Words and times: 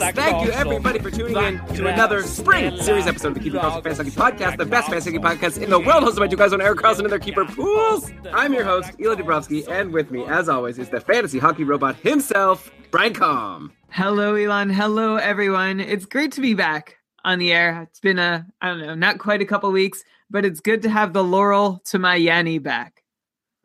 Yes! 0.00 0.14
Thank 0.14 0.46
you 0.46 0.52
everybody 0.52 0.98
for 1.00 1.10
tuning 1.10 1.36
in 1.36 1.58
to 1.74 1.86
another 1.86 2.22
spring 2.22 2.76
series 2.80 3.06
episode 3.06 3.28
of 3.28 3.34
the 3.34 3.40
Keeping 3.40 3.60
Karlsson 3.60 3.82
Fantasy 3.82 4.10
Hockey 4.10 4.36
Podcast, 4.36 4.56
the 4.56 4.66
best 4.66 4.88
fantasy 4.88 5.16
hockey 5.16 5.38
podcast 5.38 5.60
in 5.62 5.70
the 5.70 5.78
world, 5.78 6.04
hosted 6.04 6.18
by 6.18 6.28
two 6.28 6.36
guys 6.36 6.52
on 6.52 6.60
Erik 6.60 6.78
Karlsson 6.78 7.00
and 7.00 7.10
their 7.10 7.18
keeper 7.18 7.44
pools. 7.44 8.10
I'm 8.32 8.52
your 8.52 8.64
host, 8.64 8.92
Eli 9.00 9.16
Dubrovsky, 9.16 9.66
and 9.68 9.92
with 9.92 10.10
me, 10.10 10.24
as 10.26 10.48
always, 10.48 10.78
is 10.78 10.88
the 10.88 11.00
fantasy 11.00 11.38
hockey 11.38 11.64
robot 11.64 11.96
himself, 11.96 12.70
Brian 12.90 13.12
Com. 13.12 13.72
Hello, 13.90 14.34
Elon. 14.34 14.70
Hello, 14.70 15.16
everyone. 15.16 15.80
It's 15.80 16.06
great 16.06 16.32
to 16.32 16.40
be 16.40 16.54
back 16.54 16.98
on 17.24 17.38
the 17.38 17.52
air. 17.52 17.82
It's 17.82 18.00
been 18.00 18.18
a, 18.18 18.46
I 18.60 18.68
don't 18.68 18.80
know, 18.80 18.94
not 18.94 19.18
quite 19.18 19.42
a 19.42 19.46
couple 19.46 19.70
weeks, 19.72 20.04
but 20.30 20.44
it's 20.44 20.60
good 20.60 20.82
to 20.82 20.90
have 20.90 21.12
the 21.12 21.24
Laurel 21.24 21.82
to 21.86 21.98
my 21.98 22.14
Yanni 22.14 22.58
back. 22.58 22.97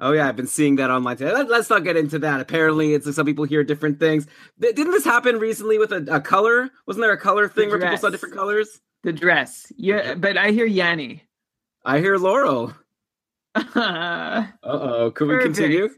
Oh 0.04 0.12
yeah, 0.12 0.28
I've 0.28 0.36
been 0.36 0.48
seeing 0.48 0.76
that 0.76 0.92
online 0.92 1.16
today. 1.16 1.32
Let, 1.32 1.50
us 1.50 1.70
not 1.70 1.86
get 1.86 1.96
into 1.96 2.20
that. 2.20 2.42
Apparently, 2.42 2.94
it's 2.94 3.16
some 3.16 3.26
people 3.26 3.46
hear 3.46 3.64
different 3.64 4.02
things. 4.02 4.28
Th- 4.62 4.76
Didn't 4.76 4.92
this 4.92 5.06
happen 5.06 5.40
recently 5.40 5.78
with 5.78 5.94
a, 5.94 6.06
a 6.12 6.20
color? 6.20 6.70
Wasn't 6.86 7.02
there 7.02 7.14
a 7.14 7.18
color 7.18 7.48
thing 7.48 7.70
where 7.70 7.80
people 7.80 7.96
saw 7.96 8.09
different 8.09 8.36
colors? 8.36 8.81
The 9.04 9.14
dress. 9.14 9.72
Yeah, 9.78 10.16
but 10.16 10.36
I 10.38 10.52
hear 10.52 10.66
Yanni. 10.66 11.24
I 11.86 12.00
hear 12.00 12.18
Laurel. 12.18 12.74
Uh 13.56 14.48
oh. 14.64 15.12
Could 15.12 15.28
we 15.30 15.36
Perfect. 15.36 15.56
continue? 15.56 15.90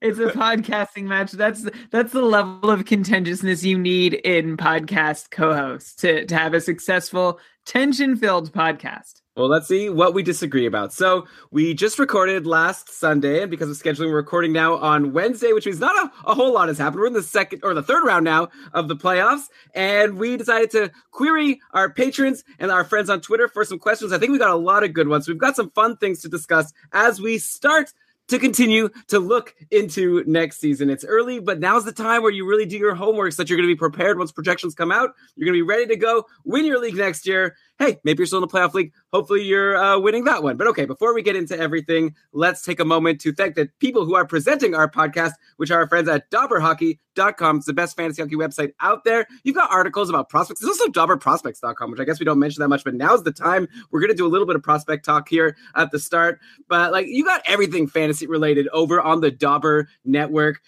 It's 0.00 0.18
a 0.18 0.26
podcasting 0.28 1.04
match. 1.04 1.32
That's 1.32 1.68
that's 1.90 2.12
the 2.12 2.22
level 2.22 2.70
of 2.70 2.86
contentiousness 2.86 3.62
you 3.62 3.78
need 3.78 4.14
in 4.14 4.56
podcast 4.56 5.30
co-hosts 5.30 5.96
to, 5.96 6.24
to 6.24 6.36
have 6.38 6.54
a 6.54 6.60
successful, 6.60 7.38
tension-filled 7.66 8.52
podcast. 8.52 9.19
Well, 9.40 9.48
let's 9.48 9.68
see 9.68 9.88
what 9.88 10.12
we 10.12 10.22
disagree 10.22 10.66
about. 10.66 10.92
So 10.92 11.26
we 11.50 11.72
just 11.72 11.98
recorded 11.98 12.46
last 12.46 12.90
Sunday, 12.90 13.40
and 13.40 13.50
because 13.50 13.70
of 13.70 13.76
scheduling, 13.82 14.10
we're 14.10 14.16
recording 14.16 14.52
now 14.52 14.76
on 14.76 15.14
Wednesday, 15.14 15.54
which 15.54 15.64
means 15.64 15.80
not 15.80 15.96
a, 15.96 16.30
a 16.30 16.34
whole 16.34 16.52
lot 16.52 16.68
has 16.68 16.76
happened. 16.76 17.00
We're 17.00 17.06
in 17.06 17.14
the 17.14 17.22
second 17.22 17.60
or 17.62 17.72
the 17.72 17.82
third 17.82 18.04
round 18.04 18.26
now 18.26 18.50
of 18.74 18.88
the 18.88 18.96
playoffs, 18.96 19.44
and 19.74 20.18
we 20.18 20.36
decided 20.36 20.70
to 20.72 20.90
query 21.10 21.58
our 21.72 21.88
patrons 21.88 22.44
and 22.58 22.70
our 22.70 22.84
friends 22.84 23.08
on 23.08 23.22
Twitter 23.22 23.48
for 23.48 23.64
some 23.64 23.78
questions. 23.78 24.12
I 24.12 24.18
think 24.18 24.30
we 24.30 24.36
got 24.36 24.50
a 24.50 24.56
lot 24.56 24.84
of 24.84 24.92
good 24.92 25.08
ones. 25.08 25.26
We've 25.26 25.38
got 25.38 25.56
some 25.56 25.70
fun 25.70 25.96
things 25.96 26.20
to 26.20 26.28
discuss 26.28 26.74
as 26.92 27.18
we 27.18 27.38
start 27.38 27.94
to 28.30 28.38
continue 28.38 28.88
to 29.08 29.18
look 29.18 29.56
into 29.72 30.22
next 30.24 30.60
season. 30.60 30.88
It's 30.88 31.04
early, 31.04 31.40
but 31.40 31.58
now's 31.58 31.84
the 31.84 31.92
time 31.92 32.22
where 32.22 32.30
you 32.30 32.46
really 32.46 32.64
do 32.64 32.78
your 32.78 32.94
homework 32.94 33.32
so 33.32 33.42
that 33.42 33.50
you're 33.50 33.56
going 33.56 33.68
to 33.68 33.74
be 33.74 33.78
prepared 33.78 34.18
once 34.18 34.30
projections 34.30 34.74
come 34.74 34.92
out. 34.92 35.14
You're 35.34 35.46
going 35.46 35.58
to 35.58 35.64
be 35.64 35.68
ready 35.68 35.86
to 35.86 35.96
go 35.96 36.26
win 36.44 36.64
your 36.64 36.78
league 36.78 36.94
next 36.94 37.26
year. 37.26 37.56
Hey, 37.80 37.98
maybe 38.04 38.18
you're 38.18 38.26
still 38.26 38.42
in 38.42 38.46
the 38.46 38.54
playoff 38.54 38.74
league. 38.74 38.92
Hopefully, 39.10 39.42
you're 39.42 39.74
uh, 39.74 39.98
winning 39.98 40.24
that 40.24 40.42
one. 40.42 40.58
But 40.58 40.66
okay, 40.66 40.84
before 40.84 41.14
we 41.14 41.22
get 41.22 41.34
into 41.34 41.58
everything, 41.58 42.14
let's 42.34 42.60
take 42.60 42.78
a 42.78 42.84
moment 42.84 43.22
to 43.22 43.32
thank 43.32 43.54
the 43.54 43.70
people 43.78 44.04
who 44.04 44.14
are 44.14 44.26
presenting 44.26 44.74
our 44.74 44.86
podcast, 44.86 45.32
which 45.56 45.70
are 45.70 45.80
our 45.80 45.86
friends 45.86 46.06
at 46.06 46.30
DobberHockey.com. 46.30 47.56
It's 47.56 47.64
the 47.64 47.72
best 47.72 47.96
fantasy 47.96 48.20
hockey 48.20 48.36
website 48.36 48.72
out 48.80 49.04
there. 49.04 49.26
You've 49.44 49.56
got 49.56 49.72
articles 49.72 50.10
about 50.10 50.28
prospects. 50.28 50.60
There's 50.60 50.78
also 50.78 50.92
DobberProspects.com, 50.92 51.90
which 51.90 52.00
I 52.00 52.04
guess 52.04 52.20
we 52.20 52.26
don't 52.26 52.38
mention 52.38 52.60
that 52.60 52.68
much, 52.68 52.84
but 52.84 52.92
now's 52.92 53.22
the 53.22 53.32
time. 53.32 53.66
We're 53.90 54.00
going 54.00 54.10
to 54.10 54.16
do 54.16 54.26
a 54.26 54.28
little 54.28 54.46
bit 54.46 54.56
of 54.56 54.62
prospect 54.62 55.06
talk 55.06 55.30
here 55.30 55.56
at 55.74 55.90
the 55.90 55.98
start. 55.98 56.38
But 56.68 56.92
like, 56.92 57.06
you 57.08 57.24
got 57.24 57.40
everything 57.46 57.86
fantasy 57.86 58.26
related 58.26 58.68
over 58.74 59.00
on 59.00 59.22
the 59.22 59.30
Dobber 59.30 59.88
Network 60.04 60.60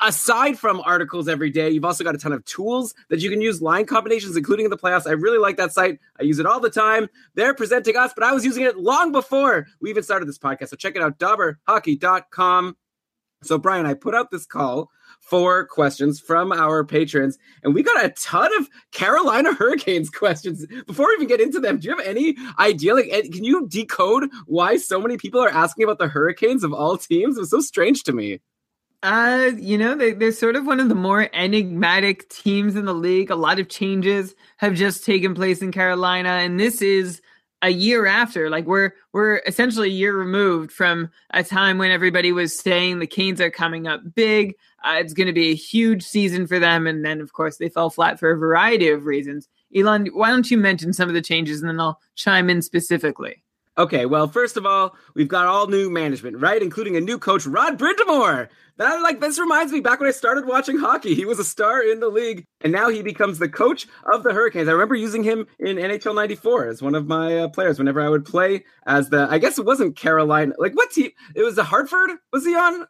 aside 0.00 0.58
from 0.58 0.80
articles 0.80 1.28
every 1.28 1.50
day, 1.50 1.70
you've 1.70 1.84
also 1.84 2.04
got 2.04 2.14
a 2.14 2.18
ton 2.18 2.32
of 2.32 2.44
tools 2.44 2.94
that 3.08 3.20
you 3.20 3.30
can 3.30 3.40
use 3.40 3.60
line 3.60 3.86
combinations, 3.86 4.36
including 4.36 4.66
in 4.66 4.70
the 4.70 4.76
playoffs. 4.76 5.06
I 5.06 5.12
really 5.12 5.38
like 5.38 5.56
that 5.56 5.72
site. 5.72 5.98
I 6.18 6.22
use 6.22 6.38
it 6.38 6.46
all 6.46 6.60
the 6.60 6.70
time. 6.70 7.08
They're 7.34 7.54
presenting 7.54 7.96
us, 7.96 8.12
but 8.14 8.24
I 8.24 8.32
was 8.32 8.44
using 8.44 8.64
it 8.64 8.78
long 8.78 9.12
before 9.12 9.66
we 9.80 9.90
even 9.90 10.02
started 10.02 10.28
this 10.28 10.38
podcast. 10.38 10.68
So 10.68 10.76
check 10.76 10.96
it 10.96 11.02
out, 11.02 11.18
dobberhockey.com. 11.18 12.76
So, 13.42 13.58
Brian, 13.58 13.84
I 13.84 13.92
put 13.92 14.14
out 14.14 14.30
this 14.30 14.46
call 14.46 14.90
for 15.20 15.66
questions 15.66 16.18
from 16.18 16.50
our 16.50 16.82
patrons, 16.82 17.38
and 17.62 17.74
we 17.74 17.82
got 17.82 18.02
a 18.02 18.08
ton 18.10 18.50
of 18.58 18.70
Carolina 18.90 19.52
Hurricanes 19.58 20.08
questions. 20.08 20.66
Before 20.86 21.08
we 21.08 21.14
even 21.14 21.28
get 21.28 21.42
into 21.42 21.60
them, 21.60 21.78
do 21.78 21.88
you 21.88 21.96
have 21.96 22.06
any 22.06 22.36
idea? 22.58 22.94
Like, 22.94 23.08
eh, 23.10 23.28
can 23.30 23.44
you 23.44 23.66
decode 23.68 24.30
why 24.46 24.78
so 24.78 24.98
many 24.98 25.18
people 25.18 25.42
are 25.42 25.50
asking 25.50 25.84
about 25.84 25.98
the 25.98 26.08
Hurricanes 26.08 26.64
of 26.64 26.72
all 26.72 26.96
teams? 26.96 27.36
It 27.36 27.40
was 27.40 27.50
so 27.50 27.60
strange 27.60 28.02
to 28.04 28.12
me. 28.12 28.40
Uh, 29.04 29.50
you 29.58 29.76
know, 29.76 29.94
they, 29.94 30.14
they're 30.14 30.32
sort 30.32 30.56
of 30.56 30.66
one 30.66 30.80
of 30.80 30.88
the 30.88 30.94
more 30.94 31.28
enigmatic 31.34 32.26
teams 32.30 32.74
in 32.74 32.86
the 32.86 32.94
league. 32.94 33.30
A 33.30 33.36
lot 33.36 33.60
of 33.60 33.68
changes 33.68 34.34
have 34.56 34.72
just 34.72 35.04
taken 35.04 35.34
place 35.34 35.60
in 35.60 35.72
Carolina, 35.72 36.30
and 36.30 36.58
this 36.58 36.80
is 36.80 37.20
a 37.60 37.68
year 37.68 38.06
after. 38.06 38.48
Like 38.48 38.64
we're 38.64 38.92
we're 39.12 39.42
essentially 39.46 39.88
a 39.88 39.92
year 39.92 40.16
removed 40.16 40.72
from 40.72 41.10
a 41.34 41.44
time 41.44 41.76
when 41.76 41.90
everybody 41.90 42.32
was 42.32 42.58
saying 42.58 42.98
the 42.98 43.06
Canes 43.06 43.42
are 43.42 43.50
coming 43.50 43.86
up 43.86 44.00
big. 44.14 44.54
Uh, 44.82 44.94
it's 45.00 45.12
going 45.12 45.26
to 45.26 45.34
be 45.34 45.50
a 45.50 45.54
huge 45.54 46.02
season 46.02 46.46
for 46.46 46.58
them, 46.58 46.86
and 46.86 47.04
then 47.04 47.20
of 47.20 47.34
course 47.34 47.58
they 47.58 47.68
fell 47.68 47.90
flat 47.90 48.18
for 48.18 48.30
a 48.30 48.38
variety 48.38 48.88
of 48.88 49.04
reasons. 49.04 49.50
Elon, 49.76 50.06
why 50.14 50.30
don't 50.30 50.50
you 50.50 50.56
mention 50.56 50.94
some 50.94 51.10
of 51.10 51.14
the 51.14 51.20
changes, 51.20 51.60
and 51.60 51.68
then 51.68 51.78
I'll 51.78 52.00
chime 52.14 52.48
in 52.48 52.62
specifically. 52.62 53.43
Okay, 53.76 54.06
well, 54.06 54.28
first 54.28 54.56
of 54.56 54.66
all, 54.66 54.94
we've 55.14 55.26
got 55.26 55.46
all 55.46 55.66
new 55.66 55.90
management, 55.90 56.38
right? 56.38 56.62
Including 56.62 56.96
a 56.96 57.00
new 57.00 57.18
coach, 57.18 57.44
Rod 57.44 57.76
Brind'Amour. 57.76 58.48
That 58.76 59.02
like 59.02 59.20
this 59.20 59.38
reminds 59.38 59.72
me 59.72 59.80
back 59.80 59.98
when 59.98 60.08
I 60.08 60.12
started 60.12 60.46
watching 60.46 60.78
hockey. 60.78 61.14
He 61.14 61.24
was 61.24 61.40
a 61.40 61.44
star 61.44 61.82
in 61.82 61.98
the 61.98 62.08
league, 62.08 62.44
and 62.60 62.72
now 62.72 62.88
he 62.88 63.02
becomes 63.02 63.38
the 63.38 63.48
coach 63.48 63.86
of 64.12 64.22
the 64.22 64.32
Hurricanes. 64.32 64.68
I 64.68 64.72
remember 64.72 64.94
using 64.94 65.24
him 65.24 65.46
in 65.58 65.76
NHL 65.76 66.14
'94 66.14 66.68
as 66.68 66.82
one 66.82 66.94
of 66.94 67.06
my 67.06 67.38
uh, 67.38 67.48
players 67.48 67.78
whenever 67.78 68.00
I 68.00 68.08
would 68.08 68.24
play 68.24 68.64
as 68.86 69.10
the. 69.10 69.26
I 69.28 69.38
guess 69.38 69.58
it 69.58 69.64
wasn't 69.64 69.96
Carolina. 69.96 70.54
Like 70.58 70.74
what 70.74 70.90
team? 70.92 71.10
It 71.34 71.42
was 71.42 71.56
the 71.56 71.64
Hartford. 71.64 72.10
Was 72.32 72.44
he 72.44 72.54
on? 72.54 72.86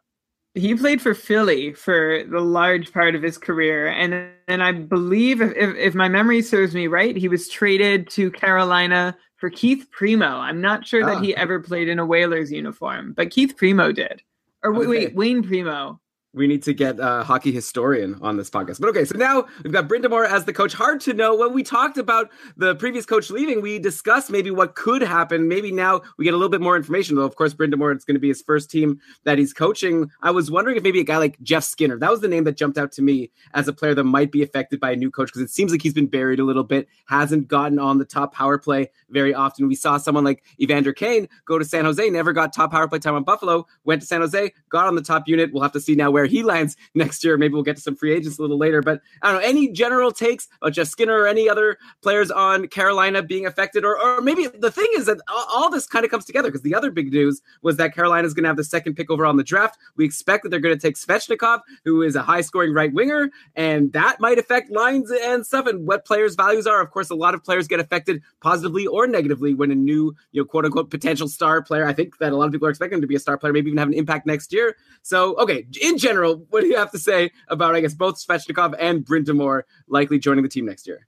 He 0.53 0.73
played 0.75 1.01
for 1.01 1.13
Philly 1.13 1.73
for 1.73 2.23
the 2.29 2.39
large 2.39 2.93
part 2.93 3.15
of 3.15 3.23
his 3.23 3.37
career, 3.37 3.87
and 3.87 4.27
and 4.47 4.63
I 4.63 4.71
believe 4.71 5.41
if, 5.41 5.51
if, 5.55 5.75
if 5.75 5.95
my 5.95 6.09
memory 6.09 6.41
serves 6.41 6.75
me 6.75 6.87
right, 6.87 7.15
he 7.15 7.27
was 7.27 7.49
traded 7.49 8.09
to 8.11 8.31
Carolina 8.31 9.17
for 9.45 9.51
Keith 9.51 9.85
Primeau. 9.91 10.37
I'm 10.39 10.59
not 10.59 10.87
sure 10.87 11.05
that 11.05 11.17
Ah. 11.17 11.21
he 11.21 11.35
ever 11.35 11.59
played 11.59 11.87
in 11.87 11.99
a 11.99 12.05
Whalers 12.05 12.51
uniform, 12.51 13.13
but 13.15 13.29
Keith 13.29 13.55
Primeau 13.55 13.91
did. 13.91 14.23
Or 14.63 14.75
Okay. 14.75 14.87
wait, 14.87 15.13
Wayne 15.15 15.43
Primeau. 15.43 15.99
We 16.35 16.47
need 16.47 16.63
to 16.63 16.73
get 16.73 16.97
a 16.99 17.23
hockey 17.23 17.53
historian 17.53 18.19
on 18.21 18.35
this 18.35 18.49
podcast. 18.49 18.81
But 18.81 18.89
okay, 18.89 19.05
so 19.05 19.17
now 19.17 19.45
we've 19.63 19.71
got 19.71 19.87
Brind'Amour 19.87 20.27
as 20.27 20.43
the 20.43 20.51
coach. 20.51 20.73
Hard 20.73 20.99
to 21.01 21.13
know. 21.13 21.33
When 21.35 21.53
we 21.53 21.63
talked 21.63 21.97
about 21.97 22.29
the 22.57 22.75
previous 22.75 23.05
coach 23.05 23.29
leaving, 23.29 23.61
we 23.61 23.79
discussed 23.79 24.29
maybe 24.29 24.51
what 24.51 24.75
could 24.75 25.01
happen. 25.01 25.47
Maybe 25.47 25.71
now 25.71 26.01
we 26.17 26.25
get 26.25 26.33
a 26.33 26.37
little 26.37 26.49
bit 26.49 26.59
more 26.59 26.75
information. 26.75 27.15
Though, 27.15 27.23
of 27.23 27.37
course, 27.37 27.53
Brind'Amour, 27.53 27.95
it's 27.95 28.03
going 28.03 28.15
to 28.15 28.19
be 28.19 28.27
his 28.27 28.41
first 28.41 28.69
team 28.69 28.99
that 29.23 29.37
he's 29.37 29.53
coaching. 29.53 30.11
I 30.21 30.31
was 30.31 30.51
wondering 30.51 30.75
if 30.75 30.83
maybe 30.83 30.99
a 30.99 31.05
guy 31.05 31.17
like 31.17 31.39
Jeff 31.41 31.63
Skinner, 31.63 31.97
that 31.99 32.11
was 32.11 32.19
the 32.19 32.27
name 32.27 32.43
that 32.43 32.57
jumped 32.57 32.77
out 32.77 32.91
to 32.93 33.01
me 33.01 33.31
as 33.53 33.69
a 33.69 33.73
player 33.73 33.95
that 33.95 34.03
might 34.03 34.31
be 34.31 34.43
affected 34.43 34.81
by 34.81 34.91
a 34.91 34.95
new 34.97 35.09
coach 35.09 35.27
because 35.27 35.41
it 35.41 35.49
seems 35.49 35.71
like 35.71 35.81
he's 35.81 35.93
been 35.93 36.07
buried 36.07 36.39
a 36.39 36.43
little 36.43 36.65
bit, 36.65 36.89
hasn't 37.05 37.47
gotten 37.47 37.79
on 37.79 37.97
the 37.97 38.05
top 38.05 38.33
power 38.33 38.57
play 38.57 38.91
very 39.09 39.33
often. 39.33 39.69
We 39.69 39.75
saw 39.75 39.97
someone 39.97 40.25
like 40.25 40.43
Evander 40.59 40.91
Kane 40.91 41.29
go 41.45 41.57
to 41.57 41.63
San 41.63 41.85
Jose, 41.85 42.09
never 42.09 42.33
got 42.33 42.51
top 42.51 42.71
power 42.71 42.89
play 42.89 42.99
time 42.99 43.15
on 43.15 43.23
Buffalo, 43.23 43.65
went 43.85 44.01
to 44.01 44.07
San 44.07 44.19
Jose, 44.19 44.51
got 44.67 44.85
on 44.85 44.95
the 44.95 45.01
top 45.01 45.29
unit. 45.29 45.53
We'll 45.53 45.63
have 45.63 45.71
to 45.71 45.79
see 45.79 45.95
now 45.95 46.11
where 46.11 46.24
where 46.25 46.29
he 46.31 46.41
lands 46.41 46.75
next 46.95 47.23
year. 47.23 47.37
Maybe 47.37 47.53
we'll 47.53 47.63
get 47.63 47.75
to 47.75 47.81
some 47.81 47.95
free 47.95 48.11
agents 48.11 48.39
a 48.39 48.41
little 48.41 48.57
later. 48.57 48.81
But 48.81 49.01
I 49.21 49.31
don't 49.31 49.41
know 49.41 49.47
any 49.47 49.71
general 49.71 50.11
takes 50.11 50.47
about 50.59 50.73
Jeff 50.73 50.87
Skinner 50.87 51.13
or 51.13 51.27
any 51.27 51.47
other 51.47 51.77
players 52.01 52.31
on 52.31 52.67
Carolina 52.67 53.21
being 53.21 53.45
affected, 53.45 53.85
or 53.85 53.99
or 54.01 54.21
maybe 54.21 54.47
the 54.47 54.71
thing 54.71 54.87
is 54.95 55.05
that 55.05 55.19
all, 55.27 55.45
all 55.49 55.69
this 55.69 55.85
kind 55.85 56.03
of 56.03 56.09
comes 56.09 56.25
together 56.25 56.49
because 56.49 56.63
the 56.63 56.73
other 56.73 56.89
big 56.89 57.13
news 57.13 57.41
was 57.61 57.77
that 57.77 57.93
Carolina 57.93 58.25
is 58.25 58.33
going 58.33 58.43
to 58.43 58.49
have 58.49 58.57
the 58.57 58.63
second 58.63 58.95
pick 58.95 59.11
overall 59.11 59.29
in 59.29 59.37
the 59.37 59.43
draft. 59.43 59.77
We 59.95 60.05
expect 60.05 60.43
that 60.43 60.49
they're 60.49 60.59
going 60.59 60.75
to 60.75 60.81
take 60.81 60.95
Svechnikov, 60.95 61.61
who 61.83 62.01
is 62.01 62.15
a 62.15 62.23
high 62.23 62.41
scoring 62.41 62.73
right 62.73 62.91
winger, 62.91 63.29
and 63.55 63.93
that 63.93 64.19
might 64.19 64.39
affect 64.39 64.71
lines 64.71 65.11
and 65.11 65.45
stuff 65.45 65.67
and 65.67 65.85
what 65.87 66.05
players' 66.05 66.35
values 66.35 66.65
are. 66.65 66.81
Of 66.81 66.89
course, 66.89 67.11
a 67.11 67.15
lot 67.15 67.35
of 67.35 67.43
players 67.43 67.67
get 67.67 67.79
affected 67.79 68.23
positively 68.41 68.87
or 68.87 69.05
negatively 69.05 69.53
when 69.53 69.69
a 69.69 69.75
new, 69.75 70.15
you 70.31 70.41
know, 70.41 70.45
quote 70.45 70.65
unquote 70.65 70.89
potential 70.89 71.27
star 71.27 71.61
player. 71.61 71.85
I 71.85 71.93
think 71.93 72.17
that 72.17 72.33
a 72.33 72.35
lot 72.35 72.45
of 72.47 72.51
people 72.51 72.67
are 72.67 72.71
expecting 72.71 72.97
him 72.97 73.01
to 73.01 73.07
be 73.07 73.15
a 73.15 73.19
star 73.19 73.37
player, 73.37 73.53
maybe 73.53 73.69
even 73.69 73.77
have 73.77 73.89
an 73.89 73.93
impact 73.93 74.25
next 74.25 74.51
year. 74.51 74.75
So, 75.01 75.35
okay, 75.37 75.67
in 75.81 75.97
general, 75.97 76.14
what 76.23 76.61
do 76.61 76.67
you 76.67 76.77
have 76.77 76.91
to 76.91 76.99
say 76.99 77.31
about, 77.47 77.75
I 77.75 77.81
guess, 77.81 77.93
both 77.93 78.23
Svechnikov 78.23 78.75
and 78.79 79.05
Brind'Amour 79.05 79.63
likely 79.87 80.19
joining 80.19 80.43
the 80.43 80.49
team 80.49 80.65
next 80.65 80.87
year? 80.87 81.07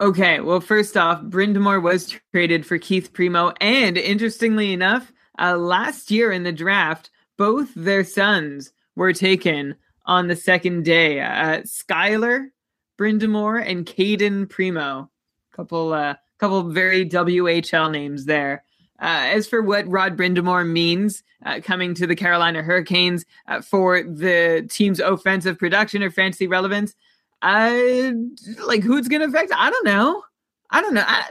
Okay, 0.00 0.40
well, 0.40 0.60
first 0.60 0.96
off, 0.96 1.20
Brind'Amour 1.22 1.82
was 1.82 2.14
traded 2.32 2.64
for 2.64 2.78
Keith 2.78 3.12
Primeau. 3.12 3.52
and 3.60 3.98
interestingly 3.98 4.72
enough, 4.72 5.12
uh, 5.38 5.56
last 5.56 6.10
year 6.10 6.32
in 6.32 6.42
the 6.42 6.52
draft, 6.52 7.10
both 7.36 7.72
their 7.74 8.04
sons 8.04 8.72
were 8.96 9.12
taken 9.12 9.76
on 10.06 10.28
the 10.28 10.36
second 10.36 10.84
day. 10.84 11.20
Uh, 11.20 11.60
Skylar 11.62 12.48
Brind'Amour 12.98 13.66
and 13.66 13.86
Cayden 13.86 14.46
Primeau, 14.46 15.10
couple, 15.54 15.92
uh, 15.92 16.14
couple 16.38 16.62
very 16.70 17.08
WHL 17.08 17.90
names 17.90 18.24
there. 18.24 18.64
Uh, 19.00 19.32
as 19.32 19.46
for 19.46 19.62
what 19.62 19.88
Rod 19.88 20.16
Brind'Amour 20.16 20.68
means 20.68 21.22
uh, 21.46 21.60
coming 21.62 21.94
to 21.94 22.06
the 22.06 22.16
Carolina 22.16 22.62
Hurricanes 22.62 23.24
uh, 23.48 23.62
for 23.62 24.02
the 24.02 24.68
team's 24.70 25.00
offensive 25.00 25.58
production 25.58 26.02
or 26.02 26.10
fantasy 26.10 26.46
relevance, 26.46 26.94
I 27.40 28.12
like 28.66 28.82
who's 28.82 29.08
going 29.08 29.22
to 29.22 29.28
affect. 29.28 29.52
I 29.56 29.70
don't 29.70 29.86
know. 29.86 30.22
I 30.70 30.82
don't 30.82 30.94
know. 30.94 31.04
I, 31.06 31.24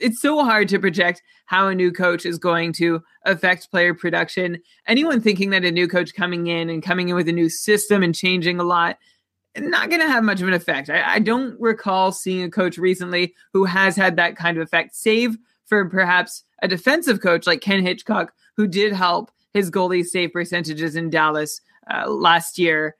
it's 0.00 0.20
so 0.20 0.44
hard 0.44 0.68
to 0.68 0.78
project 0.78 1.22
how 1.46 1.68
a 1.68 1.74
new 1.74 1.92
coach 1.92 2.26
is 2.26 2.38
going 2.38 2.72
to 2.74 3.02
affect 3.24 3.70
player 3.70 3.94
production. 3.94 4.60
Anyone 4.86 5.20
thinking 5.20 5.50
that 5.50 5.64
a 5.64 5.70
new 5.70 5.88
coach 5.88 6.14
coming 6.14 6.46
in 6.48 6.68
and 6.68 6.82
coming 6.82 7.08
in 7.08 7.14
with 7.14 7.28
a 7.28 7.32
new 7.32 7.48
system 7.48 8.02
and 8.02 8.14
changing 8.14 8.58
a 8.58 8.64
lot, 8.64 8.98
not 9.56 9.88
going 9.88 10.00
to 10.00 10.08
have 10.08 10.24
much 10.24 10.40
of 10.40 10.48
an 10.48 10.54
effect. 10.54 10.90
I, 10.90 11.14
I 11.14 11.18
don't 11.20 11.58
recall 11.60 12.12
seeing 12.12 12.42
a 12.42 12.50
coach 12.50 12.76
recently 12.76 13.34
who 13.52 13.64
has 13.64 13.96
had 13.96 14.16
that 14.16 14.36
kind 14.36 14.56
of 14.56 14.62
effect, 14.62 14.94
save 14.94 15.36
for 15.72 15.88
perhaps 15.88 16.44
a 16.60 16.68
defensive 16.68 17.22
coach 17.22 17.46
like 17.46 17.62
Ken 17.62 17.82
Hitchcock, 17.82 18.34
who 18.58 18.66
did 18.66 18.92
help 18.92 19.30
his 19.54 19.70
goalie 19.70 20.04
save 20.04 20.30
percentages 20.30 20.96
in 20.96 21.08
Dallas 21.08 21.62
uh, 21.90 22.10
last 22.10 22.58
year. 22.58 22.96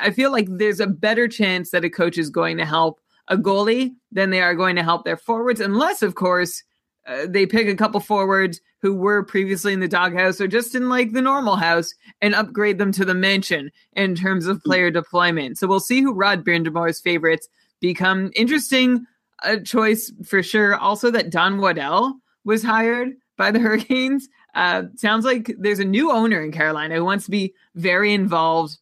I 0.00 0.10
feel 0.10 0.32
like 0.32 0.46
there's 0.48 0.80
a 0.80 0.86
better 0.86 1.28
chance 1.28 1.70
that 1.70 1.84
a 1.84 1.90
coach 1.90 2.16
is 2.16 2.30
going 2.30 2.56
to 2.56 2.64
help 2.64 2.98
a 3.28 3.36
goalie 3.36 3.92
than 4.10 4.30
they 4.30 4.40
are 4.40 4.54
going 4.54 4.74
to 4.76 4.82
help 4.82 5.04
their 5.04 5.18
forwards, 5.18 5.60
unless, 5.60 6.00
of 6.00 6.14
course, 6.14 6.62
uh, 7.06 7.26
they 7.28 7.44
pick 7.44 7.68
a 7.68 7.76
couple 7.76 8.00
forwards 8.00 8.58
who 8.80 8.94
were 8.94 9.22
previously 9.22 9.74
in 9.74 9.80
the 9.80 9.86
doghouse 9.86 10.40
or 10.40 10.48
just 10.48 10.74
in 10.74 10.88
like 10.88 11.12
the 11.12 11.20
normal 11.20 11.56
house 11.56 11.92
and 12.22 12.34
upgrade 12.34 12.78
them 12.78 12.92
to 12.92 13.04
the 13.04 13.12
mansion 13.12 13.70
in 13.92 14.14
terms 14.14 14.46
of 14.46 14.62
player 14.62 14.90
deployment. 14.90 15.58
So 15.58 15.66
we'll 15.66 15.78
see 15.78 16.00
who 16.00 16.14
Rod 16.14 16.42
Brind'Amour's 16.42 17.02
favorites 17.02 17.48
become. 17.80 18.30
Interesting 18.34 19.04
uh, 19.44 19.56
choice 19.58 20.12
for 20.24 20.42
sure. 20.42 20.76
Also, 20.76 21.10
that 21.10 21.30
Don 21.30 21.58
Waddell 21.58 22.18
was 22.44 22.62
hired 22.62 23.12
by 23.36 23.50
the 23.50 23.58
Hurricanes. 23.60 24.28
Uh, 24.54 24.84
sounds 24.96 25.24
like 25.24 25.54
there's 25.58 25.80
a 25.80 25.84
new 25.84 26.10
owner 26.10 26.42
in 26.42 26.52
Carolina 26.52 26.94
who 26.94 27.04
wants 27.04 27.24
to 27.24 27.30
be 27.30 27.52
very 27.74 28.12
involved 28.14 28.78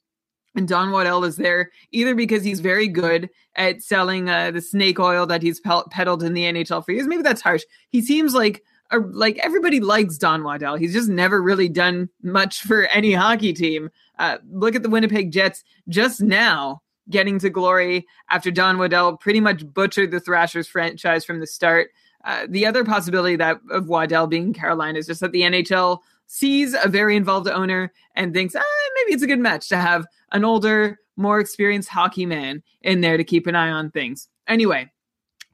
and 0.54 0.68
Don 0.68 0.90
Waddell 0.90 1.24
is 1.24 1.36
there 1.36 1.70
either 1.92 2.14
because 2.14 2.44
he's 2.44 2.60
very 2.60 2.88
good 2.88 3.30
at 3.56 3.82
selling 3.82 4.28
uh, 4.28 4.50
the 4.50 4.60
snake 4.60 5.00
oil 5.00 5.26
that 5.26 5.42
he's 5.42 5.60
peddled 5.90 6.22
in 6.22 6.34
the 6.34 6.44
NHL 6.44 6.84
for 6.84 6.92
years. 6.92 7.06
Maybe 7.06 7.22
that's 7.22 7.40
harsh. 7.40 7.62
He 7.88 8.02
seems 8.02 8.34
like 8.34 8.62
a, 8.90 8.98
like 8.98 9.38
everybody 9.38 9.80
likes 9.80 10.18
Don 10.18 10.44
Waddell. 10.44 10.76
He's 10.76 10.92
just 10.92 11.08
never 11.08 11.42
really 11.42 11.68
done 11.68 12.10
much 12.22 12.60
for 12.62 12.84
any 12.86 13.12
hockey 13.12 13.52
team. 13.52 13.90
Uh, 14.18 14.38
look 14.50 14.74
at 14.74 14.82
the 14.82 14.90
Winnipeg 14.90 15.32
Jets 15.32 15.64
just 15.88 16.20
now 16.20 16.82
getting 17.12 17.38
to 17.38 17.50
glory 17.50 18.06
after 18.30 18.50
Don 18.50 18.78
Waddell 18.78 19.16
pretty 19.16 19.40
much 19.40 19.66
butchered 19.72 20.10
the 20.10 20.20
Thrashers 20.20 20.66
franchise 20.66 21.24
from 21.24 21.40
the 21.40 21.46
start. 21.46 21.90
Uh, 22.24 22.46
the 22.48 22.66
other 22.66 22.84
possibility 22.84 23.36
that 23.36 23.60
of 23.70 23.88
Waddell 23.88 24.26
being 24.26 24.52
Carolina 24.52 24.98
is 24.98 25.06
just 25.06 25.20
that 25.20 25.32
the 25.32 25.42
NHL 25.42 25.98
sees 26.26 26.74
a 26.74 26.88
very 26.88 27.16
involved 27.16 27.48
owner 27.48 27.92
and 28.14 28.32
thinks, 28.32 28.54
ah, 28.56 28.62
maybe 28.96 29.14
it's 29.14 29.22
a 29.22 29.26
good 29.26 29.38
match 29.38 29.68
to 29.68 29.76
have 29.76 30.06
an 30.32 30.44
older, 30.44 30.98
more 31.16 31.40
experienced 31.40 31.88
hockey 31.88 32.26
man 32.26 32.62
in 32.82 33.00
there 33.00 33.16
to 33.16 33.24
keep 33.24 33.46
an 33.46 33.54
eye 33.54 33.70
on 33.70 33.90
things. 33.90 34.28
Anyway, 34.48 34.90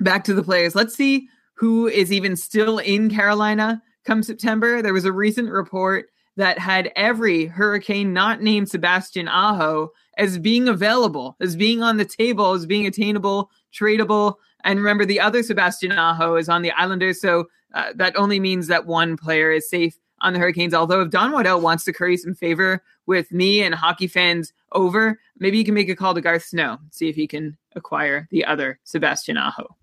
back 0.00 0.24
to 0.24 0.34
the 0.34 0.42
players. 0.42 0.74
Let's 0.74 0.94
see 0.94 1.28
who 1.54 1.88
is 1.88 2.12
even 2.12 2.36
still 2.36 2.78
in 2.78 3.10
Carolina 3.10 3.82
come 4.04 4.22
September. 4.22 4.80
There 4.80 4.92
was 4.92 5.04
a 5.04 5.12
recent 5.12 5.50
report 5.50 6.06
that 6.36 6.58
had 6.58 6.92
every 6.94 7.46
hurricane 7.46 8.12
not 8.12 8.40
named 8.40 8.70
Sebastian 8.70 9.26
Aho 9.26 9.90
as 10.18 10.38
being 10.38 10.68
available, 10.68 11.36
as 11.40 11.56
being 11.56 11.82
on 11.82 11.96
the 11.96 12.04
table, 12.04 12.52
as 12.52 12.66
being 12.66 12.86
attainable, 12.86 13.50
tradable. 13.72 14.34
And 14.64 14.78
remember, 14.78 15.04
the 15.04 15.20
other 15.20 15.42
Sebastian 15.42 15.92
Aho 15.92 16.36
is 16.36 16.48
on 16.48 16.62
the 16.62 16.72
Islanders, 16.72 17.20
so 17.20 17.46
uh, 17.74 17.92
that 17.94 18.16
only 18.16 18.40
means 18.40 18.66
that 18.66 18.86
one 18.86 19.16
player 19.16 19.50
is 19.50 19.68
safe 19.68 19.96
on 20.20 20.32
the 20.32 20.38
Hurricanes. 20.38 20.74
Although 20.74 21.02
if 21.02 21.10
Don 21.10 21.32
Waddell 21.32 21.60
wants 21.60 21.84
to 21.84 21.92
curry 21.92 22.16
some 22.16 22.34
favor 22.34 22.82
with 23.06 23.30
me 23.30 23.62
and 23.62 23.74
hockey 23.74 24.08
fans 24.08 24.52
over, 24.72 25.18
maybe 25.38 25.56
you 25.56 25.64
can 25.64 25.74
make 25.74 25.88
a 25.88 25.96
call 25.96 26.14
to 26.14 26.20
Garth 26.20 26.44
Snow, 26.44 26.78
see 26.90 27.08
if 27.08 27.14
he 27.14 27.26
can 27.26 27.56
acquire 27.76 28.26
the 28.30 28.44
other 28.44 28.80
Sebastian 28.84 29.36
Aho 29.36 29.76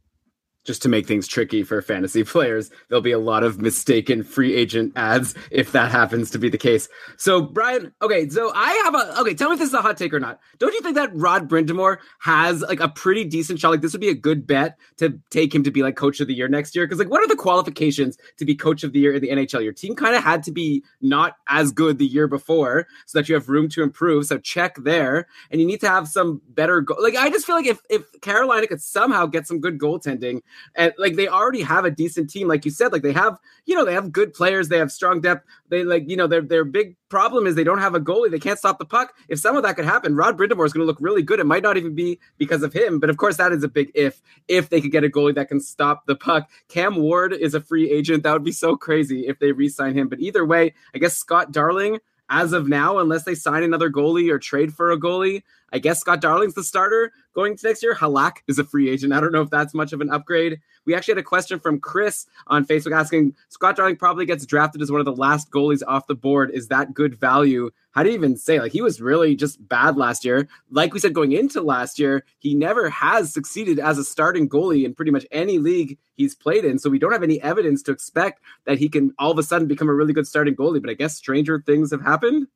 just 0.66 0.82
to 0.82 0.90
make 0.90 1.08
things 1.08 1.28
tricky 1.28 1.64
for 1.64 1.82
fantasy 1.82 2.24
players. 2.26 2.72
There'll 2.90 3.02
be 3.02 3.12
a 3.12 3.20
lot 3.20 3.44
of 3.44 3.62
mistaken 3.62 4.24
free 4.24 4.56
agent 4.56 4.94
ads 4.96 5.36
if 5.52 5.72
that 5.72 5.92
happens 5.92 6.30
to 6.32 6.40
be 6.40 6.50
the 6.50 6.58
case. 6.58 6.90
So, 7.18 7.42
Brian, 7.42 7.94
okay, 8.02 8.28
so 8.30 8.52
I 8.54 8.72
have 8.84 8.96
a 8.96 9.22
okay. 9.22 9.34
Tell 9.34 9.50
me 9.50 9.54
if 9.54 9.60
this 9.60 9.70
is 9.70 9.74
a 9.74 9.82
hot 9.82 9.98
take 9.98 10.14
or 10.14 10.20
not. 10.20 10.40
Don't 10.58 10.74
you 10.74 10.82
think 10.82 10.96
that 10.96 11.16
Rod 11.16 11.50
Brind'Amour 11.50 12.00
has 12.20 12.62
like 12.62 12.80
a 12.80 12.90
pretty 12.90 13.24
decent 13.24 13.60
shot? 13.60 13.70
Like 13.70 13.82
this 13.82 13.94
would 13.94 14.02
be 14.02 14.10
a 14.10 14.16
good 14.16 14.46
bet 14.46 14.78
to 14.98 15.20
take 15.30 15.54
him 15.54 15.64
to 15.64 15.72
be 15.72 15.84
like 15.84 15.96
coach 15.96 16.20
of 16.20 16.28
the 16.28 16.34
year 16.34 16.48
next 16.48 16.76
year. 16.76 16.86
Because 16.86 17.00
like, 17.00 17.10
what 17.10 17.22
are 17.22 17.28
the 17.28 17.36
qualifications 17.36 18.18
to 18.38 18.46
be 18.46 18.56
coach 18.56 18.84
of 18.84 18.92
the 18.92 19.00
year 19.00 19.14
in 19.14 19.22
the 19.22 19.30
NHL? 19.30 19.64
Your 19.64 19.74
team 19.74 19.96
kind 19.96 20.16
of 20.16 20.24
had 20.24 20.44
to 20.44 20.52
be 20.52 20.84
not 21.02 21.38
as 21.48 21.72
good 21.72 21.98
the 22.00 22.06
year 22.06 22.28
before, 22.28 22.88
so 23.06 23.20
that 23.20 23.30
you 23.30 23.36
have 23.36 23.50
room 23.50 23.70
to 23.70 23.84
improve. 23.84 24.26
So 24.26 24.38
check 24.40 24.76
there, 24.78 25.28
and 25.52 25.62
you 25.62 25.68
need 25.68 25.82
to 25.82 25.90
have 25.90 26.08
some 26.08 26.42
better. 26.50 26.82
Go- 26.82 26.98
like 27.00 27.16
I 27.16 27.30
just 27.30 27.46
feel 27.46 27.56
like 27.56 27.68
if 27.68 27.80
if 27.90 28.04
Carolina 28.22 28.68
could 28.68 28.82
somehow 28.82 29.26
get 29.26 29.48
some 29.48 29.60
good 29.60 29.78
goaltending 29.78 30.42
and 30.76 30.94
like 30.98 31.16
they 31.16 31.28
already 31.28 31.62
have 31.62 31.86
a 31.86 31.92
decent 31.92 32.30
team, 32.30 32.48
like 32.48 32.66
you 32.66 32.72
said, 32.72 32.92
like 32.92 33.02
they 33.02 33.14
have, 33.14 33.38
you 33.66 33.76
know, 33.76 33.86
they 33.86 33.94
have 33.94 34.12
good 34.12 34.34
players, 34.34 34.70
they 34.70 34.78
have 34.78 34.92
strong 34.92 35.22
depth. 35.22 35.46
They 35.70 35.84
like, 35.84 36.10
you 36.10 36.18
know, 36.18 36.28
their 36.28 36.42
their 36.42 36.64
big 36.64 36.96
problem 37.10 37.48
is 37.48 37.56
they 37.56 37.64
don't 37.64 37.80
have 37.80 37.96
a 37.96 38.00
goalie, 38.00 38.32
they 38.32 38.40
can't 38.40 38.60
stop 38.60 38.80
the 38.80 38.86
puck. 38.86 39.14
If 39.30 39.40
some 39.40 39.56
of 39.56 39.64
that 39.64 39.76
could 39.76 39.86
happen, 39.86 40.16
Rod 40.16 40.38
Brind'Amour 40.38 40.66
is 40.66 40.74
going 40.74 40.84
to 40.84 40.88
look 40.88 41.00
really 41.00 41.24
good. 41.24 41.40
It 41.40 41.46
might 41.46 41.64
not 41.64 41.78
even 41.78 41.96
be 41.96 42.20
because 42.38 42.64
of 42.64 42.74
him, 42.74 43.00
but 43.00 43.10
of 43.10 43.18
course 43.18 43.38
that 43.38 43.52
is 43.52 43.64
a 43.64 43.68
big 43.68 43.92
if. 43.96 44.22
If 44.48 44.70
they 44.70 44.82
could 44.82 44.92
get 44.92 45.04
a 45.04 45.10
goalie 45.10 45.36
that 45.36 45.50
can 45.50 45.60
stop 45.60 46.06
the 46.06 46.16
puck, 46.16 46.50
Cam 46.68 46.96
Ward 46.96 47.34
is 47.34 47.54
a 47.54 47.62
free 47.62 47.90
agent. 47.90 48.24
That 48.24 48.34
would 48.34 48.44
be 48.44 48.52
so 48.52 48.76
crazy 48.76 49.28
if 49.28 49.40
they 49.40 49.52
re-sign 49.52 49.98
him. 49.98 50.08
But 50.10 50.20
either 50.20 50.46
way, 50.46 50.74
I 50.94 51.00
guess 51.00 51.18
Scott 51.18 51.52
Darling 51.52 52.00
as 52.30 52.54
of 52.54 52.68
now, 52.68 52.98
unless 52.98 53.24
they 53.24 53.36
sign 53.36 53.64
another 53.64 53.90
goalie 53.90 54.32
or 54.32 54.40
trade 54.40 54.74
for 54.74 54.92
a 54.92 55.00
goalie. 55.00 55.44
I 55.76 55.78
guess 55.78 56.00
Scott 56.00 56.22
Darling's 56.22 56.54
the 56.54 56.64
starter 56.64 57.12
going 57.34 57.58
to 57.58 57.68
next 57.68 57.84
year. 57.84 57.94
Halak 57.94 58.38
is 58.48 58.58
a 58.58 58.64
free 58.64 58.90
agent. 58.90 59.12
I 59.12 59.20
don't 59.20 59.34
know 59.34 59.42
if 59.42 59.50
that's 59.50 59.74
much 59.74 59.92
of 59.92 60.00
an 60.00 60.10
upgrade. 60.10 60.62
We 60.86 60.96
actually 60.96 61.16
had 61.16 61.18
a 61.18 61.24
question 61.24 61.60
from 61.60 61.82
Chris 61.82 62.28
on 62.48 62.66
Facebook 62.66 62.98
asking 62.98 63.36
Scott 63.50 63.76
Darling 63.76 63.98
probably 63.98 64.26
gets 64.26 64.46
drafted 64.46 64.82
as 64.82 64.90
one 64.90 65.02
of 65.02 65.06
the 65.06 65.12
last 65.12 65.52
goalies 65.52 65.82
off 65.86 66.08
the 66.08 66.16
board. 66.16 66.52
Is 66.52 66.70
that 66.70 66.94
good 66.94 67.20
value? 67.20 67.72
How 67.92 68.04
do 68.04 68.10
you 68.10 68.16
even 68.16 68.38
say? 68.38 68.62
Like 68.62 68.72
he 68.72 68.82
was 68.82 69.02
really 69.02 69.36
just 69.36 69.68
bad 69.68 69.98
last 69.98 70.24
year. 70.24 70.48
Like 70.72 70.94
we 70.94 71.00
said 71.02 71.14
going 71.14 71.34
into 71.34 71.60
last 71.60 72.00
year, 72.00 72.24
he 72.40 72.56
never 72.56 72.90
has 72.90 73.34
succeeded 73.34 73.78
as 73.78 73.98
a 73.98 74.06
starting 74.06 74.48
goalie 74.48 74.86
in 74.86 74.96
pretty 74.96 75.12
much 75.12 75.26
any 75.30 75.58
league 75.58 75.98
he's 76.16 76.36
played 76.36 76.64
in. 76.64 76.80
So 76.80 76.90
we 76.90 77.00
don't 77.00 77.12
have 77.12 77.22
any 77.22 77.42
evidence 77.42 77.84
to 77.84 77.92
expect 77.92 78.42
that 78.64 78.78
he 78.78 78.88
can 78.88 79.14
all 79.20 79.32
of 79.32 79.38
a 79.40 79.44
sudden 79.44 79.68
become 79.68 79.90
a 79.90 79.94
really 79.94 80.14
good 80.14 80.26
starting 80.26 80.56
goalie. 80.56 80.80
But 80.80 80.90
I 80.90 80.94
guess 80.94 81.18
stranger 81.18 81.60
things 81.60 81.92
have 81.92 82.02
happened 82.02 82.48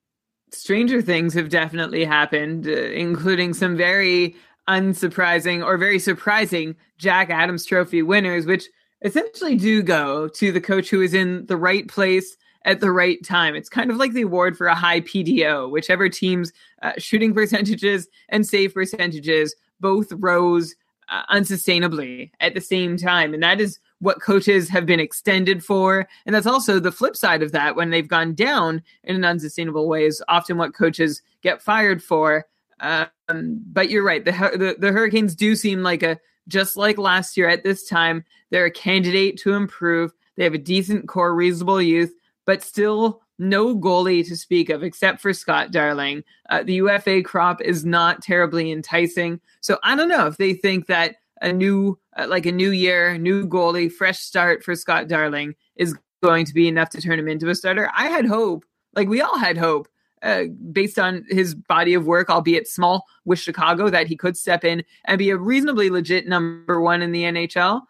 stranger 0.51 1.01
things 1.01 1.33
have 1.33 1.49
definitely 1.49 2.05
happened, 2.05 2.67
uh, 2.67 2.71
including 2.71 3.53
some 3.53 3.77
very 3.77 4.35
unsurprising 4.67 5.65
or 5.65 5.77
very 5.77 5.99
surprising 5.99 6.75
Jack 6.97 7.29
Adams 7.29 7.65
Trophy 7.65 8.01
winners, 8.01 8.45
which 8.45 8.67
essentially 9.01 9.55
do 9.55 9.81
go 9.81 10.27
to 10.27 10.51
the 10.51 10.61
coach 10.61 10.89
who 10.89 11.01
is 11.01 11.13
in 11.13 11.45
the 11.47 11.57
right 11.57 11.87
place 11.87 12.37
at 12.65 12.81
the 12.81 12.91
right 12.91 13.23
time. 13.23 13.55
It's 13.55 13.69
kind 13.69 13.89
of 13.89 13.97
like 13.97 14.13
the 14.13 14.23
award 14.23 14.57
for 14.57 14.67
a 14.67 14.75
high 14.75 15.01
PDO, 15.01 15.71
whichever 15.71 16.09
team's 16.09 16.51
uh, 16.81 16.93
shooting 16.97 17.33
percentages 17.33 18.07
and 18.29 18.45
save 18.45 18.73
percentages 18.73 19.55
both 19.79 20.11
rose 20.17 20.75
uh, 21.07 21.23
unsustainably 21.33 22.31
at 22.39 22.53
the 22.53 22.61
same 22.61 22.97
time. 22.97 23.33
And 23.33 23.41
that 23.41 23.61
is 23.61 23.79
what 23.99 24.21
coaches 24.21 24.69
have 24.69 24.85
been 24.85 24.99
extended 24.99 25.63
for. 25.63 26.07
And 26.25 26.33
that's 26.33 26.47
also 26.47 26.79
the 26.79 26.91
flip 26.91 27.15
side 27.15 27.43
of 27.43 27.51
that 27.51 27.75
when 27.75 27.89
they've 27.89 28.07
gone 28.07 28.33
down 28.33 28.81
in 29.03 29.15
an 29.15 29.25
unsustainable 29.25 29.87
way 29.87 30.05
is 30.05 30.23
often 30.27 30.57
what 30.57 30.73
coaches 30.73 31.21
get 31.41 31.61
fired 31.61 32.01
for. 32.01 32.45
Um, 32.79 33.61
but 33.71 33.89
you're 33.89 34.05
right. 34.05 34.23
The, 34.23 34.31
the, 34.31 34.75
the 34.79 34.91
Hurricanes 34.91 35.35
do 35.35 35.55
seem 35.55 35.83
like 35.83 36.03
a, 36.03 36.19
just 36.47 36.77
like 36.77 36.97
last 36.97 37.37
year 37.37 37.49
at 37.49 37.63
this 37.63 37.87
time, 37.87 38.23
they're 38.49 38.65
a 38.65 38.71
candidate 38.71 39.37
to 39.39 39.53
improve. 39.53 40.13
They 40.35 40.43
have 40.45 40.53
a 40.53 40.59
decent 40.59 41.07
core, 41.07 41.35
reasonable 41.35 41.81
youth, 41.81 42.13
but 42.45 42.63
still 42.63 43.21
no 43.37 43.75
goalie 43.75 44.27
to 44.27 44.35
speak 44.35 44.69
of 44.69 44.83
except 44.83 45.21
for 45.21 45.33
Scott 45.33 45.71
Darling. 45.71 46.23
Uh, 46.49 46.63
the 46.63 46.75
UFA 46.75 47.21
crop 47.23 47.61
is 47.61 47.85
not 47.85 48.21
terribly 48.21 48.71
enticing. 48.71 49.39
So 49.61 49.77
I 49.83 49.95
don't 49.95 50.09
know 50.09 50.27
if 50.27 50.37
they 50.37 50.53
think 50.53 50.87
that 50.87 51.15
a 51.41 51.53
new, 51.53 51.97
uh, 52.19 52.27
like 52.27 52.45
a 52.45 52.51
new 52.51 52.71
year, 52.71 53.17
new 53.17 53.47
goalie, 53.47 53.91
fresh 53.91 54.19
start 54.19 54.63
for 54.63 54.75
Scott 54.75 55.07
Darling 55.07 55.55
is 55.75 55.95
going 56.21 56.45
to 56.45 56.53
be 56.53 56.67
enough 56.67 56.89
to 56.89 57.01
turn 57.01 57.19
him 57.19 57.27
into 57.27 57.49
a 57.49 57.55
starter. 57.55 57.89
I 57.95 58.07
had 58.07 58.25
hope, 58.25 58.65
like 58.95 59.07
we 59.07 59.21
all 59.21 59.37
had 59.37 59.57
hope, 59.57 59.87
uh, 60.21 60.45
based 60.71 60.99
on 60.99 61.23
his 61.29 61.55
body 61.55 61.93
of 61.93 62.05
work, 62.05 62.29
albeit 62.29 62.67
small, 62.67 63.05
with 63.23 63.39
Chicago, 63.39 63.89
that 63.89 64.07
he 64.07 64.17
could 64.17 64.35
step 64.35 64.65
in 64.65 64.83
and 65.05 65.17
be 65.17 65.29
a 65.29 65.37
reasonably 65.37 65.89
legit 65.89 66.27
number 66.27 66.81
one 66.81 67.01
in 67.01 67.13
the 67.13 67.23
NHL. 67.23 67.81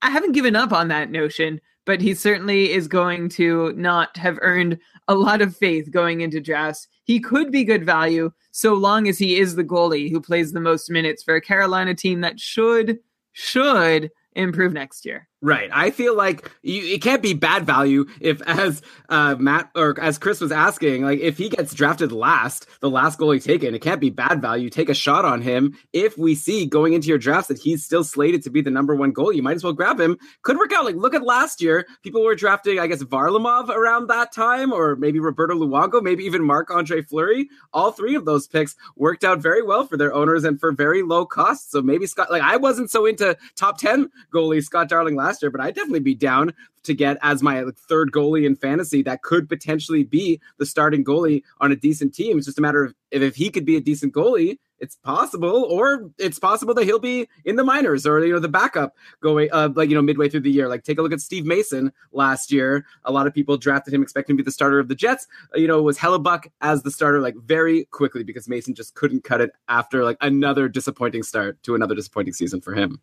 I 0.00 0.10
haven't 0.10 0.32
given 0.32 0.56
up 0.56 0.72
on 0.72 0.88
that 0.88 1.10
notion, 1.10 1.60
but 1.84 2.00
he 2.00 2.14
certainly 2.14 2.72
is 2.72 2.88
going 2.88 3.28
to 3.30 3.74
not 3.74 4.16
have 4.16 4.38
earned 4.40 4.78
a 5.08 5.14
lot 5.14 5.42
of 5.42 5.56
faith 5.56 5.90
going 5.90 6.22
into 6.22 6.40
drafts. 6.40 6.88
He 7.04 7.20
could 7.20 7.50
be 7.50 7.64
good 7.64 7.84
value 7.84 8.30
so 8.52 8.72
long 8.72 9.06
as 9.06 9.18
he 9.18 9.38
is 9.38 9.56
the 9.56 9.64
goalie 9.64 10.10
who 10.10 10.20
plays 10.20 10.52
the 10.52 10.60
most 10.60 10.88
minutes 10.88 11.22
for 11.22 11.34
a 11.34 11.40
Carolina 11.42 11.94
team 11.94 12.22
that 12.22 12.40
should 12.40 12.98
should 13.40 14.10
improve 14.34 14.72
next 14.72 15.06
year. 15.06 15.29
Right. 15.42 15.70
I 15.72 15.90
feel 15.90 16.14
like 16.14 16.50
you, 16.62 16.82
it 16.82 17.00
can't 17.00 17.22
be 17.22 17.32
bad 17.32 17.64
value 17.64 18.04
if, 18.20 18.42
as 18.42 18.82
uh, 19.08 19.36
Matt 19.38 19.70
or 19.74 19.98
as 19.98 20.18
Chris 20.18 20.38
was 20.38 20.52
asking, 20.52 21.02
like 21.02 21.20
if 21.20 21.38
he 21.38 21.48
gets 21.48 21.72
drafted 21.72 22.12
last, 22.12 22.66
the 22.80 22.90
last 22.90 23.18
goalie 23.18 23.42
taken, 23.42 23.74
it 23.74 23.80
can't 23.80 24.02
be 24.02 24.10
bad 24.10 24.42
value. 24.42 24.68
Take 24.68 24.90
a 24.90 24.94
shot 24.94 25.24
on 25.24 25.40
him. 25.40 25.78
If 25.94 26.18
we 26.18 26.34
see 26.34 26.66
going 26.66 26.92
into 26.92 27.08
your 27.08 27.16
drafts 27.16 27.48
that 27.48 27.58
he's 27.58 27.82
still 27.82 28.04
slated 28.04 28.42
to 28.42 28.50
be 28.50 28.60
the 28.60 28.70
number 28.70 28.94
one 28.94 29.14
goalie, 29.14 29.36
you 29.36 29.42
might 29.42 29.54
as 29.54 29.64
well 29.64 29.72
grab 29.72 29.98
him. 29.98 30.18
Could 30.42 30.58
work 30.58 30.72
out. 30.72 30.84
Like 30.84 30.96
look 30.96 31.14
at 31.14 31.22
last 31.22 31.62
year, 31.62 31.86
people 32.02 32.22
were 32.22 32.34
drafting, 32.34 32.78
I 32.78 32.86
guess, 32.86 33.02
Varlamov 33.02 33.70
around 33.70 34.08
that 34.08 34.32
time, 34.32 34.74
or 34.74 34.94
maybe 34.96 35.20
Roberto 35.20 35.54
Luongo, 35.54 36.02
maybe 36.02 36.24
even 36.24 36.44
Marc 36.44 36.70
Andre 36.70 37.00
Fleury. 37.00 37.48
All 37.72 37.92
three 37.92 38.14
of 38.14 38.26
those 38.26 38.46
picks 38.46 38.76
worked 38.94 39.24
out 39.24 39.40
very 39.40 39.62
well 39.62 39.86
for 39.86 39.96
their 39.96 40.12
owners 40.12 40.44
and 40.44 40.60
for 40.60 40.70
very 40.70 41.02
low 41.02 41.24
costs. 41.24 41.72
So 41.72 41.80
maybe 41.80 42.04
Scott, 42.04 42.30
like 42.30 42.42
I 42.42 42.58
wasn't 42.58 42.90
so 42.90 43.06
into 43.06 43.38
top 43.56 43.78
ten 43.78 44.10
goalie 44.34 44.62
Scott 44.62 44.90
Darling 44.90 45.16
last 45.16 45.29
but 45.50 45.60
I'd 45.60 45.74
definitely 45.74 46.00
be 46.00 46.14
down 46.14 46.52
to 46.82 46.94
get 46.94 47.18
as 47.22 47.42
my 47.42 47.64
third 47.88 48.10
goalie 48.12 48.46
in 48.46 48.56
fantasy 48.56 49.02
that 49.02 49.22
could 49.22 49.48
potentially 49.48 50.02
be 50.02 50.40
the 50.58 50.66
starting 50.66 51.04
goalie 51.04 51.42
on 51.60 51.72
a 51.72 51.76
decent 51.76 52.14
team. 52.14 52.38
It's 52.38 52.46
just 52.46 52.58
a 52.58 52.62
matter 52.62 52.84
of 52.84 52.94
if, 53.10 53.22
if 53.22 53.36
he 53.36 53.50
could 53.50 53.64
be 53.64 53.76
a 53.76 53.80
decent 53.80 54.14
goalie, 54.14 54.58
it's 54.80 54.96
possible, 54.96 55.64
or 55.64 56.10
it's 56.18 56.38
possible 56.38 56.72
that 56.74 56.84
he'll 56.84 56.98
be 56.98 57.28
in 57.44 57.56
the 57.56 57.64
minors 57.64 58.06
or 58.06 58.24
you 58.24 58.32
know 58.32 58.38
the 58.38 58.48
backup 58.48 58.96
going 59.20 59.50
uh, 59.52 59.68
like 59.74 59.90
you 59.90 59.94
know 59.94 60.02
midway 60.02 60.28
through 60.28 60.40
the 60.40 60.50
year. 60.50 60.68
Like 60.68 60.84
take 60.84 60.98
a 60.98 61.02
look 61.02 61.12
at 61.12 61.20
Steve 61.20 61.44
Mason 61.44 61.92
last 62.12 62.50
year. 62.50 62.86
A 63.04 63.12
lot 63.12 63.26
of 63.26 63.34
people 63.34 63.58
drafted 63.58 63.92
him 63.92 64.02
expecting 64.02 64.36
to 64.36 64.42
be 64.42 64.44
the 64.44 64.50
starter 64.50 64.78
of 64.78 64.88
the 64.88 64.94
Jets. 64.94 65.26
Uh, 65.54 65.58
you 65.58 65.68
know, 65.68 65.82
was 65.82 65.98
Hellebuyck 65.98 66.50
as 66.62 66.82
the 66.82 66.90
starter 66.90 67.20
like 67.20 67.36
very 67.36 67.84
quickly 67.86 68.24
because 68.24 68.48
Mason 68.48 68.74
just 68.74 68.94
couldn't 68.94 69.22
cut 69.22 69.42
it 69.42 69.52
after 69.68 70.02
like 70.02 70.16
another 70.22 70.68
disappointing 70.68 71.22
start 71.22 71.62
to 71.64 71.74
another 71.74 71.94
disappointing 71.94 72.32
season 72.32 72.60
for 72.60 72.74
him. 72.74 73.00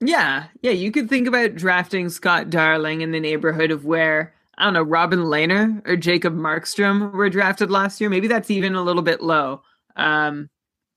Yeah, 0.00 0.44
yeah, 0.60 0.72
you 0.72 0.90
could 0.90 1.08
think 1.08 1.26
about 1.26 1.54
drafting 1.54 2.08
Scott 2.08 2.50
Darling 2.50 3.00
in 3.00 3.12
the 3.12 3.20
neighborhood 3.20 3.70
of 3.70 3.84
where 3.84 4.34
I 4.58 4.64
don't 4.64 4.74
know 4.74 4.82
Robin 4.82 5.20
Lehner 5.20 5.86
or 5.86 5.96
Jacob 5.96 6.34
Markstrom 6.34 7.12
were 7.12 7.30
drafted 7.30 7.70
last 7.70 8.00
year. 8.00 8.10
Maybe 8.10 8.28
that's 8.28 8.50
even 8.50 8.74
a 8.74 8.82
little 8.82 9.02
bit 9.02 9.22
low. 9.22 9.62
Um, 9.96 10.50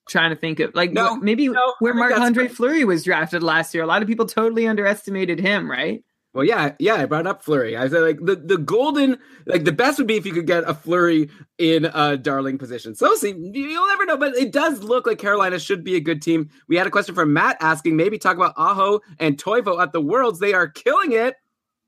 trying 0.10 0.30
to 0.30 0.36
think 0.36 0.60
of 0.60 0.74
like 0.74 0.92
no, 0.92 1.16
maybe 1.18 1.48
no, 1.50 1.74
where 1.80 1.94
Marc 1.94 2.18
Andre 2.18 2.48
Fleury 2.48 2.86
was 2.86 3.04
drafted 3.04 3.44
last 3.44 3.74
year. 3.74 3.84
A 3.84 3.88
lot 3.88 4.02
of 4.02 4.08
people 4.08 4.26
totally 4.26 4.68
underestimated 4.68 5.40
him, 5.40 5.70
right? 5.70 6.04
Well, 6.34 6.46
yeah, 6.46 6.74
yeah, 6.78 6.96
I 6.96 7.06
brought 7.06 7.26
up 7.26 7.44
Fleury. 7.44 7.76
I 7.76 7.88
said 7.88 8.02
like 8.02 8.20
the, 8.22 8.36
the 8.36 8.58
golden, 8.58 9.18
like 9.48 9.64
the 9.64 9.72
best 9.72 9.98
would 9.98 10.08
be 10.08 10.18
if 10.18 10.26
you 10.26 10.34
could 10.34 10.46
get 10.46 10.70
a 10.70 10.74
Fleury 10.74 11.30
in 11.58 11.86
a 11.86 12.16
darling 12.16 12.58
position. 12.60 12.94
So 12.94 13.16
see, 13.16 13.30
you'll 13.30 13.88
never 13.88 14.06
know, 14.06 14.18
but 14.18 14.36
it 14.36 14.52
does 14.52 14.84
look 14.84 15.08
like 15.08 15.18
Carolina 15.18 15.58
should 15.58 15.84
be 15.84 15.96
a 15.96 16.00
good 16.00 16.22
team. 16.22 16.50
We 16.68 16.76
had 16.76 16.86
a 16.86 16.92
question 16.92 17.16
from 17.16 17.34
Matt 17.34 17.58
asking 17.60 17.96
maybe 17.96 18.20
talk 18.20 18.36
about 18.36 18.54
Aho 18.56 19.00
and 19.20 19.38
Toivo 19.38 19.82
at 19.82 19.94
the 19.94 20.02
Worlds. 20.02 20.40
They 20.40 20.54
are 20.54 20.68
killing 20.68 21.14
it. 21.14 21.38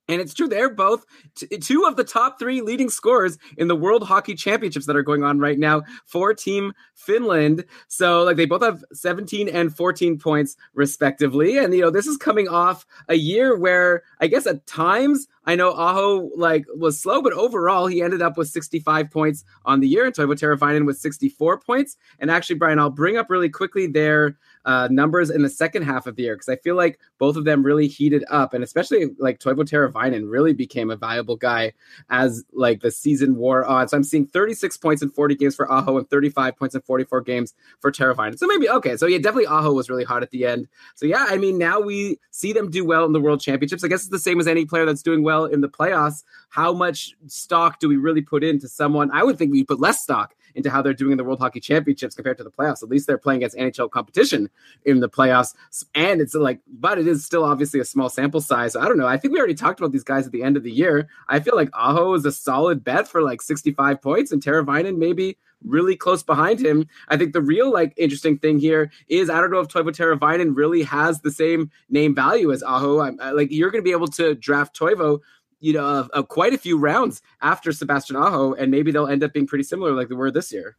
And 0.09 0.19
it's 0.19 0.33
true, 0.33 0.47
they're 0.47 0.73
both 0.73 1.05
t- 1.35 1.47
two 1.59 1.85
of 1.85 1.95
the 1.95 2.03
top 2.03 2.39
three 2.39 2.61
leading 2.61 2.89
scorers 2.89 3.37
in 3.57 3.67
the 3.67 3.75
World 3.75 4.03
Hockey 4.03 4.33
Championships 4.33 4.87
that 4.87 4.95
are 4.95 5.03
going 5.03 5.23
on 5.23 5.39
right 5.39 5.59
now 5.59 5.83
for 6.05 6.33
Team 6.33 6.73
Finland. 6.95 7.63
So, 7.87 8.23
like, 8.23 8.35
they 8.35 8.45
both 8.45 8.63
have 8.63 8.83
17 8.91 9.47
and 9.47 9.75
14 9.75 10.17
points, 10.17 10.57
respectively. 10.73 11.57
And, 11.57 11.73
you 11.73 11.81
know, 11.81 11.91
this 11.91 12.07
is 12.07 12.17
coming 12.17 12.47
off 12.47 12.85
a 13.07 13.15
year 13.15 13.55
where 13.55 14.03
I 14.19 14.27
guess 14.27 14.47
at 14.47 14.65
times 14.65 15.27
I 15.45 15.55
know 15.55 15.71
Aho 15.71 16.29
like 16.35 16.65
was 16.75 16.99
slow, 16.99 17.21
but 17.21 17.33
overall 17.33 17.87
he 17.87 18.03
ended 18.03 18.21
up 18.21 18.37
with 18.37 18.49
65 18.49 19.09
points 19.09 19.43
on 19.65 19.79
the 19.79 19.87
year, 19.87 20.05
and 20.05 20.13
Toivo 20.13 20.33
Teravainen 20.33 20.85
with 20.85 20.99
64 20.99 21.59
points. 21.61 21.97
And 22.19 22.29
actually, 22.29 22.57
Brian, 22.57 22.77
I'll 22.77 22.91
bring 22.91 23.17
up 23.17 23.29
really 23.29 23.49
quickly 23.49 23.87
their 23.87 24.37
uh, 24.65 24.87
numbers 24.91 25.29
in 25.29 25.41
the 25.41 25.49
second 25.49 25.83
half 25.83 26.07
of 26.07 26.15
the 26.15 26.23
year 26.23 26.35
because 26.35 26.49
I 26.49 26.57
feel 26.57 26.75
like 26.75 26.99
both 27.17 27.35
of 27.35 27.45
them 27.45 27.63
really 27.63 27.87
heated 27.87 28.23
up, 28.29 28.53
and 28.53 28.63
especially 28.63 29.07
like 29.17 29.39
Toivo 29.39 29.63
Teravainen 29.63 30.29
really 30.29 30.53
became 30.53 30.89
a 30.89 30.95
valuable 30.95 31.35
guy 31.35 31.73
as 32.09 32.43
like 32.53 32.81
the 32.81 32.91
season 32.91 33.35
wore 33.35 33.65
on. 33.65 33.87
So 33.87 33.97
I'm 33.97 34.03
seeing 34.03 34.25
36 34.25 34.77
points 34.77 35.01
in 35.01 35.09
40 35.09 35.35
games 35.35 35.55
for 35.55 35.71
Aho 35.71 35.97
and 35.97 36.09
35 36.09 36.57
points 36.57 36.75
in 36.75 36.81
44 36.81 37.21
games 37.21 37.53
for 37.79 37.91
Teravainen. 37.91 38.37
So 38.37 38.47
maybe 38.47 38.69
okay, 38.69 38.97
so 38.97 39.05
yeah, 39.05 39.17
definitely 39.17 39.47
Aho 39.47 39.73
was 39.73 39.89
really 39.89 40.03
hot 40.03 40.23
at 40.23 40.31
the 40.31 40.45
end. 40.45 40.67
So 40.95 41.05
yeah, 41.05 41.25
I 41.29 41.37
mean 41.37 41.57
now 41.57 41.79
we 41.79 42.19
see 42.31 42.53
them 42.53 42.69
do 42.69 42.85
well 42.85 43.05
in 43.05 43.13
the 43.13 43.21
World 43.21 43.41
Championships. 43.41 43.83
I 43.83 43.87
guess 43.87 44.01
it's 44.01 44.09
the 44.09 44.19
same 44.19 44.39
as 44.39 44.47
any 44.47 44.65
player 44.65 44.85
that's 44.85 45.03
doing 45.03 45.23
well 45.23 45.45
in 45.45 45.61
the 45.61 45.69
playoffs. 45.69 46.23
How 46.49 46.73
much 46.73 47.15
stock 47.27 47.79
do 47.79 47.87
we 47.87 47.95
really 47.95 48.21
put 48.21 48.43
into 48.43 48.67
someone? 48.67 49.09
I 49.11 49.23
would 49.23 49.37
think 49.37 49.51
we 49.51 49.63
put 49.63 49.79
less 49.79 50.01
stock 50.01 50.35
into 50.55 50.69
how 50.69 50.81
they're 50.81 50.93
doing 50.93 51.13
in 51.13 51.17
the 51.17 51.23
World 51.23 51.39
Hockey 51.39 51.59
Championships 51.59 52.15
compared 52.15 52.37
to 52.37 52.43
the 52.43 52.51
playoffs. 52.51 52.83
At 52.83 52.89
least 52.89 53.07
they're 53.07 53.17
playing 53.17 53.43
against 53.43 53.57
NHL 53.57 53.89
competition 53.91 54.49
in 54.85 54.99
the 54.99 55.09
playoffs. 55.09 55.55
And 55.95 56.21
it's 56.21 56.33
like, 56.33 56.59
but 56.67 56.97
it 56.97 57.07
is 57.07 57.25
still 57.25 57.43
obviously 57.43 57.79
a 57.79 57.85
small 57.85 58.09
sample 58.09 58.41
size. 58.41 58.73
So 58.73 58.81
I 58.81 58.85
don't 58.85 58.97
know. 58.97 59.07
I 59.07 59.17
think 59.17 59.33
we 59.33 59.39
already 59.39 59.55
talked 59.55 59.79
about 59.79 59.91
these 59.91 60.03
guys 60.03 60.25
at 60.25 60.31
the 60.31 60.43
end 60.43 60.57
of 60.57 60.63
the 60.63 60.71
year. 60.71 61.07
I 61.27 61.39
feel 61.39 61.55
like 61.55 61.69
Aho 61.73 62.13
is 62.13 62.25
a 62.25 62.31
solid 62.31 62.83
bet 62.83 63.07
for 63.07 63.21
like 63.21 63.41
65 63.41 64.01
points 64.01 64.31
and 64.31 64.43
Teravainen 64.43 64.97
maybe 64.97 65.37
really 65.63 65.95
close 65.95 66.23
behind 66.23 66.59
him. 66.59 66.87
I 67.07 67.17
think 67.17 67.33
the 67.33 67.41
real 67.41 67.71
like 67.71 67.93
interesting 67.97 68.37
thing 68.37 68.59
here 68.59 68.91
is 69.07 69.29
I 69.29 69.41
don't 69.41 69.51
know 69.51 69.59
if 69.59 69.67
Toivo 69.67 69.89
Teravainen 69.89 70.55
really 70.55 70.83
has 70.83 71.21
the 71.21 71.31
same 71.31 71.71
name 71.89 72.15
value 72.15 72.51
as 72.51 72.63
Aho. 72.63 73.01
I'm, 73.01 73.17
like 73.17 73.51
you're 73.51 73.71
going 73.71 73.83
to 73.83 73.87
be 73.87 73.91
able 73.91 74.07
to 74.07 74.35
draft 74.35 74.77
Toivo 74.77 75.19
you 75.59 75.73
know, 75.73 75.85
of, 75.85 76.09
of 76.11 76.27
quite 76.27 76.53
a 76.53 76.57
few 76.57 76.77
rounds 76.77 77.21
after 77.41 77.71
Sebastian 77.71 78.15
Aho, 78.15 78.53
and 78.53 78.71
maybe 78.71 78.91
they'll 78.91 79.07
end 79.07 79.23
up 79.23 79.33
being 79.33 79.47
pretty 79.47 79.63
similar 79.63 79.93
like 79.93 80.09
they 80.09 80.15
were 80.15 80.31
this 80.31 80.51
year. 80.51 80.77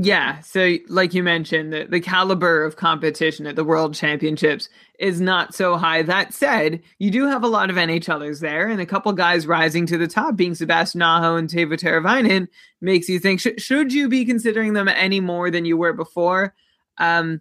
Yeah, 0.00 0.38
so 0.42 0.76
like 0.88 1.12
you 1.12 1.24
mentioned, 1.24 1.72
the, 1.72 1.86
the 1.86 1.98
caliber 1.98 2.62
of 2.62 2.76
competition 2.76 3.48
at 3.48 3.56
the 3.56 3.64
World 3.64 3.94
Championships 3.96 4.68
is 5.00 5.20
not 5.20 5.56
so 5.56 5.76
high. 5.76 6.02
That 6.02 6.32
said, 6.32 6.82
you 7.00 7.10
do 7.10 7.26
have 7.26 7.42
a 7.42 7.48
lot 7.48 7.68
of 7.68 7.74
NHLers 7.74 8.40
there, 8.40 8.68
and 8.68 8.80
a 8.80 8.86
couple 8.86 9.12
guys 9.12 9.44
rising 9.44 9.86
to 9.86 9.98
the 9.98 10.06
top, 10.06 10.36
being 10.36 10.54
Sebastian 10.54 11.02
Aho 11.02 11.34
and 11.34 11.48
Teuvo 11.48 11.76
Teravainen, 11.76 12.46
makes 12.80 13.08
you 13.08 13.18
think: 13.18 13.40
sh- 13.40 13.58
should 13.58 13.92
you 13.92 14.08
be 14.08 14.24
considering 14.24 14.74
them 14.74 14.86
any 14.86 15.18
more 15.18 15.50
than 15.50 15.64
you 15.64 15.76
were 15.76 15.92
before? 15.92 16.54
Um, 16.98 17.40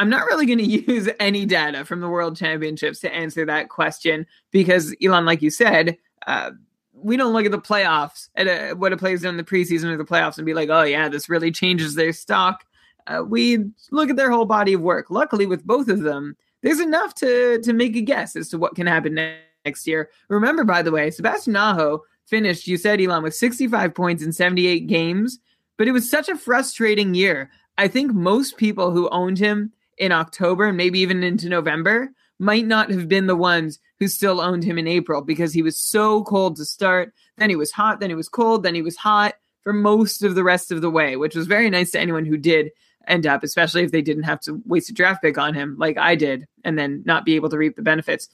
I'm 0.00 0.10
not 0.10 0.26
really 0.26 0.46
going 0.46 0.58
to 0.58 0.64
use 0.64 1.08
any 1.20 1.46
data 1.46 1.84
from 1.84 2.00
the 2.00 2.08
World 2.08 2.36
Championships 2.36 2.98
to 3.00 3.14
answer 3.14 3.46
that 3.46 3.68
question 3.68 4.26
because 4.50 4.92
Elon, 5.00 5.24
like 5.24 5.40
you 5.40 5.50
said, 5.50 5.96
uh, 6.26 6.50
we 6.94 7.16
don't 7.16 7.32
look 7.32 7.44
at 7.44 7.50
the 7.50 7.58
playoffs 7.58 8.28
at 8.36 8.46
a, 8.46 8.74
what 8.74 8.92
a 8.92 8.96
player's 8.96 9.22
done 9.22 9.30
in 9.30 9.36
the 9.36 9.44
preseason 9.44 9.84
or 9.84 9.96
the 9.96 10.04
playoffs 10.04 10.36
and 10.36 10.46
be 10.46 10.54
like, 10.54 10.68
oh 10.68 10.82
yeah, 10.82 11.08
this 11.08 11.28
really 11.28 11.50
changes 11.50 11.94
their 11.94 12.12
stock. 12.12 12.64
Uh, 13.06 13.22
we 13.26 13.58
look 13.90 14.10
at 14.10 14.16
their 14.16 14.30
whole 14.30 14.44
body 14.44 14.74
of 14.74 14.80
work. 14.80 15.10
Luckily, 15.10 15.46
with 15.46 15.66
both 15.66 15.88
of 15.88 16.02
them, 16.02 16.36
there's 16.62 16.80
enough 16.80 17.14
to 17.16 17.58
to 17.60 17.72
make 17.72 17.96
a 17.96 18.00
guess 18.00 18.36
as 18.36 18.48
to 18.50 18.58
what 18.58 18.76
can 18.76 18.86
happen 18.86 19.18
next 19.64 19.86
year. 19.86 20.10
Remember, 20.28 20.64
by 20.64 20.82
the 20.82 20.92
way, 20.92 21.10
Sebastian 21.10 21.56
Aho 21.56 22.02
finished. 22.26 22.68
You 22.68 22.76
said 22.76 23.00
Elon 23.00 23.22
with 23.22 23.34
65 23.34 23.94
points 23.94 24.22
in 24.22 24.32
78 24.32 24.86
games, 24.86 25.40
but 25.76 25.88
it 25.88 25.92
was 25.92 26.08
such 26.08 26.28
a 26.28 26.36
frustrating 26.36 27.14
year. 27.14 27.50
I 27.78 27.88
think 27.88 28.12
most 28.12 28.56
people 28.56 28.92
who 28.92 29.08
owned 29.08 29.38
him 29.38 29.72
in 29.98 30.12
October 30.12 30.66
and 30.66 30.76
maybe 30.76 31.00
even 31.00 31.22
into 31.22 31.48
November 31.48 32.10
might 32.38 32.66
not 32.66 32.90
have 32.90 33.08
been 33.08 33.26
the 33.26 33.36
ones 33.36 33.78
who 34.02 34.08
still 34.08 34.40
owned 34.40 34.64
him 34.64 34.78
in 34.78 34.88
April 34.88 35.22
because 35.22 35.52
he 35.52 35.62
was 35.62 35.76
so 35.78 36.24
cold 36.24 36.56
to 36.56 36.64
start. 36.64 37.14
Then 37.38 37.50
he 37.50 37.54
was 37.54 37.70
hot, 37.70 38.00
then 38.00 38.10
he 38.10 38.16
was 38.16 38.28
cold, 38.28 38.64
then 38.64 38.74
he 38.74 38.82
was 38.82 38.96
hot 38.96 39.34
for 39.62 39.72
most 39.72 40.24
of 40.24 40.34
the 40.34 40.42
rest 40.42 40.72
of 40.72 40.80
the 40.80 40.90
way, 40.90 41.14
which 41.14 41.36
was 41.36 41.46
very 41.46 41.70
nice 41.70 41.92
to 41.92 42.00
anyone 42.00 42.24
who 42.24 42.36
did 42.36 42.72
end 43.06 43.28
up, 43.28 43.44
especially 43.44 43.84
if 43.84 43.92
they 43.92 44.02
didn't 44.02 44.24
have 44.24 44.40
to 44.40 44.60
waste 44.66 44.90
a 44.90 44.92
draft 44.92 45.22
pick 45.22 45.38
on 45.38 45.54
him 45.54 45.76
like 45.78 45.96
I 45.98 46.16
did 46.16 46.48
and 46.64 46.76
then 46.76 47.04
not 47.06 47.24
be 47.24 47.36
able 47.36 47.48
to 47.50 47.56
reap 47.56 47.76
the 47.76 47.82
benefits. 47.82 48.28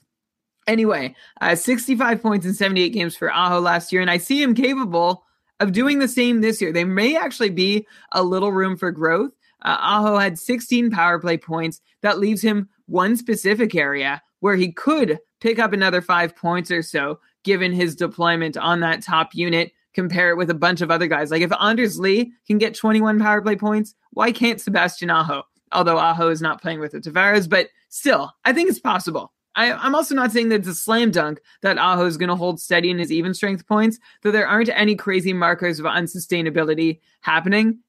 Anyway, 0.65 1.15
uh, 1.39 1.53
65 1.53 2.19
points 2.19 2.47
in 2.47 2.55
78 2.55 2.89
games 2.89 3.15
for 3.15 3.31
Aho 3.31 3.59
last 3.59 3.93
year, 3.93 4.01
and 4.01 4.09
I 4.09 4.17
see 4.17 4.41
him 4.41 4.55
capable 4.55 5.23
of 5.59 5.71
doing 5.71 5.99
the 5.99 6.07
same 6.07 6.41
this 6.41 6.59
year. 6.59 6.73
There 6.73 6.87
may 6.87 7.15
actually 7.15 7.51
be 7.51 7.85
a 8.11 8.23
little 8.23 8.51
room 8.51 8.75
for 8.75 8.91
growth. 8.91 9.33
Uh, 9.61 9.77
Aho 9.79 10.17
had 10.17 10.39
16 10.39 10.89
power 10.89 11.19
play 11.19 11.37
points. 11.37 11.79
That 12.01 12.17
leaves 12.17 12.41
him 12.41 12.69
one 12.87 13.15
specific 13.15 13.75
area 13.75 14.19
where 14.39 14.55
he 14.55 14.71
could 14.71 15.19
pick 15.39 15.59
up 15.59 15.73
another 15.73 16.01
five 16.01 16.35
points 16.35 16.71
or 16.71 16.81
so, 16.81 17.19
given 17.43 17.71
his 17.71 17.95
deployment 17.95 18.57
on 18.57 18.79
that 18.81 19.03
top 19.03 19.33
unit. 19.33 19.71
Compare 19.93 20.29
it 20.29 20.37
with 20.37 20.49
a 20.49 20.55
bunch 20.55 20.81
of 20.81 20.91
other 20.91 21.07
guys. 21.07 21.31
Like 21.31 21.41
if 21.41 21.51
Anders 21.59 21.99
Lee 21.99 22.31
can 22.45 22.57
get 22.57 22.75
21 22.75 23.19
power 23.19 23.41
play 23.41 23.55
points, 23.55 23.95
why 24.11 24.31
can't 24.31 24.61
Sebastian 24.61 25.09
Aho? 25.09 25.43
Although 25.71 25.97
Aho 25.97 26.29
is 26.29 26.41
not 26.41 26.61
playing 26.61 26.79
with 26.79 26.91
the 26.91 26.99
Tavares, 26.99 27.49
but 27.49 27.69
still, 27.89 28.31
I 28.45 28.53
think 28.53 28.69
it's 28.69 28.79
possible. 28.79 29.33
I, 29.55 29.85
am 29.85 29.95
also 29.95 30.15
not 30.15 30.31
saying 30.31 30.49
that 30.49 30.59
it's 30.59 30.67
a 30.67 30.75
slam 30.75 31.11
dunk 31.11 31.41
that 31.63 31.77
Aho 31.77 32.05
is 32.05 32.17
going 32.17 32.29
to 32.29 32.35
hold 32.35 32.61
steady 32.61 32.91
in 32.91 32.99
his 32.99 33.11
even 33.11 33.33
strength 33.33 33.67
points, 33.67 33.99
though 34.21 34.31
there 34.31 34.47
aren't 34.47 34.69
any 34.69 34.95
crazy 34.95 35.33
markers 35.33 35.79
of 35.79 35.85
unsustainability 35.85 36.99
happening 37.21 37.79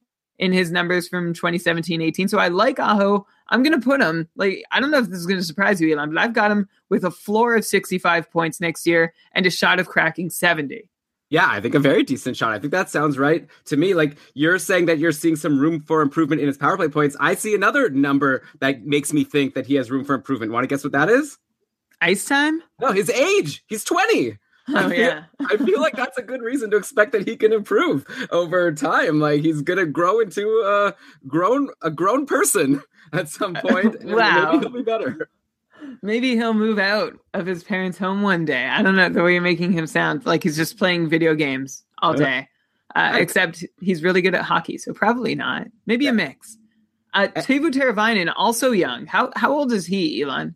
in 0.41 0.53
his 0.53 0.73
numbers 0.73 1.07
from 1.07 1.35
2017 1.35 2.01
18. 2.01 2.27
So 2.27 2.39
I 2.39 2.49
like 2.49 2.81
Aho. 2.81 3.27
I'm 3.49 3.63
going 3.63 3.79
to 3.79 3.85
put 3.85 4.01
him, 4.01 4.29
like, 4.37 4.65
I 4.73 4.81
don't 4.81 4.91
know 4.91 4.99
if 4.99 5.09
this 5.09 5.19
is 5.19 5.27
going 5.27 5.39
to 5.39 5.45
surprise 5.45 5.81
you, 5.81 5.93
Elon, 5.93 6.15
but 6.15 6.21
I've 6.21 6.33
got 6.33 6.51
him 6.51 6.69
with 6.89 7.05
a 7.05 7.11
floor 7.11 7.55
of 7.55 7.65
65 7.65 8.31
points 8.31 8.61
next 8.61 8.87
year 8.87 9.13
and 9.33 9.45
a 9.45 9.51
shot 9.51 9.79
of 9.79 9.89
cracking 9.89 10.31
70. 10.31 10.89
Yeah, 11.29 11.47
I 11.49 11.61
think 11.61 11.75
a 11.75 11.79
very 11.79 12.03
decent 12.03 12.37
shot. 12.37 12.53
I 12.53 12.59
think 12.59 12.73
that 12.73 12.91
sounds 12.91 13.19
right 13.19 13.47
to 13.67 13.77
me. 13.77 13.95
Like 13.95 14.17
you're 14.35 14.59
saying 14.59 14.87
that 14.87 14.99
you're 14.99 15.13
seeing 15.13 15.37
some 15.37 15.61
room 15.61 15.81
for 15.81 16.01
improvement 16.01 16.41
in 16.41 16.49
his 16.49 16.57
power 16.57 16.77
play 16.77 16.89
points. 16.89 17.17
I 17.21 17.35
see 17.35 17.55
another 17.55 17.89
number 17.91 18.43
that 18.61 18.85
makes 18.85 19.13
me 19.13 19.23
think 19.23 19.55
that 19.55 19.67
he 19.67 19.75
has 19.75 19.91
room 19.91 20.05
for 20.05 20.15
improvement. 20.15 20.51
Want 20.51 20.65
to 20.65 20.69
guess 20.69 20.83
what 20.83 20.93
that 20.93 21.09
is? 21.09 21.39
Ice 22.01 22.25
time? 22.25 22.63
No, 22.81 22.93
his 22.93 23.11
age. 23.11 23.63
He's 23.69 23.85
20. 23.85 24.39
Oh 24.73 24.87
I 24.87 24.89
feel, 24.89 24.99
yeah. 24.99 25.25
I 25.49 25.57
feel 25.57 25.81
like 25.81 25.97
that's 25.97 26.19
a 26.19 26.23
good 26.23 26.43
reason 26.43 26.71
to 26.71 26.77
expect 26.77 27.13
that 27.13 27.27
he 27.27 27.37
can 27.37 27.53
improve 27.53 28.05
over 28.31 28.73
time. 28.73 29.19
Like 29.21 29.43
he's 29.43 29.63
gonna 29.63 29.87
grow 29.87 30.21
into 30.21 30.47
a 30.65 30.95
grown 31.27 31.69
a 31.83 31.91
grown 31.91 32.27
person 32.27 32.83
at 33.13 33.29
some 33.29 33.55
point. 33.57 33.97
and 33.97 34.15
Wow. 34.15 34.53
maybe 34.53 34.59
he'll 34.65 34.71
be 34.77 34.83
better. 34.83 35.31
Maybe 36.03 36.37
he'll 36.37 36.55
move 36.55 36.79
out 36.79 37.15
of 37.35 37.47
his 37.47 37.65
parents' 37.65 37.97
home 37.99 38.23
one 38.23 38.45
day. 38.45 38.67
I 38.67 38.83
don't 38.83 38.97
know 38.97 39.09
the 39.09 39.23
way 39.23 39.33
you're 39.33 39.43
making 39.43 39.73
him 39.73 39.87
sound 39.87 40.27
like 40.27 40.43
he's 40.43 40.57
just 40.57 40.79
playing 40.79 41.09
video 41.09 41.35
games 41.35 41.85
all 42.03 42.19
Yeah. 42.21 42.41
day. 42.41 42.49
Uh, 42.95 43.13
except 43.21 43.65
he's 43.81 44.03
really 44.03 44.21
good 44.21 44.35
at 44.35 44.43
hockey, 44.43 44.77
so 44.77 44.93
probably 44.93 45.35
not. 45.35 45.67
Maybe 45.87 46.07
a 46.09 46.13
mix. 46.13 46.59
Uh, 47.15 47.29
Teuvo 47.29 47.71
Teravainen, 47.73 48.33
also 48.37 48.73
young. 48.73 49.07
How 49.07 49.31
how 49.37 49.53
old 49.53 49.73
is 49.73 49.87
he, 49.87 50.23
Elon? 50.23 50.55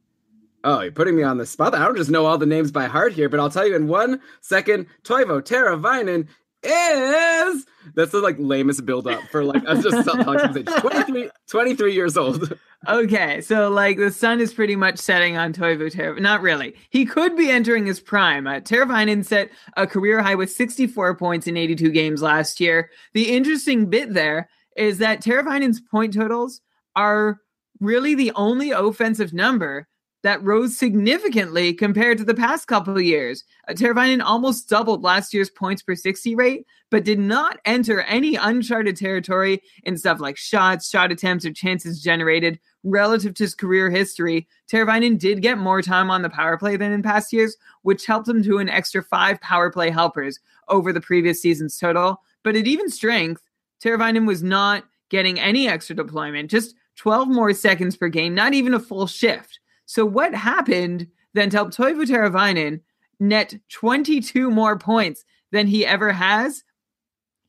Oh, 0.65 0.81
you're 0.81 0.93
putting 0.93 1.15
me 1.15 1.23
on 1.23 1.37
the 1.37 1.45
spot. 1.45 1.75
I 1.75 1.85
don't 1.85 1.97
just 1.97 2.11
know 2.11 2.25
all 2.25 2.39
the 2.39 2.47
names 2.47 2.73
by 2.73 2.87
heart 2.87 3.13
here, 3.13 3.29
but 3.29 3.39
I'll 3.39 3.51
tell 3.51 3.67
you 3.67 3.77
in 3.77 3.87
one 3.87 4.21
second. 4.41 4.87
Toivo 5.03 5.43
Teravainen 5.43 6.27
is 6.63 7.67
that's 7.95 8.13
the 8.13 8.21
like 8.21 8.37
lamest 8.39 8.87
build 8.87 9.07
up 9.07 9.23
for 9.31 9.45
like 9.45 9.63
us 9.69 9.83
just 9.83 10.09
telling 10.09 10.55
his 10.55 10.65
23, 10.65 11.31
23 11.49 11.93
years 11.93 12.17
old. 12.17 12.59
Okay, 12.87 13.41
so 13.41 13.69
like 13.71 13.99
the 13.99 14.11
sun 14.11 14.41
is 14.41 14.53
pretty 14.53 14.77
much 14.77 14.99
setting 14.99 15.37
on 15.37 15.53
Toivo 15.53 15.91
Ter. 15.93 16.19
Not 16.19 16.43
really. 16.43 16.75
He 16.91 17.07
could 17.07 17.37
be 17.37 17.51
entering 17.51 17.87
his 17.87 18.01
prime. 18.01 18.47
Uh, 18.47 18.61
Teravainen 18.61 19.25
set 19.25 19.51
a 19.77 19.87
career 19.87 20.23
high 20.23 20.35
with 20.35 20.51
64 20.51 21.17
points 21.17 21.47
in 21.47 21.57
82 21.57 21.91
games 21.93 22.23
last 22.23 22.61
year. 22.61 22.91
The 23.13 23.35
interesting 23.35 23.87
bit 23.87 24.13
there 24.13 24.49
is 24.77 24.99
that 24.99 25.23
Teravainen's 25.23 25.81
point 25.81 26.15
totals 26.15 26.61
are 26.97 27.41
really 27.81 28.15
the 28.15 28.33
only 28.35 28.71
offensive 28.71 29.33
number 29.33 29.89
that 30.25 30.43
rose 30.43 30.75
significantly 30.75 31.75
compared 31.75 32.17
to 32.17 32.25
the 32.25 32.35
past 32.35 32.67
couple 32.67 32.97
of 32.97 33.03
years. 33.03 33.45
Uh, 33.69 33.75
Teravainen 33.75 34.23
almost 34.25 34.71
doubled 34.71 35.03
last 35.03 35.35
year's 35.35 35.51
points 35.51 35.83
per 35.83 35.95
60 35.95 36.35
rate, 36.35 36.67
but 36.91 37.05
did 37.05 37.19
not 37.19 37.61
enter 37.67 38.01
any 38.03 38.35
uncharted 38.35 38.97
territory 38.97 39.63
in 39.83 39.99
stuff 39.99 40.21
like 40.21 40.39
shots, 40.39 40.89
shot 40.89 41.13
attempts, 41.13 41.45
or 41.45 41.53
chances 41.53 42.03
generated 42.03 42.59
relative 42.85 43.35
to 43.35 43.45
his 43.45 43.55
career 43.55 43.91
history. 43.91 44.49
Teravainen 44.67 45.19
did 45.19 45.43
get 45.43 45.59
more 45.59 45.83
time 45.83 46.11
on 46.11 46.23
the 46.23 46.31
power 46.31 46.57
play 46.57 46.79
than 46.79 46.91
in 46.91 47.03
past 47.03 47.31
years, 47.31 47.55
which 47.83 48.07
helped 48.07 48.27
him 48.27 48.43
to 48.45 48.57
an 48.57 48.71
extra 48.71 49.03
five 49.03 49.39
power 49.43 49.71
play 49.71 49.91
helpers 49.91 50.41
over 50.69 50.91
the 50.91 51.03
previous 51.03 51.43
season's 51.43 51.79
total. 51.79 52.23
But 52.43 52.57
at 52.57 52.67
even 52.67 52.89
strength, 52.89 53.43
Teravainen 53.83 54.27
was 54.27 54.43
not 54.43 54.85
getting 55.11 55.39
any 55.39 55.69
extra 55.69 55.95
deployment, 55.95 56.51
just 56.51 56.75
12 56.97 57.29
more 57.29 57.53
seconds 57.53 57.95
per 57.95 58.09
game, 58.09 58.35
not 58.35 58.55
even 58.55 58.73
a 58.73 58.81
full 58.81 59.07
shift. 59.07 59.59
So 59.87 60.05
what 60.05 60.35
happened 60.35 61.09
then 61.35 61.51
to 61.51 61.57
help 61.57 61.71
Toivo 61.71 62.05
Teravainen 62.05 62.81
net 63.21 63.55
22 63.71 64.51
more 64.51 64.79
points 64.79 65.25
than 65.53 65.67
he 65.67 65.87
ever 65.87 66.13
has? 66.13 66.65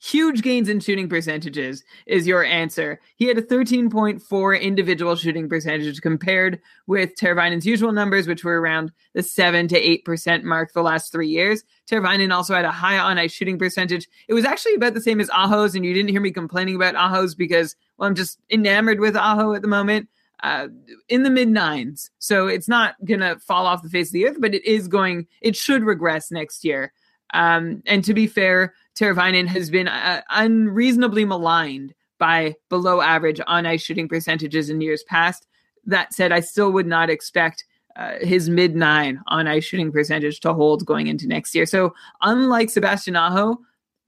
Huge 0.02 0.44
gains 0.44 0.70
in 0.70 0.82
shooting 0.82 1.10
percentages 1.10 1.84
is 2.06 2.28
your 2.28 2.44
answer. 2.44 3.00
He 3.16 3.26
had 3.26 3.40
a 3.40 3.42
13.4 3.42 4.62
individual 4.62 5.16
shooting 5.16 5.50
percentage 5.50 6.00
compared 6.02 6.60
with 6.86 7.16
Teravainen's 7.16 7.66
usual 7.66 7.92
numbers, 7.92 8.28
which 8.28 8.44
were 8.44 8.60
around 8.62 8.92
the 9.14 9.24
7 9.24 9.68
to 9.70 9.82
8% 10.04 10.44
mark 10.44 10.74
the 10.74 10.84
last 10.84 11.12
three 11.12 11.30
years. 11.30 11.64
Teravainen 11.90 12.32
also 12.32 12.54
had 12.54 12.66
a 12.66 12.72
high 12.72 13.00
on 13.00 13.18
ice 13.18 13.32
shooting 13.32 13.58
percentage. 13.58 14.08
It 14.28 14.34
was 14.34 14.46
actually 14.46 14.76
about 14.76 14.94
the 14.94 15.02
same 15.02 15.20
as 15.20 15.30
Aho's, 15.30 15.74
and 15.74 15.86
you 15.86 15.94
didn't 15.94 16.10
hear 16.10 16.22
me 16.22 16.32
complaining 16.32 16.76
about 16.76 16.96
Aho's 16.96 17.34
because, 17.34 17.76
well, 17.98 18.08
I'm 18.08 18.16
just 18.16 18.40
enamored 18.52 19.00
with 19.00 19.16
Aho 19.16 19.54
at 19.54 19.64
the 19.64 19.68
moment 19.68 20.10
uh, 20.44 20.68
in 21.10 21.24
the 21.24 21.30
mid 21.30 21.50
nines. 21.50 22.12
So 22.20 22.48
it's 22.48 22.68
not 22.68 22.96
going 23.06 23.22
to 23.22 23.38
fall 23.40 23.66
off 23.66 23.84
the 23.84 23.90
face 23.90 24.10
of 24.10 24.14
the 24.14 24.28
earth, 24.28 24.38
but 24.40 24.54
it 24.54 24.66
is 24.66 24.88
going, 24.88 25.28
it 25.42 25.56
should 25.56 25.84
regress 25.84 26.32
next 26.32 26.64
year. 26.64 26.94
Um, 27.34 27.82
and 27.86 28.04
to 28.06 28.14
be 28.14 28.28
fair, 28.28 28.74
Teravainen 28.96 29.48
has 29.48 29.70
been 29.70 29.88
uh, 29.88 30.22
unreasonably 30.30 31.26
maligned 31.26 31.94
by 32.18 32.56
below 32.70 33.02
average 33.02 33.42
on 33.48 33.66
ice 33.66 33.82
shooting 33.82 34.08
percentages 34.08 34.70
in 34.70 34.82
years 34.82 35.04
past. 35.04 35.48
That 35.86 36.14
said, 36.14 36.32
I 36.32 36.40
still 36.40 36.72
would 36.72 36.88
not 36.88 37.10
expect 37.10 37.66
uh, 37.96 38.16
his 38.22 38.50
mid 38.50 38.76
nine 38.76 39.22
on 39.28 39.48
ice 39.48 39.64
shooting 39.66 39.92
percentage 39.92 40.40
to 40.42 40.54
hold 40.54 40.86
going 40.86 41.08
into 41.08 41.28
next 41.28 41.56
year. 41.56 41.66
So, 41.66 41.94
unlike 42.22 42.70
Sebastian 42.70 43.16
Aho, 43.16 43.60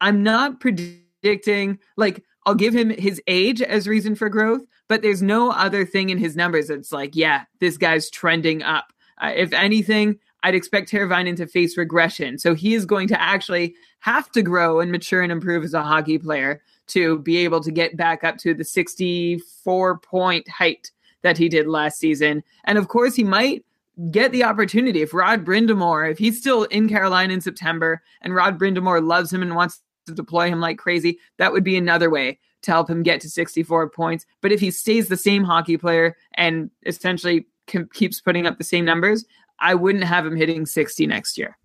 I'm 0.01 0.23
not 0.23 0.59
predicting, 0.59 1.79
like, 1.95 2.23
I'll 2.47 2.55
give 2.55 2.73
him 2.73 2.91
his 2.91 3.21
age 3.27 3.61
as 3.61 3.89
reason 3.89 4.15
for 4.15 4.29
growth, 4.29 4.61
but 4.87 5.01
there's 5.01 5.21
no 5.21 5.51
other 5.51 5.85
thing 5.85 6.11
in 6.11 6.17
his 6.17 6.37
numbers 6.37 6.69
that's 6.69 6.93
like, 6.93 7.13
yeah, 7.13 7.43
this 7.59 7.75
guy's 7.75 8.09
trending 8.09 8.63
up. 8.63 8.93
Uh, 9.21 9.33
if 9.35 9.51
anything, 9.51 10.17
I'd 10.43 10.55
expect 10.55 10.89
Teravainen 10.89 11.35
to 11.35 11.45
face 11.45 11.77
regression. 11.77 12.39
So 12.39 12.55
he 12.55 12.73
is 12.73 12.85
going 12.85 13.09
to 13.09 13.21
actually 13.21 13.75
have 13.99 14.31
to 14.31 14.41
grow 14.41 14.79
and 14.79 14.93
mature 14.93 15.21
and 15.21 15.29
improve 15.29 15.65
as 15.65 15.73
a 15.73 15.83
hockey 15.83 16.17
player 16.17 16.61
to 16.87 17.19
be 17.19 17.35
able 17.39 17.59
to 17.59 17.69
get 17.69 17.97
back 17.97 18.23
up 18.23 18.37
to 18.37 18.53
the 18.53 18.63
64 18.63 19.97
point 19.97 20.47
height 20.47 20.89
that 21.23 21.37
he 21.37 21.49
did 21.49 21.67
last 21.67 21.99
season. 21.99 22.45
And 22.63 22.77
of 22.77 22.87
course, 22.87 23.13
he 23.13 23.25
might 23.25 23.65
get 24.09 24.31
the 24.31 24.45
opportunity 24.45 25.01
if 25.01 25.13
Rod 25.13 25.43
Brind'Amour, 25.43 26.09
if 26.09 26.17
he's 26.17 26.39
still 26.39 26.63
in 26.63 26.87
Carolina 26.87 27.33
in 27.33 27.41
September 27.41 28.01
and 28.21 28.33
Rod 28.33 28.57
Brind'Amour 28.57 29.05
loves 29.05 29.33
him 29.33 29.41
and 29.41 29.53
wants 29.53 29.81
to 30.07 30.13
deploy 30.13 30.49
him 30.49 30.59
like 30.59 30.77
crazy, 30.77 31.19
that 31.37 31.51
would 31.51 31.63
be 31.63 31.77
another 31.77 32.09
way 32.09 32.39
to 32.63 32.71
help 32.71 32.89
him 32.89 33.03
get 33.03 33.21
to 33.21 33.29
64 33.29 33.89
points. 33.91 34.25
But 34.41 34.51
if 34.51 34.59
he 34.59 34.71
stays 34.71 35.07
the 35.07 35.17
same 35.17 35.43
hockey 35.43 35.77
player 35.77 36.17
and 36.33 36.71
essentially 36.85 37.47
keeps 37.93 38.19
putting 38.19 38.47
up 38.47 38.57
the 38.57 38.63
same 38.63 38.85
numbers, 38.85 39.25
I 39.59 39.75
wouldn't 39.75 40.03
have 40.03 40.25
him 40.25 40.35
hitting 40.35 40.65
60 40.65 41.05
next 41.05 41.37
year. 41.37 41.57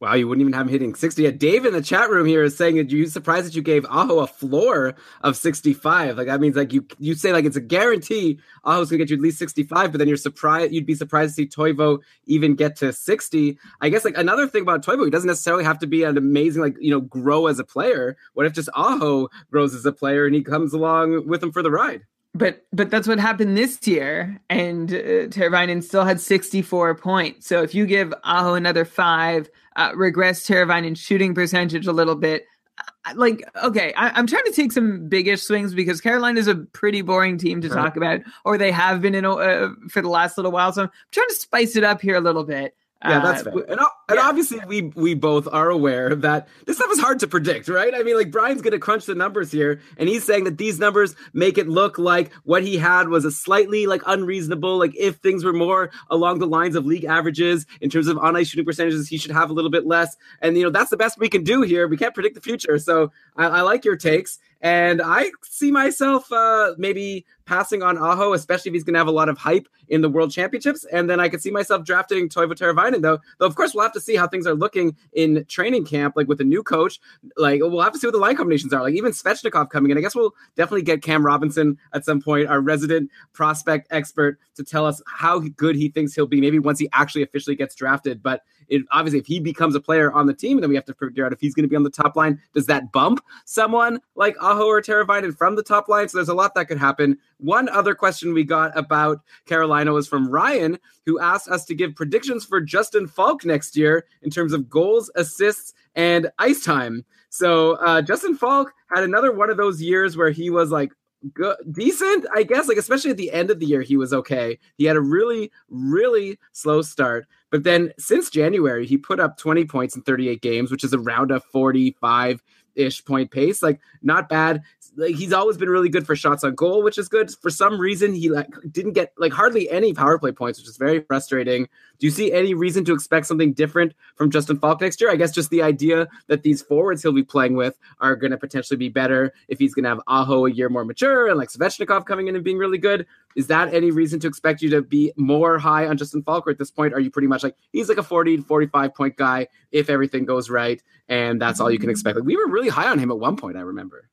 Wow, 0.00 0.14
you 0.14 0.28
wouldn't 0.28 0.42
even 0.42 0.52
have 0.52 0.66
him 0.66 0.72
hitting 0.72 0.94
60. 0.94 1.24
Yeah, 1.24 1.32
Dave 1.32 1.64
in 1.64 1.72
the 1.72 1.82
chat 1.82 2.08
room 2.08 2.24
here 2.24 2.44
is 2.44 2.56
saying 2.56 2.76
that 2.76 2.88
you 2.88 3.06
surprised 3.06 3.48
that 3.48 3.56
you 3.56 3.62
gave 3.62 3.84
Aho 3.86 4.20
a 4.20 4.28
floor 4.28 4.94
of 5.22 5.36
65. 5.36 6.16
Like 6.16 6.28
that 6.28 6.40
means 6.40 6.54
like 6.54 6.72
you 6.72 6.86
you 7.00 7.16
say 7.16 7.32
like 7.32 7.44
it's 7.44 7.56
a 7.56 7.60
guarantee 7.60 8.38
Aho's 8.64 8.90
gonna 8.90 8.98
get 8.98 9.10
you 9.10 9.16
at 9.16 9.22
least 9.22 9.38
65, 9.38 9.90
but 9.90 9.98
then 9.98 10.06
you're 10.06 10.16
surprised 10.16 10.72
you'd 10.72 10.86
be 10.86 10.94
surprised 10.94 11.34
to 11.34 11.42
see 11.42 11.48
Toivo 11.48 11.98
even 12.26 12.54
get 12.54 12.76
to 12.76 12.92
60. 12.92 13.58
I 13.80 13.88
guess 13.88 14.04
like 14.04 14.16
another 14.16 14.46
thing 14.46 14.62
about 14.62 14.84
Toivo, 14.84 15.04
he 15.04 15.10
doesn't 15.10 15.26
necessarily 15.26 15.64
have 15.64 15.80
to 15.80 15.88
be 15.88 16.04
an 16.04 16.16
amazing 16.16 16.62
like 16.62 16.76
you 16.78 16.92
know 16.92 17.00
grow 17.00 17.48
as 17.48 17.58
a 17.58 17.64
player. 17.64 18.16
What 18.34 18.46
if 18.46 18.52
just 18.52 18.68
Aho 18.76 19.28
grows 19.50 19.74
as 19.74 19.84
a 19.84 19.92
player 19.92 20.26
and 20.26 20.34
he 20.34 20.42
comes 20.42 20.72
along 20.72 21.26
with 21.26 21.42
him 21.42 21.50
for 21.50 21.62
the 21.62 21.72
ride? 21.72 22.02
But 22.38 22.64
but 22.72 22.90
that's 22.90 23.08
what 23.08 23.18
happened 23.18 23.56
this 23.56 23.86
year, 23.86 24.40
and 24.48 24.90
uh, 24.92 25.26
Teravainen 25.28 25.82
still 25.82 26.04
had 26.04 26.20
64 26.20 26.94
points. 26.94 27.46
So 27.46 27.62
if 27.62 27.74
you 27.74 27.84
give 27.86 28.14
Aho 28.24 28.54
another 28.54 28.84
five, 28.84 29.50
uh, 29.76 29.92
regress 29.94 30.46
Teravainen's 30.46 30.98
shooting 31.00 31.34
percentage 31.34 31.86
a 31.86 31.92
little 31.92 32.14
bit, 32.14 32.44
uh, 32.78 33.12
like 33.16 33.42
okay, 33.64 33.92
I, 33.96 34.10
I'm 34.10 34.26
trying 34.26 34.44
to 34.44 34.52
take 34.52 34.72
some 34.72 35.08
biggish 35.08 35.42
swings 35.42 35.74
because 35.74 36.00
Carolina 36.00 36.38
is 36.38 36.46
a 36.46 36.54
pretty 36.54 37.02
boring 37.02 37.38
team 37.38 37.60
to 37.62 37.68
Right. 37.68 37.74
talk 37.84 37.96
about, 37.96 38.20
or 38.44 38.56
they 38.56 38.70
have 38.72 39.00
been 39.02 39.14
in 39.16 39.24
a, 39.24 39.32
uh, 39.32 39.68
for 39.90 40.00
the 40.00 40.08
last 40.08 40.38
little 40.38 40.52
while. 40.52 40.72
So 40.72 40.82
I'm 40.84 40.90
trying 41.10 41.28
to 41.28 41.34
spice 41.34 41.76
it 41.76 41.84
up 41.84 42.00
here 42.00 42.16
a 42.16 42.20
little 42.20 42.44
bit. 42.44 42.74
Yeah, 43.04 43.20
that's 43.20 43.46
Uh. 43.46 43.50
And, 43.50 43.80
and 44.08 44.16
yeah. 44.16 44.26
obviously, 44.28 44.60
we 44.66 44.82
we 44.96 45.14
both 45.14 45.46
are 45.52 45.70
aware 45.70 46.16
that 46.16 46.48
this 46.66 46.78
stuff 46.78 46.90
is 46.90 46.98
hard 46.98 47.20
to 47.20 47.28
predict, 47.28 47.68
right? 47.68 47.94
I 47.94 48.02
mean, 48.02 48.16
like 48.16 48.32
Brian's 48.32 48.60
going 48.60 48.72
to 48.72 48.80
crunch 48.80 49.06
the 49.06 49.14
numbers 49.14 49.52
here, 49.52 49.80
and 49.98 50.08
he's 50.08 50.24
saying 50.24 50.44
that 50.44 50.58
these 50.58 50.80
numbers 50.80 51.14
make 51.32 51.58
it 51.58 51.68
look 51.68 51.96
like 51.96 52.32
what 52.42 52.64
he 52.64 52.76
had 52.76 53.08
was 53.08 53.24
a 53.24 53.30
slightly 53.30 53.86
like 53.86 54.02
unreasonable. 54.06 54.78
Like 54.78 54.96
if 54.96 55.16
things 55.16 55.44
were 55.44 55.52
more 55.52 55.90
along 56.10 56.40
the 56.40 56.48
lines 56.48 56.74
of 56.74 56.86
league 56.86 57.04
averages 57.04 57.66
in 57.80 57.88
terms 57.88 58.08
of 58.08 58.18
on 58.18 58.34
ice 58.34 58.48
shooting 58.48 58.64
percentages, 58.64 59.06
he 59.08 59.16
should 59.16 59.30
have 59.30 59.50
a 59.50 59.52
little 59.52 59.70
bit 59.70 59.86
less. 59.86 60.16
And 60.42 60.56
you 60.56 60.64
know, 60.64 60.70
that's 60.70 60.90
the 60.90 60.96
best 60.96 61.18
we 61.18 61.28
can 61.28 61.44
do 61.44 61.62
here. 61.62 61.86
We 61.86 61.96
can't 61.96 62.14
predict 62.14 62.34
the 62.34 62.40
future, 62.40 62.78
so 62.78 63.12
I, 63.36 63.46
I 63.46 63.60
like 63.60 63.84
your 63.84 63.96
takes. 63.96 64.40
And 64.60 65.00
I 65.00 65.30
see 65.44 65.70
myself 65.70 66.30
uh, 66.32 66.74
maybe 66.78 67.24
passing 67.46 67.82
on 67.82 67.96
Aho, 67.96 68.32
especially 68.32 68.70
if 68.70 68.74
he's 68.74 68.84
going 68.84 68.94
to 68.94 68.98
have 68.98 69.06
a 69.06 69.12
lot 69.12 69.28
of 69.28 69.38
hype 69.38 69.68
in 69.88 70.02
the 70.02 70.08
World 70.08 70.32
Championships. 70.32 70.84
And 70.92 71.08
then 71.08 71.20
I 71.20 71.28
could 71.28 71.40
see 71.40 71.50
myself 71.50 71.84
drafting 71.84 72.28
Toivo 72.28 72.52
Teravainen, 72.52 73.00
though. 73.00 73.18
Though 73.38 73.46
of 73.46 73.54
course 73.54 73.72
we'll 73.72 73.84
have 73.84 73.92
to 73.92 74.00
see 74.00 74.16
how 74.16 74.26
things 74.26 74.46
are 74.46 74.54
looking 74.54 74.96
in 75.12 75.44
training 75.46 75.86
camp, 75.86 76.14
like 76.16 76.28
with 76.28 76.40
a 76.40 76.44
new 76.44 76.62
coach. 76.62 77.00
Like 77.36 77.60
we'll 77.62 77.80
have 77.80 77.92
to 77.92 77.98
see 77.98 78.06
what 78.06 78.12
the 78.12 78.18
line 78.18 78.36
combinations 78.36 78.72
are. 78.72 78.82
Like 78.82 78.94
even 78.94 79.12
Svechnikov 79.12 79.70
coming 79.70 79.92
in. 79.92 79.98
I 79.98 80.00
guess 80.00 80.16
we'll 80.16 80.34
definitely 80.56 80.82
get 80.82 81.02
Cam 81.02 81.24
Robinson 81.24 81.78
at 81.92 82.04
some 82.04 82.20
point, 82.20 82.48
our 82.48 82.60
resident 82.60 83.10
prospect 83.32 83.86
expert, 83.90 84.38
to 84.56 84.64
tell 84.64 84.84
us 84.84 85.00
how 85.06 85.38
good 85.38 85.76
he 85.76 85.88
thinks 85.88 86.14
he'll 86.14 86.26
be. 86.26 86.40
Maybe 86.40 86.58
once 86.58 86.80
he 86.80 86.88
actually 86.92 87.22
officially 87.22 87.56
gets 87.56 87.74
drafted, 87.74 88.22
but. 88.22 88.42
It, 88.68 88.82
obviously, 88.90 89.18
if 89.18 89.26
he 89.26 89.40
becomes 89.40 89.74
a 89.74 89.80
player 89.80 90.12
on 90.12 90.26
the 90.26 90.34
team, 90.34 90.60
then 90.60 90.68
we 90.68 90.76
have 90.76 90.84
to 90.86 90.94
figure 90.94 91.24
out 91.24 91.32
if 91.32 91.40
he's 91.40 91.54
going 91.54 91.64
to 91.64 91.68
be 91.68 91.76
on 91.76 91.82
the 91.82 91.90
top 91.90 92.16
line. 92.16 92.40
Does 92.54 92.66
that 92.66 92.92
bump 92.92 93.24
someone 93.44 94.00
like 94.14 94.36
Aho 94.40 94.66
or 94.66 94.82
Teravainen 94.82 95.36
from 95.36 95.56
the 95.56 95.62
top 95.62 95.88
line? 95.88 96.08
So 96.08 96.18
there's 96.18 96.28
a 96.28 96.34
lot 96.34 96.54
that 96.54 96.66
could 96.66 96.78
happen. 96.78 97.18
One 97.38 97.68
other 97.68 97.94
question 97.94 98.34
we 98.34 98.44
got 98.44 98.76
about 98.76 99.20
Carolina 99.46 99.92
was 99.92 100.08
from 100.08 100.28
Ryan, 100.28 100.78
who 101.06 101.20
asked 101.20 101.48
us 101.48 101.64
to 101.66 101.74
give 101.74 101.94
predictions 101.94 102.44
for 102.44 102.60
Justin 102.60 103.06
Faulk 103.06 103.44
next 103.44 103.76
year 103.76 104.06
in 104.22 104.30
terms 104.30 104.52
of 104.52 104.68
goals, 104.68 105.10
assists, 105.14 105.74
and 105.94 106.30
ice 106.38 106.64
time. 106.64 107.04
So 107.30 107.72
uh, 107.76 108.02
Justin 108.02 108.36
Faulk 108.36 108.72
had 108.94 109.04
another 109.04 109.32
one 109.32 109.50
of 109.50 109.56
those 109.56 109.82
years 109.82 110.16
where 110.16 110.30
he 110.30 110.50
was 110.50 110.70
like 110.70 110.92
good, 111.34 111.56
decent, 111.72 112.26
I 112.34 112.42
guess. 112.42 112.68
Like 112.68 112.78
especially 112.78 113.10
at 113.10 113.16
the 113.16 113.32
end 113.32 113.50
of 113.50 113.58
the 113.58 113.66
year, 113.66 113.82
he 113.82 113.96
was 113.96 114.12
okay. 114.12 114.58
He 114.76 114.84
had 114.84 114.96
a 114.96 115.00
really, 115.00 115.50
really 115.68 116.38
slow 116.52 116.82
start, 116.82 117.26
but 117.50 117.64
then 117.64 117.92
since 117.98 118.30
January, 118.30 118.86
he 118.86 118.98
put 118.98 119.20
up 119.20 119.38
20 119.38 119.64
points 119.64 119.96
in 119.96 120.02
38 120.02 120.40
games, 120.42 120.70
which 120.70 120.84
is 120.84 120.94
around 120.94 121.30
a 121.30 121.40
45 121.40 122.42
ish 122.78 123.04
point 123.04 123.30
pace. 123.30 123.62
Like 123.62 123.80
not 124.02 124.28
bad. 124.28 124.62
Like 124.96 125.14
he's 125.14 125.32
always 125.32 125.56
been 125.56 125.68
really 125.68 125.88
good 125.88 126.06
for 126.06 126.16
shots 126.16 126.44
on 126.44 126.54
goal, 126.54 126.82
which 126.82 126.98
is 126.98 127.08
good. 127.08 127.30
For 127.42 127.50
some 127.50 127.78
reason, 127.78 128.14
he 128.14 128.30
like 128.30 128.48
didn't 128.70 128.92
get 128.92 129.12
like 129.18 129.32
hardly 129.32 129.68
any 129.70 129.92
power 129.92 130.18
play 130.18 130.32
points, 130.32 130.58
which 130.58 130.68
is 130.68 130.76
very 130.76 131.00
frustrating. 131.00 131.68
Do 131.98 132.06
you 132.06 132.10
see 132.10 132.32
any 132.32 132.54
reason 132.54 132.84
to 132.86 132.94
expect 132.94 133.26
something 133.26 133.52
different 133.52 133.92
from 134.16 134.30
Justin 134.30 134.58
Faulk 134.58 134.80
next 134.80 135.00
year? 135.00 135.10
I 135.10 135.16
guess 135.16 135.32
just 135.32 135.50
the 135.50 135.62
idea 135.62 136.08
that 136.28 136.42
these 136.42 136.62
forwards 136.62 137.02
he'll 137.02 137.12
be 137.12 137.24
playing 137.24 137.54
with 137.54 137.76
are 138.00 138.16
going 138.16 138.30
to 138.30 138.38
potentially 138.38 138.76
be 138.76 138.88
better 138.88 139.32
if 139.48 139.58
he's 139.58 139.74
going 139.74 139.84
to 139.84 139.90
have 139.90 140.00
Aho 140.06 140.46
a 140.46 140.50
year 140.50 140.68
more 140.68 140.84
mature 140.84 141.28
and 141.28 141.38
like 141.38 141.50
Svechnikov 141.50 142.06
coming 142.06 142.28
in 142.28 142.34
and 142.36 142.44
being 142.44 142.58
really 142.58 142.78
good. 142.78 143.06
Is 143.36 143.46
that 143.48 143.72
any 143.72 143.90
reason 143.90 144.18
to 144.20 144.26
expect 144.26 144.62
you 144.62 144.70
to 144.70 144.82
be 144.82 145.12
more 145.16 145.58
high 145.58 145.86
on 145.86 145.96
Justin 145.96 146.22
Faulk? 146.22 146.46
Or 146.46 146.50
at 146.50 146.58
this 146.58 146.70
point, 146.70 146.94
are 146.94 147.00
you 147.00 147.10
pretty 147.10 147.28
much 147.28 147.42
like 147.42 147.54
he's 147.72 147.88
like 147.88 147.98
a 147.98 148.02
40 148.02 148.38
to 148.38 148.42
45 148.42 148.94
point 148.94 149.16
guy 149.16 149.48
if 149.70 149.90
everything 149.90 150.24
goes 150.24 150.50
right? 150.50 150.82
And 151.08 151.40
that's 151.40 151.60
all 151.60 151.70
you 151.70 151.78
can 151.78 151.90
expect. 151.90 152.16
Like 152.16 152.26
we 152.26 152.36
were 152.36 152.48
really 152.48 152.68
high 152.68 152.88
on 152.88 152.98
him 152.98 153.10
at 153.10 153.18
one 153.18 153.36
point, 153.36 153.56
I 153.56 153.60
remember. 153.60 154.08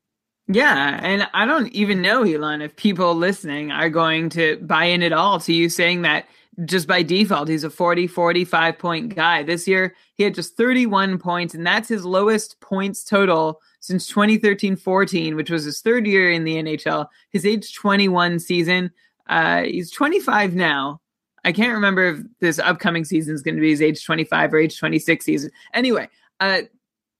Yeah, 0.47 0.99
and 1.01 1.27
I 1.33 1.45
don't 1.45 1.69
even 1.69 2.03
know, 2.03 2.23
Elon, 2.23 2.61
if 2.61 2.75
people 2.75 3.15
listening 3.15 3.71
are 3.71 3.89
going 3.89 4.29
to 4.29 4.57
buy 4.57 4.85
in 4.85 5.01
at 5.01 5.11
all 5.11 5.39
to 5.39 5.53
you 5.53 5.69
saying 5.69 6.03
that 6.03 6.27
just 6.63 6.87
by 6.87 7.03
default 7.03 7.49
he's 7.49 7.65
a 7.65 7.69
40 7.69 8.07
45 8.07 8.77
point 8.77 9.15
guy. 9.15 9.43
This 9.43 9.67
year 9.67 9.95
he 10.13 10.23
had 10.23 10.35
just 10.35 10.55
31 10.55 11.17
points 11.17 11.53
and 11.53 11.67
that's 11.67 11.89
his 11.89 12.05
lowest 12.05 12.61
points 12.61 13.03
total 13.03 13.59
since 13.81 14.11
2013-14, 14.11 15.35
which 15.35 15.51
was 15.51 15.63
his 15.63 15.81
third 15.81 16.07
year 16.07 16.31
in 16.31 16.43
the 16.43 16.55
NHL. 16.55 17.07
His 17.29 17.45
age 17.45 17.75
21 17.75 18.39
season. 18.39 18.91
Uh 19.27 19.63
he's 19.63 19.91
25 19.91 20.55
now. 20.55 20.99
I 21.43 21.51
can't 21.51 21.73
remember 21.73 22.05
if 22.05 22.19
this 22.39 22.59
upcoming 22.59 23.05
season 23.05 23.35
is 23.35 23.41
going 23.41 23.55
to 23.55 23.61
be 23.61 23.69
his 23.69 23.81
age 23.81 24.03
25 24.03 24.53
or 24.53 24.57
age 24.57 24.79
26 24.79 25.25
season. 25.25 25.51
Anyway, 25.73 26.07
uh 26.39 26.61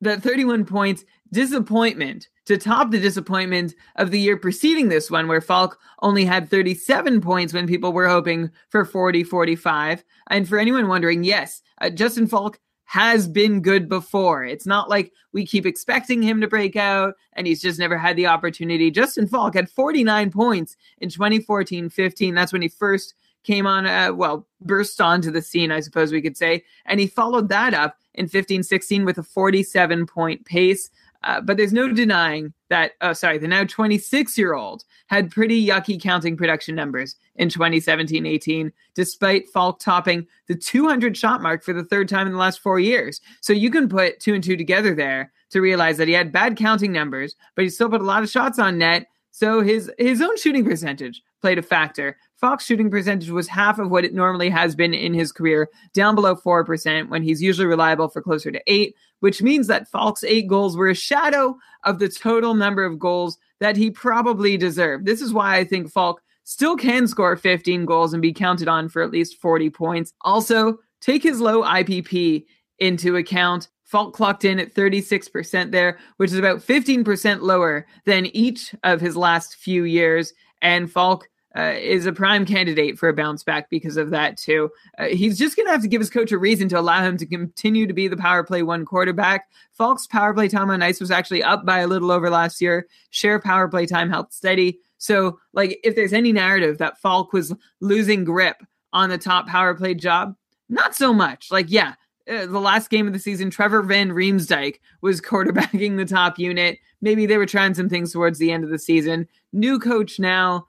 the 0.02 0.20
31 0.20 0.66
points 0.66 1.06
disappointment 1.32 2.30
to 2.46 2.58
top 2.58 2.92
the 2.92 3.00
disappointment 3.00 3.74
of 3.96 4.12
the 4.12 4.20
year 4.20 4.38
preceding 4.38 4.90
this 4.90 5.10
one, 5.10 5.28
where 5.28 5.42
Faulk 5.42 5.80
only 6.02 6.24
had 6.24 6.50
37 6.50 7.22
points 7.22 7.54
when 7.54 7.68
people 7.68 7.92
were 7.92 8.08
hoping 8.08 8.52
for 8.70 8.86
40 8.86 9.24
45. 9.24 10.04
And 10.30 10.48
for 10.48 10.60
anyone 10.60 10.88
wondering, 10.88 11.24
yes, 11.24 11.62
uh, 11.82 11.90
Justin 11.90 12.28
Faulk 12.28 12.60
has 12.86 13.28
been 13.28 13.62
good 13.62 13.90
before. 13.90 14.46
It's 14.46 14.66
not 14.66 14.90
like 14.90 15.12
we 15.34 15.46
keep 15.46 15.66
expecting 15.66 16.22
him 16.22 16.40
to 16.42 16.48
break 16.48 16.76
out 16.76 17.16
and 17.34 17.46
he's 17.46 17.62
just 17.62 17.80
never 17.80 17.98
had 17.98 18.16
the 18.16 18.28
opportunity. 18.28 18.92
Justin 18.92 19.28
Faulk 19.28 19.56
had 19.56 19.70
49 19.70 20.32
points 20.32 20.78
in 21.00 21.10
2014 21.10 21.90
15. 21.90 22.36
That's 22.36 22.54
when 22.54 22.62
he 22.62 22.68
first 22.68 23.16
came 23.44 23.68
on, 23.68 23.86
uh, 23.86 24.12
well, 24.14 24.48
burst 24.62 25.00
onto 25.02 25.32
the 25.32 25.42
scene, 25.42 25.72
I 25.72 25.80
suppose 25.80 26.12
we 26.12 26.22
could 26.22 26.38
say. 26.38 26.64
And 26.86 27.00
he 27.00 27.08
followed 27.08 27.50
that 27.50 27.74
up 27.74 27.98
in 28.14 28.28
15 28.28 28.64
16 28.64 29.06
with 29.06 29.18
a 29.18 29.24
47 29.24 30.06
point 30.06 30.46
pace. 30.46 30.90
Uh, 31.24 31.42
but 31.42 31.58
there's 31.58 31.74
no 31.74 31.92
denying 31.92 32.54
that, 32.70 32.92
oh, 33.02 33.14
sorry, 33.14 33.40
the 33.40 33.48
now 33.48 33.64
26 33.64 34.38
year 34.38 34.54
old 34.54 34.84
had 35.08 35.32
pretty 35.32 35.66
yucky 35.66 36.00
counting 36.00 36.38
production 36.38 36.76
numbers 36.76 37.16
in 37.36 37.50
2017 37.50 38.26
18, 38.26 38.72
despite 38.94 39.50
Faulk 39.50 39.80
topping 39.80 40.26
the 40.48 40.56
200 40.56 41.18
shot 41.18 41.42
mark 41.42 41.64
for 41.64 41.74
the 41.74 41.84
third 41.84 42.10
time 42.10 42.28
in 42.28 42.34
the 42.34 42.40
last 42.40 42.60
four 42.60 42.80
years. 42.80 43.22
So 43.42 43.54
you 43.54 43.70
can 43.70 43.90
put 43.90 44.20
two 44.20 44.34
and 44.34 44.44
two 44.44 44.58
together 44.58 44.96
there 44.96 45.32
to 45.52 45.62
realize 45.62 45.98
that 45.98 46.08
he 46.08 46.14
had 46.14 46.32
bad 46.32 46.58
counting 46.58 46.92
numbers, 46.92 47.36
but 47.56 47.64
he 47.64 47.70
still 47.70 47.90
put 47.90 48.02
a 48.02 48.06
lot 48.06 48.24
of 48.24 48.30
shots 48.30 48.60
on 48.60 48.78
net. 48.78 49.08
So 49.32 49.62
his 49.62 49.92
his 49.98 50.22
own 50.22 50.38
shooting 50.38 50.64
percentage 50.64 51.22
played 51.42 51.58
a 51.58 51.62
factor. 51.62 52.18
Faulk's 52.38 52.66
shooting 52.66 52.90
percentage 52.90 53.30
was 53.30 53.48
half 53.48 53.80
of 53.80 53.90
what 53.90 54.06
it 54.06 54.14
normally 54.14 54.50
has 54.50 54.76
been 54.76 54.94
in 54.94 55.14
his 55.14 55.32
career, 55.32 55.70
down 55.94 56.16
below 56.16 56.36
4%, 56.36 57.10
when 57.10 57.24
he's 57.24 57.42
usually 57.42 57.68
reliable 57.68 58.08
for 58.10 58.22
closer 58.22 58.52
to 58.52 58.62
8, 58.68 58.96
which 59.20 59.42
means 59.42 59.68
that 59.68 59.88
Faulk's 59.88 60.24
8 60.24 60.48
goals 60.48 60.76
were 60.76 60.90
a 60.90 60.96
shadow 60.96 61.58
of 61.84 62.00
the 62.00 62.10
total 62.10 62.54
number 62.56 62.84
of 62.84 63.00
goals 63.00 63.38
that 63.60 63.78
he 63.78 63.90
probably 63.90 64.58
deserved. 64.58 65.06
This 65.06 65.22
is 65.22 65.34
why 65.34 65.58
I 65.58 65.64
think 65.64 65.92
Faulk 65.92 66.22
still 66.46 66.78
can 66.78 67.08
score 67.08 67.36
15 67.36 67.86
goals 67.86 68.14
and 68.14 68.22
be 68.22 68.32
counted 68.32 68.70
on 68.70 68.88
for 68.88 69.02
at 69.02 69.12
least 69.12 69.42
40 69.42 69.70
points. 69.72 70.14
Also, 70.22 70.80
take 71.02 71.22
his 71.22 71.42
low 71.42 71.64
IPP 71.64 72.46
into 72.80 73.18
account. 73.18 73.68
Faulk 73.84 74.14
clocked 74.14 74.46
in 74.46 74.60
at 74.60 74.74
36% 74.74 75.72
there, 75.72 76.00
which 76.18 76.32
is 76.32 76.40
about 76.40 76.60
15% 76.60 77.42
lower 77.42 77.86
than 78.06 78.28
each 78.28 78.74
of 78.84 79.02
his 79.02 79.16
last 79.18 79.56
few 79.56 79.84
years. 79.84 80.34
And 80.62 80.92
Faulk 80.92 81.28
uh, 81.56 81.74
is 81.80 82.06
a 82.06 82.12
prime 82.12 82.46
candidate 82.46 82.98
for 82.98 83.08
a 83.08 83.14
bounce 83.14 83.44
back 83.44 83.70
because 83.70 83.96
of 83.96 84.10
that 84.10 84.38
too. 84.38 84.70
Uh, 84.98 85.06
he's 85.06 85.38
just 85.38 85.56
going 85.56 85.66
to 85.66 85.72
have 85.72 85.82
to 85.82 85.88
give 85.88 86.02
his 86.02 86.10
coach 86.10 86.32
a 86.32 86.38
reason 86.38 86.68
to 86.68 86.80
allow 86.80 87.02
him 87.02 87.18
to 87.18 87.26
continue 87.26 87.88
to 87.88 87.94
be 87.94 88.08
the 88.08 88.18
power 88.18 88.44
play 88.44 88.62
one 88.62 88.86
quarterback. 88.86 89.48
Faulk's 89.72 90.08
power 90.08 90.34
play 90.34 90.48
time 90.48 90.70
on 90.70 90.82
ice 90.82 91.00
was 91.00 91.12
actually 91.12 91.42
up 91.42 91.66
by 91.66 91.80
a 91.80 91.88
little 91.88 92.12
over 92.12 92.30
last 92.30 92.62
year. 92.62 92.88
Share 93.12 93.40
power 93.40 93.68
play 93.68 93.86
time 93.86 94.10
held 94.10 94.34
steady. 94.34 94.80
So, 94.98 95.40
like, 95.54 95.80
if 95.84 95.96
there's 95.96 96.14
any 96.14 96.32
narrative 96.32 96.78
that 96.78 97.00
Faulk 97.00 97.34
was 97.34 97.54
losing 97.82 98.24
grip 98.24 98.58
on 98.94 99.10
the 99.10 99.18
top 99.18 99.48
power 99.48 99.74
play 99.76 99.94
job, 99.94 100.36
not 100.70 100.96
so 100.96 101.14
much. 101.14 101.52
Like, 101.52 101.68
yeah, 101.70 101.94
uh, 102.30 102.46
the 102.46 102.60
last 102.60 102.90
game 102.90 103.08
of 103.08 103.14
the 103.14 103.20
season, 103.20 103.50
Trevor 103.50 103.84
Van 103.84 104.10
Riemsdyk 104.10 104.80
was 105.02 105.22
quarterbacking 105.22 105.98
the 105.98 106.06
top 106.06 106.40
unit. 106.40 106.80
Maybe 107.02 107.26
they 107.26 107.38
were 107.38 107.46
trying 107.46 107.74
some 107.74 107.90
things 107.90 108.12
towards 108.12 108.40
the 108.40 108.52
end 108.52 108.64
of 108.64 108.70
the 108.70 108.80
season. 108.80 109.28
New 109.54 109.80
coach 109.80 110.20
now. 110.20 110.68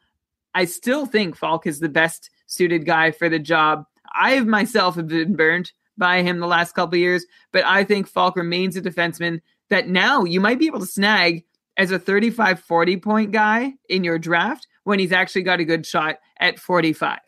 I 0.55 0.65
still 0.65 1.07
think 1.07 1.37
Faulk 1.37 1.67
is 1.67 1.81
the 1.81 1.89
best 1.89 2.31
suited 2.47 2.87
guy 2.87 3.11
for 3.11 3.29
the 3.29 3.39
job. 3.39 3.85
I 4.15 4.41
myself 4.41 4.97
have 4.97 5.09
been 5.09 5.37
burnt 5.37 5.73
by 5.99 6.23
him 6.23 6.39
the 6.41 6.47
last 6.47 6.73
couple 6.73 6.99
years, 6.99 7.27
but 7.53 7.65
I 7.65 7.85
think 7.85 8.07
Faulk 8.07 8.37
remains 8.37 8.77
a 8.77 8.83
defenseman 8.83 9.41
that 9.69 9.89
now 9.89 10.25
you 10.25 10.41
might 10.41 10.59
be 10.59 10.67
able 10.67 10.81
to 10.81 10.87
snag 10.87 11.45
as 11.77 11.91
a 11.91 11.99
35 11.99 12.61
40 12.61 12.97
point 12.99 13.33
guy 13.33 13.75
in 13.89 14.05
your 14.05 14.19
draft 14.19 14.67
when 14.85 14.99
he's 14.99 15.13
actually 15.13 15.43
got 15.43 15.61
a 15.61 15.65
good 15.65 15.85
shot 15.87 16.19
at 16.39 16.59
45. 16.59 17.19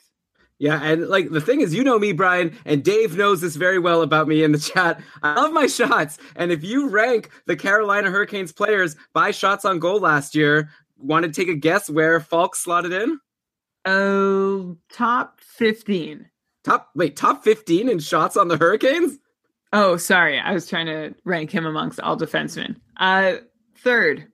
Yeah, 0.61 0.83
and 0.83 1.07
like 1.09 1.31
the 1.31 1.41
thing 1.41 1.61
is, 1.61 1.73
you 1.73 1.85
know 1.85 2.01
me, 2.01 2.13
Brian, 2.13 2.57
and 2.65 2.83
Dave 2.83 3.17
knows 3.17 3.41
this 3.41 3.55
very 3.55 3.79
well 3.79 4.03
about 4.03 4.27
me 4.27 4.43
in 4.43 4.51
the 4.51 4.59
chat. 4.59 5.01
I 5.23 5.35
love 5.35 5.53
my 5.53 5.67
shots. 5.67 6.19
And 6.35 6.51
if 6.51 6.65
you 6.65 6.89
rank 6.89 7.31
the 7.47 7.57
Carolina 7.57 8.11
Hurricanes 8.11 8.53
players 8.53 8.97
by 9.13 9.31
shots 9.31 9.65
on 9.65 9.79
goal 9.79 10.01
last 10.01 10.35
year, 10.35 10.71
want 10.97 11.25
to 11.25 11.31
take 11.31 11.49
a 11.49 11.55
guess 11.55 11.89
where 11.89 12.19
Faulk 12.19 12.57
slotted 12.57 12.93
in? 12.93 13.21
Oh, 13.85 14.77
top 14.91 15.41
15. 15.41 16.29
Top 16.65 16.91
wait, 16.97 17.17
top 17.17 17.45
15 17.45 17.89
in 17.89 18.01
shots 18.01 18.37
on 18.37 18.49
the 18.49 18.57
Hurricanes? 18.57 19.19
Oh, 19.73 19.97
sorry. 19.97 20.41
I 20.41 20.53
was 20.53 20.67
trying 20.67 20.87
to 20.87 21.15
rank 21.25 21.53
him 21.53 21.67
amongst 21.67 22.01
all 22.01 22.17
defensemen. 22.17 22.77
Uh, 22.97 23.35
third. 23.77 24.27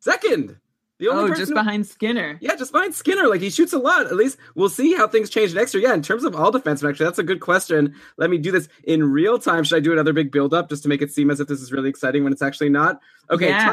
Second. 0.00 0.56
The 0.98 1.08
only 1.08 1.24
Oh, 1.24 1.28
person 1.28 1.40
just 1.40 1.48
who- 1.50 1.54
behind 1.54 1.86
Skinner. 1.86 2.36
Yeah, 2.42 2.56
just 2.56 2.72
behind 2.72 2.94
Skinner. 2.94 3.26
Like 3.26 3.40
he 3.40 3.48
shoots 3.48 3.72
a 3.72 3.78
lot. 3.78 4.04
At 4.06 4.16
least 4.16 4.36
we'll 4.54 4.68
see 4.68 4.92
how 4.92 5.06
things 5.06 5.30
change 5.30 5.54
next 5.54 5.72
year. 5.72 5.82
Yeah, 5.82 5.94
in 5.94 6.02
terms 6.02 6.24
of 6.24 6.36
all 6.36 6.52
defensemen, 6.52 6.90
actually, 6.90 7.06
that's 7.06 7.18
a 7.18 7.22
good 7.22 7.40
question. 7.40 7.94
Let 8.18 8.28
me 8.28 8.36
do 8.36 8.50
this 8.52 8.68
in 8.84 9.10
real 9.10 9.38
time. 9.38 9.64
Should 9.64 9.76
I 9.76 9.80
do 9.80 9.92
another 9.92 10.12
big 10.12 10.30
build 10.30 10.52
up 10.52 10.68
just 10.68 10.82
to 10.82 10.90
make 10.90 11.00
it 11.00 11.10
seem 11.10 11.30
as 11.30 11.40
if 11.40 11.48
this 11.48 11.62
is 11.62 11.72
really 11.72 11.88
exciting 11.88 12.22
when 12.22 12.34
it's 12.34 12.42
actually 12.42 12.68
not? 12.68 13.00
Okay, 13.30 13.48
Yeah. 13.48 13.64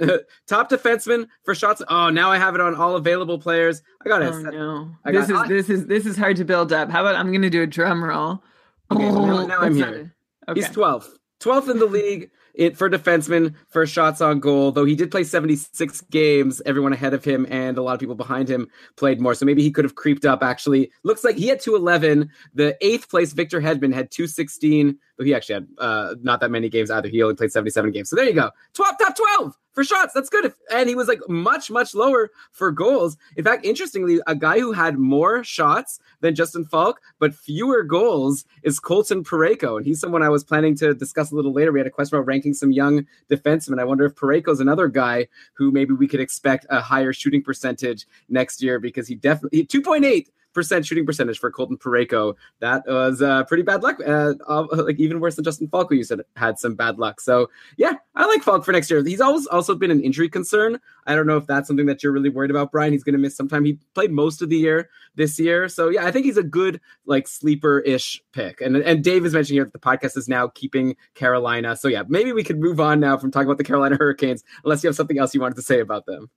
top 0.00 0.20
top 0.48 0.70
defenseman 0.70 1.28
for 1.44 1.54
shots. 1.54 1.82
Oh, 1.88 2.10
now 2.10 2.32
I 2.32 2.38
have 2.38 2.56
it 2.56 2.60
on 2.60 2.74
all 2.74 2.96
available 2.96 3.38
players. 3.38 3.80
I 4.04 4.08
got 4.08 4.22
it. 4.22 4.32
Oh 4.34 4.40
no. 4.40 4.90
I 5.04 5.12
This 5.12 5.28
got- 5.28 5.48
is 5.52 5.68
this 5.68 5.70
is 5.80 5.86
this 5.86 6.04
is 6.04 6.16
hard 6.16 6.36
to 6.38 6.44
build 6.44 6.72
up. 6.72 6.90
How 6.90 7.02
about 7.02 7.14
I'm 7.14 7.30
gonna 7.30 7.48
do 7.50 7.62
a 7.62 7.66
drum 7.68 8.02
roll? 8.02 8.42
Okay, 8.90 9.08
now- 9.08 9.46
now 9.46 9.58
I'm 9.60 9.76
here. 9.76 10.12
it. 10.48 10.56
He's 10.56 10.68
12th. 10.68 11.10
12th 11.40 11.70
in 11.70 11.78
the 11.78 11.86
league 11.86 12.30
it, 12.54 12.76
for 12.76 12.90
defensemen 12.90 13.54
for 13.68 13.86
shots 13.86 14.20
on 14.20 14.40
goal, 14.40 14.72
though 14.72 14.84
he 14.84 14.94
did 14.94 15.10
play 15.10 15.24
76 15.24 16.00
games. 16.10 16.60
Everyone 16.66 16.92
ahead 16.92 17.14
of 17.14 17.24
him 17.24 17.46
and 17.50 17.78
a 17.78 17.82
lot 17.82 17.94
of 17.94 18.00
people 18.00 18.14
behind 18.14 18.48
him 18.48 18.68
played 18.96 19.20
more. 19.20 19.34
So 19.34 19.46
maybe 19.46 19.62
he 19.62 19.70
could 19.70 19.84
have 19.84 19.94
creeped 19.94 20.24
up, 20.24 20.42
actually. 20.42 20.90
Looks 21.02 21.24
like 21.24 21.36
he 21.36 21.48
had 21.48 21.60
211. 21.60 22.30
The 22.54 22.76
eighth 22.80 23.08
place, 23.08 23.32
Victor 23.32 23.60
Hedman, 23.60 23.94
had 23.94 24.10
216, 24.10 24.98
he 25.22 25.34
actually 25.34 25.54
had 25.54 25.68
uh, 25.78 26.14
not 26.22 26.40
that 26.40 26.50
many 26.50 26.68
games 26.68 26.90
either. 26.90 27.08
He 27.08 27.22
only 27.22 27.34
played 27.34 27.52
77 27.52 27.90
games. 27.92 28.10
So 28.10 28.16
there 28.16 28.24
you 28.24 28.34
go. 28.34 28.50
12, 28.74 28.98
top 28.98 29.16
12 29.16 29.56
for 29.72 29.84
shots. 29.84 30.12
That's 30.12 30.28
good. 30.28 30.52
And 30.70 30.88
he 30.88 30.94
was 30.94 31.08
like 31.08 31.20
much, 31.28 31.70
much 31.70 31.94
lower 31.94 32.30
for 32.52 32.70
goals. 32.70 33.16
In 33.36 33.44
fact, 33.44 33.64
interestingly, 33.64 34.20
a 34.26 34.34
guy 34.34 34.58
who 34.58 34.72
had 34.72 34.98
more 34.98 35.42
shots 35.42 35.98
than 36.20 36.34
Justin 36.34 36.64
Faulk, 36.64 37.00
but 37.18 37.34
fewer 37.34 37.82
goals 37.82 38.44
is 38.62 38.78
Colton 38.78 39.24
Parayko. 39.24 39.76
And 39.78 39.86
he's 39.86 40.00
someone 40.00 40.22
I 40.22 40.28
was 40.28 40.44
planning 40.44 40.76
to 40.76 40.94
discuss 40.94 41.32
a 41.32 41.34
little 41.34 41.52
later. 41.52 41.72
We 41.72 41.80
had 41.80 41.86
a 41.86 41.90
question 41.90 42.16
about 42.16 42.26
ranking 42.26 42.54
some 42.54 42.72
young 42.72 43.06
defensemen. 43.30 43.80
I 43.80 43.84
wonder 43.84 44.04
if 44.04 44.14
Parayko's 44.14 44.60
another 44.60 44.88
guy 44.88 45.28
who 45.54 45.70
maybe 45.70 45.94
we 45.94 46.08
could 46.08 46.20
expect 46.20 46.66
a 46.70 46.80
higher 46.80 47.12
shooting 47.12 47.42
percentage 47.42 48.06
next 48.28 48.62
year 48.62 48.78
because 48.78 49.08
he 49.08 49.14
definitely 49.14 49.66
2.8 49.66 50.26
percent 50.52 50.86
shooting 50.86 51.06
percentage 51.06 51.38
for 51.38 51.50
Colton 51.50 51.76
Parayko. 51.76 52.34
That 52.60 52.82
was 52.86 53.22
uh, 53.22 53.44
pretty 53.44 53.62
bad 53.62 53.82
luck. 53.82 53.98
Uh, 54.06 54.34
uh, 54.48 54.66
like 54.70 54.98
even 54.98 55.20
worse 55.20 55.36
than 55.36 55.44
Justin 55.44 55.68
Faulk, 55.68 55.88
who 55.88 55.96
you 55.96 56.04
said 56.04 56.20
had 56.36 56.58
some 56.58 56.74
bad 56.74 56.98
luck. 56.98 57.20
So 57.20 57.50
yeah, 57.76 57.94
I 58.14 58.26
like 58.26 58.42
Faulk 58.42 58.64
for 58.64 58.72
next 58.72 58.90
year. 58.90 59.02
He's 59.04 59.20
always 59.20 59.46
also 59.46 59.74
been 59.74 59.90
an 59.90 60.00
injury 60.00 60.28
concern. 60.28 60.78
I 61.06 61.14
don't 61.14 61.26
know 61.26 61.36
if 61.36 61.46
that's 61.46 61.66
something 61.68 61.86
that 61.86 62.02
you're 62.02 62.12
really 62.12 62.28
worried 62.30 62.50
about, 62.50 62.72
Brian. 62.72 62.92
He's 62.92 63.04
going 63.04 63.14
to 63.14 63.18
miss 63.18 63.36
some 63.36 63.48
time. 63.48 63.64
He 63.64 63.78
played 63.94 64.12
most 64.12 64.42
of 64.42 64.48
the 64.48 64.56
year 64.56 64.88
this 65.14 65.38
year, 65.38 65.68
so 65.68 65.88
yeah, 65.88 66.06
I 66.06 66.10
think 66.10 66.24
he's 66.24 66.36
a 66.36 66.42
good 66.42 66.80
like 67.06 67.28
sleeper 67.28 67.80
ish 67.80 68.22
pick. 68.32 68.60
And 68.60 68.76
and 68.76 69.02
Dave 69.02 69.24
is 69.24 69.34
mentioning 69.34 69.58
here 69.58 69.64
that 69.64 69.72
the 69.72 69.78
podcast 69.78 70.16
is 70.16 70.28
now 70.28 70.48
keeping 70.48 70.96
Carolina. 71.14 71.76
So 71.76 71.88
yeah, 71.88 72.02
maybe 72.08 72.32
we 72.32 72.44
could 72.44 72.58
move 72.58 72.80
on 72.80 73.00
now 73.00 73.16
from 73.16 73.30
talking 73.30 73.46
about 73.46 73.58
the 73.58 73.64
Carolina 73.64 73.96
Hurricanes, 74.00 74.44
unless 74.64 74.82
you 74.82 74.88
have 74.88 74.96
something 74.96 75.18
else 75.18 75.34
you 75.34 75.40
wanted 75.40 75.56
to 75.56 75.62
say 75.62 75.80
about 75.80 76.06
them. 76.06 76.30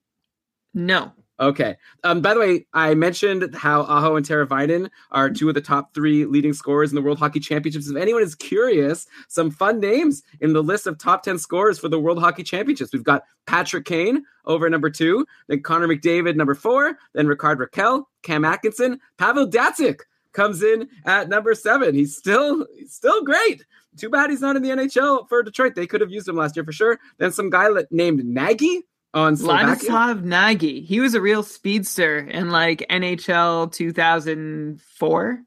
No. 0.74 1.14
Okay. 1.40 1.76
Um, 2.06 2.22
by 2.22 2.34
the 2.34 2.40
way, 2.40 2.66
I 2.74 2.94
mentioned 2.96 3.54
how 3.56 3.82
Aho 3.82 4.16
and 4.16 4.26
Teravainen 4.26 4.90
are 5.12 5.30
two 5.30 5.50
of 5.50 5.56
the 5.56 5.62
top 5.62 5.94
three 5.94 6.26
leading 6.26 6.54
scorers 6.54 6.92
in 6.92 6.96
the 6.96 7.02
World 7.02 7.20
Hockey 7.20 7.42
Championships. 7.42 7.90
If 7.90 7.98
anyone 7.98 8.24
is 8.24 8.36
curious, 8.36 9.06
some 9.28 9.52
fun 9.52 9.82
names 9.82 10.24
in 10.40 10.54
the 10.54 10.64
list 10.64 10.88
of 10.88 10.98
top 10.98 11.24
10 11.24 11.38
scorers 11.38 11.78
for 11.78 11.90
the 11.90 12.00
World 12.00 12.20
Hockey 12.20 12.44
Championships. 12.44 12.94
We've 12.94 13.04
got 13.04 13.24
Patrick 13.48 13.84
Kane 13.84 14.24
over 14.46 14.70
number 14.70 14.90
two, 14.90 15.26
then 15.48 15.62
Connor 15.62 15.88
McDavid, 15.88 16.36
number 16.36 16.56
four, 16.56 16.98
then 17.14 17.28
Rickard 17.28 17.60
Rakell, 17.60 18.06
Cam 18.22 18.46
Atkinson, 18.46 19.00
Pavel 19.18 19.48
Datsyuk 19.48 20.00
comes 20.32 20.64
in 20.64 20.88
at 21.06 21.28
number 21.28 21.54
seven. 21.54 21.96
He's 21.96 22.16
still 22.16 22.66
he's 22.78 22.94
still 22.94 23.24
great. 23.24 23.66
Too 23.98 24.10
bad 24.10 24.30
he's 24.30 24.42
not 24.42 24.56
in 24.56 24.62
the 24.62 24.70
NHL 24.70 25.28
for 25.28 25.42
Detroit. 25.42 25.76
They 25.76 25.88
could 25.88 26.02
have 26.02 26.12
used 26.12 26.28
him 26.28 26.36
last 26.36 26.56
year 26.56 26.66
for 26.66 26.74
sure. 26.74 27.00
Then 27.18 27.32
some 27.32 27.50
guy 27.50 27.70
named 27.92 28.24
Nagy 28.26 28.84
on 29.16 29.38
Slovakia. 29.38 29.90
Ladislav 29.90 30.24
Nagy. 30.24 30.82
He 30.82 31.00
was 31.00 31.16
a 31.16 31.22
real 31.22 31.42
speedster 31.42 32.20
in 32.20 32.52
like 32.52 32.86
NHL 32.90 33.72
2004. 33.72 35.44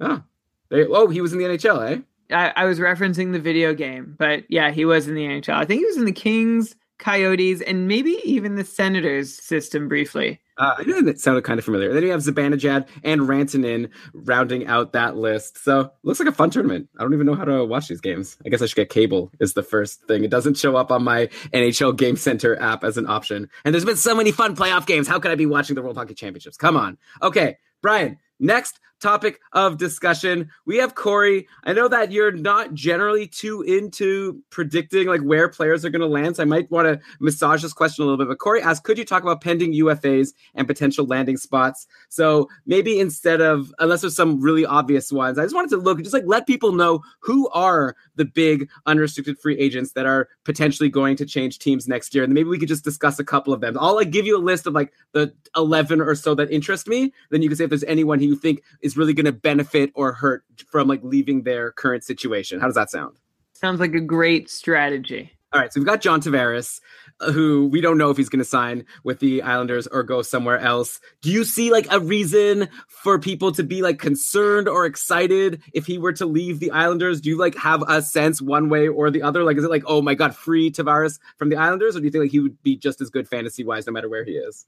Oh, 0.00 0.22
they, 0.70 0.86
oh, 0.86 1.08
he 1.08 1.20
was 1.20 1.32
in 1.32 1.38
the 1.38 1.44
NHL, 1.44 1.90
eh? 1.90 2.00
I, 2.34 2.52
I 2.56 2.64
was 2.64 2.78
referencing 2.78 3.32
the 3.32 3.38
video 3.38 3.74
game, 3.74 4.14
but 4.18 4.44
yeah, 4.48 4.70
he 4.70 4.84
was 4.84 5.08
in 5.08 5.14
the 5.14 5.26
NHL. 5.26 5.54
I 5.54 5.64
think 5.64 5.80
he 5.80 5.86
was 5.86 5.96
in 5.96 6.06
the 6.06 6.12
Kings, 6.12 6.74
Coyotes, 6.98 7.60
and 7.60 7.86
maybe 7.86 8.18
even 8.24 8.56
the 8.56 8.64
Senators 8.64 9.34
system 9.34 9.88
briefly. 9.88 10.40
Uh, 10.58 10.82
that 11.02 11.20
sounded 11.20 11.44
kind 11.44 11.58
of 11.58 11.64
familiar. 11.64 11.92
Then 11.92 12.02
you 12.02 12.10
have 12.10 12.20
Zibanejad 12.20 12.88
and 13.04 13.22
Rantanen 13.22 13.90
rounding 14.14 14.66
out 14.66 14.92
that 14.92 15.16
list. 15.16 15.62
So 15.62 15.90
looks 16.02 16.18
like 16.18 16.28
a 16.28 16.32
fun 16.32 16.50
tournament. 16.50 16.88
I 16.98 17.02
don't 17.02 17.12
even 17.12 17.26
know 17.26 17.34
how 17.34 17.44
to 17.44 17.64
watch 17.64 17.88
these 17.88 18.00
games. 18.00 18.36
I 18.44 18.48
guess 18.48 18.62
I 18.62 18.66
should 18.66 18.76
get 18.76 18.88
cable. 18.88 19.30
Is 19.38 19.52
the 19.52 19.62
first 19.62 20.02
thing. 20.04 20.24
It 20.24 20.30
doesn't 20.30 20.56
show 20.56 20.76
up 20.76 20.90
on 20.90 21.04
my 21.04 21.26
NHL 21.52 21.96
Game 21.96 22.16
Center 22.16 22.60
app 22.60 22.84
as 22.84 22.96
an 22.96 23.06
option. 23.06 23.50
And 23.64 23.74
there's 23.74 23.84
been 23.84 23.96
so 23.96 24.14
many 24.14 24.32
fun 24.32 24.56
playoff 24.56 24.86
games. 24.86 25.06
How 25.08 25.18
could 25.18 25.30
I 25.30 25.34
be 25.34 25.46
watching 25.46 25.74
the 25.74 25.82
World 25.82 25.96
Hockey 25.96 26.14
Championships? 26.14 26.56
Come 26.56 26.76
on. 26.76 26.96
Okay, 27.22 27.58
Brian. 27.82 28.18
Next 28.38 28.80
topic 29.00 29.40
of 29.52 29.78
discussion. 29.78 30.50
We 30.64 30.76
have 30.78 30.94
Corey. 30.94 31.46
I 31.64 31.72
know 31.72 31.88
that 31.88 32.12
you're 32.12 32.32
not 32.32 32.74
generally 32.74 33.26
too 33.26 33.62
into 33.62 34.42
predicting 34.50 35.06
like 35.06 35.20
where 35.20 35.48
players 35.48 35.84
are 35.84 35.90
going 35.90 36.00
to 36.00 36.06
land. 36.06 36.36
So 36.36 36.42
I 36.42 36.46
might 36.46 36.70
want 36.70 36.86
to 36.86 37.00
massage 37.20 37.62
this 37.62 37.72
question 37.72 38.02
a 38.02 38.06
little 38.06 38.18
bit. 38.18 38.28
But 38.28 38.38
Corey 38.38 38.62
asked, 38.62 38.84
could 38.84 38.98
you 38.98 39.04
talk 39.04 39.22
about 39.22 39.40
pending 39.40 39.72
UFAs 39.74 40.32
and 40.54 40.66
potential 40.66 41.06
landing 41.06 41.36
spots? 41.36 41.86
So 42.08 42.48
maybe 42.64 42.98
instead 42.98 43.40
of, 43.40 43.72
unless 43.78 44.00
there's 44.00 44.16
some 44.16 44.40
really 44.40 44.64
obvious 44.64 45.12
ones, 45.12 45.38
I 45.38 45.42
just 45.42 45.54
wanted 45.54 45.70
to 45.70 45.76
look, 45.78 45.98
just 45.98 46.14
like 46.14 46.24
let 46.26 46.46
people 46.46 46.72
know 46.72 47.02
who 47.20 47.48
are 47.50 47.96
the 48.16 48.24
big 48.24 48.68
unrestricted 48.86 49.38
free 49.38 49.58
agents 49.58 49.92
that 49.92 50.06
are 50.06 50.28
potentially 50.44 50.88
going 50.88 51.16
to 51.16 51.26
change 51.26 51.58
teams 51.58 51.86
next 51.86 52.14
year. 52.14 52.24
And 52.24 52.32
maybe 52.32 52.48
we 52.48 52.58
could 52.58 52.68
just 52.68 52.84
discuss 52.84 53.18
a 53.18 53.24
couple 53.24 53.52
of 53.52 53.60
them. 53.60 53.76
I'll 53.78 53.94
like 53.94 54.10
give 54.10 54.26
you 54.26 54.36
a 54.36 54.38
list 54.38 54.66
of 54.66 54.74
like 54.74 54.92
the 55.12 55.34
11 55.56 56.00
or 56.00 56.14
so 56.14 56.34
that 56.34 56.50
interest 56.50 56.88
me. 56.88 57.12
Then 57.30 57.42
you 57.42 57.48
can 57.48 57.56
say 57.56 57.64
if 57.64 57.70
there's 57.70 57.84
anyone 57.84 58.18
who 58.18 58.26
you 58.26 58.36
think 58.36 58.62
is 58.86 58.96
really 58.96 59.12
going 59.12 59.26
to 59.26 59.32
benefit 59.32 59.90
or 59.94 60.12
hurt 60.12 60.44
from 60.70 60.88
like 60.88 61.00
leaving 61.02 61.42
their 61.42 61.72
current 61.72 62.04
situation. 62.04 62.60
How 62.60 62.66
does 62.66 62.76
that 62.76 62.90
sound? 62.90 63.18
Sounds 63.52 63.80
like 63.80 63.94
a 63.94 64.00
great 64.00 64.48
strategy. 64.48 65.32
All 65.52 65.60
right, 65.60 65.72
so 65.72 65.80
we've 65.80 65.86
got 65.86 66.00
John 66.00 66.20
Tavares, 66.20 66.80
uh, 67.20 67.32
who 67.32 67.68
we 67.68 67.80
don't 67.80 67.98
know 67.98 68.10
if 68.10 68.16
he's 68.16 68.28
going 68.28 68.40
to 68.40 68.44
sign 68.44 68.84
with 69.04 69.20
the 69.20 69.42
Islanders 69.42 69.86
or 69.86 70.02
go 70.02 70.20
somewhere 70.20 70.58
else. 70.58 71.00
Do 71.22 71.30
you 71.30 71.44
see 71.44 71.70
like 71.70 71.86
a 71.90 72.00
reason 72.00 72.68
for 72.88 73.18
people 73.18 73.52
to 73.52 73.62
be 73.62 73.80
like 73.80 73.98
concerned 73.98 74.68
or 74.68 74.86
excited 74.86 75.62
if 75.72 75.86
he 75.86 75.98
were 75.98 76.12
to 76.14 76.26
leave 76.26 76.60
the 76.60 76.72
Islanders? 76.72 77.20
Do 77.20 77.30
you 77.30 77.38
like 77.38 77.56
have 77.56 77.82
a 77.88 78.02
sense 78.02 78.42
one 78.42 78.68
way 78.68 78.88
or 78.88 79.10
the 79.10 79.22
other? 79.22 79.44
Like, 79.44 79.56
is 79.56 79.64
it 79.64 79.70
like, 79.70 79.84
oh 79.86 80.02
my 80.02 80.14
God, 80.14 80.36
free 80.36 80.70
Tavares 80.70 81.18
from 81.36 81.48
the 81.48 81.56
Islanders? 81.56 81.96
Or 81.96 82.00
do 82.00 82.04
you 82.04 82.10
think 82.10 82.24
like 82.24 82.32
he 82.32 82.40
would 82.40 82.62
be 82.62 82.76
just 82.76 83.00
as 83.00 83.08
good 83.08 83.28
fantasy 83.28 83.64
wise 83.64 83.86
no 83.86 83.92
matter 83.92 84.08
where 84.08 84.24
he 84.24 84.32
is? 84.32 84.66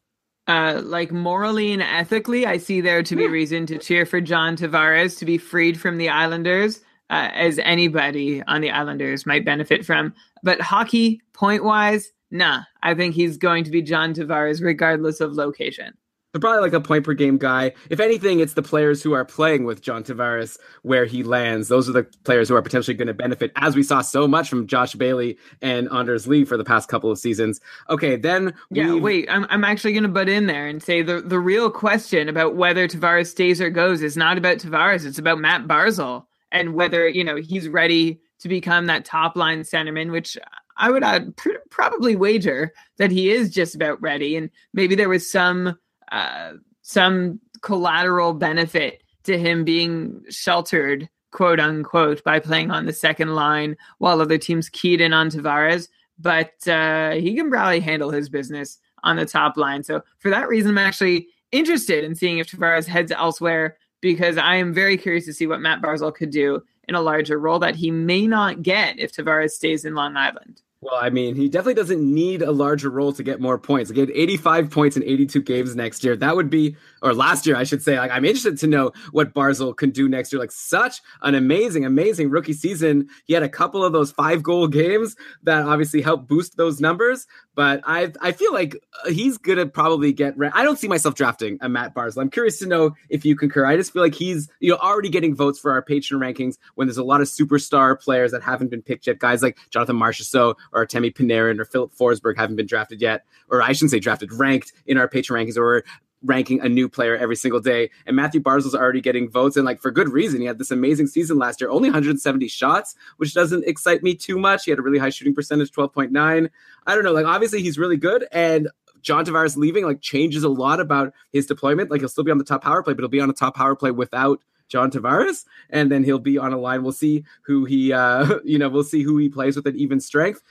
Uh, 0.49 0.81
like 0.83 1.13
morally 1.13 1.75
and 1.75 1.83
ethically, 1.83 2.47
I 2.47 2.57
see 2.57 2.81
there 2.81 3.03
to 3.03 3.15
be 3.15 3.29
reason 3.29 3.67
to 3.67 3.77
cheer 3.79 4.07
for 4.07 4.19
John 4.19 4.57
Tavares 4.57 5.19
to 5.19 5.27
be 5.27 5.37
freed 5.37 5.79
from 5.79 5.99
the 5.99 6.09
Islanders, 6.09 6.81
uh, 7.11 7.29
as 7.35 7.59
anybody 7.59 8.43
on 8.45 8.63
the 8.63 8.71
Islanders 8.71 9.27
might 9.27 9.45
benefit 9.45 9.85
from. 9.85 10.15
But 10.43 10.63
hockey, 10.63 11.21
point 11.35 11.65
wise, 11.65 12.13
nah. 12.31 12.63
I 12.83 12.95
think 12.95 13.15
he's 13.15 13.37
going 13.37 13.63
to 13.65 13.71
be 13.71 13.83
John 13.83 14.15
Tavares 14.15 14.63
regardless 14.63 15.21
of 15.21 15.35
location. 15.35 15.93
So 16.35 16.41
probably 16.41 16.61
like 16.61 16.75
a 16.75 16.81
point 16.81 17.05
per 17.05 17.15
game 17.15 17.39
guy. 17.39 17.73
If 17.89 18.01
anything, 18.01 18.41
it's 18.41 18.53
the 18.53 18.63
players 18.63 19.03
who 19.03 19.15
are 19.15 19.25
playing 19.25 19.65
with 19.65 19.81
John 19.81 20.05
Tavares 20.05 20.59
where 20.83 21.07
he 21.07 21.23
lands. 21.23 21.69
Those 21.69 21.89
are 21.89 21.93
the 21.93 22.05
players 22.25 22.51
who 22.51 22.55
are 22.55 22.61
potentially 22.61 22.95
going 22.95 23.09
to 23.09 23.15
benefit, 23.15 23.51
as 23.57 23.75
we 23.75 23.83
saw 23.83 24.03
so 24.03 24.29
much 24.29 24.51
from 24.51 24.67
Josh 24.67 24.95
Bailey 24.95 25.39
and 25.63 25.89
Anders 25.91 26.27
Lee 26.27 26.45
for 26.45 26.59
the 26.59 26.65
past 26.65 26.91
couple 26.91 27.11
of 27.11 27.19
seasons. 27.19 27.61
Okay, 27.89 28.17
then 28.17 28.53
Yeah, 28.71 28.89
we've- 28.93 29.01
wait, 29.01 29.31
I'm, 29.31 29.47
I'm 29.49 29.65
actually 29.65 29.95
going 29.95 30.03
to 30.03 30.09
butt 30.11 30.29
in 30.29 30.47
there 30.47 30.67
and 30.67 30.83
say 30.83 31.01
the, 31.01 31.23
the 31.23 31.39
real 31.41 31.71
question 31.71 32.29
about 32.29 32.57
whether 32.57 32.87
Tavares 32.87 33.29
stays 33.29 33.59
or 33.63 33.71
goes 33.71 34.03
is 34.03 34.17
not 34.17 34.37
about 34.37 34.59
Tavares. 34.59 35.07
It's 35.07 35.19
about 35.19 35.39
Matt 35.41 35.67
Barzal 35.67 36.27
and 36.53 36.75
whether, 36.75 37.09
you 37.09 37.25
know, 37.25 37.37
he's 37.37 37.71
ready 37.71 38.21
to 38.41 38.49
become 38.49 38.85
that 38.87 39.07
top 39.07 39.35
line 39.35 39.63
centerman, 39.63 40.13
which 40.13 40.37
I 40.77 40.91
would 40.91 41.03
uh, 41.03 41.21
pr- 41.37 41.51
probably 41.71 42.17
wager 42.17 42.75
that 42.99 43.11
he 43.11 43.31
is 43.31 43.49
just 43.51 43.75
about 43.75 44.01
ready. 44.03 44.37
And 44.37 44.51
maybe 44.75 44.95
there 44.95 45.09
was 45.09 45.29
some, 45.29 45.77
uh, 46.13 46.53
some 46.83 47.41
collateral 47.63 48.35
benefit 48.35 49.03
to 49.25 49.39
him 49.39 49.65
being 49.65 50.25
sheltered, 50.31 51.09
quote 51.33 51.61
unquote, 51.61 52.23
by 52.25 52.41
playing 52.41 52.71
on 52.71 52.87
the 52.87 52.93
second 52.93 53.35
line 53.35 53.77
while 53.99 54.21
other 54.21 54.39
teams 54.39 54.69
keyed 54.69 55.01
in 55.01 55.13
on 55.13 55.31
Tavares. 55.31 55.89
But 56.19 56.67
uh, 56.67 57.13
he 57.13 57.35
can 57.35 57.51
probably 57.51 57.81
handle 57.81 58.11
his 58.11 58.29
business 58.29 58.79
on 59.05 59.17
the 59.17 59.27
top 59.27 59.57
line. 59.57 59.85
So 59.85 60.03
for 60.19 60.31
that 60.31 60.49
reason, 60.49 60.73
I'm 60.73 60.79
actually 60.79 61.29
interested 61.53 62.05
in 62.05 62.15
seeing 62.15 62.39
if 62.39 62.51
Tavares 62.51 62.87
heads 62.87 63.13
elsewhere 63.13 63.77
because 64.01 64.39
I 64.39 64.57
am 64.57 64.73
very 64.73 64.97
curious 64.97 65.25
to 65.27 65.33
see 65.33 65.47
what 65.47 65.61
Matt 65.61 65.83
Barzal 65.83 66.15
could 66.15 66.31
do 66.31 66.63
in 66.89 66.95
a 66.95 67.01
larger 67.01 67.39
role 67.39 67.59
that 67.59 67.77
he 67.77 67.91
may 67.91 68.27
not 68.27 68.63
get 68.63 68.99
if 68.99 69.13
Tavares 69.13 69.51
stays 69.51 69.85
in 69.85 69.95
Long 69.95 70.17
Island. 70.17 70.63
Well, 70.81 70.95
I 70.95 71.11
mean, 71.11 71.35
he 71.35 71.49
definitely 71.49 71.75
doesn't 71.75 72.01
need 72.01 72.41
a 72.41 72.53
larger 72.53 72.89
role 72.89 73.13
to 73.13 73.25
get 73.25 73.41
more 73.41 73.59
points. 73.59 73.91
He 73.91 73.99
had 73.99 74.11
85 74.11 74.71
points 74.71 74.97
in 74.97 75.03
82 75.03 75.43
games 75.43 75.75
next 75.75 76.05
year. 76.05 76.15
That 76.15 76.37
would 76.37 76.51
be, 76.51 76.77
or 77.03 77.13
last 77.15 77.47
year, 77.49 77.57
I 77.57 77.65
should 77.65 77.83
say. 77.83 77.99
Like, 77.99 78.13
I'm 78.13 78.25
interested 78.25 78.57
to 78.59 78.69
know 78.69 78.93
what 79.11 79.35
Barzal 79.35 79.77
can 79.77 79.91
do 79.91 80.09
next 80.09 80.33
year. 80.33 80.39
Like, 80.39 80.53
such 80.53 81.03
an 81.23 81.35
amazing, 81.35 81.85
amazing 81.85 82.31
rookie 82.31 82.53
season. 82.53 83.09
He 83.25 83.35
had 83.35 83.43
a 83.43 83.49
couple 83.49 83.85
of 83.85 83.93
those 83.93 84.13
five 84.13 84.45
goal 84.45 84.69
games 84.69 85.17
that 85.43 85.65
obviously 85.65 86.01
helped 86.01 86.29
boost 86.29 86.57
those 86.57 86.81
numbers. 86.81 87.27
But 87.57 87.81
I, 87.85 88.13
I 88.21 88.31
feel 88.31 88.53
like 88.53 88.77
uh, 89.05 89.11
he's 89.11 89.37
gonna 89.37 89.67
probably 89.67 90.13
get. 90.13 90.39
Re- 90.39 90.53
I 90.55 90.63
don't 90.63 90.79
see 90.79 90.87
myself 90.87 91.17
drafting 91.17 91.59
a 91.61 91.69
Matt 91.69 91.93
Barzal. 91.93 92.21
I'm 92.23 92.31
curious 92.31 92.61
to 92.61 92.67
know 92.67 92.95
if 93.09 93.25
you 93.25 93.35
concur. 93.35 93.67
I 93.67 93.77
just 93.77 93.93
feel 93.93 94.01
like 94.01 94.15
he's, 94.15 94.49
you 94.61 94.71
know, 94.71 94.77
already 94.77 95.09
getting 95.09 95.35
votes 95.35 95.59
for 95.59 95.73
our 95.73 95.83
patron 95.83 96.21
rankings 96.21 96.57
when 96.77 96.87
there's 96.87 96.99
a 96.99 97.03
lot 97.03 97.21
of 97.21 97.27
superstar 97.27 98.01
players 98.01 98.31
that 98.31 98.45
haven't 98.45 98.71
been 98.71 98.81
picked 98.81 99.09
yet. 99.09 99.19
Guys 99.19 99.43
like 99.43 99.59
Jonathan 99.71 99.97
Marchessault 99.97 100.55
or 100.73 100.85
Artemi 100.87 101.13
Panarin 101.13 101.59
or 101.59 101.65
Filip 101.65 101.93
Forsberg 101.95 102.37
haven't 102.37 102.57
been 102.57 102.67
drafted 102.67 103.01
yet, 103.01 103.25
or 103.49 103.63
I 103.63 103.73
shouldn't 103.73 103.91
say 103.91 104.01
drafted, 104.01 104.33
ranked 104.33 104.73
in 104.87 104.99
our 104.99 105.09
patron 105.09 105.47
rankings, 105.47 105.57
or 105.57 105.85
ranking 106.23 106.61
a 106.61 106.69
new 106.69 106.89
player 106.89 107.17
every 107.17 107.37
single 107.37 107.61
day. 107.61 107.91
And 108.07 108.17
Matthew 108.17 108.41
Barzal's 108.41 108.75
already 108.75 109.01
getting 109.01 109.31
votes, 109.31 109.57
and 109.57 109.65
like 109.65 109.81
for 109.81 109.91
good 109.91 110.09
reason. 110.09 110.41
He 110.41 110.47
had 110.47 110.59
this 110.59 110.71
amazing 110.71 111.07
season 111.07 111.39
last 111.39 111.61
year, 111.61 111.71
only 111.71 111.89
170 111.89 112.49
shots, 112.49 112.95
which 113.19 113.35
doesn't 113.35 113.65
excite 113.67 114.03
me 114.03 114.15
too 114.15 114.39
much. 114.39 114.65
He 114.65 114.71
had 114.71 114.79
a 114.79 114.83
really 114.83 114.99
high 114.99 115.11
shooting 115.11 115.35
percentage, 115.35 115.71
12.9. 115.71 116.49
I 116.87 116.95
don't 116.95 117.05
know. 117.05 117.13
Like 117.13 117.27
obviously 117.27 117.63
he's 117.63 117.79
really 117.79 117.97
good, 117.97 118.27
and 118.33 118.69
John 119.03 119.25
Tavares 119.25 119.57
leaving 119.57 119.85
like 119.85 120.01
changes 120.01 120.45
a 120.45 120.49
lot 120.49 120.81
about 120.81 121.13
his 121.33 121.47
deployment. 121.47 121.91
Like 121.91 122.01
he'll 122.01 122.09
still 122.09 122.25
be 122.25 122.31
on 122.31 122.39
the 122.39 122.45
top 122.45 122.63
power 122.63 122.83
play, 122.83 122.95
but 122.95 123.03
he'll 123.03 123.09
be 123.09 123.21
on 123.21 123.31
a 123.31 123.35
top 123.35 123.57
power 123.57 123.77
play 123.77 123.91
without 123.91 124.41
John 124.69 124.91
Tavares, 124.91 125.45
and 125.71 125.91
then 125.91 126.05
he'll 126.05 126.19
be 126.19 126.39
on 126.39 126.53
a 126.53 126.59
line. 126.59 126.83
We'll 126.83 126.93
see 126.93 127.25
who 127.43 127.65
he, 127.65 127.93
uh, 127.93 128.39
you 128.45 128.59
know, 128.59 128.69
we'll 128.69 128.85
see 128.85 129.03
who 129.03 129.19
he 129.19 129.29
plays 129.29 129.57
with 129.57 129.67
an 129.67 129.77
even 129.77 130.01
strength. 130.01 130.43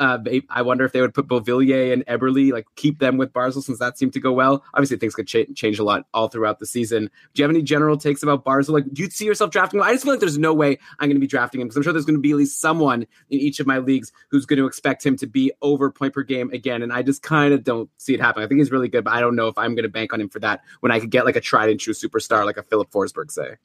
Uh, 0.00 0.18
I 0.48 0.62
wonder 0.62 0.86
if 0.86 0.92
they 0.92 1.02
would 1.02 1.12
put 1.12 1.28
Beauvillier 1.28 1.92
and 1.92 2.06
Eberle, 2.06 2.52
like 2.52 2.66
keep 2.74 3.00
them 3.00 3.18
with 3.18 3.34
Barzal 3.34 3.62
since 3.62 3.78
that 3.80 3.98
seemed 3.98 4.14
to 4.14 4.20
go 4.20 4.32
well. 4.32 4.64
Obviously, 4.72 4.96
things 4.96 5.14
could 5.14 5.26
ch- 5.26 5.54
change 5.54 5.78
a 5.78 5.84
lot 5.84 6.06
all 6.14 6.28
throughout 6.28 6.58
the 6.58 6.64
season. 6.64 7.10
Do 7.34 7.42
you 7.42 7.44
have 7.44 7.50
any 7.50 7.60
general 7.62 7.98
takes 7.98 8.22
about 8.22 8.42
Barzal? 8.42 8.70
Like, 8.70 8.84
do 8.94 9.02
you 9.02 9.10
see 9.10 9.26
yourself 9.26 9.50
drafting 9.50 9.78
him? 9.78 9.84
I 9.84 9.92
just 9.92 10.04
feel 10.04 10.14
like 10.14 10.20
there's 10.20 10.38
no 10.38 10.54
way 10.54 10.78
I'm 10.98 11.08
going 11.08 11.16
to 11.16 11.20
be 11.20 11.26
drafting 11.26 11.60
him 11.60 11.68
because 11.68 11.76
I'm 11.76 11.82
sure 11.82 11.92
there's 11.92 12.06
going 12.06 12.16
to 12.16 12.22
be 12.22 12.30
at 12.30 12.38
least 12.38 12.60
someone 12.62 13.02
in 13.28 13.38
each 13.40 13.60
of 13.60 13.66
my 13.66 13.76
leagues 13.76 14.10
who's 14.30 14.46
going 14.46 14.58
to 14.58 14.66
expect 14.66 15.04
him 15.04 15.18
to 15.18 15.26
be 15.26 15.52
over 15.60 15.90
point 15.90 16.14
per 16.14 16.22
game 16.22 16.50
again. 16.50 16.82
And 16.82 16.94
I 16.94 17.02
just 17.02 17.22
kind 17.22 17.52
of 17.52 17.62
don't 17.62 17.90
see 17.98 18.14
it 18.14 18.22
happen. 18.22 18.42
I 18.42 18.46
think 18.46 18.58
he's 18.58 18.70
really 18.70 18.88
good, 18.88 19.04
but 19.04 19.12
I 19.12 19.20
don't 19.20 19.36
know 19.36 19.48
if 19.48 19.58
I'm 19.58 19.74
going 19.74 19.82
to 19.82 19.90
bank 19.90 20.14
on 20.14 20.20
him 20.22 20.30
for 20.30 20.40
that 20.40 20.62
when 20.80 20.90
I 20.90 20.98
could 20.98 21.10
get 21.10 21.26
like 21.26 21.36
a 21.36 21.42
tried 21.42 21.68
and 21.68 21.78
true 21.78 21.92
superstar 21.92 22.46
like 22.46 22.56
a 22.56 22.62
Filip 22.62 22.90
Forsberg, 22.90 23.30
say. 23.30 23.56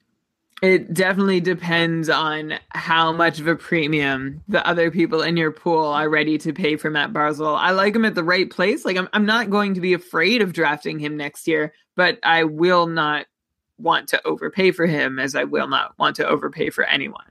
It 0.66 0.96
definitely 0.96 1.42
depends 1.42 2.10
on 2.10 2.56
how 2.70 3.12
much 3.12 3.40
of 3.40 3.46
a 3.46 3.56
premium 3.56 4.42
the 4.48 4.66
other 4.68 4.90
people 4.90 5.22
in 5.22 5.38
your 5.38 5.52
pool 5.52 5.86
are 5.86 6.10
ready 6.10 6.40
to 6.40 6.54
pay 6.54 6.76
for 6.76 6.90
Matt 6.90 7.14
Barzal. 7.14 7.56
I 7.56 7.70
like 7.70 7.96
him 7.96 8.04
at 8.04 8.16
the 8.16 8.24
right 8.24 8.50
place. 8.50 8.84
Like 8.84 8.98
I'm 8.98 9.08
I'm 9.14 9.28
not 9.28 9.52
going 9.52 9.76
to 9.76 9.80
be 9.80 9.94
afraid 9.94 10.42
of 10.42 10.54
drafting 10.54 10.98
him 10.98 11.18
next 11.18 11.48
year, 11.48 11.72
but 11.96 12.18
I 12.24 12.46
will 12.46 12.88
not 12.88 13.28
want 13.78 14.08
to 14.08 14.26
overpay 14.26 14.72
for 14.72 14.88
him 14.88 15.20
as 15.20 15.36
I 15.36 15.44
will 15.44 15.68
not 15.68 15.94
want 16.00 16.16
to 16.16 16.28
overpay 16.28 16.72
for 16.72 16.84
anyone. 16.84 17.26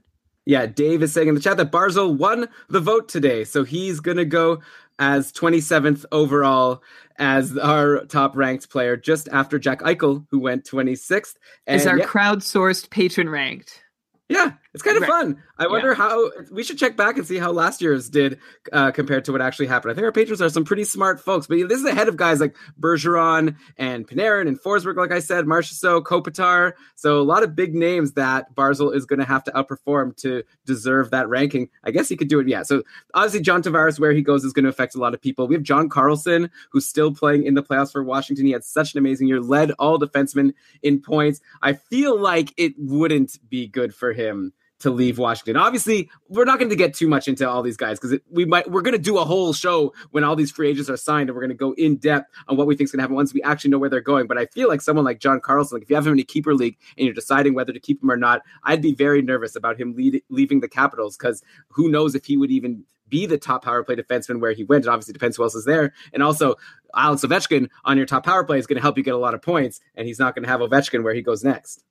Yeah, 0.46 0.66
Dave 0.66 1.02
is 1.02 1.12
saying 1.12 1.26
in 1.26 1.34
the 1.34 1.40
chat 1.40 1.56
that 1.56 1.72
Barzal 1.72 2.16
won 2.16 2.46
the 2.68 2.80
vote 2.80 3.08
today, 3.08 3.42
so 3.42 3.64
he's 3.64 3.98
going 3.98 4.18
to 4.18 4.24
go 4.24 4.60
as 4.98 5.32
27th 5.32 6.04
overall 6.12 6.82
as 7.18 7.56
our 7.56 8.04
top 8.06 8.36
ranked 8.36 8.70
player, 8.70 8.96
just 8.96 9.28
after 9.28 9.58
Jack 9.58 9.80
Eichel, 9.80 10.26
who 10.30 10.38
went 10.40 10.64
26th. 10.64 11.34
And 11.66 11.80
is 11.80 11.86
our 11.86 11.98
yeah, 11.98 12.06
crowdsourced 12.06 12.90
patron 12.90 13.28
ranked? 13.28 13.82
Yeah, 14.28 14.52
it's 14.74 14.82
kind 14.82 14.96
of 14.96 15.04
right. 15.04 15.10
fun. 15.10 15.42
I 15.56 15.68
wonder 15.68 15.90
yeah. 15.90 15.94
how 15.94 16.30
we 16.50 16.64
should 16.64 16.78
check 16.78 16.96
back 16.96 17.16
and 17.16 17.24
see 17.24 17.38
how 17.38 17.52
last 17.52 17.80
year's 17.80 18.10
did 18.10 18.40
uh, 18.72 18.90
compared 18.90 19.24
to 19.26 19.32
what 19.32 19.40
actually 19.40 19.68
happened. 19.68 19.92
I 19.92 19.94
think 19.94 20.04
our 20.04 20.10
patrons 20.10 20.42
are 20.42 20.48
some 20.48 20.64
pretty 20.64 20.82
smart 20.82 21.20
folks, 21.20 21.46
but 21.46 21.58
this 21.68 21.78
is 21.78 21.84
ahead 21.84 22.08
of 22.08 22.16
guys 22.16 22.40
like 22.40 22.56
Bergeron 22.80 23.54
and 23.78 24.06
Panarin 24.06 24.48
and 24.48 24.60
Forsberg, 24.60 24.96
like 24.96 25.12
I 25.12 25.20
said, 25.20 25.44
Marchessault, 25.44 26.02
Kopitar. 26.02 26.72
So 26.96 27.20
a 27.20 27.22
lot 27.22 27.44
of 27.44 27.54
big 27.54 27.72
names 27.72 28.14
that 28.14 28.52
Barzal 28.56 28.92
is 28.92 29.06
going 29.06 29.20
to 29.20 29.24
have 29.24 29.44
to 29.44 29.52
outperform 29.52 30.16
to 30.18 30.42
deserve 30.66 31.10
that 31.12 31.28
ranking. 31.28 31.68
I 31.84 31.92
guess 31.92 32.08
he 32.08 32.16
could 32.16 32.28
do 32.28 32.40
it. 32.40 32.48
Yeah. 32.48 32.64
So 32.64 32.82
obviously 33.14 33.42
John 33.42 33.62
Tavares, 33.62 34.00
where 34.00 34.12
he 34.12 34.22
goes, 34.22 34.44
is 34.44 34.52
going 34.52 34.64
to 34.64 34.70
affect 34.70 34.96
a 34.96 34.98
lot 34.98 35.14
of 35.14 35.22
people. 35.22 35.46
We 35.46 35.54
have 35.54 35.62
John 35.62 35.88
Carlson, 35.88 36.50
who's 36.72 36.86
still 36.86 37.14
playing 37.14 37.44
in 37.44 37.54
the 37.54 37.62
playoffs 37.62 37.92
for 37.92 38.02
Washington. 38.02 38.44
He 38.44 38.52
had 38.52 38.64
such 38.64 38.92
an 38.92 38.98
amazing 38.98 39.28
year, 39.28 39.40
led 39.40 39.70
all 39.78 40.00
defensemen 40.00 40.52
in 40.82 41.00
points. 41.00 41.40
I 41.62 41.74
feel 41.74 42.18
like 42.18 42.52
it 42.56 42.74
wouldn't 42.76 43.38
be 43.48 43.68
good 43.68 43.94
for 43.94 44.12
him 44.12 44.52
to 44.84 44.90
leave 44.90 45.18
Washington. 45.18 45.56
Obviously, 45.56 46.10
we're 46.28 46.44
not 46.44 46.58
going 46.58 46.68
to 46.68 46.76
get 46.76 46.92
too 46.92 47.08
much 47.08 47.26
into 47.26 47.48
all 47.48 47.62
these 47.62 47.76
guys 47.76 47.98
because 47.98 48.18
we 48.30 48.44
might 48.44 48.70
we're 48.70 48.82
going 48.82 48.92
to 48.92 49.02
do 49.02 49.16
a 49.16 49.24
whole 49.24 49.54
show 49.54 49.94
when 50.10 50.22
all 50.24 50.36
these 50.36 50.52
free 50.52 50.68
agents 50.68 50.90
are 50.90 50.96
signed, 50.96 51.30
and 51.30 51.34
we're 51.34 51.40
going 51.40 51.48
to 51.48 51.56
go 51.56 51.72
in 51.72 51.96
depth 51.96 52.30
on 52.48 52.58
what 52.58 52.66
we 52.66 52.76
think 52.76 52.88
is 52.88 52.92
going 52.92 52.98
to 52.98 53.02
happen 53.02 53.16
once 53.16 53.32
we 53.32 53.42
actually 53.42 53.70
know 53.70 53.78
where 53.78 53.88
they're 53.88 54.02
going. 54.02 54.26
But 54.26 54.36
I 54.36 54.44
feel 54.46 54.68
like 54.68 54.82
someone 54.82 55.06
like 55.06 55.20
John 55.20 55.40
Carlson, 55.40 55.76
like 55.76 55.84
if 55.84 55.90
you 55.90 55.96
have 55.96 56.06
him 56.06 56.12
in 56.12 56.18
a 56.18 56.24
keeper 56.24 56.54
league 56.54 56.76
and 56.98 57.06
you're 57.06 57.14
deciding 57.14 57.54
whether 57.54 57.72
to 57.72 57.80
keep 57.80 58.02
him 58.02 58.10
or 58.10 58.16
not, 58.16 58.42
I'd 58.62 58.82
be 58.82 58.94
very 58.94 59.22
nervous 59.22 59.56
about 59.56 59.80
him 59.80 59.94
lead, 59.94 60.22
leaving 60.28 60.60
the 60.60 60.68
Capitals 60.68 61.16
because 61.16 61.42
who 61.68 61.88
knows 61.88 62.14
if 62.14 62.26
he 62.26 62.36
would 62.36 62.50
even 62.50 62.84
be 63.08 63.26
the 63.26 63.38
top 63.38 63.64
power 63.64 63.82
play 63.84 63.96
defenseman 63.96 64.40
where 64.40 64.52
he 64.52 64.64
went. 64.64 64.84
It 64.84 64.88
obviously 64.88 65.12
depends 65.12 65.36
who 65.36 65.44
else 65.44 65.54
is 65.54 65.64
there. 65.64 65.94
And 66.12 66.22
also, 66.22 66.56
Alex 66.94 67.22
Ovechkin 67.22 67.68
on 67.84 67.96
your 67.96 68.06
top 68.06 68.24
power 68.24 68.44
play 68.44 68.58
is 68.58 68.66
going 68.66 68.76
to 68.76 68.82
help 68.82 68.96
you 68.98 69.04
get 69.04 69.14
a 69.14 69.18
lot 69.18 69.34
of 69.34 69.42
points, 69.42 69.80
and 69.94 70.06
he's 70.06 70.18
not 70.18 70.34
going 70.34 70.44
to 70.44 70.48
have 70.48 70.60
Ovechkin 70.60 71.02
where 71.02 71.14
he 71.14 71.22
goes 71.22 71.42
next. 71.42 71.84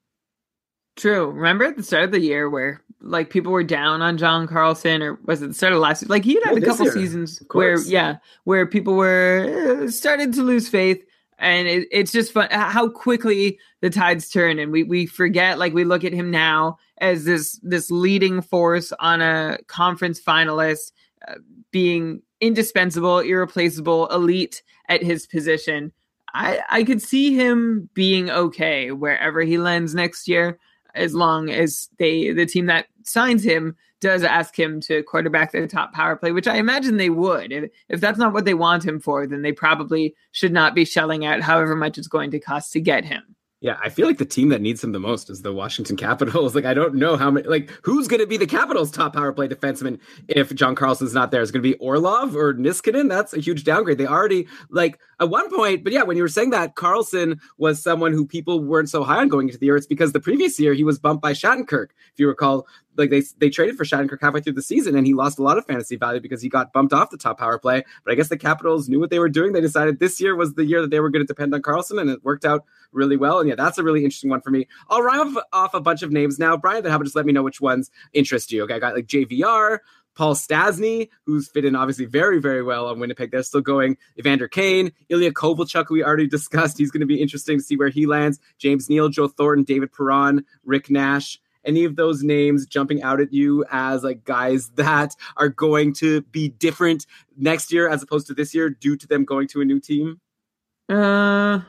True. 0.96 1.32
Remember 1.32 1.66
at 1.66 1.78
the 1.78 1.84
start 1.84 2.04
of 2.04 2.12
the 2.12 2.20
year 2.20 2.50
where 2.50 2.82
like 3.02 3.30
people 3.30 3.52
were 3.52 3.64
down 3.64 4.02
on 4.02 4.18
John 4.18 4.48
Carlson, 4.48 5.02
or 5.02 5.20
was 5.26 5.42
it 5.42 5.48
the 5.48 5.54
start 5.54 5.74
of 5.74 5.80
last? 5.80 6.10
Like 6.10 6.24
he 6.24 6.36
had, 6.46 6.58
a 6.58 6.62
couple 6.62 6.86
year. 6.86 6.94
seasons 6.94 7.44
where, 7.52 7.80
yeah, 7.82 8.18
where 8.46 8.66
people 8.66 8.96
were 8.96 9.84
uh, 9.84 9.92
started 9.92 10.34
to 10.34 10.42
lose 10.42 10.70
faith, 10.70 11.04
and 11.38 11.68
it, 11.68 11.88
it's 11.92 12.12
just 12.12 12.32
fun 12.32 12.48
how 12.52 12.88
quickly 12.88 13.60
the 13.82 13.90
tides 13.90 14.30
turn, 14.30 14.60
and 14.60 14.72
we 14.72 14.84
we 14.84 15.06
forget. 15.06 15.60
Like 15.60 15.74
we 15.74 15.84
look 15.84 16.04
at 16.04 16.14
him 16.14 16.32
now 16.32 16.78
as 17.00 17.26
this 17.26 17.60
this 17.64 17.92
leading 17.92 18.42
force 18.42 18.94
on 19.00 19.22
a 19.22 19.58
conference 19.68 20.22
finalist, 20.22 20.92
uh, 21.28 21.36
being 21.72 22.22
indispensable, 22.40 23.20
irreplaceable, 23.20 24.08
elite 24.08 24.64
at 24.88 25.02
his 25.04 25.28
position. 25.28 25.92
I 26.34 26.62
I 26.70 26.84
could 26.84 27.02
see 27.02 27.34
him 27.36 27.90
being 27.94 28.30
okay 28.30 28.92
wherever 28.92 29.42
he 29.42 29.58
lands 29.58 29.94
next 29.94 30.28
year 30.28 30.60
as 30.96 31.14
long 31.14 31.50
as 31.50 31.90
they 31.98 32.32
the 32.32 32.46
team 32.46 32.68
that 32.68 32.88
signs 33.04 33.44
him 33.44 33.76
does 34.00 34.24
ask 34.24 34.58
him 34.60 34.82
to 34.82 35.02
quarterback 35.04 35.52
their 35.52 35.66
top 35.66 35.94
power 35.94 36.16
play, 36.16 36.32
which 36.34 36.48
I 36.48 36.58
imagine 36.58 36.98
they 36.98 37.10
would. 37.10 37.54
If, 37.54 37.72
if 37.88 38.02
that's 38.02 38.20
not 38.20 38.34
what 38.34 38.44
they 38.44 38.54
want 38.54 38.86
him 38.86 39.00
for, 39.00 39.26
then 39.26 39.44
they 39.44 39.54
probably 39.54 40.14
should 40.34 40.52
not 40.52 40.76
be 40.76 40.84
shelling 40.84 41.26
out 41.26 41.42
however 41.42 41.74
much 41.74 41.98
it's 41.98 42.08
going 42.08 42.30
to 42.32 42.40
cost 42.40 42.74
to 42.74 42.82
get 42.82 43.06
him. 43.06 43.24
Yeah, 43.64 43.78
I 43.82 43.88
feel 43.88 44.08
like 44.08 44.18
the 44.18 44.26
team 44.26 44.50
that 44.50 44.60
needs 44.60 44.84
him 44.84 44.92
the 44.92 45.00
most 45.00 45.30
is 45.30 45.42
the 45.42 45.54
Washington 45.54 45.96
Capitals. 45.96 46.54
Like, 46.56 46.66
I 46.66 46.74
don't 46.74 46.96
know 46.96 47.16
how 47.16 47.32
many, 47.32 47.48
like, 47.48 47.72
who's 47.82 48.10
going 48.10 48.20
to 48.20 48.28
be 48.28 48.36
the 48.36 48.46
Capitals' 48.46 48.92
top 48.92 49.14
power 49.14 49.32
play 49.32 49.48
defenseman 49.48 50.00
if 50.28 50.54
John 50.54 50.76
Carlson's 50.76 51.14
not 51.14 51.32
there? 51.32 51.42
Is 51.42 51.50
going 51.50 51.64
to 51.64 51.70
be 51.70 51.76
Orlov 51.76 52.36
or 52.36 52.54
Niskanen? 52.54 53.08
That's 53.08 53.34
a 53.34 53.40
huge 53.40 53.64
downgrade. 53.64 53.98
They 53.98 54.06
already, 54.06 54.50
like, 54.70 55.00
at 55.24 55.30
one 55.30 55.50
point, 55.50 55.84
but 55.84 55.94
yeah, 55.94 56.04
when 56.04 56.18
you 56.18 56.24
were 56.24 56.30
saying 56.30 56.50
that 56.50 56.76
Carlson 56.76 57.40
was 57.58 57.82
someone 57.82 58.12
who 58.12 58.26
people 58.26 58.60
weren't 58.60 58.90
so 58.90 59.04
high 59.04 59.20
on 59.20 59.30
going 59.30 59.48
into 59.48 59.58
the 59.58 59.66
year, 59.66 59.78
it's 59.78 59.88
because 59.88 60.12
the 60.12 60.20
previous 60.20 60.60
year 60.60 60.74
he 60.74 60.84
was 60.84 61.00
bumped 61.00 61.22
by 61.22 61.32
Shattenkirk. 61.32 61.92
If 62.12 62.20
you 62.20 62.28
recall, 62.28 62.68
like 62.98 63.10
they 63.10 63.24
they 63.38 63.50
traded 63.50 63.78
for 63.78 63.86
Shattenkirk 63.86 64.20
halfway 64.22 64.42
through 64.42 64.54
the 64.54 64.62
season, 64.62 64.96
and 64.96 65.08
he 65.08 65.14
lost 65.14 65.40
a 65.40 65.44
lot 65.44 65.58
of 65.58 65.66
fantasy 65.66 65.96
value 65.96 66.20
because 66.20 66.42
he 66.42 66.50
got 66.50 66.74
bumped 66.74 66.94
off 66.94 67.10
the 67.10 67.18
top 67.18 67.40
power 67.40 67.58
play. 67.58 67.84
But 68.04 68.12
I 68.12 68.16
guess 68.16 68.28
the 68.28 68.38
Capitals 68.38 68.90
knew 68.90 69.00
what 69.00 69.10
they 69.10 69.20
were 69.20 69.30
doing. 69.30 69.54
They 69.54 69.62
decided 69.62 70.00
this 70.00 70.20
year 70.20 70.36
was 70.36 70.54
the 70.56 70.66
year 70.66 70.82
that 70.82 70.92
they 70.92 71.00
were 71.00 71.10
going 71.10 71.24
to 71.24 71.28
depend 71.28 71.54
on 71.56 71.62
Carlson, 71.62 71.98
and 72.00 72.10
it 72.10 72.24
worked 72.24 72.46
out 72.46 72.66
really 72.92 73.18
well. 73.18 73.40
And 73.40 73.48
yeah, 73.48 73.56
that's 73.56 73.78
a 73.78 73.84
really 73.84 74.04
interesting 74.04 74.30
one 74.30 74.42
for 74.42 74.52
me. 74.52 74.68
I'll 74.90 75.02
rhyme 75.02 75.38
off 75.54 75.74
a 75.74 75.82
bunch 75.82 76.04
of 76.04 76.12
names 76.12 76.38
now, 76.38 76.58
Brian. 76.58 76.84
Then 76.84 76.92
how 76.92 76.98
about 76.98 77.06
just 77.06 77.16
let 77.16 77.26
me 77.26 77.34
know 77.34 77.44
which 77.44 77.62
ones 77.62 77.90
interest 78.14 78.52
you? 78.52 78.64
Okay, 78.64 78.76
I 78.76 78.80
got 78.80 78.94
like 78.94 79.08
JVR. 79.08 79.80
Paul 80.16 80.36
Stastny, 80.36 81.10
who's 81.26 81.50
fit 81.50 81.66
in 81.66 81.76
obviously 81.76 82.06
very, 82.06 82.40
very 82.40 82.64
well 82.64 82.88
on 82.88 83.00
Winnipeg. 83.00 83.32
They're 83.32 83.44
still 83.44 83.62
going. 83.62 83.98
Evander 84.20 84.48
Kane, 84.48 84.92
Ilya 85.10 85.32
Kovalchuk, 85.34 85.90
we 85.90 86.04
already 86.04 86.28
discussed. 86.38 86.78
He's 86.78 86.92
going 86.92 87.02
to 87.02 87.08
be 87.08 87.22
interesting 87.22 87.58
to 87.60 87.64
see 87.64 87.78
where 87.78 87.90
he 87.90 88.06
lands. 88.06 88.40
James 88.58 88.90
Neal, 88.90 89.10
Joe 89.10 89.28
Thornton, 89.28 89.64
David 89.64 89.92
Perron, 89.92 90.46
Rick 90.64 90.90
Nash 90.90 91.40
any 91.66 91.86
of 91.86 91.96
those 91.96 92.24
names 92.24 92.66
jumping 92.66 93.02
out 93.04 93.20
at 93.20 93.32
you 93.34 93.64
as 93.72 94.04
like 94.04 94.24
guys 94.24 94.70
that 94.76 95.16
are 95.38 95.50
going 95.50 95.94
to 95.94 96.22
be 96.24 96.50
different 96.50 97.06
next 97.38 97.72
year 97.72 97.90
as 97.90 98.04
opposed 98.04 98.28
to 98.28 98.34
this 98.34 98.54
year 98.54 98.70
due 98.70 98.96
to 98.98 99.08
them 99.08 99.26
going 99.26 99.48
to 99.50 99.62
a 99.62 99.66
new 99.66 99.80
team? 99.80 100.20
Uh, 100.90 101.62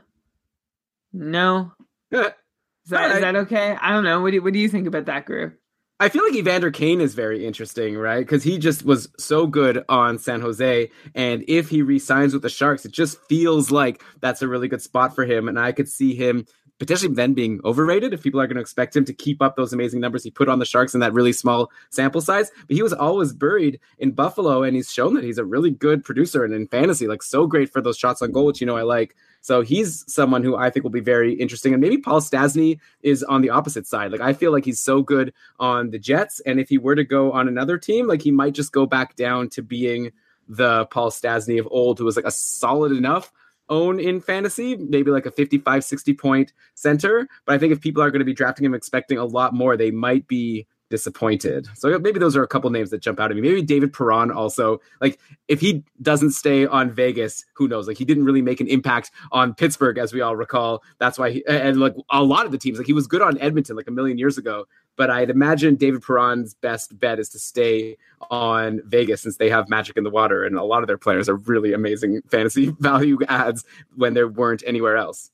no. 1.13 1.73
is, 2.11 2.33
that, 2.89 3.11
is 3.13 3.21
that 3.21 3.37
okay? 3.37 3.77
I 3.81 3.91
don't 3.91 4.05
know. 4.05 4.21
What 4.21 4.33
do, 4.33 4.43
what 4.43 4.53
do 4.53 4.59
you 4.59 4.69
think 4.69 4.87
about 4.87 5.07
that 5.07 5.27
group? 5.27 5.59
I 6.01 6.09
feel 6.09 6.25
like 6.25 6.35
Evander 6.35 6.73
Kane 6.73 7.01
is 7.01 7.15
very 7.15 7.47
interesting, 7.47 7.97
right? 7.97 8.19
Because 8.19 8.43
he 8.43 8.59
just 8.59 8.85
was 8.85 9.09
so 9.17 9.47
good 9.47 9.85
on 9.89 10.19
San 10.19 10.41
Jose. 10.41 10.91
And 11.15 11.45
if 11.47 11.69
he 11.69 11.83
resigns 11.83 12.33
with 12.33 12.43
the 12.43 12.49
Sharks, 12.49 12.85
it 12.85 12.91
just 12.93 13.19
feels 13.29 13.71
like 13.71 14.03
that's 14.21 14.43
a 14.43 14.49
really 14.49 14.67
good 14.67 14.83
spot 14.83 15.15
for 15.15 15.25
him. 15.25 15.49
And 15.49 15.59
I 15.59 15.71
could 15.71 15.89
see 15.89 16.15
him 16.15 16.47
potentially 16.79 17.13
then 17.15 17.35
being 17.35 17.61
overrated 17.65 18.13
if 18.13 18.23
people 18.23 18.41
are 18.41 18.47
going 18.47 18.57
to 18.57 18.61
expect 18.61 18.97
him 18.97 19.05
to 19.05 19.13
keep 19.13 19.41
up 19.41 19.57
those 19.57 19.73
amazing 19.73 20.01
numbers 20.01 20.25
he 20.25 20.31
put 20.31 20.49
on 20.49 20.59
the 20.59 20.65
Sharks 20.65 20.95
in 20.95 21.01
that 21.01 21.13
really 21.13 21.33
small 21.33 21.71
sample 21.91 22.21
size. 22.21 22.51
But 22.67 22.75
he 22.75 22.83
was 22.83 22.93
always 22.93 23.33
buried 23.33 23.81
in 23.99 24.13
Buffalo, 24.13 24.63
and 24.63 24.75
he's 24.75 24.93
shown 24.93 25.15
that 25.15 25.25
he's 25.25 25.39
a 25.39 25.45
really 25.45 25.71
good 25.71 26.05
producer 26.05 26.45
and 26.45 26.53
in 26.55 26.67
fantasy, 26.67 27.07
like 27.07 27.23
so 27.23 27.47
great 27.47 27.71
for 27.71 27.81
those 27.81 27.99
shots 27.99 28.23
on 28.23 28.33
goal, 28.33 28.47
which 28.47 28.61
you 28.61 28.67
know 28.67 28.77
I 28.77 28.83
like. 28.83 29.17
So 29.41 29.61
he's 29.61 30.05
someone 30.13 30.43
who 30.43 30.57
I 30.57 30.71
think 30.71 30.85
will 30.85 30.91
be 30.91 31.01
very 31.01 31.35
interesting. 31.35 31.75
And 31.75 31.81
maybe 31.81 31.99
Paul 31.99 32.21
Stastny 32.21 32.79
is 33.03 33.23
on 33.23 33.43
the 33.43 33.51
opposite 33.51 33.87
side. 33.87 34.11
Like 34.11 34.23
I 34.23 34.33
feel 34.33 34.53
like 34.53 34.65
he's 34.65 34.81
so 34.81 35.03
good 35.03 35.33
on 35.61 35.91
the 35.91 35.99
Jets, 35.99 36.41
and 36.41 36.59
if 36.59 36.69
he 36.69 36.79
were 36.79 36.97
to 36.97 37.05
go 37.05 37.33
on 37.33 37.47
another 37.47 37.79
team, 37.79 38.07
like 38.07 38.23
he 38.23 38.31
might 38.31 38.55
just 38.55 38.73
go 38.73 38.87
back 38.87 39.17
down 39.17 39.49
to 39.51 39.63
being 39.63 40.13
the 40.49 40.87
Paul 40.87 41.11
Stastny 41.11 41.59
of 41.59 41.69
old, 41.71 41.99
who 41.99 42.05
was 42.05 42.17
like 42.17 42.27
a 42.27 42.31
solid 42.31 42.93
enough 42.93 43.33
own 43.69 44.01
in 44.01 44.21
fantasy, 44.21 44.77
maybe 44.77 45.11
like 45.11 45.27
a 45.27 45.31
55, 45.31 45.85
60 45.85 46.15
point 46.15 46.53
center. 46.75 47.29
But 47.45 47.55
I 47.55 47.59
think 47.59 47.73
if 47.73 47.81
people 47.81 48.03
are 48.03 48.11
going 48.11 48.21
to 48.21 48.25
be 48.25 48.35
drafting 48.35 48.65
him 48.65 48.75
expecting 48.75 49.19
a 49.19 49.25
lot 49.25 49.55
more, 49.55 49.77
they 49.77 49.91
might 49.91 50.27
be 50.29 50.67
disappointed. 50.91 51.67
So 51.75 51.99
maybe 51.99 52.21
those 52.21 52.37
are 52.37 52.43
a 52.43 52.49
couple 52.49 52.71
names 52.71 52.91
that 52.91 53.01
jump 53.01 53.19
out 53.19 53.31
at 53.31 53.37
me. 53.37 53.43
Maybe 53.43 53.63
David 53.63 53.93
Perron 53.93 54.31
also. 54.31 54.81
Like 55.01 55.19
if 55.49 55.61
he 55.61 55.83
doesn't 56.03 56.31
stay 56.31 56.67
on 56.67 56.93
Vegas, 56.93 57.45
who 57.55 57.67
knows? 57.67 57.89
Like 57.89 57.97
he 57.97 58.05
didn't 58.05 58.25
really 58.25 58.43
make 58.43 58.61
an 58.61 58.69
impact 58.69 59.11
on 59.33 59.55
Pittsburgh, 59.55 59.99
as 59.99 60.13
we 60.13 60.21
all 60.21 60.37
recall. 60.37 60.83
That's 60.99 61.19
why 61.19 61.31
he 61.31 61.47
and 61.49 61.81
like 61.81 61.95
a 62.11 62.23
lot 62.23 62.47
of 62.47 62.53
the 62.53 62.59
teams, 62.59 62.79
like 62.79 62.87
he 62.87 62.93
was 62.93 63.07
good 63.07 63.23
on 63.23 63.39
Edmonton 63.39 63.77
like 63.77 63.89
a 63.89 63.91
million 63.91 64.19
years 64.19 64.39
ago. 64.39 64.67
But 64.97 65.11
I'd 65.11 65.31
imagine 65.31 65.75
David 65.75 66.03
Perron's 66.03 66.55
best 66.55 66.99
bet 66.99 67.19
is 67.19 67.29
to 67.31 67.39
stay 67.39 67.97
on 68.31 68.81
Vegas 68.85 69.23
since 69.23 69.37
they 69.37 69.51
have 69.51 69.69
magic 69.69 69.97
in 69.97 70.05
the 70.05 70.11
water, 70.11 70.45
and 70.45 70.57
a 70.57 70.65
lot 70.65 70.83
of 70.83 70.87
their 70.87 70.99
players 70.99 71.29
are 71.29 71.37
really 71.37 71.73
amazing 71.73 72.23
fantasy 72.29 72.67
value 72.79 73.19
adds 73.29 73.65
when 73.97 74.15
there 74.15 74.29
weren't 74.29 74.63
anywhere 74.67 74.97
else. 74.97 75.31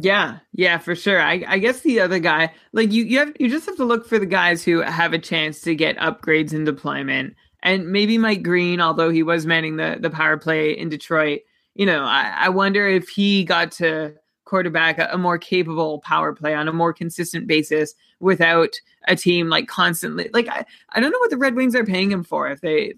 Yeah, 0.00 0.38
yeah, 0.52 0.78
for 0.78 0.94
sure. 0.94 1.20
I, 1.20 1.44
I 1.46 1.58
guess 1.58 1.80
the 1.80 2.00
other 2.00 2.18
guy, 2.18 2.52
like 2.72 2.92
you, 2.92 3.04
you 3.04 3.18
have 3.18 3.32
you 3.38 3.48
just 3.48 3.66
have 3.66 3.76
to 3.76 3.84
look 3.84 4.06
for 4.06 4.18
the 4.18 4.26
guys 4.26 4.64
who 4.64 4.80
have 4.80 5.12
a 5.12 5.18
chance 5.18 5.60
to 5.62 5.74
get 5.74 5.96
upgrades 5.98 6.52
in 6.52 6.64
deployment. 6.64 7.34
And 7.62 7.88
maybe 7.88 8.18
Mike 8.18 8.42
Green, 8.42 8.80
although 8.80 9.10
he 9.10 9.22
was 9.22 9.46
manning 9.46 9.76
the 9.76 9.96
the 10.00 10.10
power 10.10 10.36
play 10.36 10.72
in 10.72 10.88
Detroit, 10.88 11.40
you 11.74 11.86
know, 11.86 12.04
I, 12.04 12.32
I 12.36 12.48
wonder 12.50 12.86
if 12.86 13.08
he 13.08 13.44
got 13.44 13.72
to 13.72 14.14
quarterback 14.48 14.98
a, 14.98 15.18
more 15.18 15.36
capable 15.38 15.98
power 16.00 16.32
play 16.32 16.54
on 16.54 16.68
a 16.68 16.72
more 16.72 16.92
consistent 16.92 17.46
basis 17.46 17.94
without 18.18 18.80
a 19.06 19.14
team 19.14 19.48
like 19.50 19.68
constantly 19.68 20.30
like 20.32 20.48
I, 20.48 20.64
I 20.90 21.00
don't 21.00 21.12
know 21.12 21.18
what 21.18 21.30
the 21.30 21.36
Red 21.36 21.54
Wings 21.54 21.74
are 21.74 21.84
paying 21.84 22.10
him 22.10 22.24
for 22.24 22.48
if 22.48 22.62
they 22.62 22.94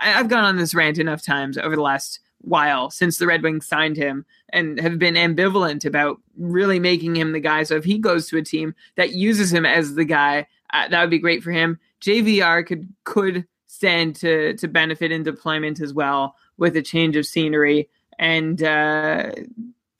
I, 0.00 0.14
I've 0.14 0.28
gone 0.28 0.44
on 0.44 0.56
this 0.56 0.74
rant 0.74 0.98
enough 0.98 1.22
times 1.22 1.58
over 1.58 1.74
the 1.74 1.82
last 1.82 2.20
while 2.42 2.90
since 2.90 3.18
the 3.18 3.26
Red 3.26 3.42
Wings 3.42 3.66
signed 3.66 3.96
him 3.96 4.24
and 4.50 4.78
have 4.78 4.98
been 4.98 5.14
ambivalent 5.14 5.84
about 5.84 6.20
really 6.36 6.78
making 6.78 7.16
him 7.16 7.32
the 7.32 7.40
guy. 7.40 7.64
So 7.64 7.74
if 7.74 7.84
he 7.84 7.98
goes 7.98 8.28
to 8.28 8.38
a 8.38 8.42
team 8.42 8.74
that 8.96 9.14
uses 9.14 9.52
him 9.52 9.66
as 9.66 9.94
the 9.94 10.04
guy, 10.04 10.46
uh, 10.72 10.88
that 10.88 11.00
would 11.00 11.10
be 11.10 11.18
great 11.18 11.42
for 11.42 11.50
him. 11.50 11.80
JVR 12.02 12.64
could 12.64 12.88
could 13.02 13.46
stand 13.66 14.14
to 14.16 14.54
to 14.54 14.68
benefit 14.68 15.10
in 15.10 15.24
deployment 15.24 15.80
as 15.80 15.92
well 15.92 16.36
with 16.56 16.76
a 16.76 16.82
change 16.82 17.16
of 17.16 17.26
scenery 17.26 17.88
and 18.18 18.62
uh, 18.62 19.32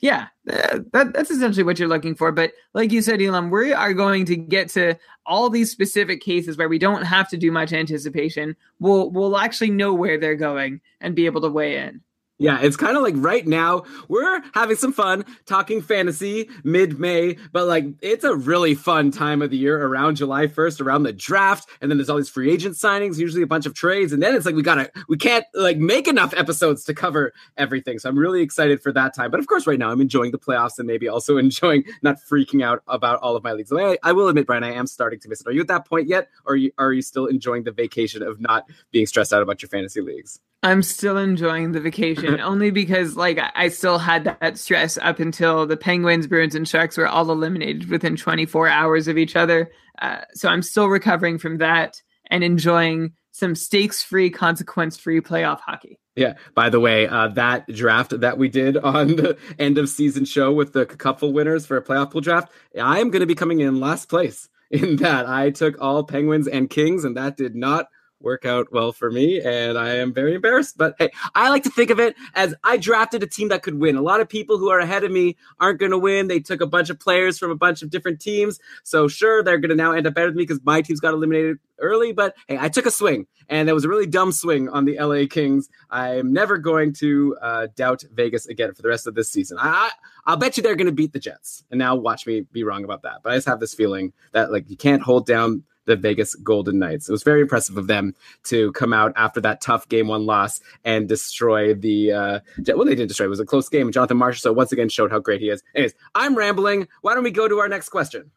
yeah, 0.05 0.27
uh, 0.53 0.81
that, 0.93 1.15
that's 1.15 1.31
essentially 1.31 1.65
what 1.65 1.79
you're 1.79 1.89
looking 1.89 2.15
for. 2.15 2.31
But 2.31 2.53
like 2.75 2.93
you 2.93 3.01
said, 3.01 3.23
Elam, 3.23 3.49
we 3.51 3.73
are 3.73 3.95
going 3.95 4.27
to 4.27 4.37
get 4.37 4.69
to 4.71 4.97
all 5.25 5.49
these 5.49 5.71
specific 5.71 6.21
cases 6.21 6.59
where 6.59 6.69
we 6.69 6.79
don't 6.79 7.05
have 7.05 7.27
to 7.31 7.39
do 7.39 7.51
much 7.51 7.73
anticipation. 7.73 8.55
We'll 8.81 9.11
we'll 9.11 9.39
actually 9.39 9.71
know 9.71 9.95
where 9.95 10.21
they're 10.21 10.35
going 10.35 10.83
and 11.01 11.17
be 11.17 11.25
able 11.25 11.41
to 11.41 11.49
weigh 11.49 11.79
in. 11.79 12.03
Yeah, 12.39 12.59
it's 12.61 12.77
kind 12.77 12.97
of 12.97 13.05
like 13.05 13.15
right 13.17 13.47
now 13.47 13.85
we're 14.09 14.43
having 14.55 14.75
some 14.77 14.93
fun 14.93 15.25
talking 15.47 15.81
fantasy 15.81 16.51
mid 16.65 16.99
May, 16.99 17.37
but 17.53 17.69
like 17.69 17.85
it's 18.03 18.25
a 18.25 18.35
really 18.35 18.75
fun 18.75 19.13
time 19.13 19.41
of 19.41 19.51
the 19.51 19.57
year 19.57 19.87
around 19.87 20.17
July 20.17 20.49
1st, 20.49 20.81
around 20.81 21.05
the 21.05 21.13
draft. 21.13 21.69
And 21.81 21.89
then 21.89 21.97
there's 21.97 22.11
all 22.11 22.17
these 22.17 22.29
free 22.29 22.51
agent 22.53 22.75
signings, 22.75 23.19
usually 23.21 23.43
a 23.43 23.47
bunch 23.47 23.67
of 23.67 23.75
trades. 23.75 24.13
And 24.13 24.21
then 24.21 24.35
it's 24.35 24.47
like 24.47 24.57
we 24.57 24.63
gotta, 24.63 24.91
we 25.09 25.17
can't 25.17 25.45
like 25.55 25.77
make 25.77 26.09
enough 26.09 26.35
episodes 26.35 26.83
to 26.85 26.95
cover 26.95 27.33
everything. 27.57 28.01
So 28.01 28.09
I'm 28.09 28.19
really 28.19 28.43
excited 28.43 28.83
for 28.83 28.91
that 28.91 29.15
time. 29.15 29.31
But 29.31 29.39
of 29.39 29.47
course, 29.47 29.69
right 29.69 29.79
now 29.79 29.93
I'm 29.93 30.01
enjoying 30.01 30.33
the 30.33 30.39
playoffs 30.39 30.77
and 30.79 30.89
maybe 30.89 31.07
also 31.07 31.37
enjoying 31.45 31.85
not 32.03 32.17
freaking 32.17 32.65
out 32.65 32.83
about 32.89 33.21
all 33.21 33.37
of 33.37 33.45
my 33.45 33.53
leagues. 33.53 33.73
I, 33.73 33.97
I 34.03 34.11
will 34.11 34.27
admit, 34.27 34.49
Brian, 34.49 34.65
I 34.65 34.73
am 34.73 34.89
starting 34.89 35.21
to 35.21 35.29
miss 35.29 35.41
it. 35.41 35.47
Are 35.47 35.53
you 35.53 35.61
at 35.61 35.69
that 35.69 35.87
point 35.87 36.09
yet? 36.09 36.31
Or 36.47 36.55
are 36.55 36.57
you, 36.57 36.73
are 36.79 36.93
you 36.93 37.03
still 37.03 37.27
enjoying 37.27 37.63
the 37.63 37.71
vacation 37.71 38.25
of 38.25 38.41
not 38.41 38.65
being 38.91 39.07
stressed 39.07 39.33
out 39.33 39.41
about 39.41 39.63
your 39.63 39.69
fantasy 39.69 40.01
leagues? 40.01 40.41
I'm 40.65 40.83
still 40.83 41.19
enjoying 41.19 41.73
the 41.73 41.81
vacation 41.81 42.41
only 42.41 42.71
because 42.71 43.17
like 43.17 43.39
I 43.55 43.69
still 43.69 43.99
had 43.99 44.25
that 44.25 44.59
stress 44.59 44.97
up 44.97 45.21
until 45.21 45.67
the 45.67 45.77
Penguins, 45.77 46.27
Bruins, 46.27 46.55
and 46.55 46.67
Sharks 46.67 46.97
were 46.97 47.07
all 47.07 47.31
eliminated 47.31 47.91
within 47.91 48.17
24 48.17 48.69
hours 48.69 49.07
of 49.07 49.19
each 49.19 49.37
other. 49.37 49.71
Uh, 50.01 50.23
so 50.33 50.49
I'm 50.49 50.63
still 50.63 50.89
recovering 50.89 51.39
from 51.39 51.59
that 51.59 52.03
and 52.31 52.43
enjoying 52.43 53.13
some 53.33 53.55
stakes-free, 53.55 54.31
consequence-free 54.31 55.21
playoff 55.21 55.61
hockey. 55.61 56.01
Yeah. 56.17 56.35
By 56.55 56.71
the 56.71 56.81
way, 56.81 57.09
uh, 57.09 57.29
that 57.29 57.67
draft 57.69 58.19
that 58.21 58.39
we 58.39 58.49
did 58.49 58.77
on 58.79 59.17
the 59.17 59.37
end 59.59 59.77
of 59.77 59.89
season 59.89 60.25
show 60.25 60.53
with 60.53 60.73
the 60.73 60.87
couple 60.87 61.33
winners 61.33 61.67
for 61.67 61.77
a 61.77 61.83
playoff 61.83 62.13
pool 62.13 62.23
draft, 62.23 62.51
I 62.81 63.01
am 63.01 63.11
going 63.11 63.21
to 63.21 63.27
be 63.27 63.35
coming 63.35 63.61
in 63.61 63.81
last 63.81 64.09
place 64.09 64.49
in 64.71 64.97
that. 64.97 65.29
I 65.29 65.51
took 65.51 65.81
all 65.81 66.05
Penguins 66.05 66.49
and 66.49 66.71
Kings, 66.71 67.05
and 67.05 67.17
that 67.17 67.37
did 67.37 67.55
not 67.55 67.89
work 68.25 68.45
out 68.45 68.73
well 68.73 68.93
for 68.93 69.11
me, 69.11 69.41
and 69.41 69.79
I 69.79 69.97
am 69.97 70.13
very 70.13 70.35
embarrassed. 70.35 70.77
But 70.77 70.97
hey, 70.99 71.11
I 71.35 71.51
like 71.51 71.63
to 71.65 71.71
think 71.71 71.91
of 71.91 72.01
it 72.01 72.17
as 72.35 72.55
I 72.65 72.77
drafted 72.77 73.23
a 73.23 73.27
team 73.27 73.49
that 73.49 73.63
could 73.63 73.79
win. 73.79 73.97
A 73.97 74.03
lot 74.03 74.21
of 74.21 74.29
people 74.29 74.59
who 74.59 74.71
are 74.71 74.81
ahead 74.81 75.05
of 75.05 75.13
me 75.13 75.37
aren't 75.61 75.79
going 75.79 75.93
to 75.93 75.99
win. 75.99 76.29
They 76.29 76.41
took 76.41 76.61
a 76.61 76.67
bunch 76.67 76.91
of 76.91 76.99
players 76.99 77.39
from 77.39 77.51
a 77.51 77.57
bunch 77.57 77.83
of 77.83 77.91
different 77.91 78.21
teams. 78.21 78.59
So 78.83 79.07
sure, 79.07 79.43
they're 79.43 79.59
going 79.59 79.71
to 79.71 79.77
now 79.77 79.93
end 79.93 80.07
up 80.07 80.15
better 80.15 80.29
than 80.29 80.37
me 80.37 80.45
because 80.45 80.61
my 80.65 80.83
team's 80.83 81.01
got 81.01 81.15
eliminated 81.15 81.59
early. 81.79 82.13
But 82.13 82.35
hey, 82.49 82.59
I 82.59 82.69
took 82.69 82.87
a 82.87 82.91
swing, 82.91 83.27
and 83.49 83.69
that 83.69 83.75
was 83.75 83.85
a 83.85 83.89
really 83.89 84.07
dumb 84.07 84.33
swing 84.33 84.69
on 84.69 84.85
the 84.85 84.99
LA 84.99 85.27
Kings. 85.29 85.69
I'm 85.91 86.33
never 86.33 86.59
going 86.59 86.93
to 86.95 87.37
uh, 87.41 87.67
doubt 87.77 88.05
Vegas 88.13 88.47
again 88.47 88.73
for 88.75 88.83
the 88.83 88.89
rest 88.89 89.07
of 89.07 89.15
this 89.15 89.31
season. 89.31 89.59
I, 89.61 89.91
I'll 90.25 90.37
bet 90.37 90.57
you 90.57 90.63
they're 90.63 90.77
going 90.77 90.87
to 90.87 90.93
beat 90.93 91.13
the 91.13 91.21
Jets, 91.21 91.65
and 91.71 91.79
now 91.79 91.95
watch 91.95 92.27
me 92.27 92.41
be 92.53 92.65
wrong 92.65 92.85
about 92.85 93.03
that. 93.03 93.21
But 93.23 93.33
I 93.33 93.37
just 93.37 93.49
have 93.49 93.61
this 93.61 93.75
feeling 93.75 94.13
that 94.33 94.51
like 94.51 94.71
you 94.71 94.77
can't 94.77 95.03
hold 95.03 95.27
down 95.27 95.65
the 95.87 95.97
Vegas 95.97 96.35
Golden 96.37 96.79
Knights. 96.79 97.09
It 97.09 97.13
was 97.13 97.23
very 97.23 97.41
impressive 97.41 97.77
of 97.77 97.87
them 97.87 98.15
to 98.45 98.73
come 98.73 98.93
out 98.93 99.13
after 99.17 99.41
that 99.43 99.61
tough 99.61 99.89
game 99.89 100.09
one 100.09 100.27
loss 100.27 100.61
and 100.85 101.09
destroy 101.09 101.75
the. 101.75 102.13
Uh, 102.13 102.41
well, 102.69 102.85
they 102.85 102.95
didn't 102.95 103.09
destroy. 103.09 103.27
It 103.27 103.31
was 103.31 103.41
a 103.41 103.47
close 103.47 103.69
game. 103.69 103.93
Jonathan 103.93 104.19
Marchessault 104.19 104.55
once 104.55 104.73
again 104.73 104.89
showed 104.89 105.11
how 105.11 105.19
great 105.19 105.41
he 105.41 105.51
is. 105.51 105.63
Anyways, 105.75 105.95
I'm 106.15 106.35
rambling. 106.35 106.89
Why 107.03 107.15
don't 107.15 107.25
we 107.25 107.31
go 107.31 107.49
to 107.49 107.59
our 107.59 107.69
next 107.69 107.89
question? 107.91 108.31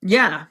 Yeah, 0.00 0.44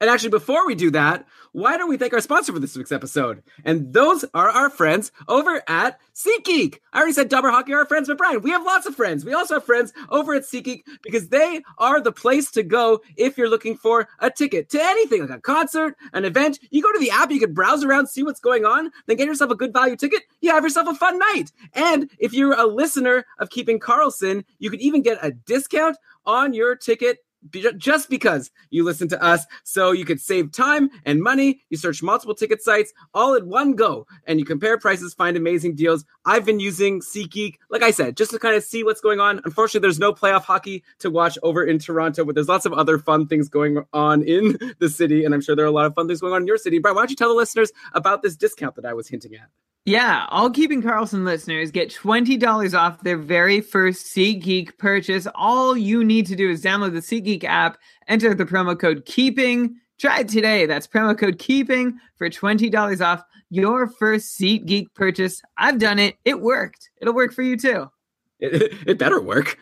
and 0.00 0.08
actually, 0.08 0.30
before 0.30 0.66
we 0.66 0.74
do 0.74 0.90
that, 0.92 1.26
why 1.52 1.76
don't 1.76 1.88
we 1.88 1.96
thank 1.96 2.14
our 2.14 2.20
sponsor 2.20 2.52
for 2.52 2.58
this 2.58 2.76
week's 2.76 2.92
episode? 2.92 3.42
And 3.64 3.92
those 3.92 4.24
are 4.32 4.48
our 4.48 4.70
friends 4.70 5.12
over 5.28 5.62
at 5.68 5.98
SeatGeek. 6.14 6.78
I 6.92 6.98
already 6.98 7.12
said 7.12 7.28
Dobber 7.28 7.50
Hockey 7.50 7.72
are 7.74 7.80
our 7.80 7.86
friends, 7.86 8.08
but 8.08 8.16
Brian, 8.16 8.40
we 8.40 8.50
have 8.50 8.64
lots 8.64 8.86
of 8.86 8.94
friends. 8.94 9.24
We 9.24 9.34
also 9.34 9.54
have 9.54 9.64
friends 9.64 9.92
over 10.08 10.32
at 10.34 10.44
SeatGeek 10.44 10.84
because 11.02 11.28
they 11.28 11.62
are 11.78 12.00
the 12.00 12.12
place 12.12 12.50
to 12.52 12.62
go 12.62 13.00
if 13.16 13.36
you're 13.36 13.50
looking 13.50 13.76
for 13.76 14.08
a 14.20 14.30
ticket 14.30 14.70
to 14.70 14.80
anything 14.80 15.20
like 15.20 15.30
a 15.30 15.40
concert, 15.40 15.96
an 16.12 16.24
event. 16.24 16.60
You 16.70 16.82
go 16.82 16.92
to 16.92 16.98
the 16.98 17.10
app, 17.10 17.30
you 17.30 17.40
can 17.40 17.52
browse 17.52 17.84
around, 17.84 18.06
see 18.06 18.22
what's 18.22 18.40
going 18.40 18.64
on, 18.64 18.90
then 19.06 19.16
get 19.16 19.26
yourself 19.26 19.50
a 19.50 19.56
good 19.56 19.72
value 19.72 19.96
ticket. 19.96 20.22
You 20.40 20.50
have 20.52 20.62
yourself 20.62 20.88
a 20.88 20.94
fun 20.94 21.18
night. 21.18 21.52
And 21.74 22.08
if 22.18 22.32
you're 22.32 22.58
a 22.58 22.66
listener 22.66 23.26
of 23.38 23.50
Keeping 23.50 23.80
Karlsson, 23.80 24.44
you 24.58 24.70
could 24.70 24.80
even 24.80 25.02
get 25.02 25.18
a 25.20 25.32
discount 25.32 25.98
on 26.24 26.54
your 26.54 26.76
ticket 26.76 27.18
just 27.76 28.10
because 28.10 28.50
you 28.70 28.84
listen 28.84 29.08
to 29.08 29.22
us. 29.22 29.46
So 29.64 29.92
you 29.92 30.04
could 30.04 30.20
save 30.20 30.52
time 30.52 30.90
and 31.04 31.22
money. 31.22 31.62
You 31.70 31.76
search 31.76 32.02
multiple 32.02 32.34
ticket 32.34 32.62
sites 32.62 32.92
all 33.14 33.34
at 33.34 33.46
one 33.46 33.74
go 33.74 34.06
and 34.26 34.38
you 34.38 34.44
compare 34.44 34.78
prices 34.78 35.14
find 35.14 35.36
amazing 35.36 35.74
deals. 35.74 36.04
I've 36.24 36.44
been 36.44 36.60
using 36.60 37.00
SeatGeek 37.00 37.56
like 37.70 37.82
i 37.82 37.90
said 37.90 38.16
just 38.16 38.30
to 38.32 38.38
kind 38.38 38.54
of 38.54 38.62
see 38.62 38.84
what's 38.84 39.00
going 39.00 39.20
on. 39.20 39.40
Unfortunately 39.44 39.80
there's 39.80 39.98
no 39.98 40.12
playoff 40.12 40.42
hockey 40.42 40.82
to 40.98 41.10
watch 41.10 41.38
over 41.42 41.64
in 41.64 41.78
toronto 41.78 42.24
but 42.24 42.34
there's 42.34 42.48
lots 42.48 42.66
of 42.66 42.72
other 42.72 42.98
fun 42.98 43.26
things 43.26 43.48
going 43.48 43.82
on 43.92 44.22
in 44.22 44.58
the 44.78 44.88
city 44.88 45.24
and 45.24 45.34
i'm 45.34 45.40
sure 45.40 45.56
there 45.56 45.64
are 45.64 45.68
a 45.68 45.72
lot 45.72 45.86
of 45.86 45.94
fun 45.94 46.06
things 46.06 46.20
going 46.20 46.32
on 46.32 46.42
in 46.42 46.46
your 46.46 46.58
city. 46.58 46.78
Brian, 46.78 46.94
why 46.94 47.02
don't 47.02 47.10
you 47.10 47.16
tell 47.16 47.28
the 47.28 47.34
listeners 47.34 47.72
about 47.92 48.22
this 48.22 48.36
discount 48.36 48.74
that 48.76 48.84
i 48.84 48.92
was 48.92 49.08
hinting 49.08 49.34
at 49.34 49.48
yeah, 49.86 50.26
all 50.28 50.50
Keeping 50.50 50.82
Karlsson 50.82 51.24
listeners 51.24 51.70
get 51.70 51.90
$20 51.90 52.78
off 52.78 53.02
their 53.02 53.16
very 53.16 53.60
first 53.60 54.14
SeatGeek 54.14 54.76
purchase. 54.76 55.26
All 55.34 55.76
you 55.76 56.04
need 56.04 56.26
to 56.26 56.36
do 56.36 56.50
is 56.50 56.62
download 56.62 56.92
the 56.92 57.00
SeatGeek 57.00 57.44
app, 57.44 57.78
enter 58.06 58.34
the 58.34 58.44
promo 58.44 58.78
code 58.78 59.06
KEEPING. 59.06 59.74
Try 59.98 60.20
it 60.20 60.28
today. 60.28 60.66
That's 60.66 60.86
promo 60.86 61.18
code 61.18 61.38
KEEPING 61.38 61.94
for 62.16 62.28
$20 62.28 63.04
off 63.04 63.22
your 63.48 63.88
first 63.88 64.38
SeatGeek 64.38 64.94
purchase. 64.94 65.42
I've 65.56 65.78
done 65.78 65.98
it. 65.98 66.16
It 66.24 66.40
worked. 66.40 66.90
It'll 67.00 67.14
work 67.14 67.32
for 67.32 67.42
you 67.42 67.56
too. 67.56 67.90
It, 68.40 68.72
it 68.86 68.98
better 68.98 69.20
work. 69.20 69.58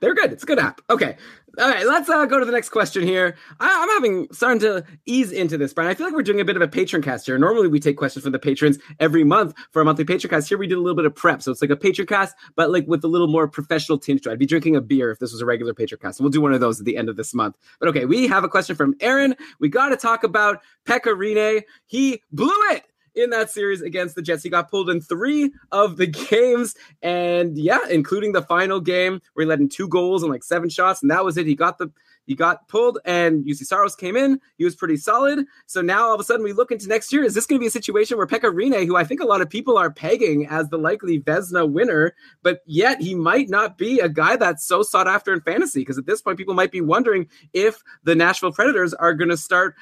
They're 0.00 0.14
good. 0.14 0.32
It's 0.32 0.42
a 0.42 0.46
good 0.46 0.58
app. 0.58 0.80
Okay. 0.88 1.16
All 1.58 1.68
right. 1.68 1.86
Let's 1.86 2.08
uh, 2.08 2.24
go 2.26 2.38
to 2.38 2.46
the 2.46 2.52
next 2.52 2.70
question 2.70 3.02
here. 3.02 3.36
I, 3.58 3.68
am 3.68 3.88
having 3.90 4.28
starting 4.32 4.60
to 4.60 4.84
ease 5.04 5.30
into 5.30 5.58
this, 5.58 5.74
Brian. 5.74 5.90
I 5.90 5.94
feel 5.94 6.06
like 6.06 6.14
we're 6.14 6.22
doing 6.22 6.40
a 6.40 6.44
bit 6.44 6.56
of 6.56 6.62
a 6.62 6.68
patron 6.68 7.02
cast 7.02 7.26
here. 7.26 7.38
Normally 7.38 7.68
we 7.68 7.80
take 7.80 7.96
questions 7.96 8.22
from 8.22 8.32
the 8.32 8.38
patrons 8.38 8.78
every 8.98 9.24
month 9.24 9.54
for 9.72 9.82
a 9.82 9.84
monthly 9.84 10.04
patron 10.04 10.30
cast. 10.30 10.48
Here 10.48 10.56
we 10.56 10.66
did 10.66 10.78
a 10.78 10.80
little 10.80 10.96
bit 10.96 11.04
of 11.04 11.14
prep. 11.14 11.42
So 11.42 11.50
it's 11.50 11.60
like 11.60 11.70
a 11.70 11.76
patron 11.76 12.06
cast, 12.06 12.34
but 12.56 12.70
like 12.70 12.86
with 12.86 13.04
a 13.04 13.08
little 13.08 13.26
more 13.26 13.46
professional 13.48 13.98
tinge. 13.98 14.26
I'd 14.26 14.38
be 14.38 14.46
drinking 14.46 14.76
a 14.76 14.80
beer 14.80 15.10
if 15.10 15.18
this 15.18 15.32
was 15.32 15.42
a 15.42 15.46
regular 15.46 15.74
patron 15.74 16.00
cast. 16.00 16.20
We'll 16.20 16.30
do 16.30 16.40
one 16.40 16.54
of 16.54 16.60
those 16.60 16.80
at 16.80 16.86
the 16.86 16.96
end 16.96 17.08
of 17.08 17.16
this 17.16 17.34
month. 17.34 17.58
But 17.78 17.88
okay, 17.90 18.06
we 18.06 18.26
have 18.28 18.44
a 18.44 18.48
question 18.48 18.76
from 18.76 18.94
Aaron. 19.00 19.34
We 19.58 19.68
got 19.68 19.90
to 19.90 19.96
talk 19.96 20.24
about 20.24 20.62
Pekka 20.86 21.14
Rinne. 21.14 21.62
He 21.86 22.22
blew 22.32 22.54
it 22.70 22.84
in 23.20 23.30
that 23.30 23.50
series 23.50 23.82
against 23.82 24.14
the 24.14 24.22
Jets. 24.22 24.42
He 24.42 24.50
got 24.50 24.70
pulled 24.70 24.90
in 24.90 25.00
three 25.00 25.52
of 25.72 25.96
the 25.96 26.06
games, 26.30 26.74
and 27.02 27.56
yeah, 27.58 27.80
including 27.88 28.32
the 28.32 28.42
final 28.42 28.80
game 28.80 29.20
where 29.34 29.44
he 29.44 29.48
led 29.48 29.60
in 29.60 29.68
two 29.68 29.88
goals 29.88 30.22
and 30.22 30.32
like 30.32 30.44
seven 30.44 30.68
shots, 30.68 31.02
and 31.02 31.10
that 31.10 31.24
was 31.24 31.36
it. 31.36 31.46
He 31.46 31.54
got 31.54 31.78
the 31.78 31.90
he 32.30 32.36
got 32.36 32.68
pulled, 32.68 32.98
and 33.04 33.44
Juuse 33.44 33.66
Saros 33.66 33.96
came 33.96 34.16
in. 34.16 34.40
He 34.56 34.64
was 34.64 34.76
pretty 34.76 34.96
solid. 34.96 35.44
So 35.66 35.80
now 35.80 36.06
all 36.06 36.14
of 36.14 36.20
a 36.20 36.22
sudden 36.22 36.44
we 36.44 36.52
look 36.52 36.70
into 36.70 36.86
next 36.86 37.12
year. 37.12 37.24
Is 37.24 37.34
this 37.34 37.44
going 37.44 37.58
to 37.58 37.60
be 37.60 37.66
a 37.66 37.72
situation 37.72 38.16
where 38.16 38.26
Pekka 38.26 38.86
who 38.86 38.94
I 38.94 39.02
think 39.02 39.20
a 39.20 39.26
lot 39.26 39.40
of 39.40 39.50
people 39.50 39.76
are 39.76 39.90
pegging 39.90 40.46
as 40.46 40.68
the 40.68 40.78
likely 40.78 41.18
Vezina 41.18 41.68
winner, 41.68 42.14
but 42.44 42.60
yet 42.66 43.00
he 43.00 43.16
might 43.16 43.48
not 43.48 43.76
be 43.76 43.98
a 43.98 44.08
guy 44.08 44.36
that's 44.36 44.64
so 44.64 44.84
sought 44.84 45.08
after 45.08 45.32
in 45.32 45.40
fantasy? 45.40 45.80
Because 45.80 45.98
at 45.98 46.06
this 46.06 46.22
point, 46.22 46.38
people 46.38 46.54
might 46.54 46.70
be 46.70 46.80
wondering 46.80 47.26
if 47.52 47.82
the 48.04 48.14
Nashville 48.14 48.52
Predators 48.52 48.94
are 48.94 49.12
going 49.12 49.30
to 49.30 49.36
start 49.36 49.74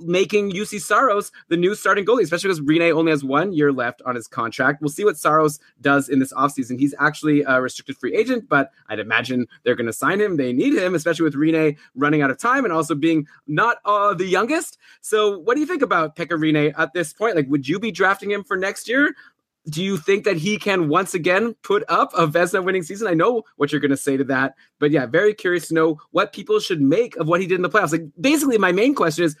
making 0.00 0.52
Juuse 0.52 0.80
Saros 0.80 1.32
the 1.48 1.56
new 1.56 1.74
starting 1.74 2.04
goalie, 2.04 2.22
especially 2.22 2.48
because 2.48 2.60
Rinne 2.60 2.92
only 2.92 3.10
has 3.10 3.24
one 3.24 3.52
year 3.52 3.72
left 3.72 4.02
on 4.06 4.14
his 4.14 4.26
contract. 4.26 4.80
We'll 4.80 4.90
see 4.90 5.04
what 5.04 5.16
Saros 5.16 5.60
does 5.80 6.08
in 6.08 6.18
this 6.18 6.32
offseason. 6.32 6.78
He's 6.78 6.94
actually 6.98 7.42
a 7.42 7.60
restricted 7.60 7.96
free 7.96 8.14
agent, 8.14 8.48
but 8.48 8.70
I'd 8.88 8.98
imagine 8.98 9.46
they're 9.62 9.74
going 9.74 9.86
to 9.86 9.92
sign 9.92 10.20
him. 10.20 10.36
They 10.36 10.52
need 10.52 10.74
him, 10.74 10.94
especially 10.94 11.24
with 11.24 11.34
Rinne 11.34 11.76
running 11.94 12.22
out 12.22 12.30
of 12.30 12.38
time 12.38 12.64
and 12.64 12.72
also 12.72 12.94
being 12.94 13.26
not 13.46 13.78
uh, 13.84 14.14
the 14.14 14.26
youngest. 14.26 14.78
So, 15.00 15.38
what 15.38 15.54
do 15.54 15.60
you 15.60 15.66
think 15.66 15.82
about 15.82 16.16
Pekka 16.16 16.38
Rinne 16.38 16.74
at 16.78 16.92
this 16.92 17.12
point? 17.12 17.36
Like, 17.36 17.48
would 17.48 17.68
you 17.68 17.78
be 17.78 17.90
drafting 17.90 18.30
him 18.30 18.44
for 18.44 18.56
next 18.56 18.88
year? 18.88 19.14
Do 19.68 19.84
you 19.84 19.98
think 19.98 20.24
that 20.24 20.38
he 20.38 20.56
can 20.56 20.88
once 20.88 21.12
again 21.12 21.54
put 21.62 21.84
up 21.88 22.12
a 22.14 22.26
Vezina 22.26 22.64
winning 22.64 22.82
season? 22.82 23.06
I 23.06 23.14
know 23.14 23.42
what 23.56 23.70
you're 23.70 23.80
going 23.80 23.90
to 23.90 23.96
say 23.96 24.16
to 24.16 24.24
that, 24.24 24.54
but 24.78 24.90
yeah, 24.90 25.04
very 25.04 25.34
curious 25.34 25.68
to 25.68 25.74
know 25.74 26.00
what 26.12 26.32
people 26.32 26.60
should 26.60 26.80
make 26.80 27.14
of 27.16 27.28
what 27.28 27.40
he 27.40 27.46
did 27.46 27.56
in 27.56 27.62
the 27.62 27.68
playoffs. 27.68 27.92
Like, 27.92 28.04
basically, 28.18 28.56
my 28.56 28.72
main 28.72 28.94
question 28.94 29.24
is: 29.24 29.36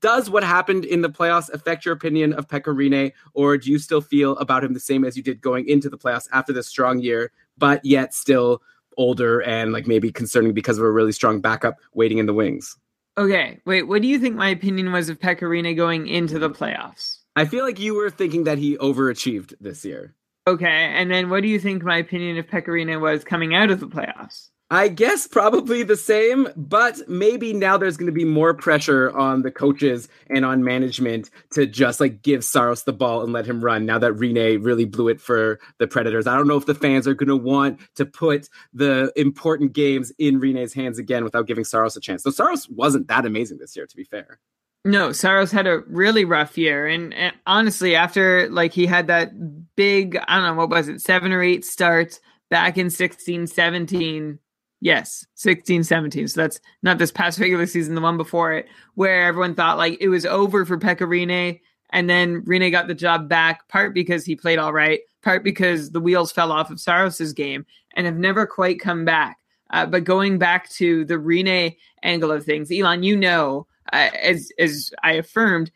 Does 0.00 0.30
what 0.30 0.44
happened 0.44 0.84
in 0.84 1.02
the 1.02 1.10
playoffs 1.10 1.52
affect 1.52 1.84
your 1.84 1.94
opinion 1.94 2.32
of 2.34 2.46
Pekka 2.46 3.12
or 3.34 3.58
do 3.58 3.70
you 3.70 3.78
still 3.78 4.00
feel 4.00 4.36
about 4.38 4.62
him 4.62 4.72
the 4.72 4.80
same 4.80 5.04
as 5.04 5.16
you 5.16 5.22
did 5.22 5.40
going 5.40 5.68
into 5.68 5.90
the 5.90 5.98
playoffs 5.98 6.28
after 6.32 6.52
this 6.52 6.68
strong 6.68 7.00
year, 7.00 7.32
but 7.58 7.84
yet 7.84 8.14
still 8.14 8.62
older 8.96 9.42
and 9.42 9.72
like 9.72 9.86
maybe 9.86 10.12
concerning 10.12 10.54
because 10.54 10.78
of 10.78 10.84
a 10.84 10.90
really 10.90 11.12
strong 11.12 11.40
backup 11.40 11.76
waiting 11.92 12.18
in 12.18 12.26
the 12.26 12.34
wings? 12.34 12.76
Okay, 13.18 13.60
wait. 13.64 13.84
What 13.84 14.02
do 14.02 14.08
you 14.08 14.18
think 14.18 14.36
my 14.36 14.48
opinion 14.48 14.92
was 14.92 15.08
of 15.08 15.18
Pekka 15.18 15.76
going 15.76 16.06
into 16.06 16.38
the 16.38 16.50
playoffs? 16.50 17.18
I 17.36 17.44
feel 17.44 17.64
like 17.64 17.78
you 17.78 17.94
were 17.94 18.08
thinking 18.08 18.44
that 18.44 18.56
he 18.56 18.78
overachieved 18.78 19.54
this 19.60 19.84
year. 19.84 20.14
Okay, 20.48 20.66
and 20.66 21.10
then 21.10 21.28
what 21.28 21.42
do 21.42 21.48
you 21.48 21.60
think 21.60 21.82
my 21.82 21.98
opinion 21.98 22.38
of 22.38 22.46
Pekka 22.46 22.68
Rinne 22.68 23.00
was 23.00 23.24
coming 23.24 23.54
out 23.54 23.70
of 23.70 23.80
the 23.80 23.86
playoffs? 23.86 24.48
I 24.70 24.88
guess 24.88 25.28
probably 25.28 25.84
the 25.84 25.96
same, 25.96 26.48
but 26.56 27.08
maybe 27.08 27.52
now 27.52 27.76
there's 27.76 27.96
going 27.96 28.06
to 28.06 28.12
be 28.12 28.24
more 28.24 28.52
pressure 28.52 29.16
on 29.16 29.42
the 29.42 29.50
coaches 29.52 30.08
and 30.28 30.44
on 30.44 30.64
management 30.64 31.30
to 31.52 31.66
just 31.66 32.00
like 32.00 32.22
give 32.22 32.42
Saros 32.42 32.82
the 32.82 32.92
ball 32.92 33.22
and 33.22 33.32
let 33.32 33.46
him 33.46 33.62
run 33.62 33.86
now 33.86 33.98
that 34.00 34.14
Rinne 34.14 34.64
really 34.64 34.84
blew 34.84 35.06
it 35.06 35.20
for 35.20 35.60
the 35.78 35.86
Predators. 35.86 36.26
I 36.26 36.34
don't 36.36 36.48
know 36.48 36.56
if 36.56 36.66
the 36.66 36.74
fans 36.74 37.06
are 37.06 37.14
going 37.14 37.28
to 37.28 37.36
want 37.36 37.78
to 37.94 38.06
put 38.06 38.48
the 38.72 39.12
important 39.14 39.72
games 39.72 40.10
in 40.18 40.40
Rinne's 40.40 40.72
hands 40.72 40.98
again 40.98 41.22
without 41.22 41.46
giving 41.46 41.64
Saros 41.64 41.96
a 41.96 42.00
chance. 42.00 42.24
So 42.24 42.30
Saros 42.30 42.68
wasn't 42.68 43.06
that 43.06 43.24
amazing 43.24 43.58
this 43.58 43.76
year, 43.76 43.86
to 43.86 43.96
be 43.96 44.04
fair. 44.04 44.40
No, 44.84 45.10
Saros 45.10 45.50
had 45.50 45.66
a 45.66 45.80
really 45.88 46.24
rough 46.24 46.56
year. 46.56 46.86
And, 46.86 47.12
and, 47.14 47.34
honestly, 47.46 47.96
after 47.96 48.48
like 48.50 48.72
he 48.72 48.86
had 48.86 49.08
that 49.08 49.32
big, 49.74 50.16
I 50.28 50.36
don't 50.36 50.44
know, 50.46 50.54
what 50.54 50.70
was 50.70 50.88
it, 50.88 51.00
seven 51.00 51.32
or 51.32 51.42
eight 51.42 51.64
starts 51.64 52.20
back 52.50 52.78
in 52.78 52.90
16, 52.90 53.48
17. 53.48 54.38
Yes, 54.80 55.26
16, 55.34 55.82
17. 55.82 56.28
So 56.28 56.40
that's 56.40 56.60
not 56.82 56.98
this 56.98 57.10
past 57.10 57.38
regular 57.40 57.66
season, 57.66 57.94
the 57.94 58.00
one 58.00 58.16
before 58.16 58.52
it, 58.52 58.66
where 58.94 59.26
everyone 59.26 59.54
thought 59.54 59.78
like 59.78 59.98
it 60.00 60.08
was 60.08 60.26
over 60.26 60.64
for 60.64 60.78
Pekka 60.78 61.06
Rinne. 61.06 61.60
And 61.90 62.10
then 62.10 62.42
Rinne 62.42 62.70
got 62.70 62.88
the 62.88 62.94
job 62.94 63.28
back, 63.28 63.68
part 63.68 63.94
because 63.94 64.24
he 64.24 64.36
played 64.36 64.58
all 64.58 64.72
right, 64.72 65.00
part 65.22 65.42
because 65.42 65.90
the 65.90 66.00
wheels 66.00 66.32
fell 66.32 66.52
off 66.52 66.70
of 66.70 66.80
Saros's 66.80 67.32
game 67.32 67.64
and 67.94 68.06
have 68.06 68.16
never 68.16 68.46
quite 68.46 68.80
come 68.80 69.04
back. 69.04 69.38
Uh, 69.70 69.86
but 69.86 70.04
going 70.04 70.38
back 70.38 70.68
to 70.70 71.04
the 71.04 71.14
Rinne 71.14 71.76
angle 72.02 72.30
of 72.30 72.44
things, 72.44 72.70
Elon, 72.70 73.02
you 73.02 73.16
know, 73.16 73.66
as 73.92 74.50
as 74.58 74.90
I 75.02 75.12
affirmed, 75.12 75.70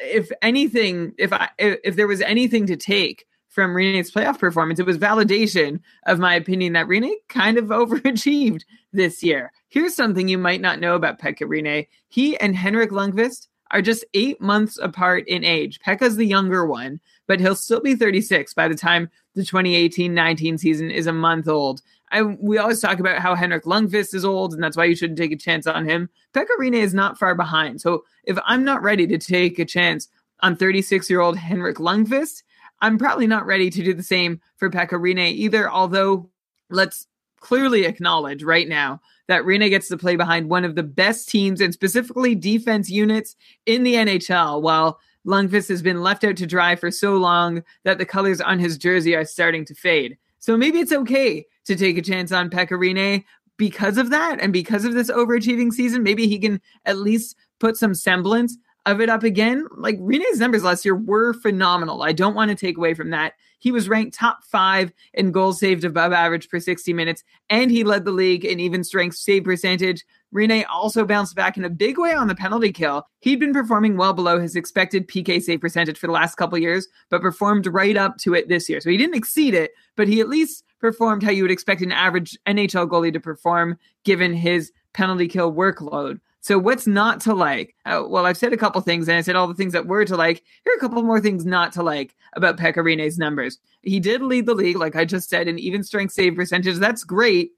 if 0.00 0.30
anything, 0.42 1.14
if 1.18 1.32
I 1.32 1.48
if, 1.58 1.96
there 1.96 2.06
was 2.06 2.20
anything 2.22 2.66
to 2.66 2.76
take 2.76 3.26
from 3.48 3.72
Rinne's 3.72 4.10
playoff 4.10 4.38
performance, 4.38 4.80
it 4.80 4.86
was 4.86 4.98
validation 4.98 5.80
of 6.06 6.18
my 6.18 6.34
opinion 6.34 6.72
that 6.72 6.86
Rinne 6.86 7.12
kind 7.28 7.56
of 7.56 7.66
overachieved 7.68 8.64
this 8.92 9.22
year. 9.22 9.52
Here's 9.68 9.94
something 9.94 10.28
you 10.28 10.38
might 10.38 10.60
not 10.60 10.80
know 10.80 10.94
about 10.94 11.20
Pekka 11.20 11.42
Rinne. 11.42 11.86
He 12.08 12.38
and 12.38 12.56
Henrik 12.56 12.90
Lundqvist 12.90 13.48
are 13.70 13.82
just 13.82 14.04
eight 14.14 14.40
months 14.40 14.78
apart 14.78 15.26
in 15.26 15.44
age. 15.44 15.80
Pekka's 15.80 16.16
the 16.16 16.26
younger 16.26 16.66
one, 16.66 17.00
but 17.26 17.40
he'll 17.40 17.56
still 17.56 17.80
be 17.80 17.94
36 17.94 18.54
by 18.54 18.68
the 18.68 18.74
time 18.74 19.10
the 19.34 19.42
2018-19 19.42 20.58
season 20.58 20.90
is 20.90 21.06
a 21.06 21.12
month 21.12 21.48
old. 21.48 21.82
I, 22.10 22.22
we 22.22 22.58
always 22.58 22.80
talk 22.80 23.00
about 23.00 23.18
how 23.18 23.34
Henrik 23.34 23.64
Lundqvist 23.64 24.14
is 24.14 24.24
old, 24.24 24.54
and 24.54 24.62
that's 24.62 24.76
why 24.76 24.84
you 24.84 24.94
shouldn't 24.94 25.18
take 25.18 25.32
a 25.32 25.36
chance 25.36 25.66
on 25.66 25.88
him. 25.88 26.08
Pekka 26.32 26.56
Rinne 26.58 26.74
is 26.74 26.94
not 26.94 27.18
far 27.18 27.34
behind. 27.34 27.80
So 27.80 28.04
if 28.24 28.38
I'm 28.44 28.64
not 28.64 28.82
ready 28.82 29.06
to 29.06 29.18
take 29.18 29.58
a 29.58 29.64
chance 29.64 30.08
on 30.40 30.56
36 30.56 31.08
year 31.10 31.20
old 31.20 31.36
Henrik 31.36 31.78
Lundqvist, 31.78 32.42
I'm 32.80 32.98
probably 32.98 33.26
not 33.26 33.46
ready 33.46 33.70
to 33.70 33.82
do 33.82 33.94
the 33.94 34.02
same 34.02 34.40
for 34.56 34.70
Pekka 34.70 35.00
Rinne 35.00 35.32
either. 35.32 35.70
Although, 35.70 36.28
let's 36.70 37.06
clearly 37.40 37.84
acknowledge 37.84 38.42
right 38.42 38.68
now 38.68 39.00
that 39.26 39.42
Rinne 39.42 39.68
gets 39.70 39.88
to 39.88 39.96
play 39.96 40.16
behind 40.16 40.48
one 40.48 40.64
of 40.64 40.74
the 40.74 40.82
best 40.82 41.28
teams 41.28 41.60
and 41.60 41.72
specifically 41.72 42.34
defense 42.34 42.90
units 42.90 43.36
in 43.66 43.82
the 43.82 43.94
NHL, 43.94 44.62
while 44.62 44.98
Lundqvist 45.26 45.68
has 45.68 45.82
been 45.82 46.02
left 46.02 46.24
out 46.24 46.36
to 46.36 46.46
dry 46.46 46.76
for 46.76 46.90
so 46.90 47.16
long 47.16 47.62
that 47.84 47.98
the 47.98 48.06
colors 48.06 48.40
on 48.40 48.58
his 48.58 48.76
jersey 48.76 49.14
are 49.16 49.24
starting 49.24 49.64
to 49.64 49.74
fade. 49.74 50.18
So 50.38 50.56
maybe 50.56 50.78
it's 50.78 50.92
okay 50.92 51.46
to 51.66 51.76
take 51.76 51.98
a 51.98 52.02
chance 52.02 52.32
on 52.32 52.50
Pekka 52.50 52.70
Rinne 52.70 53.24
because 53.56 53.98
of 53.98 54.10
that 54.10 54.40
and 54.40 54.52
because 54.52 54.84
of 54.84 54.94
this 54.94 55.10
overachieving 55.10 55.72
season. 55.72 56.02
Maybe 56.02 56.26
he 56.26 56.38
can 56.38 56.60
at 56.84 56.98
least 56.98 57.36
put 57.60 57.76
some 57.76 57.94
semblance 57.94 58.56
of 58.86 59.00
it 59.00 59.08
up 59.08 59.22
again. 59.22 59.66
Like 59.76 59.98
Rinne's 59.98 60.40
numbers 60.40 60.64
last 60.64 60.84
year 60.84 60.96
were 60.96 61.32
phenomenal. 61.32 62.02
I 62.02 62.12
don't 62.12 62.34
want 62.34 62.50
to 62.50 62.54
take 62.54 62.76
away 62.76 62.94
from 62.94 63.10
that. 63.10 63.34
He 63.58 63.72
was 63.72 63.88
ranked 63.88 64.14
top 64.14 64.44
five 64.44 64.92
in 65.14 65.32
goals 65.32 65.58
saved 65.58 65.84
above 65.84 66.12
average 66.12 66.50
per 66.50 66.60
60 66.60 66.92
minutes, 66.92 67.24
and 67.48 67.70
he 67.70 67.82
led 67.82 68.04
the 68.04 68.10
league 68.10 68.44
in 68.44 68.60
even 68.60 68.84
strength 68.84 69.16
save 69.16 69.44
percentage. 69.44 70.04
Rinne 70.34 70.66
also 70.70 71.06
bounced 71.06 71.34
back 71.34 71.56
in 71.56 71.64
a 71.64 71.70
big 71.70 71.96
way 71.96 72.12
on 72.12 72.26
the 72.28 72.34
penalty 72.34 72.72
kill. 72.72 73.06
He'd 73.20 73.40
been 73.40 73.54
performing 73.54 73.96
well 73.96 74.12
below 74.12 74.38
his 74.38 74.54
expected 74.54 75.08
PK 75.08 75.40
save 75.40 75.62
percentage 75.62 75.96
for 75.96 76.08
the 76.08 76.12
last 76.12 76.34
couple 76.34 76.58
years, 76.58 76.88
but 77.08 77.22
performed 77.22 77.66
right 77.68 77.96
up 77.96 78.18
to 78.18 78.34
it 78.34 78.48
this 78.48 78.68
year. 78.68 78.80
So 78.80 78.90
he 78.90 78.98
didn't 78.98 79.16
exceed 79.16 79.54
it, 79.54 79.70
but 79.96 80.08
he 80.08 80.20
at 80.20 80.28
least 80.28 80.62
performed 80.84 81.22
how 81.22 81.30
you 81.30 81.42
would 81.42 81.50
expect 81.50 81.80
an 81.80 81.92
average 81.92 82.38
NHL 82.46 82.86
goalie 82.90 83.10
to 83.10 83.18
perform 83.18 83.78
given 84.04 84.34
his 84.34 84.70
penalty 84.92 85.26
kill 85.26 85.50
workload. 85.50 86.20
So 86.42 86.58
what's 86.58 86.86
not 86.86 87.22
to 87.22 87.32
like? 87.32 87.74
Uh, 87.86 88.02
well, 88.06 88.26
I've 88.26 88.36
said 88.36 88.52
a 88.52 88.58
couple 88.58 88.78
things, 88.82 89.08
and 89.08 89.16
I 89.16 89.22
said 89.22 89.34
all 89.34 89.48
the 89.48 89.54
things 89.54 89.72
that 89.72 89.86
were 89.86 90.04
to 90.04 90.14
like. 90.14 90.42
Here 90.62 90.74
are 90.74 90.76
a 90.76 90.80
couple 90.80 91.02
more 91.02 91.22
things 91.22 91.46
not 91.46 91.72
to 91.72 91.82
like 91.82 92.14
about 92.34 92.58
Pekka 92.58 92.84
Rinne's 92.84 93.16
numbers. 93.16 93.58
He 93.80 93.98
did 93.98 94.20
lead 94.20 94.44
the 94.44 94.54
league, 94.54 94.76
like 94.76 94.94
I 94.94 95.06
just 95.06 95.30
said, 95.30 95.48
in 95.48 95.58
even 95.58 95.82
strength 95.82 96.12
save 96.12 96.34
percentage. 96.34 96.76
That's 96.76 97.02
great, 97.02 97.52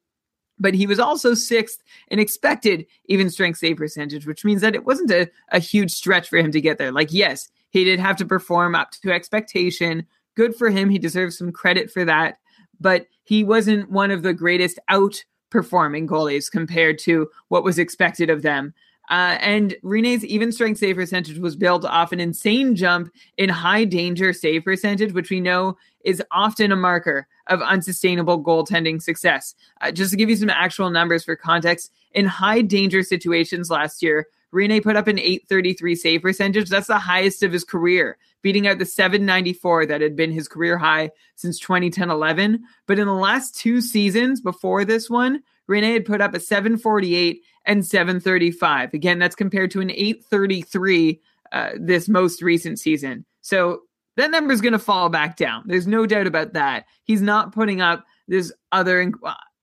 but 0.61 0.73
he 0.73 0.87
was 0.87 1.01
also 1.01 1.35
sixth 1.35 1.83
in 2.13 2.21
expected 2.21 2.87
even 3.07 3.29
strength 3.29 3.59
save 3.59 3.77
percentage, 3.77 4.25
which 4.25 4.45
means 4.45 4.61
that 4.61 4.77
it 4.77 4.87
wasn't 4.87 5.11
a, 5.11 5.29
a 5.49 5.59
huge 5.59 5.91
stretch 5.91 6.29
for 6.29 6.37
him 6.37 6.53
to 6.53 6.61
get 6.61 6.79
there. 6.79 6.93
Like, 6.93 7.13
yes, 7.13 7.49
he 7.71 7.83
did 7.83 7.99
have 7.99 8.17
to 8.19 8.25
perform 8.25 8.77
up 8.77 8.93
to 9.03 9.11
expectation. 9.11 10.07
Good 10.37 10.55
for 10.55 10.71
him. 10.71 10.91
He 10.91 11.01
deserves 11.01 11.37
some 11.37 11.51
credit 11.51 11.91
for 11.91 12.05
that. 12.05 12.39
But 12.81 13.07
he 13.25 13.45
wasn't 13.45 13.91
one 13.91 14.11
of 14.11 14.23
the 14.23 14.35
greatest 14.35 14.79
outperforming 14.91 16.07
goalies 16.07 16.51
compared 16.51 16.99
to 17.01 17.29
what 17.49 17.65
was 17.65 17.79
expected 17.79 18.31
of 18.31 18.43
them. 18.43 18.75
Uh, 19.09 19.39
and 19.41 19.77
Rinne's 19.85 20.25
even 20.25 20.51
strength 20.51 20.79
save 20.79 20.97
percentage 20.97 21.39
was 21.39 21.55
built 21.55 21.85
off 21.85 22.13
an 22.13 22.21
insane 22.21 22.75
jump 22.75 23.13
in 23.37 23.49
high 23.49 23.85
danger 23.85 24.33
save 24.33 24.65
percentage, 24.65 25.13
which 25.13 25.31
we 25.31 25.41
know 25.41 25.77
is 26.05 26.23
often 26.33 26.73
a 26.73 26.77
marker 26.77 27.29
of 27.47 27.63
unsustainable 27.63 28.43
goaltending 28.43 29.01
success. 29.01 29.55
Uh, 29.81 29.93
just 29.93 30.11
to 30.11 30.17
give 30.17 30.29
you 30.29 30.37
some 30.37 30.51
actual 30.51 30.91
numbers 30.91 31.25
for 31.25 31.37
context, 31.37 31.93
in 32.13 32.27
high 32.27 32.63
danger 32.63 33.03
situations 33.03 33.71
last 33.71 34.03
year, 34.03 34.27
Rinne 34.53 34.83
put 34.83 34.97
up 34.97 35.07
an 35.07 35.19
833 35.19 35.95
save 35.95 36.23
percentage. 36.23 36.69
That's 36.69 36.87
the 36.87 36.99
highest 36.99 37.43
of 37.43 37.53
his 37.53 37.65
career, 37.65 38.17
beating 38.47 38.69
out 38.69 38.79
the 38.79 38.87
794 38.87 39.87
that 39.87 40.01
had 40.01 40.15
been 40.15 40.31
his 40.31 40.47
career 40.47 40.79
high 40.79 41.11
since 41.35 41.59
2010 41.59 42.11
11. 42.11 42.63
But 42.87 43.01
in 43.01 43.09
the 43.09 43.13
last 43.13 43.57
two 43.57 43.81
seasons 43.81 44.41
before 44.41 44.85
this 44.85 45.11
one, 45.11 45.43
Rinne 45.69 45.93
had 45.93 46.05
put 46.05 46.21
up 46.21 46.33
a 46.33 46.39
748 46.39 47.43
and 47.65 47.85
735. 47.85 48.95
Again, 48.95 49.19
that's 49.19 49.35
compared 49.35 49.73
to 49.73 49.81
an 49.81 49.91
833 49.91 51.21
uh, 51.51 51.71
this 51.81 52.09
most 52.09 52.41
recent 52.41 52.79
season. 52.79 53.25
So 53.41 53.81
that 54.15 54.31
number 54.31 54.53
is 54.53 54.61
going 54.61 54.75
to 54.75 54.79
fall 54.79 55.09
back 55.09 55.37
down. 55.37 55.65
There's 55.67 55.89
no 55.89 56.07
doubt 56.07 56.29
about 56.29 56.53
that. 56.53 56.87
He's 57.03 57.23
not 57.23 57.53
putting 57.53 57.81
up 57.81 58.05
this 58.29 58.53
other. 58.71 59.13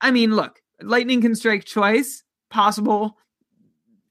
I 0.02 0.10
mean, 0.10 0.36
look, 0.36 0.60
lightning 0.82 1.22
can 1.22 1.34
strike 1.34 1.64
twice, 1.64 2.22
possible, 2.50 3.16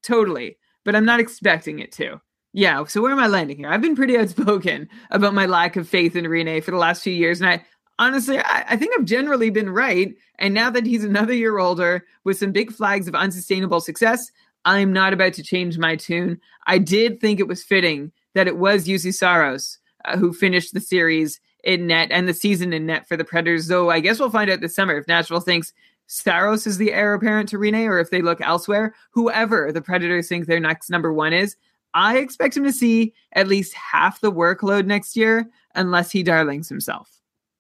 totally, 0.02 0.58
but 0.84 0.96
I'm 0.96 1.06
not 1.06 1.20
expecting 1.20 1.78
it 1.78 1.92
to. 1.92 2.20
Yeah, 2.54 2.86
so 2.86 3.02
where 3.02 3.12
am 3.12 3.20
I 3.20 3.28
landing 3.28 3.58
here? 3.58 3.70
I've 3.70 3.82
been 3.82 3.96
pretty 3.96 4.18
outspoken 4.20 4.88
about 5.12 5.34
my 5.34 5.46
lack 5.46 5.76
of 5.76 5.90
faith 5.90 6.16
in 6.16 6.26
Rinne 6.26 6.64
for 6.64 6.72
the 6.72 6.78
last 6.78 7.04
few 7.04 7.14
years, 7.14 7.42
and 7.42 7.50
I 7.50 7.66
honestly, 8.00 8.40
I, 8.40 8.66
I, 8.70 8.78
think 8.78 8.94
I've 8.98 9.06
generally 9.06 9.50
been 9.50 9.70
right. 9.70 10.14
And 10.40 10.54
now 10.54 10.70
that 10.70 10.86
he's 10.86 11.04
another 11.04 11.34
year 11.34 11.60
older 11.60 12.06
with 12.24 12.38
some 12.38 12.52
big 12.52 12.72
flags 12.72 13.08
of 13.08 13.16
unsustainable 13.16 13.82
success, 13.82 14.32
I'm 14.66 14.94
not 14.94 15.14
about 15.14 15.34
to 15.34 15.44
change 15.44 15.78
my 15.78 15.96
tune. 15.96 16.40
I 16.68 16.78
did 16.78 17.20
think 17.20 17.40
it 17.40 17.48
was 17.48 17.64
fitting 17.64 18.12
that 18.34 18.48
it 18.48 18.58
was 18.58 18.88
Juuse 18.88 19.14
Saros 19.14 19.80
uh, 20.06 20.18
who 20.18 20.34
finished 20.34 20.74
the 20.74 20.80
series 20.80 21.40
in 21.64 21.88
net 21.88 22.10
and 22.12 22.28
the 22.28 22.34
season 22.34 22.74
in 22.74 22.86
net 22.86 23.08
for 23.08 23.16
the 23.18 23.24
Predators. 23.24 23.68
Though 23.68 23.90
I 23.90 24.00
guess 24.00 24.20
we'll 24.20 24.30
find 24.30 24.50
out 24.50 24.62
this 24.62 24.76
summer 24.76 24.98
if 24.98 25.08
Nashville 25.08 25.40
thinks 25.40 25.74
Saros 26.08 26.68
is 26.68 26.78
the 26.78 26.94
heir 26.94 27.14
apparent 27.14 27.50
to 27.50 27.58
Rinne 27.58 27.88
or 27.88 28.00
if 28.00 28.10
they 28.10 28.22
look 28.22 28.42
elsewhere. 28.42 28.94
Whoever 29.12 29.72
the 29.72 29.82
Predators 29.82 30.28
think 30.28 30.46
their 30.46 30.60
next 30.60 30.90
number 30.90 31.14
one 31.14 31.34
is, 31.34 31.56
I 31.94 32.18
expect 32.18 32.58
him 32.58 32.64
to 32.64 32.74
see 32.74 33.14
at 33.34 33.48
least 33.48 33.74
half 33.74 34.22
the 34.22 34.32
workload 34.32 34.86
next 34.86 35.16
year 35.16 35.50
unless 35.76 36.12
he 36.12 36.24
darlings 36.24 36.70
himself. 36.70 37.10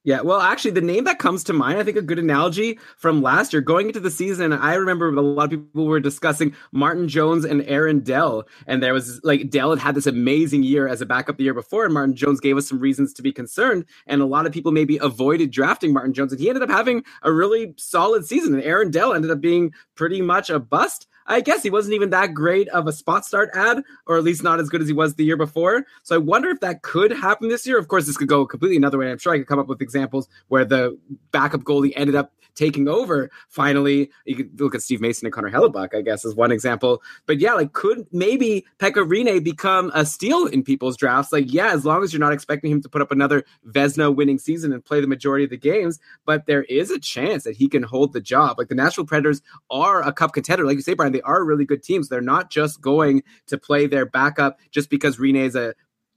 Yeah, 0.06 0.20
well, 0.20 0.42
actually, 0.42 0.72
the 0.72 0.82
name 0.82 1.06
that 1.06 1.18
comes 1.18 1.46
to 1.46 1.54
mind, 1.54 1.80
I 1.80 1.84
think 1.84 1.96
a 1.96 2.02
good 2.02 2.20
analogy 2.20 2.78
from 2.98 3.22
last 3.22 3.54
year, 3.54 3.62
going 3.62 3.88
into 3.88 4.02
the 4.02 4.12
season, 4.12 4.52
I 4.52 4.74
remember 4.74 5.08
a 5.08 5.22
lot 5.22 5.46
of 5.46 5.52
people 5.52 5.86
were 5.86 6.02
discussing 6.02 6.54
Martin 6.74 7.08
Jones 7.08 7.46
and 7.46 7.62
Aaron 7.68 8.02
Dell. 8.02 8.46
And 8.68 8.84
there 8.84 8.94
was 8.94 9.22
like, 9.24 9.50
Dell 9.50 9.70
had 9.70 9.80
had 9.80 9.96
this 9.96 10.06
amazing 10.06 10.64
year 10.64 10.90
as 10.90 11.00
a 11.00 11.06
backup 11.06 11.38
the 11.38 11.46
year 11.46 11.54
before, 11.54 11.86
and 11.86 11.94
Martin 11.94 12.18
Jones 12.18 12.42
gave 12.42 12.58
us 12.58 12.68
some 12.68 12.80
reasons 12.80 13.14
to 13.14 13.22
be 13.22 13.32
concerned. 13.32 13.86
And 14.06 14.22
a 14.22 14.26
lot 14.26 14.46
of 14.46 14.52
people 14.52 14.74
maybe 14.74 14.98
avoided 14.98 15.52
drafting 15.52 15.94
Martin 15.94 16.14
Jones, 16.14 16.34
and 16.34 16.42
he 16.42 16.50
ended 16.50 16.64
up 16.64 16.70
having 16.70 17.06
a 17.22 17.32
really 17.32 17.74
solid 17.78 18.26
season. 18.26 18.54
And 18.56 18.64
Aaron 18.64 18.92
Dell 18.92 19.14
ended 19.14 19.32
up 19.32 19.40
being 19.40 19.72
pretty 19.96 20.22
much 20.22 20.50
a 20.50 20.60
bust. 20.60 21.08
I 21.28 21.42
guess 21.42 21.64
he 21.64 21.70
wasn't 21.70 21.96
even 21.96 22.10
that 22.12 22.34
great 22.34 22.68
of 22.70 22.88
a 22.88 22.94
spot 22.94 23.26
start 23.26 23.50
ad, 23.54 23.84
or 24.08 24.18
at 24.18 24.24
least 24.24 24.44
not 24.44 24.60
as 24.60 24.70
good 24.70 24.82
as 24.82 24.88
he 24.88 24.94
was 24.94 25.16
the 25.16 25.26
year 25.26 25.38
before. 25.38 25.86
So 26.04 26.16
I 26.16 26.20
wonder 26.20 26.50
if 26.50 26.60
that 26.62 26.82
could 26.82 27.12
happen 27.12 27.50
this 27.50 27.66
year. 27.66 27.78
Of 27.78 27.88
course, 27.88 28.06
this 28.06 28.18
could 28.18 28.28
go 28.28 28.46
completely 28.46 28.78
another 28.78 28.98
way. 28.98 29.12
I'm 29.12 29.18
sure 29.18 29.34
I 29.34 29.38
could 29.38 29.48
come 29.48 29.60
up 29.60 29.68
with 29.68 29.82
examples 29.82 30.28
where 30.48 30.66
the 30.66 30.98
backup 31.32 31.62
goalie 31.62 31.94
ended 31.96 32.16
up 32.16 32.34
taking 32.56 32.88
over 32.88 33.32
finally. 33.50 34.12
You 34.26 34.36
could 34.36 34.60
look 34.60 34.76
at 34.76 34.82
Steve 34.82 35.02
Mason 35.02 35.26
and 35.26 35.34
Connor 35.34 35.50
Hellebuyck, 35.50 35.96
I 35.96 36.02
guess, 36.02 36.26
as 36.26 36.36
one 36.36 36.52
example. 36.52 37.02
But 37.26 37.40
yeah, 37.40 37.54
like 37.54 37.74
could 37.74 38.08
maybe 38.12 38.66
Pekka 38.80 39.44
become 39.44 39.92
a 39.94 40.06
steal 40.06 40.46
in 40.46 40.64
people's 40.64 40.98
drafts? 40.98 41.32
Like, 41.32 41.52
yeah, 41.52 41.72
as 41.72 41.86
long 41.86 42.04
as 42.04 42.14
you're 42.14 42.20
not 42.20 42.34
expecting 42.34 42.72
him 42.72 42.82
to 42.82 42.90
put 42.90 43.02
up 43.02 43.12
another 43.12 43.44
Vezina 43.68 44.14
winning 44.16 44.40
season 44.40 44.74
and 44.74 44.84
play 44.84 45.02
the 45.02 45.08
majority 45.08 45.44
of 45.44 45.50
the 45.50 45.58
games, 45.58 46.00
but 46.26 46.46
there 46.46 46.64
is 46.64 46.92
a 46.92 47.00
chance 47.00 47.44
that 47.44 47.56
he 47.56 47.68
can 47.68 47.84
hold 47.84 48.14
the 48.14 48.22
job. 48.22 48.58
Like 48.58 48.68
the 48.68 48.76
Nashville 48.76 49.06
Predators 49.06 49.42
are 49.70 50.02
a 50.04 50.14
cup 50.14 50.34
contender. 50.34 50.66
Like 50.66 50.76
you 50.76 50.82
say, 50.82 50.94
Brian, 50.94 51.13
they 51.14 51.22
are 51.22 51.44
really 51.44 51.66
good 51.66 51.84
teams. 51.84 52.10
They're 52.10 52.22
not 52.22 52.50
just 52.50 52.82
going 52.82 53.24
to 53.48 53.58
play 53.58 53.88
their 53.88 54.06
backup 54.06 54.60
just 54.72 54.90
because 54.90 55.18
Rinne 55.18 55.38
is 55.38 55.56
a 55.56 55.74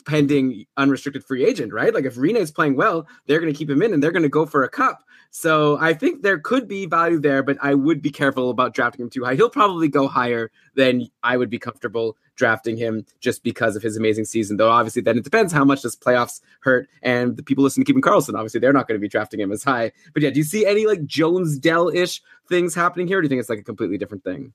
pending 0.06 0.64
unrestricted 0.76 1.24
free 1.24 1.44
agent, 1.44 1.72
right? 1.72 1.92
Like 1.92 2.04
if 2.04 2.14
Rinne 2.14 2.36
is 2.36 2.50
playing 2.50 2.76
well, 2.76 3.06
they're 3.26 3.40
going 3.40 3.52
to 3.52 3.58
keep 3.58 3.68
him 3.68 3.82
in 3.82 3.92
and 3.92 4.02
they're 4.02 4.12
going 4.12 4.22
to 4.22 4.28
go 4.28 4.46
for 4.46 4.62
a 4.62 4.68
cup. 4.68 5.02
So 5.30 5.76
I 5.78 5.92
think 5.92 6.22
there 6.22 6.38
could 6.38 6.66
be 6.66 6.86
value 6.86 7.18
there, 7.18 7.42
but 7.42 7.58
I 7.60 7.74
would 7.74 8.00
be 8.00 8.10
careful 8.10 8.48
about 8.48 8.72
drafting 8.72 9.02
him 9.02 9.10
too 9.10 9.24
high. 9.24 9.34
He'll 9.34 9.50
probably 9.50 9.88
go 9.88 10.08
higher 10.08 10.50
than 10.76 11.08
I 11.22 11.36
would 11.36 11.50
be 11.50 11.58
comfortable 11.58 12.16
drafting 12.36 12.76
him 12.76 13.04
just 13.20 13.42
because 13.42 13.76
of 13.76 13.82
his 13.82 13.96
amazing 13.96 14.24
season. 14.24 14.56
Though 14.56 14.70
obviously, 14.70 15.02
then 15.02 15.18
it 15.18 15.24
depends 15.24 15.52
how 15.52 15.64
much 15.64 15.82
does 15.82 15.96
playoffs 15.96 16.40
hurt. 16.60 16.88
And 17.02 17.36
the 17.36 17.42
people 17.42 17.64
listening 17.64 17.84
to 17.84 17.92
Keeping 17.92 18.02
Karlsson, 18.02 18.34
obviously, 18.34 18.60
they're 18.60 18.72
not 18.72 18.86
going 18.88 18.98
to 18.98 19.02
be 19.02 19.08
drafting 19.08 19.40
him 19.40 19.52
as 19.52 19.64
high. 19.64 19.92
But 20.14 20.22
yeah, 20.22 20.30
do 20.30 20.38
you 20.38 20.44
see 20.44 20.64
any 20.64 20.86
like 20.86 21.04
Jones 21.04 21.58
Dell 21.58 21.88
ish 21.88 22.22
things 22.48 22.74
happening 22.74 23.08
here? 23.08 23.18
Or 23.18 23.22
do 23.22 23.26
you 23.26 23.28
think 23.28 23.40
it's 23.40 23.50
like 23.50 23.58
a 23.58 23.64
completely 23.64 23.98
different 23.98 24.24
thing? 24.24 24.52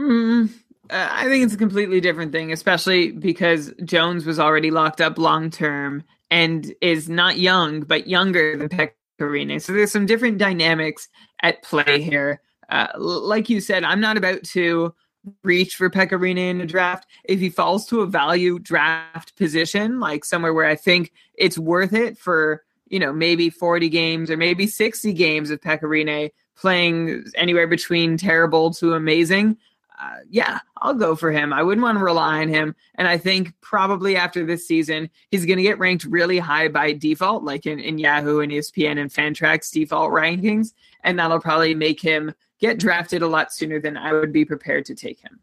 Mm, 0.00 0.50
uh, 0.90 1.08
I 1.10 1.24
think 1.24 1.44
it's 1.44 1.54
a 1.54 1.58
completely 1.58 2.00
different 2.00 2.32
thing, 2.32 2.52
especially 2.52 3.12
because 3.12 3.72
Jones 3.84 4.26
was 4.26 4.38
already 4.38 4.70
locked 4.70 5.00
up 5.00 5.18
long 5.18 5.50
term 5.50 6.04
and 6.30 6.72
is 6.80 7.08
not 7.08 7.38
young, 7.38 7.80
but 7.82 8.06
younger 8.06 8.56
than 8.56 8.68
Pekka 8.68 8.92
Rinne. 9.20 9.60
So 9.60 9.72
there's 9.72 9.92
some 9.92 10.06
different 10.06 10.38
dynamics 10.38 11.08
at 11.42 11.62
play 11.62 12.00
here. 12.00 12.40
Uh, 12.68 12.86
like 12.96 13.48
you 13.48 13.60
said, 13.60 13.84
I'm 13.84 14.00
not 14.00 14.16
about 14.16 14.42
to 14.44 14.94
reach 15.42 15.76
for 15.76 15.90
Pekka 15.90 16.18
Rinne 16.18 16.38
in 16.38 16.60
a 16.60 16.66
draft. 16.66 17.06
If 17.24 17.40
he 17.40 17.50
falls 17.50 17.86
to 17.86 18.00
a 18.00 18.06
value 18.06 18.58
draft 18.58 19.36
position, 19.36 20.00
like 20.00 20.24
somewhere 20.24 20.54
where 20.54 20.66
I 20.66 20.76
think 20.76 21.12
it's 21.34 21.58
worth 21.58 21.92
it 21.92 22.16
for, 22.16 22.62
you 22.86 22.98
know, 22.98 23.12
maybe 23.12 23.50
40 23.50 23.88
games 23.88 24.30
or 24.30 24.36
maybe 24.36 24.66
60 24.66 25.12
games 25.12 25.50
of 25.50 25.60
Pekka 25.60 25.82
Rinne 25.82 26.30
playing 26.56 27.24
anywhere 27.34 27.66
between 27.66 28.16
terrible 28.16 28.70
to 28.74 28.94
amazing, 28.94 29.56
uh, 30.00 30.16
yeah, 30.30 30.60
I'll 30.78 30.94
go 30.94 31.14
for 31.14 31.30
him. 31.30 31.52
I 31.52 31.62
wouldn't 31.62 31.82
want 31.82 31.98
to 31.98 32.04
rely 32.04 32.40
on 32.40 32.48
him. 32.48 32.74
And 32.94 33.06
I 33.06 33.18
think 33.18 33.52
probably 33.60 34.16
after 34.16 34.46
this 34.46 34.66
season, 34.66 35.10
he's 35.30 35.44
going 35.44 35.58
to 35.58 35.62
get 35.62 35.78
ranked 35.78 36.04
really 36.04 36.38
high 36.38 36.68
by 36.68 36.92
default, 36.92 37.44
like 37.44 37.66
in, 37.66 37.78
in 37.78 37.98
Yahoo 37.98 38.40
and 38.40 38.50
ESPN 38.50 38.98
and 38.98 39.10
Fantrax 39.10 39.70
default 39.70 40.10
rankings. 40.12 40.72
And 41.04 41.18
that'll 41.18 41.40
probably 41.40 41.74
make 41.74 42.00
him 42.00 42.34
get 42.60 42.78
drafted 42.78 43.22
a 43.22 43.28
lot 43.28 43.52
sooner 43.52 43.78
than 43.78 43.96
I 43.96 44.12
would 44.12 44.32
be 44.32 44.44
prepared 44.44 44.86
to 44.86 44.94
take 44.94 45.20
him. 45.20 45.40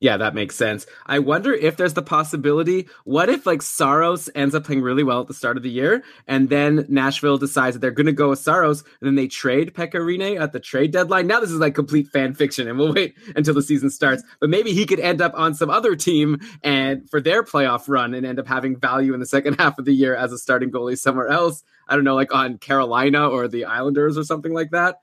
Yeah, 0.00 0.16
that 0.16 0.34
makes 0.34 0.56
sense. 0.56 0.86
I 1.04 1.18
wonder 1.18 1.52
if 1.52 1.76
there's 1.76 1.92
the 1.92 2.02
possibility. 2.02 2.88
What 3.04 3.28
if 3.28 3.44
like 3.44 3.60
Saros 3.60 4.30
ends 4.34 4.54
up 4.54 4.64
playing 4.64 4.80
really 4.80 5.02
well 5.02 5.20
at 5.20 5.26
the 5.26 5.34
start 5.34 5.58
of 5.58 5.62
the 5.62 5.70
year, 5.70 6.02
and 6.26 6.48
then 6.48 6.86
Nashville 6.88 7.36
decides 7.36 7.74
that 7.74 7.80
they're 7.80 7.90
going 7.90 8.06
to 8.06 8.12
go 8.12 8.30
with 8.30 8.38
Saros, 8.38 8.80
and 8.80 9.06
then 9.06 9.14
they 9.14 9.28
trade 9.28 9.74
Pekka 9.74 9.96
Rinne 9.96 10.40
at 10.40 10.52
the 10.52 10.60
trade 10.60 10.90
deadline? 10.92 11.26
Now 11.26 11.38
this 11.38 11.50
is 11.50 11.58
like 11.58 11.74
complete 11.74 12.08
fan 12.08 12.32
fiction, 12.32 12.66
and 12.66 12.78
we'll 12.78 12.94
wait 12.94 13.14
until 13.36 13.52
the 13.52 13.60
season 13.62 13.90
starts. 13.90 14.22
But 14.40 14.48
maybe 14.48 14.72
he 14.72 14.86
could 14.86 15.00
end 15.00 15.20
up 15.20 15.34
on 15.36 15.54
some 15.54 15.68
other 15.68 15.94
team 15.94 16.40
and 16.62 17.08
for 17.10 17.20
their 17.20 17.42
playoff 17.42 17.86
run, 17.86 18.14
and 18.14 18.24
end 18.24 18.38
up 18.38 18.46
having 18.46 18.76
value 18.76 19.12
in 19.12 19.20
the 19.20 19.26
second 19.26 19.54
half 19.60 19.78
of 19.78 19.84
the 19.84 19.94
year 19.94 20.16
as 20.16 20.32
a 20.32 20.38
starting 20.38 20.70
goalie 20.70 20.98
somewhere 20.98 21.28
else. 21.28 21.62
I 21.88 21.94
don't 21.94 22.04
know, 22.04 22.14
like 22.14 22.34
on 22.34 22.56
Carolina 22.56 23.28
or 23.28 23.48
the 23.48 23.66
Islanders 23.66 24.16
or 24.16 24.24
something 24.24 24.54
like 24.54 24.70
that. 24.70 25.02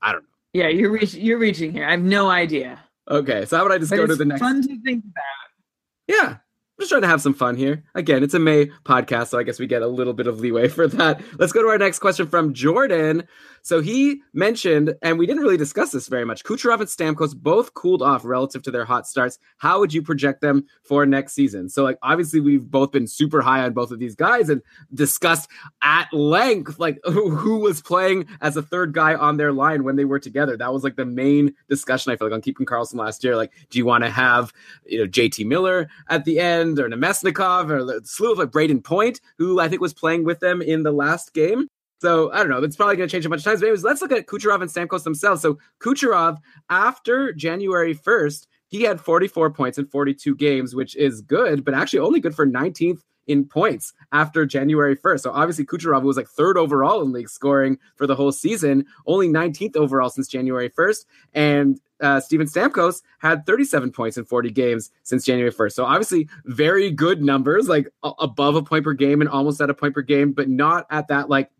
I 0.00 0.12
don't 0.12 0.22
know. 0.22 0.28
Yeah, 0.54 0.68
you're 0.68 0.90
reach- 0.90 1.14
you're 1.14 1.38
reaching 1.38 1.72
here. 1.72 1.86
I 1.86 1.90
have 1.90 2.02
no 2.02 2.30
idea. 2.30 2.78
Okay, 3.10 3.44
so 3.46 3.56
how 3.56 3.66
about 3.66 3.74
I 3.74 3.78
just 3.78 3.90
go 3.90 4.06
to 4.06 4.14
the 4.14 4.24
next? 4.24 4.40
Fun 4.40 4.62
to 4.62 4.82
think 4.82 5.04
about. 5.04 5.48
Yeah, 6.08 6.36
just 6.82 6.90
trying 6.90 7.02
to 7.02 7.08
have 7.08 7.22
some 7.22 7.34
fun 7.34 7.56
here. 7.56 7.84
Again, 7.94 8.22
it's 8.22 8.34
a 8.34 8.38
May 8.38 8.66
podcast, 8.84 9.28
so 9.28 9.38
I 9.38 9.44
guess 9.44 9.60
we 9.60 9.66
get 9.66 9.82
a 9.82 9.86
little 9.86 10.12
bit 10.12 10.26
of 10.26 10.40
leeway 10.40 10.68
for 10.68 10.88
that. 10.88 11.20
Let's 11.38 11.52
go 11.52 11.62
to 11.62 11.68
our 11.68 11.78
next 11.78 12.00
question 12.00 12.26
from 12.26 12.52
Jordan. 12.52 13.24
So 13.62 13.80
he 13.80 14.22
mentioned, 14.32 14.94
and 15.02 15.18
we 15.18 15.26
didn't 15.26 15.42
really 15.42 15.56
discuss 15.56 15.92
this 15.92 16.08
very 16.08 16.24
much. 16.24 16.42
Kucherov 16.42 16.80
and 16.80 16.88
Stamkos 16.88 17.36
both 17.36 17.74
cooled 17.74 18.02
off 18.02 18.24
relative 18.24 18.62
to 18.64 18.72
their 18.72 18.84
hot 18.84 19.06
starts. 19.06 19.38
How 19.58 19.78
would 19.78 19.94
you 19.94 20.02
project 20.02 20.40
them 20.40 20.66
for 20.82 21.06
next 21.06 21.34
season? 21.34 21.68
So, 21.68 21.84
like, 21.84 21.98
obviously, 22.02 22.40
we've 22.40 22.68
both 22.68 22.90
been 22.90 23.06
super 23.06 23.40
high 23.40 23.62
on 23.62 23.72
both 23.72 23.92
of 23.92 24.00
these 24.00 24.16
guys 24.16 24.48
and 24.48 24.62
discussed 24.92 25.48
at 25.80 26.12
length, 26.12 26.80
like, 26.80 26.98
who 27.04 27.58
was 27.58 27.80
playing 27.80 28.26
as 28.40 28.56
a 28.56 28.62
third 28.62 28.92
guy 28.92 29.14
on 29.14 29.36
their 29.36 29.52
line 29.52 29.84
when 29.84 29.94
they 29.94 30.04
were 30.04 30.18
together. 30.18 30.56
That 30.56 30.72
was 30.72 30.82
like 30.82 30.96
the 30.96 31.06
main 31.06 31.54
discussion 31.68 32.12
I 32.12 32.16
feel 32.16 32.26
like 32.26 32.34
on 32.34 32.42
Keeping 32.42 32.66
Karlsson 32.66 32.96
last 32.96 33.22
year. 33.22 33.36
Like, 33.36 33.52
do 33.70 33.78
you 33.78 33.86
want 33.86 34.02
to 34.02 34.10
have, 34.10 34.52
you 34.86 34.98
know, 34.98 35.06
JT 35.06 35.46
Miller 35.46 35.88
at 36.08 36.24
the 36.24 36.40
end 36.40 36.71
or 36.78 36.88
Namestnikov 36.88 37.70
or 37.70 37.96
a 37.96 38.04
slew 38.04 38.32
of 38.32 38.38
like 38.38 38.50
Brayden 38.50 38.82
Point, 38.82 39.20
who 39.38 39.60
I 39.60 39.68
think 39.68 39.80
was 39.80 39.94
playing 39.94 40.24
with 40.24 40.40
them 40.40 40.62
in 40.62 40.82
the 40.82 40.92
last 40.92 41.34
game? 41.34 41.68
So 42.00 42.32
I 42.32 42.38
don't 42.38 42.50
know. 42.50 42.58
It's 42.58 42.76
probably 42.76 42.96
going 42.96 43.08
to 43.08 43.12
change 43.12 43.26
a 43.26 43.28
bunch 43.28 43.40
of 43.40 43.44
times. 43.44 43.60
But 43.60 43.66
anyways, 43.66 43.84
let's 43.84 44.02
look 44.02 44.12
at 44.12 44.26
Kucherov 44.26 44.60
and 44.60 44.70
Stamkos 44.70 45.04
themselves. 45.04 45.40
So 45.40 45.58
Kucherov, 45.80 46.38
after 46.68 47.32
January 47.32 47.94
1st, 47.94 48.46
he 48.66 48.82
had 48.82 49.00
44 49.00 49.50
points 49.50 49.78
in 49.78 49.86
42 49.86 50.34
games, 50.34 50.74
which 50.74 50.96
is 50.96 51.20
good, 51.20 51.64
but 51.64 51.74
actually 51.74 52.00
only 52.00 52.20
good 52.20 52.34
for 52.34 52.46
19th 52.46 53.02
in 53.26 53.44
points 53.44 53.92
after 54.12 54.44
January 54.44 54.96
1st. 54.96 55.20
So 55.20 55.30
obviously 55.30 55.64
Kucherov 55.64 56.02
was 56.02 56.16
like 56.16 56.28
third 56.28 56.58
overall 56.58 57.02
in 57.02 57.12
league 57.12 57.28
scoring 57.28 57.78
for 57.96 58.06
the 58.06 58.14
whole 58.14 58.32
season, 58.32 58.86
only 59.06 59.28
19th 59.28 59.76
overall 59.76 60.10
since 60.10 60.28
January 60.28 60.70
1st. 60.70 61.04
And 61.34 61.80
uh, 62.00 62.20
Steven 62.20 62.46
Stamkos 62.46 63.02
had 63.18 63.46
37 63.46 63.92
points 63.92 64.16
in 64.16 64.24
40 64.24 64.50
games 64.50 64.90
since 65.04 65.24
January 65.24 65.52
1st. 65.52 65.72
So 65.72 65.84
obviously 65.84 66.28
very 66.44 66.90
good 66.90 67.22
numbers, 67.22 67.68
like 67.68 67.88
a- 68.02 68.12
above 68.18 68.56
a 68.56 68.62
point 68.62 68.84
per 68.84 68.92
game 68.92 69.20
and 69.20 69.30
almost 69.30 69.60
at 69.60 69.70
a 69.70 69.74
point 69.74 69.94
per 69.94 70.02
game, 70.02 70.32
but 70.32 70.48
not 70.48 70.86
at 70.90 71.08
that 71.08 71.28
like 71.30 71.50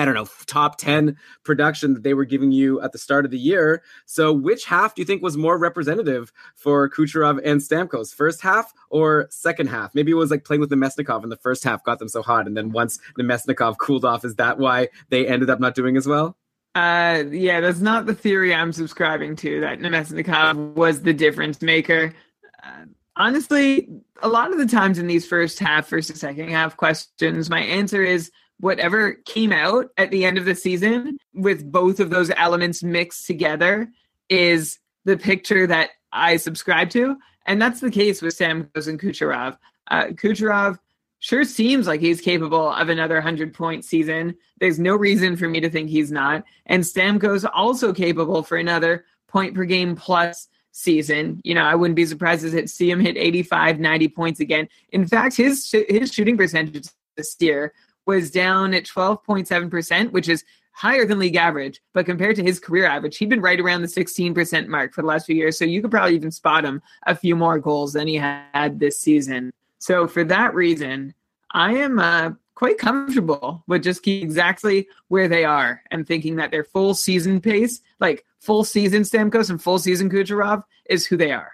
I 0.00 0.04
don't 0.06 0.14
know, 0.14 0.26
top 0.46 0.78
10 0.78 1.16
production 1.44 1.92
that 1.92 2.02
they 2.02 2.14
were 2.14 2.24
giving 2.24 2.52
you 2.52 2.80
at 2.80 2.92
the 2.92 2.98
start 2.98 3.26
of 3.26 3.30
the 3.30 3.38
year. 3.38 3.82
So, 4.06 4.32
which 4.32 4.64
half 4.64 4.94
do 4.94 5.02
you 5.02 5.06
think 5.06 5.22
was 5.22 5.36
more 5.36 5.58
representative 5.58 6.32
for 6.54 6.88
Kucherov 6.88 7.38
and 7.44 7.60
Stamkos? 7.60 8.14
First 8.14 8.40
half 8.40 8.72
or 8.88 9.26
second 9.30 9.68
half? 9.68 9.94
Maybe 9.94 10.10
it 10.10 10.14
was 10.14 10.30
like 10.30 10.44
playing 10.44 10.60
with 10.60 10.70
Namestnikov 10.70 11.22
in 11.22 11.28
the 11.28 11.36
first 11.36 11.64
half 11.64 11.84
got 11.84 11.98
them 11.98 12.08
so 12.08 12.22
hot. 12.22 12.46
And 12.46 12.56
then 12.56 12.72
once 12.72 12.98
Namestnikov 13.18 13.76
cooled 13.76 14.06
off, 14.06 14.24
is 14.24 14.36
that 14.36 14.58
why 14.58 14.88
they 15.10 15.26
ended 15.26 15.50
up 15.50 15.60
not 15.60 15.74
doing 15.74 15.98
as 15.98 16.06
well? 16.06 16.38
Uh, 16.74 17.24
yeah, 17.30 17.60
that's 17.60 17.80
not 17.80 18.06
the 18.06 18.14
theory 18.14 18.54
I'm 18.54 18.72
subscribing 18.72 19.36
to. 19.36 19.60
That 19.60 19.80
Namestnikov 19.80 20.74
was 20.76 21.02
the 21.02 21.12
difference 21.12 21.60
maker. 21.60 22.14
Uh, 22.62 22.84
honestly, 23.16 23.88
a 24.22 24.28
lot 24.28 24.50
of 24.50 24.58
the 24.58 24.66
times 24.66 24.98
in 24.98 25.06
these 25.06 25.26
first 25.26 25.58
half 25.58 25.88
versus 25.88 26.20
second 26.20 26.48
half 26.48 26.76
questions, 26.76 27.50
my 27.50 27.60
answer 27.60 28.02
is 28.02 28.30
whatever 28.60 29.14
came 29.24 29.52
out 29.52 29.88
at 29.96 30.10
the 30.10 30.24
end 30.24 30.38
of 30.38 30.44
the 30.44 30.54
season 30.54 31.18
with 31.34 31.70
both 31.70 31.98
of 31.98 32.10
those 32.10 32.30
elements 32.36 32.82
mixed 32.82 33.26
together 33.26 33.90
is 34.28 34.78
the 35.04 35.16
picture 35.16 35.66
that 35.66 35.90
I 36.12 36.36
subscribe 36.36 36.90
to. 36.90 37.16
And 37.46 37.60
that's 37.60 37.80
the 37.80 37.90
case 37.90 38.20
with 38.22 38.36
Stamkos 38.36 38.86
and 38.86 39.00
Kucherov. 39.00 39.56
Uh, 39.90 40.06
Kucherov 40.08 40.78
sure 41.20 41.44
seems 41.44 41.86
like 41.86 42.00
he's 42.00 42.20
capable 42.20 42.70
of 42.70 42.88
another 42.88 43.16
100 43.16 43.54
point 43.54 43.84
season. 43.84 44.36
There's 44.58 44.78
no 44.78 44.94
reason 44.94 45.36
for 45.36 45.48
me 45.48 45.60
to 45.60 45.70
think 45.70 45.88
he's 45.88 46.12
not. 46.12 46.44
And 46.66 46.84
Stamkos 46.84 47.48
also 47.52 47.92
capable 47.92 48.42
for 48.42 48.56
another 48.56 49.04
point 49.26 49.54
per 49.54 49.64
game 49.64 49.96
plus 49.96 50.48
season. 50.72 51.40
You 51.44 51.54
know, 51.54 51.64
I 51.64 51.74
wouldn't 51.74 51.96
be 51.96 52.06
surprised 52.06 52.42
to 52.42 52.68
see 52.68 52.90
him 52.90 53.00
hit 53.00 53.16
85, 53.16 53.80
90 53.80 54.08
points 54.08 54.40
again. 54.40 54.68
In 54.90 55.06
fact, 55.06 55.36
his 55.36 55.70
his 55.88 56.12
shooting 56.12 56.36
percentage 56.36 56.88
this 57.16 57.36
year 57.40 57.72
was 58.06 58.30
down 58.30 58.74
at 58.74 58.84
12.7%, 58.84 60.10
which 60.12 60.28
is 60.28 60.44
higher 60.72 61.04
than 61.04 61.18
league 61.18 61.36
average. 61.36 61.80
But 61.92 62.06
compared 62.06 62.36
to 62.36 62.42
his 62.42 62.58
career 62.58 62.86
average, 62.86 63.18
he'd 63.18 63.28
been 63.28 63.40
right 63.40 63.60
around 63.60 63.82
the 63.82 63.88
16% 63.88 64.66
mark 64.68 64.94
for 64.94 65.02
the 65.02 65.08
last 65.08 65.26
few 65.26 65.36
years. 65.36 65.58
So 65.58 65.64
you 65.64 65.82
could 65.82 65.90
probably 65.90 66.14
even 66.14 66.30
spot 66.30 66.64
him 66.64 66.82
a 67.06 67.14
few 67.14 67.36
more 67.36 67.58
goals 67.58 67.92
than 67.92 68.08
he 68.08 68.16
had 68.16 68.78
this 68.78 68.98
season. 68.98 69.52
So 69.78 70.06
for 70.06 70.24
that 70.24 70.54
reason, 70.54 71.14
I 71.52 71.74
am 71.74 71.98
uh, 71.98 72.32
quite 72.54 72.78
comfortable 72.78 73.64
with 73.66 73.82
just 73.82 74.06
exactly 74.06 74.88
where 75.08 75.28
they 75.28 75.44
are 75.44 75.82
and 75.90 76.06
thinking 76.06 76.36
that 76.36 76.50
their 76.50 76.64
full 76.64 76.94
season 76.94 77.40
pace, 77.40 77.80
like 77.98 78.24
full 78.38 78.64
season 78.64 79.02
Stamkos 79.02 79.50
and 79.50 79.62
full 79.62 79.78
season 79.78 80.10
Kucherov, 80.10 80.64
is 80.86 81.06
who 81.06 81.16
they 81.16 81.32
are. 81.32 81.52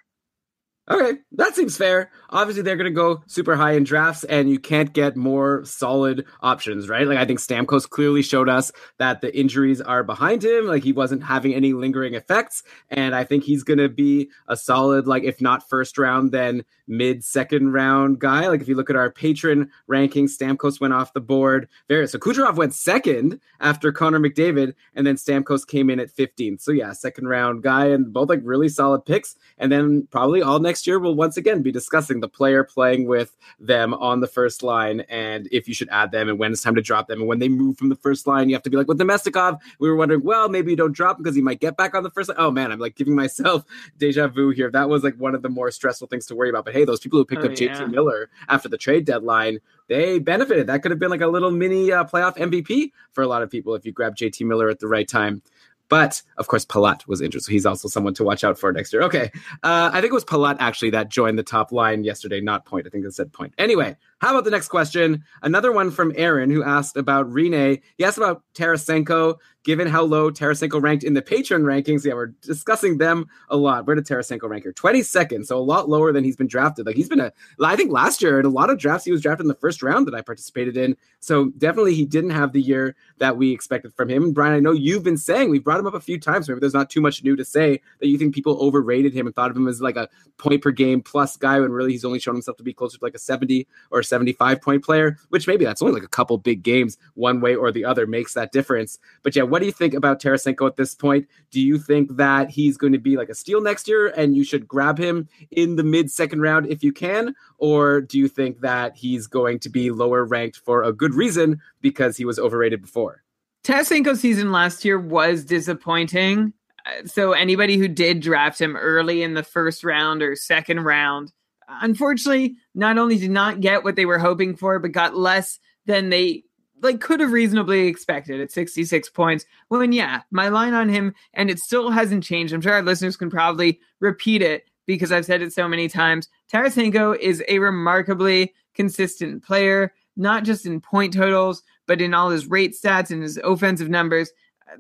Okay, 0.89 1.19
that 1.33 1.57
seems 1.57 1.77
fair. 1.77 2.13
Obviously, 2.31 2.63
they're 2.63 2.77
going 2.77 2.85
to 2.85 2.93
go 2.93 3.25
super 3.27 3.57
high 3.57 3.73
in 3.73 3.83
drafts, 3.83 4.23
and 4.23 4.49
you 4.49 4.61
can't 4.61 4.93
get 4.93 5.17
more 5.17 5.65
solid 5.65 6.25
options, 6.43 6.89
right? 6.89 7.09
Like, 7.09 7.19
I 7.19 7.25
think 7.25 7.41
Stamkos 7.41 7.89
clearly 7.91 8.23
showed 8.23 8.49
us 8.49 8.71
that 8.99 9.21
the 9.21 9.37
injuries 9.37 9.81
are 9.81 10.05
behind 10.05 10.45
him. 10.45 10.67
Like, 10.67 10.85
he 10.85 10.93
wasn't 10.93 11.25
having 11.25 11.55
any 11.55 11.73
lingering 11.73 12.15
effects. 12.15 12.63
And 12.89 13.17
I 13.17 13.25
think 13.25 13.43
he's 13.43 13.65
going 13.65 13.79
to 13.79 13.89
be 13.89 14.31
a 14.47 14.57
solid, 14.57 15.09
like, 15.09 15.25
if 15.25 15.41
not 15.41 15.69
first 15.69 15.99
round, 15.99 16.31
then 16.31 16.65
mid 16.87 17.25
second 17.25 17.73
round 17.73 18.21
guy. 18.21 18.47
Like, 18.47 18.61
if 18.61 18.69
you 18.69 18.77
look 18.77 18.91
at 18.91 18.95
our 18.95 19.11
patron 19.11 19.71
rankings, 19.91 20.37
Stamkos 20.39 20.81
went 20.81 20.95
off 20.95 21.15
the 21.15 21.21
board. 21.21 21.69
There, 21.89 22.07
so 22.07 22.21
Kucherov 22.21 22.55
went 22.55 22.75
second 22.75 23.41
after 23.59 23.91
Connor 23.91 24.21
McDavid, 24.21 24.75
and 24.95 25.05
then 25.05 25.17
Stamkos 25.17 25.67
came 25.67 25.91
in 25.91 25.99
at 25.99 26.15
15th. 26.15 26.61
So, 26.61 26.71
yeah, 26.71 26.93
second 26.93 27.27
round 27.27 27.65
guy, 27.65 27.87
and 27.87 28.13
both 28.13 28.29
like 28.29 28.41
really 28.45 28.69
solid 28.69 29.05
picks. 29.05 29.35
And 29.59 29.73
then 29.73 30.07
probably 30.13 30.43
all 30.43 30.61
next 30.61 30.76
next 30.77 30.87
year 30.87 30.99
we'll 30.99 31.15
once 31.15 31.39
again 31.39 31.63
be 31.63 31.73
discussing 31.73 32.21
the 32.21 32.29
player 32.29 32.63
playing 32.63 33.07
with 33.07 33.35
them 33.59 33.95
on 33.95 34.21
the 34.21 34.27
first 34.27 34.63
line 34.63 35.01
and 35.09 35.49
if 35.51 35.67
you 35.67 35.73
should 35.73 35.89
add 35.89 36.11
them 36.13 36.29
and 36.29 36.39
when 36.39 36.53
it's 36.53 36.61
time 36.61 36.75
to 36.75 36.83
drop 36.83 37.09
them. 37.09 37.21
And 37.21 37.27
when 37.27 37.39
they 37.39 37.49
move 37.49 37.79
from 37.79 37.89
the 37.89 37.97
first 37.97 38.27
line, 38.27 38.51
you 38.51 38.55
have 38.55 38.63
to 38.65 38.69
be 38.69 38.77
like 38.77 38.87
with 38.87 38.99
Namestnikov, 38.99 39.59
we 39.79 39.89
were 39.89 39.97
wondering, 39.97 40.23
well, 40.23 40.51
maybe 40.51 40.71
you 40.71 40.77
don't 40.77 40.93
drop 40.93 41.17
because 41.17 41.35
he 41.35 41.41
might 41.41 41.61
get 41.61 41.79
back 41.79 41.95
on 41.95 42.03
the 42.03 42.11
first 42.11 42.29
line. 42.29 42.37
Oh 42.39 42.51
man, 42.51 42.71
I'm 42.71 42.79
like 42.79 42.95
giving 42.95 43.15
myself 43.15 43.65
deja 43.99 44.29
vu 44.29 44.51
here. 44.51 44.71
That 44.71 44.91
was 44.91 45.03
like 45.03 45.17
one 45.17 45.35
of 45.35 45.41
the 45.41 45.49
more 45.49 45.71
stressful 45.71 46.09
things 46.09 46.27
to 46.27 46.35
worry 46.35 46.51
about. 46.51 46.67
But 46.67 46.75
hey, 46.75 46.85
those 46.85 47.01
people 47.01 47.19
who 47.19 47.25
picked 47.25 47.41
oh, 47.41 47.47
up 47.47 47.59
yeah. 47.59 47.81
JT 47.81 47.91
Miller 47.91 48.29
after 48.51 48.69
the 48.69 48.77
trade 48.77 49.07
deadline, 49.07 49.61
they 49.89 50.19
benefited. 50.19 50.67
That 50.67 50.83
could 50.83 50.91
have 50.91 51.01
been 51.01 51.11
like 51.11 51.23
a 51.23 51.27
little 51.27 51.51
mini 51.51 51.91
uh, 51.91 52.05
playoff 52.05 52.37
MVP 52.37 52.93
for 53.13 53.23
a 53.23 53.27
lot 53.27 53.43
of 53.43 53.51
people 53.51 53.75
if 53.75 53.87
you 53.87 53.93
grab 53.93 54.15
JT 54.15 54.45
Miller 54.47 54.69
at 54.69 54.81
the 54.81 54.89
right 54.89 55.09
time. 55.09 55.41
But 55.89 56.23
of 56.37 56.49
course, 56.49 56.65
Palat 56.65 57.07
was 57.07 57.21
injured, 57.21 57.43
so 57.43 57.53
he's 57.53 57.67
also 57.67 57.89
someone 57.89 58.15
to 58.15 58.25
watch 58.25 58.43
out 58.45 58.59
for 58.59 58.73
next 58.73 58.93
year. 58.93 59.03
Okay, 59.03 59.31
uh, 59.63 59.91
I 59.93 60.01
think 60.01 60.11
it 60.11 60.15
was 60.15 60.25
Palat 60.25 60.57
actually 60.59 60.91
that 60.91 61.09
joined 61.09 61.39
the 61.39 61.45
top 61.45 61.73
line 61.73 62.05
yesterday, 62.05 62.41
not 62.41 62.65
Point. 62.67 62.87
I 62.87 62.91
think 62.91 63.05
it 63.05 63.15
said 63.15 63.33
Point. 63.33 63.55
Anyway, 63.59 63.97
how 64.19 64.31
about 64.31 64.45
the 64.45 64.51
next 64.51 64.69
question? 64.69 65.25
Another 65.43 65.73
one 65.73 65.91
from 65.91 66.13
Aaron 66.17 66.51
who 66.51 66.63
asked 66.63 66.97
about 66.97 67.31
Rinne. 67.31 67.83
He 67.99 68.05
asked 68.05 68.17
about 68.17 68.43
Tarasenko, 68.55 69.37
given 69.63 69.89
how 69.89 70.05
low 70.05 70.31
Tarasenko 70.31 70.81
ranked 70.81 71.05
in 71.05 71.13
the 71.13 71.21
patron 71.21 71.65
rankings. 71.65 72.05
Yeah, 72.05 72.15
we're 72.15 72.33
discussing 72.41 72.97
them 72.97 73.27
a 73.51 73.57
lot. 73.57 73.87
Where 73.87 73.95
did 73.95 74.07
Tarasenko 74.07 74.49
rank 74.49 74.63
here? 74.63 74.73
22nd, 74.73 75.45
so 75.45 75.59
a 75.59 75.61
lot 75.61 75.91
lower 75.91 76.13
than 76.13 76.25
he's 76.25 76.37
been 76.37 76.47
drafted. 76.47 76.87
Like 76.87 76.97
he's 76.97 77.09
been 77.09 77.21
a, 77.21 77.31
I 77.63 77.77
think 77.77 77.93
last 77.93 78.23
year 78.23 78.41
in 78.41 78.47
a 78.47 78.51
lot 78.51 78.71
of 78.71 78.79
drafts 78.79 79.05
he 79.05 79.13
was 79.13 79.21
drafted 79.21 79.45
in 79.45 79.49
the 79.49 79.55
first 79.55 79.83
round 79.83 80.07
that 80.07 80.15
I 80.15 80.23
participated 80.23 80.79
in. 80.79 80.97
So 81.21 81.51
definitely 81.59 81.95
he 81.95 82.07
didn't 82.07 82.31
have 82.31 82.53
the 82.53 82.63
year 82.63 82.97
that 83.19 83.37
we 83.37 83.53
expected 83.53 83.93
from 83.93 84.09
him. 84.09 84.33
Brian, 84.33 84.55
I 84.55 84.61
know 84.61 84.73
you've 84.73 85.03
been 85.03 85.19
saying 85.19 85.51
we've 85.51 85.65
brought 85.65 85.81
him 85.81 85.87
up 85.87 85.95
a 85.95 86.01
few 86.01 86.19
times. 86.19 86.49
Maybe 86.49 86.61
there's 86.61 86.73
not 86.73 86.89
too 86.89 87.01
much 87.03 87.23
new 87.23 87.37
to 87.37 87.45
say 87.45 87.83
that 87.99 88.07
you 88.07 88.17
think 88.17 88.35
people 88.35 88.59
overrated 88.63 89.13
him 89.13 89.27
and 89.27 89.35
thought 89.35 89.51
of 89.51 89.57
him 89.57 89.69
as 89.69 89.83
like 89.83 89.97
a 89.97 90.09
point 90.39 90.63
per 90.63 90.71
game 90.71 91.03
plus 91.03 91.37
guy 91.37 91.61
when 91.61 91.73
really 91.73 91.93
he's 91.93 92.05
only 92.05 92.21
shown 92.21 92.35
himself 92.35 92.57
to 92.57 92.63
be 92.63 92.73
closer 92.73 92.99
to 92.99 93.05
like 93.05 93.15
a 93.15 93.19
70 93.19 93.67
or 93.91 94.03
75 94.07 94.61
point 94.61 94.85
player, 94.85 95.19
which 95.29 95.47
maybe 95.47 95.65
that's 95.65 95.83
only 95.83 95.95
like 95.95 96.03
a 96.03 96.09
couple 96.09 96.39
big 96.39 96.63
games 96.63 96.99
one 97.15 97.41
way 97.41 97.55
or 97.55 97.71
the 97.71 97.85
other 97.85 98.07
makes 98.07 98.35
that 98.35 98.53
difference. 98.53 98.99
But 99.23 99.37
yeah, 99.37 99.43
what 99.43 99.61
do 99.61 99.67
you 99.67 99.73
think 99.73 99.95
about 99.95 100.21
Tarasenko 100.21 100.67
at 100.67 100.77
this 100.77 100.95
point? 100.95 101.27
Do 101.51 101.61
you 101.61 101.79
think 101.79 102.17
that 102.17 102.51
he's 102.51 102.77
going 102.77 102.93
to 102.93 102.99
be 102.99 103.17
like 103.17 103.29
a 103.29 103.35
steal 103.35 103.61
next 103.61 103.89
year 103.89 104.09
and 104.09 104.37
you 104.37 104.45
should 104.45 104.67
grab 104.69 104.99
him 104.99 105.29
in 105.51 105.77
the 105.77 105.85
mid 105.85 106.11
second 106.11 106.41
round 106.41 106.67
if 106.67 106.83
you 106.83 106.93
can? 106.93 107.35
Or 107.59 108.01
do 108.01 108.19
you 108.19 108.29
think 108.29 108.61
that 108.61 108.97
he's 108.97 109.27
going 109.27 109.59
to 109.61 109.69
be 109.69 109.91
lower 109.91 110.25
ranked 110.25 110.59
for 110.59 110.83
a 110.83 110.93
good 110.93 111.15
reason 111.15 111.61
because 111.81 112.17
he 112.17 112.25
was 112.25 112.39
overrated 112.39 112.83
before? 112.83 113.23
Tarasenko's 113.65 114.21
season 114.21 114.53
last 114.53 114.85
year 114.85 114.99
was 114.99 115.45
disappointing. 115.45 116.53
Uh, 116.87 117.05
so 117.05 117.33
anybody 117.33 117.77
who 117.77 117.89
did 117.89 118.21
draft 118.21 118.61
him 118.61 118.77
early 118.77 119.23
in 119.23 119.35
the 119.35 119.43
first 119.43 119.83
round 119.83 120.23
or 120.23 120.37
second 120.37 120.81
round 120.85 121.33
unfortunately, 121.69 122.57
not 122.75 122.99
only 122.99 123.19
did 123.19 123.31
not 123.31 123.61
get 123.61 123.85
what 123.85 123.97
they 123.97 124.07
were 124.07 124.19
hoping 124.19 124.57
for, 124.57 124.79
but 124.79 124.93
got 124.93 125.17
less 125.17 125.59
than 125.87 126.11
they 126.11 126.45
like 126.83 127.01
could 127.01 127.21
have 127.21 127.33
reasonably 127.33 127.87
expected 127.87 128.41
at 128.41 128.53
66 128.53 129.09
points. 129.11 129.47
When 129.69 129.93
yeah, 129.93 130.23
my 130.31 130.49
line 130.49 130.75
on 130.75 130.89
him, 130.89 131.15
and 131.35 131.51
it 131.51 131.59
still 131.59 131.91
hasn't 131.91 132.25
changed. 132.25 132.53
I'm 132.53 132.61
sure 132.61 132.75
our 132.75 132.83
listeners 132.83 133.17
can 133.17 133.31
probably 133.31 133.81
repeat 134.01 134.43
it 134.43 134.65
because 134.87 135.11
I've 135.11 135.25
said 135.25 135.43
it 135.43 135.53
so 135.53 135.69
many 135.69 135.89
times. 135.89 136.29
Tarasenko 136.53 137.19
is 137.19 137.43
a 137.49 137.59
remarkably 137.59 138.55
consistent 138.75 139.43
player, 139.45 139.93
not 140.17 140.45
just 140.45 140.67
in 140.67 140.81
point 140.81 141.15
totals, 141.15 141.63
but 141.87 142.01
in 142.01 142.15
all 142.15 142.31
his 142.31 142.47
rate 142.47 142.75
stats 142.75 143.11
and 143.11 143.23
his 143.23 143.39
offensive 143.39 143.89
numbers. 143.89 144.31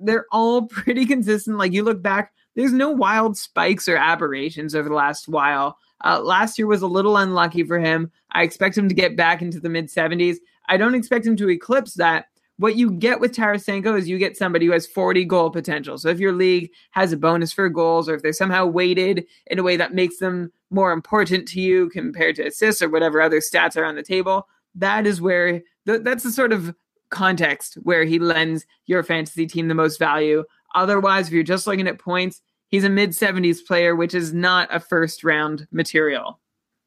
They're 0.00 0.26
all 0.30 0.66
pretty 0.66 1.06
consistent. 1.06 1.58
Like 1.58 1.72
you 1.72 1.82
look 1.82 2.02
back, 2.02 2.32
there's 2.54 2.72
no 2.72 2.90
wild 2.90 3.36
spikes 3.36 3.88
or 3.88 3.96
aberrations 3.96 4.74
over 4.74 4.88
the 4.88 4.94
last 4.94 5.28
while. 5.28 5.78
Uh, 6.06 6.20
last 6.20 6.56
year 6.56 6.68
was 6.68 6.82
a 6.82 6.86
little 6.86 7.16
unlucky 7.16 7.64
for 7.64 7.80
him. 7.80 8.12
I 8.30 8.44
expect 8.44 8.78
him 8.78 8.88
to 8.88 8.94
get 8.94 9.16
back 9.16 9.42
into 9.42 9.58
the 9.58 9.68
mid 9.68 9.88
70s. 9.88 10.36
I 10.68 10.76
don't 10.76 10.94
expect 10.94 11.26
him 11.26 11.36
to 11.36 11.50
eclipse 11.50 11.94
that. 11.94 12.26
What 12.58 12.76
you 12.76 12.92
get 12.92 13.18
with 13.18 13.34
Tarasenko 13.34 13.98
is 13.98 14.08
you 14.08 14.16
get 14.16 14.36
somebody 14.36 14.66
who 14.66 14.72
has 14.72 14.86
40 14.86 15.24
goal 15.24 15.50
potential. 15.50 15.98
So 15.98 16.08
if 16.08 16.20
your 16.20 16.32
league 16.32 16.70
has 16.92 17.12
a 17.12 17.16
bonus 17.16 17.52
for 17.52 17.68
goals 17.68 18.08
or 18.08 18.14
if 18.14 18.22
they're 18.22 18.32
somehow 18.32 18.66
weighted 18.66 19.26
in 19.48 19.58
a 19.58 19.64
way 19.64 19.76
that 19.76 19.94
makes 19.94 20.18
them 20.18 20.52
more 20.70 20.92
important 20.92 21.48
to 21.48 21.60
you 21.60 21.90
compared 21.90 22.36
to 22.36 22.46
assists 22.46 22.80
or 22.80 22.88
whatever 22.88 23.20
other 23.20 23.40
stats 23.40 23.76
are 23.76 23.84
on 23.84 23.96
the 23.96 24.02
table, 24.02 24.48
that 24.76 25.06
is 25.06 25.20
where 25.20 25.60
th- 25.86 26.02
that's 26.02 26.22
the 26.22 26.30
sort 26.30 26.52
of 26.52 26.74
context 27.10 27.74
where 27.82 28.04
he 28.04 28.18
lends 28.18 28.64
your 28.86 29.02
fantasy 29.02 29.46
team 29.46 29.68
the 29.68 29.74
most 29.74 29.98
value. 29.98 30.44
Otherwise, 30.74 31.26
if 31.26 31.32
you're 31.32 31.42
just 31.42 31.66
looking 31.66 31.88
at 31.88 31.98
points, 31.98 32.42
he's 32.68 32.84
a 32.84 32.90
mid 32.90 33.10
70s 33.10 33.64
player, 33.64 33.94
which 33.94 34.14
is 34.14 34.32
not 34.32 34.68
a 34.74 34.80
first 34.80 35.24
round 35.24 35.66
material. 35.70 36.40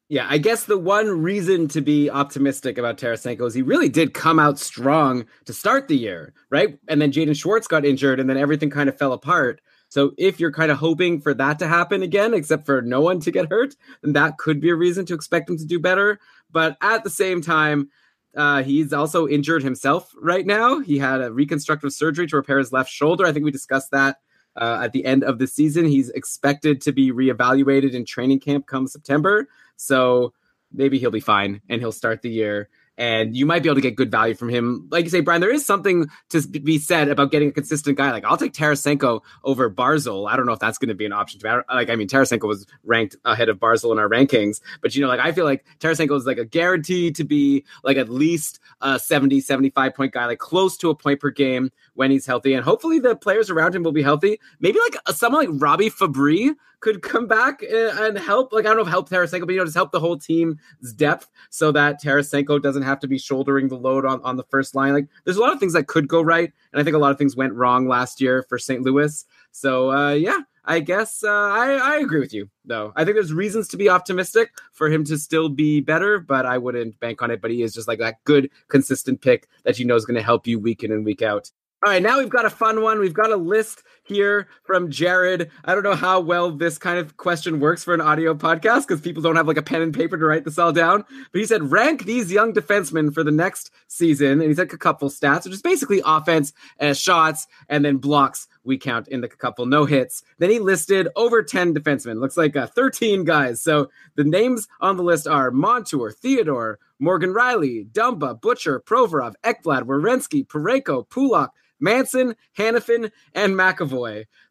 Yeah, 0.08 0.26
I 0.28 0.38
guess 0.38 0.64
the 0.64 0.76
one 0.76 1.22
reason 1.22 1.68
to 1.68 1.80
be 1.80 2.10
optimistic 2.10 2.78
about 2.78 2.98
Tarasenko 2.98 3.46
is 3.46 3.54
he 3.54 3.62
really 3.62 3.88
did 3.88 4.12
come 4.12 4.40
out 4.40 4.58
strong 4.58 5.24
to 5.44 5.52
start 5.52 5.86
the 5.86 5.96
year, 5.96 6.34
right? 6.50 6.76
And 6.88 7.00
then 7.00 7.12
Jaden 7.12 7.36
Schwartz 7.36 7.68
got 7.68 7.84
injured 7.84 8.18
and 8.18 8.28
then 8.28 8.36
everything 8.36 8.70
kind 8.70 8.88
of 8.88 8.98
fell 8.98 9.12
apart. 9.12 9.60
So 9.88 10.12
if 10.18 10.40
you're 10.40 10.50
kind 10.50 10.72
of 10.72 10.78
hoping 10.78 11.20
for 11.20 11.32
that 11.34 11.60
to 11.60 11.68
happen 11.68 12.02
again, 12.02 12.34
except 12.34 12.66
for 12.66 12.82
no 12.82 13.00
one 13.00 13.20
to 13.20 13.30
get 13.30 13.48
hurt, 13.48 13.76
then 14.02 14.12
that 14.14 14.36
could 14.38 14.60
be 14.60 14.70
a 14.70 14.74
reason 14.74 15.06
to 15.06 15.14
expect 15.14 15.48
him 15.48 15.56
to 15.58 15.64
do 15.64 15.78
better. 15.78 16.18
But 16.50 16.76
at 16.80 17.04
the 17.04 17.10
same 17.10 17.40
time, 17.40 17.88
uh, 18.36 18.64
he's 18.64 18.92
also 18.92 19.28
injured 19.28 19.62
himself 19.62 20.12
right 20.20 20.46
now. 20.46 20.80
He 20.80 20.98
had 20.98 21.20
a 21.20 21.32
reconstructive 21.32 21.92
surgery 21.92 22.26
to 22.26 22.36
repair 22.36 22.58
his 22.58 22.72
left 22.72 22.90
shoulder. 22.90 23.26
I 23.26 23.32
think 23.32 23.44
we 23.44 23.52
discussed 23.52 23.92
that 23.92 24.16
uh, 24.56 24.80
at 24.82 24.92
the 24.92 25.04
end 25.04 25.24
of 25.24 25.38
the 25.38 25.46
season. 25.46 25.84
He's 25.84 26.10
expected 26.10 26.80
to 26.82 26.92
be 26.92 27.12
reevaluated 27.12 27.92
in 27.92 28.04
training 28.04 28.40
camp 28.40 28.66
come 28.66 28.86
September. 28.86 29.48
So 29.76 30.32
maybe 30.72 30.98
he'll 30.98 31.10
be 31.10 31.20
fine 31.20 31.60
and 31.68 31.80
he'll 31.80 31.92
start 31.92 32.22
the 32.22 32.30
year. 32.30 32.68
And 33.00 33.34
you 33.34 33.46
might 33.46 33.62
be 33.62 33.68
able 33.70 33.76
to 33.76 33.80
get 33.80 33.96
good 33.96 34.10
value 34.10 34.34
from 34.34 34.50
him. 34.50 34.86
Like 34.90 35.04
you 35.04 35.10
say, 35.10 35.20
Brian, 35.22 35.40
there 35.40 35.52
is 35.52 35.64
something 35.64 36.06
to 36.28 36.42
be 36.42 36.78
said 36.78 37.08
about 37.08 37.30
getting 37.30 37.48
a 37.48 37.52
consistent 37.52 37.96
guy. 37.96 38.10
Like 38.10 38.26
I'll 38.26 38.36
take 38.36 38.52
Tarasenko 38.52 39.22
over 39.42 39.70
Barzal. 39.70 40.30
I 40.30 40.36
don't 40.36 40.44
know 40.44 40.52
if 40.52 40.58
that's 40.58 40.76
going 40.76 40.90
to 40.90 40.94
be 40.94 41.06
an 41.06 41.12
option. 41.12 41.40
Like 41.42 41.88
I 41.88 41.96
mean, 41.96 42.08
Tarasenko 42.08 42.46
was 42.46 42.66
ranked 42.84 43.16
ahead 43.24 43.48
of 43.48 43.58
Barzal 43.58 43.90
in 43.90 43.98
our 43.98 44.08
rankings, 44.08 44.60
but 44.82 44.94
you 44.94 45.00
know, 45.00 45.08
like 45.08 45.18
I 45.18 45.32
feel 45.32 45.46
like 45.46 45.64
Tarasenko 45.80 46.14
is 46.14 46.26
like 46.26 46.36
a 46.36 46.44
guarantee 46.44 47.10
to 47.12 47.24
be 47.24 47.64
like 47.82 47.96
at 47.96 48.10
least 48.10 48.60
a 48.82 48.98
70, 48.98 49.40
75 49.40 49.94
point 49.94 50.12
guy, 50.12 50.26
like 50.26 50.38
close 50.38 50.76
to 50.76 50.90
a 50.90 50.94
point 50.94 51.20
per 51.20 51.30
game 51.30 51.70
when 51.94 52.10
he's 52.10 52.26
healthy, 52.26 52.52
and 52.52 52.62
hopefully 52.62 52.98
the 52.98 53.16
players 53.16 53.48
around 53.48 53.74
him 53.74 53.82
will 53.82 53.92
be 53.92 54.02
healthy. 54.02 54.38
Maybe 54.60 54.78
like 54.78 54.96
someone 55.16 55.46
like 55.46 55.62
Robbie 55.62 55.88
Fabbri 55.88 56.54
could 56.80 57.02
come 57.02 57.26
back 57.26 57.62
and 57.62 58.18
help. 58.18 58.52
Like 58.52 58.64
I 58.64 58.68
don't 58.68 58.76
know 58.76 58.82
if 58.82 58.88
help 58.88 59.08
Tarasenko, 59.08 59.46
but 59.46 59.50
you 59.50 59.58
know, 59.58 59.64
just 59.64 59.76
help 59.76 59.92
the 59.92 60.00
whole 60.00 60.18
team's 60.18 60.56
depth 60.96 61.28
so 61.50 61.70
that 61.72 62.02
Tarasenko 62.02 62.60
doesn't 62.60 62.82
have 62.82 62.98
to 63.00 63.08
be 63.08 63.18
shouldering 63.18 63.68
the 63.68 63.76
load 63.76 64.04
on, 64.04 64.20
on 64.22 64.36
the 64.36 64.44
first 64.44 64.74
line. 64.74 64.92
Like 64.92 65.06
there's 65.24 65.36
a 65.36 65.40
lot 65.40 65.52
of 65.52 65.60
things 65.60 65.74
that 65.74 65.86
could 65.86 66.08
go 66.08 66.20
right, 66.22 66.52
and 66.72 66.80
I 66.80 66.84
think 66.84 66.96
a 66.96 66.98
lot 66.98 67.12
of 67.12 67.18
things 67.18 67.36
went 67.36 67.54
wrong 67.54 67.86
last 67.86 68.20
year 68.20 68.44
for 68.48 68.58
St. 68.58 68.82
Louis. 68.82 69.24
So 69.52 69.92
uh, 69.92 70.12
yeah, 70.12 70.38
I 70.64 70.80
guess 70.80 71.24
uh, 71.24 71.28
I, 71.28 71.74
I 71.74 71.96
agree 71.98 72.20
with 72.20 72.32
you 72.32 72.48
though. 72.64 72.92
I 72.96 73.04
think 73.04 73.16
there's 73.16 73.32
reasons 73.32 73.68
to 73.68 73.76
be 73.76 73.88
optimistic 73.88 74.50
for 74.72 74.88
him 74.88 75.04
to 75.04 75.18
still 75.18 75.48
be 75.48 75.80
better, 75.80 76.18
but 76.18 76.46
I 76.46 76.58
wouldn't 76.58 76.98
bank 77.00 77.22
on 77.22 77.30
it. 77.30 77.40
But 77.40 77.50
he 77.50 77.62
is 77.62 77.74
just 77.74 77.88
like 77.88 77.98
that 77.98 78.22
good, 78.24 78.50
consistent 78.68 79.20
pick 79.20 79.48
that 79.64 79.78
you 79.78 79.84
know 79.84 79.96
is 79.96 80.04
going 80.04 80.16
to 80.16 80.22
help 80.22 80.46
you 80.46 80.58
week 80.58 80.82
in 80.82 80.92
and 80.92 81.04
week 81.04 81.22
out. 81.22 81.50
All 81.82 81.90
right, 81.90 82.02
now 82.02 82.18
we've 82.18 82.28
got 82.28 82.44
a 82.44 82.50
fun 82.50 82.82
one. 82.82 82.98
We've 83.00 83.14
got 83.14 83.30
a 83.30 83.36
list 83.36 83.82
here 84.10 84.48
from 84.64 84.90
Jared. 84.90 85.50
I 85.64 85.74
don't 85.74 85.84
know 85.84 85.94
how 85.94 86.20
well 86.20 86.50
this 86.50 86.76
kind 86.76 86.98
of 86.98 87.16
question 87.16 87.60
works 87.60 87.84
for 87.84 87.94
an 87.94 88.00
audio 88.00 88.34
podcast 88.34 88.86
because 88.86 89.00
people 89.00 89.22
don't 89.22 89.36
have 89.36 89.46
like 89.46 89.56
a 89.56 89.62
pen 89.62 89.80
and 89.80 89.94
paper 89.94 90.18
to 90.18 90.24
write 90.26 90.44
this 90.44 90.58
all 90.58 90.72
down. 90.72 91.04
But 91.32 91.38
he 91.38 91.46
said, 91.46 91.70
rank 91.70 92.04
these 92.04 92.30
young 92.30 92.52
defensemen 92.52 93.14
for 93.14 93.22
the 93.22 93.30
next 93.30 93.70
season. 93.86 94.32
And 94.32 94.42
he's 94.42 94.58
like 94.58 94.72
a 94.72 94.78
couple 94.78 95.08
stats, 95.08 95.44
which 95.44 95.54
is 95.54 95.62
basically 95.62 96.02
offense, 96.04 96.52
uh, 96.80 96.92
shots, 96.92 97.46
and 97.68 97.84
then 97.84 97.96
blocks 97.96 98.48
we 98.64 98.76
count 98.76 99.08
in 99.08 99.20
the 99.20 99.28
couple 99.28 99.64
no 99.64 99.84
hits. 99.84 100.22
Then 100.38 100.50
he 100.50 100.58
listed 100.58 101.08
over 101.16 101.42
10 101.42 101.72
defensemen. 101.72 102.20
Looks 102.20 102.36
like 102.36 102.56
uh, 102.56 102.66
13 102.66 103.24
guys. 103.24 103.62
So 103.62 103.90
the 104.16 104.24
names 104.24 104.68
on 104.80 104.96
the 104.96 105.02
list 105.02 105.26
are 105.26 105.50
Montour, 105.50 106.10
Theodore, 106.10 106.78
Morgan 106.98 107.32
Rielly, 107.32 107.90
Dumba, 107.90 108.40
Butcher, 108.40 108.80
Provorov, 108.80 109.34
Ekblad, 109.44 109.84
Werenski, 109.84 110.46
Parayko, 110.46 111.08
Pulock, 111.08 111.50
Manson, 111.80 112.36
Hanifin, 112.58 113.10
and 113.34 113.54
McAvoy. 113.54 113.99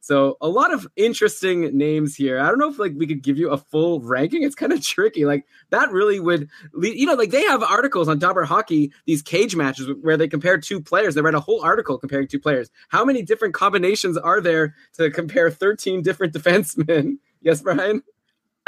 So 0.02 0.38
a 0.42 0.48
lot 0.48 0.74
of 0.74 0.88
interesting 0.96 1.78
names 1.78 2.16
here. 2.16 2.40
I 2.40 2.48
don't 2.48 2.60
know 2.60 2.70
if 2.70 2.80
like 2.80 2.94
we 2.96 3.08
could 3.08 3.22
give 3.22 3.38
you 3.38 3.50
a 3.50 3.58
full 3.58 4.02
ranking. 4.02 4.44
It's 4.44 4.56
kind 4.56 4.72
of 4.72 4.82
tricky. 4.82 5.26
Like 5.26 5.46
that 5.70 5.92
really 5.92 6.20
would 6.20 6.50
lead, 6.74 6.98
you 6.98 7.06
know, 7.06 7.16
like 7.16 7.32
they 7.32 7.44
have 7.44 7.64
articles 7.64 8.08
on 8.08 8.20
Dobber 8.20 8.46
Hockey, 8.46 8.92
these 9.06 9.22
cage 9.22 9.56
matches 9.56 9.90
where 10.02 10.18
they 10.18 10.28
compare 10.28 10.58
two 10.58 10.82
players. 10.82 11.16
They 11.16 11.22
read 11.22 11.36
a 11.36 11.40
whole 11.40 11.62
article 11.62 11.98
comparing 11.98 12.28
two 12.28 12.40
players. 12.40 12.70
How 12.90 13.06
many 13.06 13.22
different 13.22 13.54
combinations 13.54 14.18
are 14.18 14.42
there 14.42 14.76
to 14.94 15.12
compare 15.12 15.50
13 15.52 16.02
different 16.02 16.34
defensemen? 16.36 17.18
Yes, 17.42 17.62
Brian? 17.62 18.04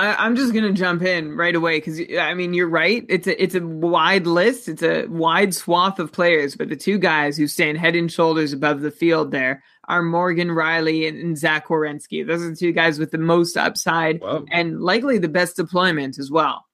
I, 0.02 0.26
am 0.26 0.36
just 0.36 0.54
gonna 0.54 0.74
jump 0.74 1.04
in 1.04 1.38
right 1.38 1.56
away 1.56 1.78
because 1.78 2.02
I 2.18 2.34
mean 2.34 2.56
you're 2.56 2.68
right. 2.68 3.06
It's 3.08 3.28
a 3.28 3.42
it's 3.42 3.54
a 3.54 3.66
wide 3.66 4.26
list. 4.26 4.68
It's 4.68 4.82
a 4.82 5.06
wide 5.06 5.54
swath 5.54 6.00
of 6.00 6.12
players, 6.12 6.56
but 6.56 6.70
the 6.70 6.76
two 6.76 6.98
guys 6.98 7.38
who 7.38 7.46
stand 7.48 7.78
head 7.78 7.96
and 7.96 8.12
shoulders 8.12 8.52
above 8.52 8.82
the 8.82 8.90
field 8.90 9.30
there 9.30 9.64
are 9.92 10.02
Morgan 10.02 10.48
Rielly 10.48 11.08
and, 11.08 11.38
Zach 11.38 11.68
Werenski. 11.68 12.26
Those 12.26 12.42
are 12.42 12.50
the 12.52 12.56
two 12.56 12.72
guys 12.72 12.98
with 12.98 13.12
the 13.12 13.18
most 13.18 13.58
upside 13.58 14.22
Whoa. 14.22 14.46
and 14.50 14.80
likely 14.82 15.18
the 15.18 15.28
best 15.28 15.58
deployment 15.58 16.18
as 16.18 16.32
well. 16.32 16.66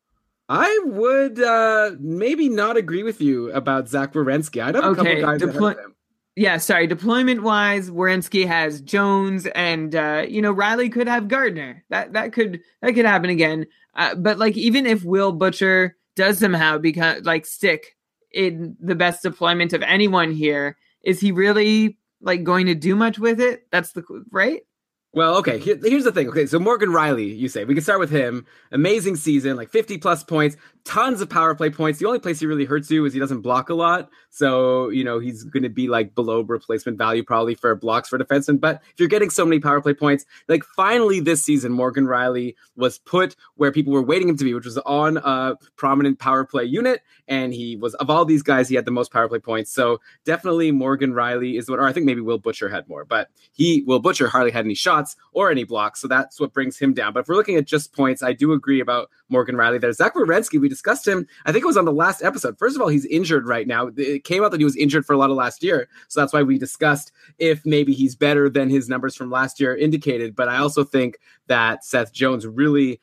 I 0.49 0.79
would 0.85 1.41
uh 1.41 1.91
maybe 1.99 2.47
not 2.47 2.77
agree 2.77 3.03
with 3.03 3.19
you 3.19 3.51
about 3.51 3.89
Zach 3.89 4.13
Werenski. 4.13 4.63
I 4.63 4.71
know 4.71 4.79
a 4.79 4.89
okay, 4.91 5.21
couple 5.21 5.37
guys 5.37 5.41
Deplo- 5.41 5.93
yeah, 6.37 6.57
sorry. 6.57 6.85
Deployment 6.85 7.41
wise, 7.41 7.89
Werenski 7.89 8.45
has 8.45 8.79
Jones, 8.81 9.47
and 9.47 9.95
uh, 9.95 10.23
you 10.29 10.39
know 10.39 10.53
Rielly 10.53 10.91
could 10.91 11.07
have 11.07 11.27
Gardiner. 11.27 11.83
That 11.89 12.13
that 12.13 12.31
could 12.31 12.61
that 12.83 12.93
could 12.93 13.05
happen 13.05 13.31
again. 13.31 13.65
Uh, 13.95 14.13
but 14.13 14.37
like 14.37 14.55
even 14.55 14.85
if 14.85 15.03
Will 15.03 15.31
Butcher 15.31 15.97
does 16.15 16.37
somehow 16.37 16.77
become 16.77 17.23
like 17.23 17.47
stick 17.47 17.97
in 18.31 18.77
the 18.79 18.93
best 18.93 19.23
deployment 19.23 19.73
of 19.73 19.81
anyone 19.81 20.31
here, 20.31 20.77
is 21.03 21.19
he 21.19 21.31
really 21.31 21.97
like 22.21 22.43
going 22.43 22.65
to 22.67 22.75
do 22.75 22.95
much 22.95 23.19
with 23.19 23.39
it? 23.39 23.67
That's 23.71 23.91
the 23.91 24.03
right. 24.31 24.63
Well, 25.13 25.37
okay. 25.37 25.57
Here, 25.57 25.79
here's 25.81 26.03
the 26.03 26.11
thing. 26.11 26.27
Okay, 26.27 26.45
so 26.45 26.59
Morgan 26.59 26.89
Rielly, 26.89 27.35
you 27.35 27.47
say 27.47 27.63
we 27.63 27.73
can 27.73 27.83
start 27.83 27.99
with 27.99 28.11
him. 28.11 28.45
Amazing 28.71 29.15
season, 29.15 29.55
like 29.55 29.69
50 29.71 29.97
plus 29.97 30.23
points, 30.23 30.57
tons 30.83 31.21
of 31.21 31.29
power 31.29 31.55
play 31.55 31.69
points. 31.69 31.97
The 31.97 32.05
only 32.05 32.19
place 32.19 32.39
he 32.39 32.45
really 32.45 32.65
hurts 32.65 32.91
you 32.91 33.03
is 33.05 33.13
he 33.13 33.19
doesn't 33.19 33.41
block 33.41 33.69
a 33.69 33.73
lot. 33.73 34.09
So 34.29 34.89
you 34.89 35.03
know 35.03 35.17
he's 35.19 35.43
going 35.43 35.63
to 35.63 35.69
be 35.69 35.87
like 35.87 36.13
below 36.13 36.41
replacement 36.41 36.97
value 36.97 37.23
probably 37.23 37.55
for 37.55 37.73
blocks 37.73 38.09
for 38.09 38.19
defensemen. 38.19 38.59
But 38.59 38.81
if 38.93 38.99
you're 38.99 39.07
getting 39.07 39.29
so 39.29 39.45
many 39.45 39.59
power 39.59 39.81
play 39.81 39.93
points, 39.93 40.25
like 40.47 40.63
finally 40.75 41.19
this 41.21 41.41
season, 41.41 41.71
Morgan 41.71 42.05
Rielly 42.05 42.55
was 42.75 42.99
put 42.99 43.35
where 43.55 43.71
people 43.71 43.93
were 43.93 44.03
waiting 44.03 44.29
him 44.29 44.37
to 44.37 44.43
be, 44.43 44.53
which 44.53 44.65
was 44.65 44.77
on 44.79 45.17
a 45.17 45.55
prominent 45.77 46.19
power 46.19 46.45
play 46.45 46.65
unit, 46.65 47.01
and 47.27 47.53
he 47.53 47.75
was 47.75 47.95
of 47.95 48.09
all 48.09 48.25
these 48.25 48.43
guys, 48.43 48.69
he 48.69 48.75
had 48.75 48.85
the 48.85 48.91
most 48.91 49.11
power 49.11 49.27
play 49.29 49.39
points. 49.39 49.71
So 49.71 49.99
definitely 50.25 50.71
Morgan 50.71 51.13
Rielly 51.13 51.57
is 51.57 51.69
what, 51.69 51.79
or 51.79 51.87
I 51.87 51.93
think 51.93 52.05
maybe 52.05 52.21
Will 52.21 52.37
Butcher 52.37 52.69
had 52.69 52.87
more, 52.89 53.03
but 53.03 53.29
he 53.53 53.83
Will 53.87 53.99
Butcher 53.99 54.27
hardly 54.27 54.51
had 54.51 54.65
any 54.65 54.75
shots 54.75 54.96
or 55.33 55.51
any 55.51 55.63
blocks, 55.63 56.01
so 56.01 56.07
that's 56.07 56.39
what 56.39 56.53
brings 56.53 56.77
him 56.77 56.93
down. 56.93 57.13
But 57.13 57.21
if 57.21 57.27
we're 57.27 57.35
looking 57.35 57.55
at 57.57 57.65
just 57.65 57.93
points, 57.93 58.23
I 58.23 58.33
do 58.33 58.53
agree 58.53 58.79
about 58.79 59.09
Morgan 59.29 59.55
Rielly 59.55 59.79
there. 59.79 59.91
Zach 59.93 60.15
Werenski, 60.15 60.59
we 60.59 60.69
discussed 60.69 61.07
him. 61.07 61.27
I 61.45 61.51
think 61.51 61.63
it 61.63 61.67
was 61.67 61.77
on 61.77 61.85
the 61.85 61.91
last 61.91 62.23
episode. 62.23 62.57
First 62.57 62.75
of 62.75 62.81
all, 62.81 62.87
he's 62.87 63.05
injured 63.05 63.47
right 63.47 63.67
now. 63.67 63.91
It 63.97 64.23
came 64.23 64.43
out 64.43 64.51
that 64.51 64.59
he 64.59 64.65
was 64.65 64.75
injured 64.75 65.05
for 65.05 65.13
a 65.13 65.17
lot 65.17 65.29
of 65.29 65.35
last 65.35 65.63
year, 65.63 65.87
so 66.07 66.19
that's 66.19 66.33
why 66.33 66.43
we 66.43 66.57
discussed 66.57 67.11
if 67.39 67.65
maybe 67.65 67.93
he's 67.93 68.15
better 68.15 68.49
than 68.49 68.69
his 68.69 68.89
numbers 68.89 69.15
from 69.15 69.29
last 69.31 69.59
year 69.59 69.75
indicated. 69.75 70.35
But 70.35 70.49
I 70.49 70.57
also 70.57 70.83
think 70.83 71.19
that 71.47 71.83
Seth 71.83 72.13
Jones 72.13 72.45
really 72.45 72.99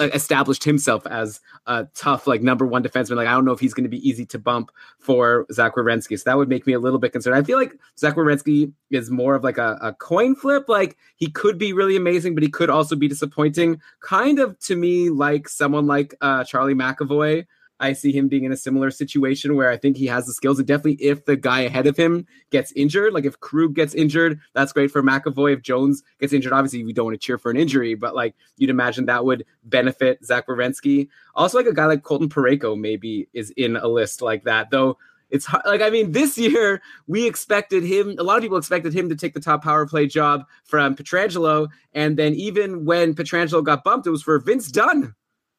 established 0.00 0.64
himself 0.64 1.06
as 1.06 1.40
a 1.66 1.86
tough, 1.94 2.26
like 2.26 2.42
number 2.42 2.66
one 2.66 2.82
defenseman. 2.82 3.16
Like 3.16 3.28
I 3.28 3.32
don't 3.32 3.44
know 3.44 3.52
if 3.52 3.60
he's 3.60 3.74
going 3.74 3.84
to 3.84 3.90
be 3.90 4.06
easy 4.06 4.26
to 4.26 4.38
bump 4.38 4.70
for 4.98 5.46
Zach 5.52 5.74
Werenski. 5.76 6.18
So 6.18 6.24
that 6.26 6.36
would 6.36 6.48
make 6.48 6.66
me 6.66 6.72
a 6.72 6.78
little 6.78 6.98
bit 6.98 7.12
concerned. 7.12 7.36
I 7.36 7.42
feel 7.42 7.58
like 7.58 7.74
Zach 7.98 8.16
Werenski 8.16 8.72
is 8.90 9.10
more 9.10 9.34
of 9.34 9.44
like 9.44 9.58
a, 9.58 9.78
a 9.80 9.92
coin 9.94 10.34
flip. 10.34 10.68
Like 10.68 10.96
he 11.16 11.30
could 11.30 11.58
be 11.58 11.72
really 11.72 11.96
amazing, 11.96 12.34
but 12.34 12.42
he 12.42 12.50
could 12.50 12.70
also 12.70 12.96
be 12.96 13.08
disappointing. 13.08 13.80
Kind 14.00 14.38
of 14.38 14.58
to 14.60 14.76
me 14.76 15.10
like 15.10 15.48
someone 15.48 15.86
like 15.86 16.14
uh, 16.20 16.44
Charlie 16.44 16.74
McAvoy 16.74 17.46
I 17.78 17.92
see 17.92 18.12
him 18.12 18.28
being 18.28 18.44
in 18.44 18.52
a 18.52 18.56
similar 18.56 18.90
situation 18.90 19.54
where 19.54 19.70
I 19.70 19.76
think 19.76 19.96
he 19.96 20.06
has 20.06 20.26
the 20.26 20.32
skills. 20.32 20.58
And 20.58 20.66
definitely, 20.66 21.04
if 21.04 21.24
the 21.24 21.36
guy 21.36 21.60
ahead 21.60 21.86
of 21.86 21.96
him 21.96 22.26
gets 22.50 22.72
injured, 22.72 23.12
like 23.12 23.24
if 23.24 23.38
Krug 23.40 23.74
gets 23.74 23.94
injured, 23.94 24.40
that's 24.54 24.72
great 24.72 24.90
for 24.90 25.02
McAvoy. 25.02 25.54
If 25.54 25.62
Jones 25.62 26.02
gets 26.18 26.32
injured, 26.32 26.52
obviously 26.52 26.84
we 26.84 26.92
don't 26.92 27.06
want 27.06 27.20
to 27.20 27.24
cheer 27.24 27.38
for 27.38 27.50
an 27.50 27.56
injury, 27.56 27.94
but 27.94 28.14
like 28.14 28.34
you'd 28.56 28.70
imagine 28.70 29.06
that 29.06 29.24
would 29.24 29.44
benefit 29.64 30.24
Zach 30.24 30.46
Werenski. 30.46 31.08
Also, 31.34 31.58
like 31.58 31.66
a 31.66 31.74
guy 31.74 31.86
like 31.86 32.02
Colton 32.02 32.28
Parayko 32.28 32.78
maybe 32.78 33.28
is 33.34 33.50
in 33.56 33.76
a 33.76 33.88
list 33.88 34.22
like 34.22 34.44
that, 34.44 34.70
though. 34.70 34.96
It's 35.28 35.52
like 35.66 35.82
I 35.82 35.90
mean, 35.90 36.12
this 36.12 36.38
year 36.38 36.80
we 37.06 37.26
expected 37.26 37.82
him. 37.82 38.14
A 38.18 38.22
lot 38.22 38.36
of 38.36 38.42
people 38.42 38.58
expected 38.58 38.94
him 38.94 39.08
to 39.10 39.16
take 39.16 39.34
the 39.34 39.40
top 39.40 39.62
power 39.62 39.86
play 39.86 40.06
job 40.06 40.44
from 40.64 40.96
Pietrangelo, 40.96 41.68
and 41.92 42.16
then 42.16 42.34
even 42.34 42.84
when 42.84 43.14
Pietrangelo 43.14 43.62
got 43.62 43.84
bumped, 43.84 44.06
it 44.06 44.10
was 44.10 44.22
for 44.22 44.38
Vince 44.38 44.70
Dunn 44.70 45.14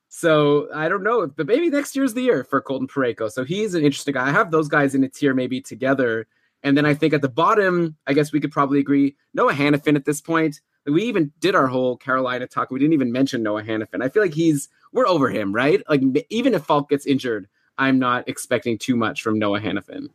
so 0.09 0.69
I 0.73 0.87
don't 0.89 1.03
know, 1.03 1.27
but 1.27 1.47
maybe 1.47 1.69
next 1.69 1.95
year's 1.95 2.13
the 2.13 2.21
year 2.21 2.43
for 2.43 2.61
Colton 2.61 2.87
Parayko. 2.87 3.31
So 3.31 3.43
he's 3.43 3.73
an 3.73 3.83
interesting 3.83 4.13
guy. 4.13 4.27
I 4.27 4.31
have 4.31 4.51
those 4.51 4.67
guys 4.67 4.95
in 4.95 5.03
a 5.03 5.09
tier 5.09 5.33
maybe 5.33 5.61
together. 5.61 6.27
And 6.63 6.77
then 6.77 6.85
I 6.85 6.93
think 6.93 7.13
at 7.13 7.21
the 7.21 7.29
bottom, 7.29 7.95
I 8.07 8.13
guess 8.13 8.31
we 8.31 8.39
could 8.39 8.51
probably 8.51 8.79
agree 8.79 9.15
Noah 9.33 9.53
Hanifin 9.53 9.95
at 9.95 10.05
this 10.05 10.21
point. 10.21 10.61
We 10.85 11.03
even 11.03 11.31
did 11.39 11.53
our 11.53 11.67
whole 11.67 11.97
Carolina 11.97 12.47
talk. 12.47 12.71
We 12.71 12.79
didn't 12.79 12.93
even 12.93 13.11
mention 13.11 13.43
Noah 13.43 13.63
Hanifin. 13.63 14.01
I 14.01 14.09
feel 14.09 14.23
like 14.23 14.33
he's 14.33 14.69
we're 14.93 15.07
over 15.07 15.29
him, 15.29 15.53
right? 15.53 15.83
Like 15.89 16.01
even 16.29 16.53
if 16.53 16.63
Faulk 16.63 16.89
gets 16.89 17.05
injured, 17.05 17.47
I'm 17.77 17.99
not 17.99 18.27
expecting 18.29 18.77
too 18.77 18.95
much 18.95 19.21
from 19.21 19.37
Noah 19.37 19.59
Hanifin. 19.59 20.09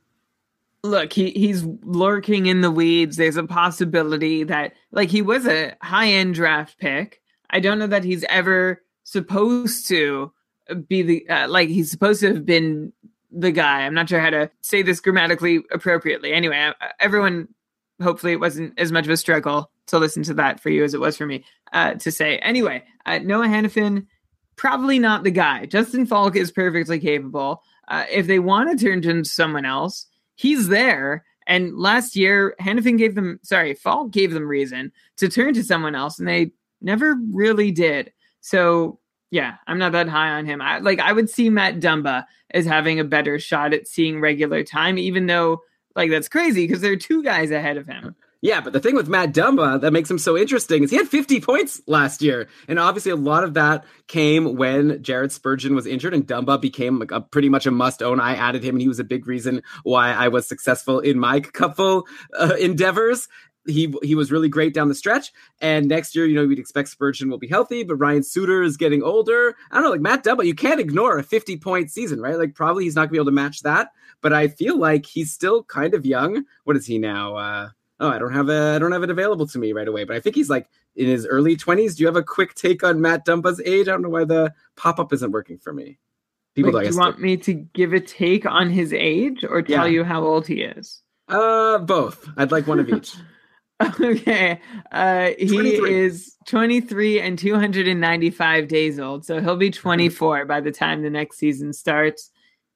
Look, 0.82 1.12
he 1.12 1.30
he's 1.30 1.64
lurking 1.84 2.47
in 2.47 2.62
the 2.62 2.70
weeds. 2.70 3.16
There's 3.16 3.36
a 3.36 3.45
possibility 3.45 4.43
that 4.45 4.72
like 4.90 5.11
he 5.11 5.22
was 5.22 5.47
a 5.47 5.74
high 5.82 6.09
end 6.09 6.34
draft 6.34 6.78
pick. 6.78 7.20
I 7.51 7.61
don't 7.61 7.78
know 7.78 7.86
that 7.86 8.03
he's 8.03 8.24
ever 8.24 8.82
supposed 9.12 9.88
to 9.88 10.32
be 10.88 11.02
the 11.02 11.28
uh, 11.28 11.48
like 11.48 11.68
he's 11.68 11.90
supposed 11.90 12.20
to 12.20 12.28
have 12.28 12.46
been 12.46 12.92
the 13.30 13.50
guy. 13.50 13.82
I'm 13.82 13.94
not 13.94 14.08
sure 14.08 14.20
how 14.20 14.30
to 14.30 14.50
say 14.60 14.82
this 14.82 15.00
grammatically 15.00 15.62
appropriately. 15.72 16.32
Anyway, 16.32 16.58
uh, 16.58 16.72
everyone, 17.00 17.48
hopefully, 18.02 18.32
it 18.32 18.40
wasn't 18.40 18.78
as 18.78 18.92
much 18.92 19.04
of 19.04 19.10
a 19.10 19.16
struggle 19.16 19.70
to 19.86 19.98
listen 19.98 20.22
to 20.24 20.34
that 20.34 20.60
for 20.60 20.70
you 20.70 20.84
as 20.84 20.94
it 20.94 21.00
was 21.00 21.16
for 21.16 21.26
me 21.26 21.44
uh, 21.72 21.94
to 21.94 22.10
say. 22.10 22.38
Anyway, 22.38 22.82
uh, 23.06 23.18
Noah 23.18 23.46
Hanifin, 23.46 24.06
probably 24.56 24.98
not 24.98 25.24
the 25.24 25.30
guy. 25.30 25.66
Justin 25.66 26.06
Faulk 26.06 26.36
is 26.36 26.50
perfectly 26.50 26.98
capable. 26.98 27.62
Uh, 27.88 28.04
if 28.10 28.26
they 28.26 28.38
want 28.38 28.70
to 28.70 28.84
turn 28.84 29.02
to 29.02 29.24
someone 29.24 29.64
else, 29.64 30.06
he's 30.36 30.68
there. 30.68 31.24
And 31.46 31.76
last 31.76 32.14
year, 32.14 32.54
Hanifin 32.60 32.96
gave 32.96 33.16
them, 33.16 33.40
sorry, 33.42 33.74
Faulk 33.74 34.12
gave 34.12 34.32
them 34.32 34.46
reason 34.46 34.92
to 35.16 35.28
turn 35.28 35.54
to 35.54 35.64
someone 35.64 35.96
else, 35.96 36.18
and 36.18 36.28
they 36.28 36.52
never 36.80 37.18
really 37.32 37.72
did. 37.72 38.12
So 38.40 39.00
Yeah, 39.32 39.54
I'm 39.66 39.78
not 39.78 39.92
that 39.92 40.10
high 40.10 40.32
on 40.32 40.44
him. 40.44 40.60
I 40.60 40.80
like 40.80 41.00
I 41.00 41.10
would 41.10 41.30
see 41.30 41.48
Matt 41.48 41.80
Dumba 41.80 42.26
as 42.50 42.66
having 42.66 43.00
a 43.00 43.04
better 43.04 43.38
shot 43.38 43.72
at 43.72 43.88
seeing 43.88 44.20
regular 44.20 44.62
time, 44.62 44.98
even 44.98 45.24
though 45.26 45.62
like 45.96 46.10
that's 46.10 46.28
crazy 46.28 46.66
because 46.66 46.82
there 46.82 46.92
are 46.92 46.96
two 46.96 47.22
guys 47.22 47.50
ahead 47.50 47.78
of 47.78 47.86
him. 47.86 48.14
Yeah, 48.42 48.60
but 48.60 48.74
the 48.74 48.80
thing 48.80 48.94
with 48.96 49.08
Matt 49.08 49.32
Dumba 49.32 49.80
that 49.80 49.92
makes 49.92 50.10
him 50.10 50.18
so 50.18 50.36
interesting 50.36 50.82
is 50.82 50.90
he 50.90 50.96
had 50.96 51.06
50 51.06 51.40
points 51.40 51.80
last 51.86 52.22
year. 52.22 52.48
And 52.66 52.78
obviously, 52.78 53.12
a 53.12 53.16
lot 53.16 53.44
of 53.44 53.54
that 53.54 53.84
came 54.08 54.56
when 54.56 55.00
Jared 55.00 55.30
Spurgeon 55.30 55.76
was 55.76 55.86
injured 55.86 56.12
and 56.12 56.26
Dumba 56.26 56.60
became 56.60 56.98
like 56.98 57.12
a 57.12 57.20
pretty 57.20 57.48
much 57.48 57.66
a 57.66 57.70
must 57.70 58.02
own. 58.02 58.20
I 58.20 58.34
added 58.34 58.64
him, 58.64 58.74
and 58.74 58.82
he 58.82 58.88
was 58.88 58.98
a 58.98 59.04
big 59.04 59.28
reason 59.28 59.62
why 59.84 60.12
I 60.12 60.28
was 60.28 60.46
successful 60.46 60.98
in 60.98 61.18
my 61.18 61.40
couple 61.40 62.06
uh, 62.36 62.56
endeavors. 62.60 63.28
He 63.66 63.94
he 64.02 64.14
was 64.14 64.32
really 64.32 64.48
great 64.48 64.74
down 64.74 64.88
the 64.88 64.94
stretch. 64.94 65.32
And 65.60 65.86
next 65.86 66.16
year, 66.16 66.26
you 66.26 66.34
know, 66.34 66.46
we'd 66.46 66.58
expect 66.58 66.88
Spurgeon 66.88 67.30
will 67.30 67.38
be 67.38 67.46
healthy, 67.46 67.84
but 67.84 67.96
Ryan 67.96 68.22
Suter 68.22 68.62
is 68.62 68.76
getting 68.76 69.02
older. 69.02 69.54
I 69.70 69.76
don't 69.76 69.84
know, 69.84 69.90
like 69.90 70.00
Matt 70.00 70.24
Dumba, 70.24 70.44
you 70.44 70.54
can't 70.54 70.80
ignore 70.80 71.18
a 71.18 71.22
50 71.22 71.56
point 71.58 71.90
season, 71.90 72.20
right? 72.20 72.36
Like 72.36 72.54
probably 72.54 72.84
he's 72.84 72.96
not 72.96 73.02
gonna 73.02 73.12
be 73.12 73.18
able 73.18 73.26
to 73.26 73.32
match 73.32 73.62
that. 73.62 73.92
But 74.20 74.32
I 74.32 74.48
feel 74.48 74.78
like 74.78 75.06
he's 75.06 75.32
still 75.32 75.64
kind 75.64 75.94
of 75.94 76.04
young. 76.04 76.44
What 76.64 76.76
is 76.76 76.86
he 76.86 76.98
now? 76.98 77.36
Uh 77.36 77.68
oh, 78.00 78.08
I 78.08 78.18
don't 78.18 78.32
have 78.32 78.48
a, 78.48 78.74
I 78.74 78.78
don't 78.78 78.92
have 78.92 79.04
it 79.04 79.10
available 79.10 79.46
to 79.46 79.58
me 79.58 79.72
right 79.72 79.88
away, 79.88 80.04
but 80.04 80.16
I 80.16 80.20
think 80.20 80.34
he's 80.36 80.50
like 80.50 80.68
in 80.96 81.06
his 81.06 81.26
early 81.26 81.56
twenties. 81.56 81.96
Do 81.96 82.02
you 82.02 82.06
have 82.08 82.16
a 82.16 82.22
quick 82.22 82.54
take 82.54 82.82
on 82.82 83.00
Matt 83.00 83.24
Dumba's 83.24 83.60
age? 83.64 83.88
I 83.88 83.92
don't 83.92 84.02
know 84.02 84.08
why 84.08 84.24
the 84.24 84.52
pop 84.76 84.98
up 84.98 85.12
isn't 85.12 85.30
working 85.30 85.58
for 85.58 85.72
me. 85.72 85.98
People, 86.54 86.72
Wait, 86.72 86.82
do 86.82 86.90
you 86.90 86.98
want 86.98 87.18
me 87.18 87.36
to 87.38 87.54
give 87.54 87.94
a 87.94 88.00
take 88.00 88.44
on 88.44 88.68
his 88.68 88.92
age 88.92 89.42
or 89.42 89.62
tell 89.62 89.86
yeah. 89.86 89.92
you 89.92 90.04
how 90.04 90.22
old 90.22 90.46
he 90.46 90.62
is? 90.62 91.02
Uh, 91.28 91.78
both. 91.78 92.28
I'd 92.36 92.52
like 92.52 92.66
one 92.66 92.78
of 92.78 92.88
each. 92.88 93.14
okay. 94.00 94.60
Uh, 94.90 95.30
he 95.38 95.48
23. 95.48 95.94
is 95.94 96.36
23 96.46 97.20
and 97.20 97.38
295 97.38 98.68
days 98.68 98.98
old, 98.98 99.24
so 99.24 99.40
he'll 99.40 99.56
be 99.56 99.70
24 99.70 100.44
by 100.46 100.60
the 100.60 100.70
time 100.70 101.02
the 101.02 101.10
next 101.10 101.38
season 101.38 101.72
starts. 101.72 102.30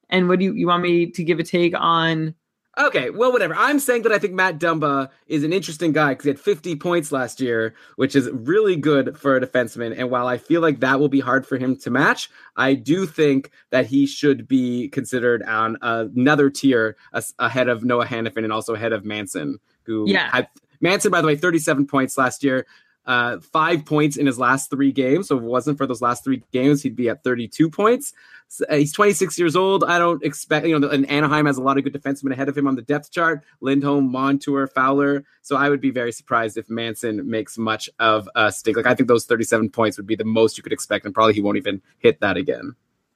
And 0.09 0.29
what 0.29 0.39
do 0.39 0.45
you, 0.45 0.53
you 0.53 0.67
want 0.67 0.83
me 0.83 1.11
to 1.11 1.23
give 1.23 1.39
a 1.39 1.43
take 1.43 1.73
on? 1.77 2.35
Okay, 2.79 3.09
well, 3.09 3.31
whatever. 3.31 3.55
I'm 3.55 3.79
saying 3.79 4.03
that 4.03 4.11
I 4.11 4.19
think 4.19 4.33
Matt 4.33 4.59
Dumba 4.59 5.09
is 5.25 5.43
an 5.43 5.51
interesting 5.51 5.93
guy 5.93 6.09
because 6.09 6.25
he 6.25 6.29
had 6.29 6.39
50 6.39 6.75
points 6.75 7.11
last 7.11 7.41
year, 7.41 7.73
which 7.95 8.15
is 8.15 8.29
really 8.31 8.75
good 8.75 9.17
for 9.17 9.35
a 9.35 9.41
defenseman. 9.41 9.97
And 9.97 10.11
while 10.11 10.27
I 10.27 10.37
feel 10.37 10.61
like 10.61 10.79
that 10.81 10.99
will 10.99 11.09
be 11.09 11.19
hard 11.19 11.47
for 11.47 11.57
him 11.57 11.75
to 11.77 11.89
match, 11.89 12.29
I 12.55 12.75
do 12.75 13.07
think 13.07 13.49
that 13.71 13.87
he 13.87 14.05
should 14.05 14.47
be 14.47 14.89
considered 14.89 15.41
on 15.41 15.77
another 15.81 16.51
tier 16.51 16.97
ahead 17.39 17.67
of 17.67 17.83
Noah 17.83 18.05
Hanifin 18.05 18.43
and 18.43 18.53
also 18.53 18.75
ahead 18.75 18.93
of 18.93 19.03
Manson, 19.03 19.59
who 19.83 20.07
yeah. 20.07 20.29
had 20.31 20.47
Manson, 20.81 21.11
by 21.11 21.21
the 21.21 21.27
way, 21.27 21.35
37 21.35 21.87
points 21.87 22.17
last 22.17 22.43
year 22.43 22.65
uh, 23.07 23.39
five 23.39 23.85
points 23.85 24.17
in 24.17 24.25
his 24.25 24.37
last 24.37 24.69
three 24.69 24.91
games. 24.91 25.29
So 25.29 25.37
if 25.37 25.43
it 25.43 25.47
wasn't 25.47 25.77
for 25.77 25.87
those 25.87 26.01
last 26.01 26.23
three 26.23 26.43
games, 26.51 26.83
he'd 26.83 26.95
be 26.95 27.09
at 27.09 27.23
32 27.23 27.69
points. 27.69 28.13
So, 28.49 28.65
uh, 28.69 28.75
he's 28.75 28.93
26 28.93 29.39
years 29.39 29.55
old. 29.55 29.83
I 29.83 29.97
don't 29.97 30.23
expect, 30.23 30.67
you 30.67 30.77
know, 30.77 30.89
and 30.89 31.09
Anaheim 31.09 31.45
has 31.45 31.57
a 31.57 31.61
lot 31.61 31.77
of 31.77 31.83
good 31.85 31.93
defensemen 31.93 32.33
ahead 32.33 32.49
of 32.49 32.57
him 32.57 32.67
on 32.67 32.75
the 32.75 32.81
depth 32.81 33.11
chart 33.11 33.43
Lindholm, 33.61 34.11
Montour, 34.11 34.67
Fowler. 34.67 35.23
So 35.41 35.55
I 35.55 35.69
would 35.69 35.81
be 35.81 35.89
very 35.89 36.11
surprised 36.11 36.57
if 36.57 36.69
Manson 36.69 37.29
makes 37.29 37.57
much 37.57 37.89
of 37.99 38.29
a 38.35 38.51
stink. 38.51 38.77
Like, 38.77 38.85
I 38.85 38.93
think 38.93 39.07
those 39.07 39.25
37 39.25 39.69
points 39.69 39.97
would 39.97 40.07
be 40.07 40.15
the 40.15 40.25
most 40.25 40.57
you 40.57 40.63
could 40.63 40.73
expect, 40.73 41.05
and 41.05 41.13
probably 41.13 41.33
he 41.33 41.41
won't 41.41 41.57
even 41.57 41.81
hit 41.99 42.19
that 42.21 42.37
again. 42.37 42.75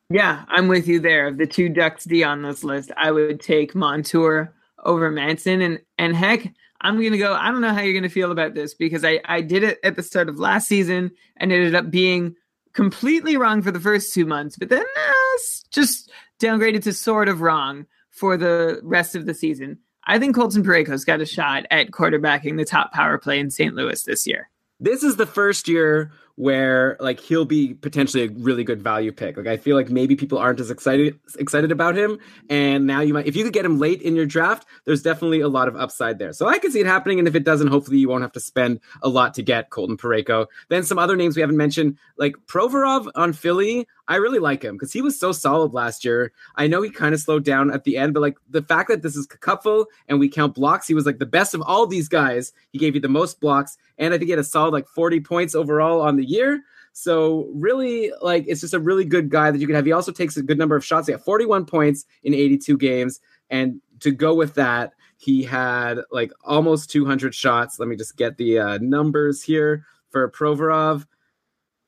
Yeah, 0.10 0.44
I'm 0.50 0.68
with 0.68 0.88
you 0.88 1.00
there. 1.00 1.28
Of 1.28 1.38
the 1.38 1.48
two 1.48 1.70
Ducks 1.70 2.04
D 2.04 2.24
on 2.24 2.42
this 2.42 2.64
list, 2.64 2.92
I 2.98 3.12
would 3.12 3.40
take 3.40 3.74
Montour 3.74 4.54
over 4.84 5.10
Manson. 5.12 5.62
And, 5.62 5.80
and 5.98 6.14
heck, 6.16 6.52
I'm 6.82 6.98
going 6.98 7.12
to 7.12 7.18
go. 7.18 7.34
I 7.34 7.52
don't 7.52 7.62
know 7.62 7.74
how 7.74 7.82
you're 7.82 7.94
going 7.94 8.04
to 8.04 8.10
feel 8.10 8.32
about 8.32 8.56
this 8.56 8.74
because 8.74 9.06
I, 9.06 9.22
I 9.26 9.42
did 9.42 9.64
it 9.64 9.80
at 9.84 9.96
the 9.96 10.04
start 10.04 10.30
of 10.30 10.40
last 10.40 10.68
season 10.68 11.12
and 11.38 11.52
ended 11.52 11.76
up 11.76 11.92
being 11.92 12.36
completely 12.74 13.38
wrong 13.38 13.62
for 13.62 13.72
the 13.72 13.80
first 13.80 14.14
two 14.14 14.26
months, 14.26 14.58
but 14.58 14.70
then 14.70 14.82
uh, 14.82 15.38
just 15.70 16.12
downgraded 16.40 16.84
to 16.84 16.94
sort 16.94 17.30
of 17.30 17.42
wrong 17.42 17.86
for 18.10 18.36
the 18.36 18.80
rest 18.84 19.16
of 19.16 19.26
the 19.26 19.34
season. 19.34 19.78
I 20.06 20.18
think 20.18 20.36
Colton 20.36 20.64
Parayko's 20.64 21.06
got 21.06 21.22
a 21.22 21.26
shot 21.26 21.66
at 21.70 21.92
quarterbacking 21.92 22.58
the 22.58 22.66
top 22.66 22.92
power 22.92 23.18
play 23.18 23.40
in 23.40 23.52
St. 23.52 23.76
Louis 23.76 24.02
this 24.04 24.26
year. 24.26 24.50
This 24.80 25.04
is 25.04 25.18
the 25.18 25.28
first 25.28 25.68
year 25.68 26.12
where 26.42 26.98
like 27.00 27.20
he'll 27.20 27.46
be 27.46 27.76
potentially 27.76 28.24
a 28.24 28.30
really 28.30 28.64
good 28.64 28.82
value 28.82 29.12
pick. 29.12 29.38
Like 29.38 29.46
I 29.46 29.58
feel 29.58 29.76
like 29.76 29.92
maybe 29.92 30.16
people 30.16 30.40
aren't 30.40 30.60
as 30.60 30.72
excited 30.72 31.20
excited 31.38 31.72
about 31.72 31.96
him, 31.96 32.18
and 32.50 32.88
now 32.88 33.02
you 33.02 33.14
might 33.14 33.28
if 33.28 33.36
you 33.36 33.44
could 33.44 33.54
get 33.54 33.64
him 33.64 33.78
late 33.78 34.02
in 34.02 34.16
your 34.16 34.26
draft, 34.26 34.68
there's 34.86 35.04
definitely 35.04 35.42
a 35.42 35.48
lot 35.48 35.68
of 35.68 35.76
upside 35.76 36.18
there. 36.18 36.34
So 36.34 36.48
I 36.48 36.58
can 36.58 36.72
see 36.72 36.80
it 36.80 36.88
happening, 36.88 37.20
and 37.20 37.28
if 37.28 37.36
it 37.36 37.44
doesn't, 37.44 37.68
hopefully 37.68 38.00
you 38.00 38.10
won't 38.10 38.24
have 38.24 38.32
to 38.32 38.40
spend 38.40 38.80
a 39.04 39.08
lot 39.08 39.36
to 39.36 39.44
get 39.44 39.70
Colton 39.70 39.98
Parayko. 39.98 40.48
Then 40.70 40.82
some 40.82 40.98
other 40.98 41.16
names 41.16 41.36
we 41.36 41.42
haven't 41.42 41.58
mentioned, 41.58 42.00
like 42.18 42.34
Provorov 42.48 43.08
on 43.14 43.34
Philly. 43.34 43.88
I 44.12 44.16
really 44.18 44.40
like 44.40 44.62
him 44.62 44.76
because 44.76 44.92
he 44.92 45.02
was 45.02 45.18
so 45.18 45.32
solid 45.32 45.74
last 45.74 46.04
year. 46.04 46.34
I 46.58 46.68
know 46.68 46.82
he 46.82 46.90
kind 46.90 47.14
of 47.14 47.22
slowed 47.22 47.46
down 47.46 47.72
at 47.72 47.86
the 47.86 47.96
end, 47.96 48.14
but 48.14 48.20
like 48.20 48.38
the 48.50 48.62
fact 48.62 48.90
that 48.90 49.04
this 49.04 49.16
is 49.16 49.26
Cupful 49.26 49.86
and 50.10 50.20
we 50.20 50.28
count 50.28 50.54
blocks, 50.54 50.86
he 50.86 50.94
was 50.94 51.06
like 51.06 51.18
the 51.18 51.26
best 51.26 51.54
of 51.54 51.62
all 51.62 51.88
these 51.88 52.10
guys. 52.10 52.52
He 52.72 52.78
gave 52.78 52.94
you 52.94 53.00
the 53.00 53.08
most 53.08 53.40
blocks, 53.40 53.78
and 53.98 54.14
I 54.14 54.18
think 54.18 54.28
he 54.28 54.32
had 54.32 54.40
a 54.40 54.44
solid 54.44 54.74
like 54.74 54.90
40 54.90 55.22
points 55.22 55.56
overall 55.56 56.02
on 56.02 56.18
the 56.18 56.26
year. 56.26 56.62
So 56.92 57.50
really, 57.54 58.12
like 58.22 58.44
it's 58.50 58.60
just 58.60 58.74
a 58.74 58.82
really 58.82 59.06
good 59.06 59.30
guy 59.30 59.50
that 59.50 59.60
you 59.62 59.66
can 59.66 59.78
have. 59.78 59.86
He 59.86 59.94
also 59.94 60.12
takes 60.12 60.36
a 60.36 60.44
good 60.44 60.58
number 60.58 60.76
of 60.76 60.84
shots. 60.84 61.08
He 61.08 61.14
had 61.14 61.24
41 61.24 61.66
points 61.66 62.06
in 62.24 62.34
82 62.34 62.78
games, 62.80 63.22
and 63.50 63.80
to 64.02 64.12
go 64.12 64.36
with 64.36 64.56
that, 64.56 64.92
he 65.16 65.42
had 65.42 66.00
like 66.12 66.34
almost 66.44 66.92
200 66.92 67.34
shots. 67.34 67.80
Let 67.80 67.88
me 67.88 67.96
just 67.96 68.18
get 68.18 68.36
the 68.36 68.60
uh, 68.60 68.78
numbers 68.80 69.42
here 69.42 69.86
for 70.10 70.30
Provorov. 70.30 71.06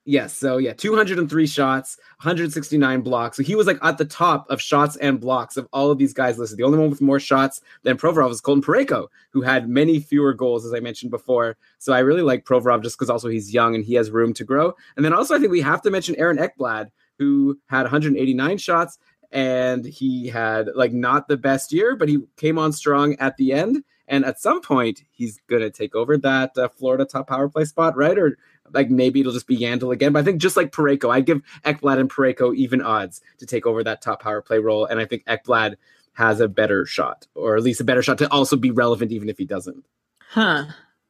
Yes, 0.05 0.35
so 0.35 0.57
yeah, 0.57 0.73
203 0.73 1.47
shots, 1.47 1.97
169 2.21 3.01
blocks. 3.01 3.37
So 3.37 3.43
he 3.43 3.55
was 3.55 3.67
like 3.67 3.79
at 3.81 3.97
the 3.97 4.03
top 4.03 4.49
of 4.49 4.61
shots 4.61 4.97
and 4.97 5.17
blocks 5.17 5.55
of 5.55 5.65
all 5.71 5.91
of 5.91 5.97
these 5.97 6.13
guys 6.13 6.37
listed. 6.37 6.57
The 6.57 6.63
only 6.63 6.77
one 6.77 6.89
with 6.89 6.99
more 6.99 7.21
shots 7.21 7.61
than 7.83 7.95
Provorov 7.95 8.27
was 8.27 8.41
Colton 8.41 8.61
Parayko, 8.61 9.07
who 9.29 9.41
had 9.41 9.69
many 9.69 10.01
fewer 10.01 10.33
goals, 10.33 10.65
as 10.65 10.73
I 10.73 10.81
mentioned 10.81 11.11
before. 11.11 11.55
So 11.79 11.93
I 11.93 11.99
really 11.99 12.21
like 12.21 12.43
Provorov 12.43 12.83
just 12.83 12.97
because 12.97 13.09
also 13.09 13.29
he's 13.29 13.53
young 13.53 13.75
and 13.75 13.85
he 13.85 13.93
has 13.93 14.11
room 14.11 14.33
to 14.33 14.43
grow. 14.43 14.73
And 14.97 15.05
then 15.05 15.13
also 15.13 15.35
I 15.35 15.39
think 15.39 15.51
we 15.51 15.61
have 15.61 15.81
to 15.83 15.89
mention 15.89 16.17
Aaron 16.17 16.37
Ekblad, 16.37 16.91
who 17.17 17.57
had 17.67 17.83
189 17.83 18.57
shots 18.57 18.97
and 19.31 19.85
he 19.85 20.27
had 20.27 20.69
like 20.75 20.91
not 20.91 21.29
the 21.29 21.37
best 21.37 21.71
year, 21.71 21.95
but 21.95 22.09
he 22.09 22.19
came 22.35 22.59
on 22.59 22.73
strong 22.73 23.15
at 23.19 23.37
the 23.37 23.53
end. 23.53 23.83
And 24.07 24.25
at 24.25 24.39
some 24.39 24.61
point, 24.61 25.03
he's 25.11 25.39
gonna 25.49 25.69
take 25.69 25.95
over 25.95 26.17
that 26.17 26.57
uh, 26.57 26.67
Florida 26.67 27.05
top 27.05 27.29
power 27.29 27.47
play 27.49 27.65
spot, 27.65 27.95
right? 27.95 28.17
Or 28.17 28.37
like 28.72 28.89
maybe 28.89 29.20
it'll 29.20 29.34
just 29.34 29.47
be 29.47 29.57
Yandle 29.57 29.93
again. 29.93 30.14
But 30.14 30.20
I 30.20 30.24
think 30.24 30.41
just 30.41 30.57
like 30.57 30.72
Parayko, 30.72 31.11
I'd 31.11 31.26
give 31.26 31.41
Ekblad 31.66 31.99
and 31.99 32.09
Parayko 32.09 32.55
even 32.55 32.82
odds 32.82 33.22
to 33.39 33.45
take 33.45 33.66
over 33.66 33.84
that 33.84 34.01
top 34.01 34.22
power 34.22 34.41
play 34.41 34.59
role. 34.59 34.86
And 34.86 34.99
I 34.99 35.05
think 35.05 35.26
Ekblad 35.26 35.76
has 36.14 36.39
a 36.39 36.47
better 36.47 36.86
shot, 36.86 37.28
or 37.36 37.57
at 37.57 37.64
least 37.64 37.82
a 37.82 37.84
better 37.84 38.03
shot 38.03 38.20
to 38.20 38.32
also 38.32 38.55
be 38.55 38.72
relevant, 38.72 39.11
even 39.11 39.30
if 39.30 39.38
he 39.38 39.45
doesn't. 39.45 39.84
Huh. 40.20 40.66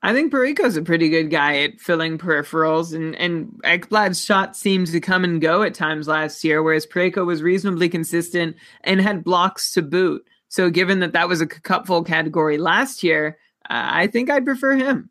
I 0.05 0.11
think 0.11 0.33
Parayko's 0.33 0.75
a 0.75 0.81
pretty 0.81 1.07
good 1.07 1.29
guy 1.29 1.59
at 1.59 1.79
filling 1.79 2.17
peripherals, 2.17 2.93
and 2.93 3.15
and 3.15 3.61
Ekblad's 3.63 4.23
shot 4.23 4.57
seemed 4.57 4.87
to 4.87 4.99
come 4.99 5.23
and 5.23 5.41
go 5.41 5.63
at 5.63 5.73
times 5.73 6.09
last 6.09 6.43
year, 6.43 6.61
whereas 6.61 6.85
Parayko 6.85 7.25
was 7.25 7.41
reasonably 7.41 7.87
consistent 7.87 8.57
and 8.83 8.99
had 8.99 9.23
blocks 9.23 9.71
to 9.73 9.81
boot. 9.81 10.25
So, 10.49 10.69
given 10.69 10.99
that 10.99 11.13
that 11.13 11.29
was 11.29 11.39
a 11.39 11.47
cupful 11.47 12.03
category 12.03 12.57
last 12.57 13.01
year, 13.01 13.37
uh, 13.69 13.87
I 13.91 14.07
think 14.07 14.29
I'd 14.29 14.45
prefer 14.45 14.75
him. 14.75 15.09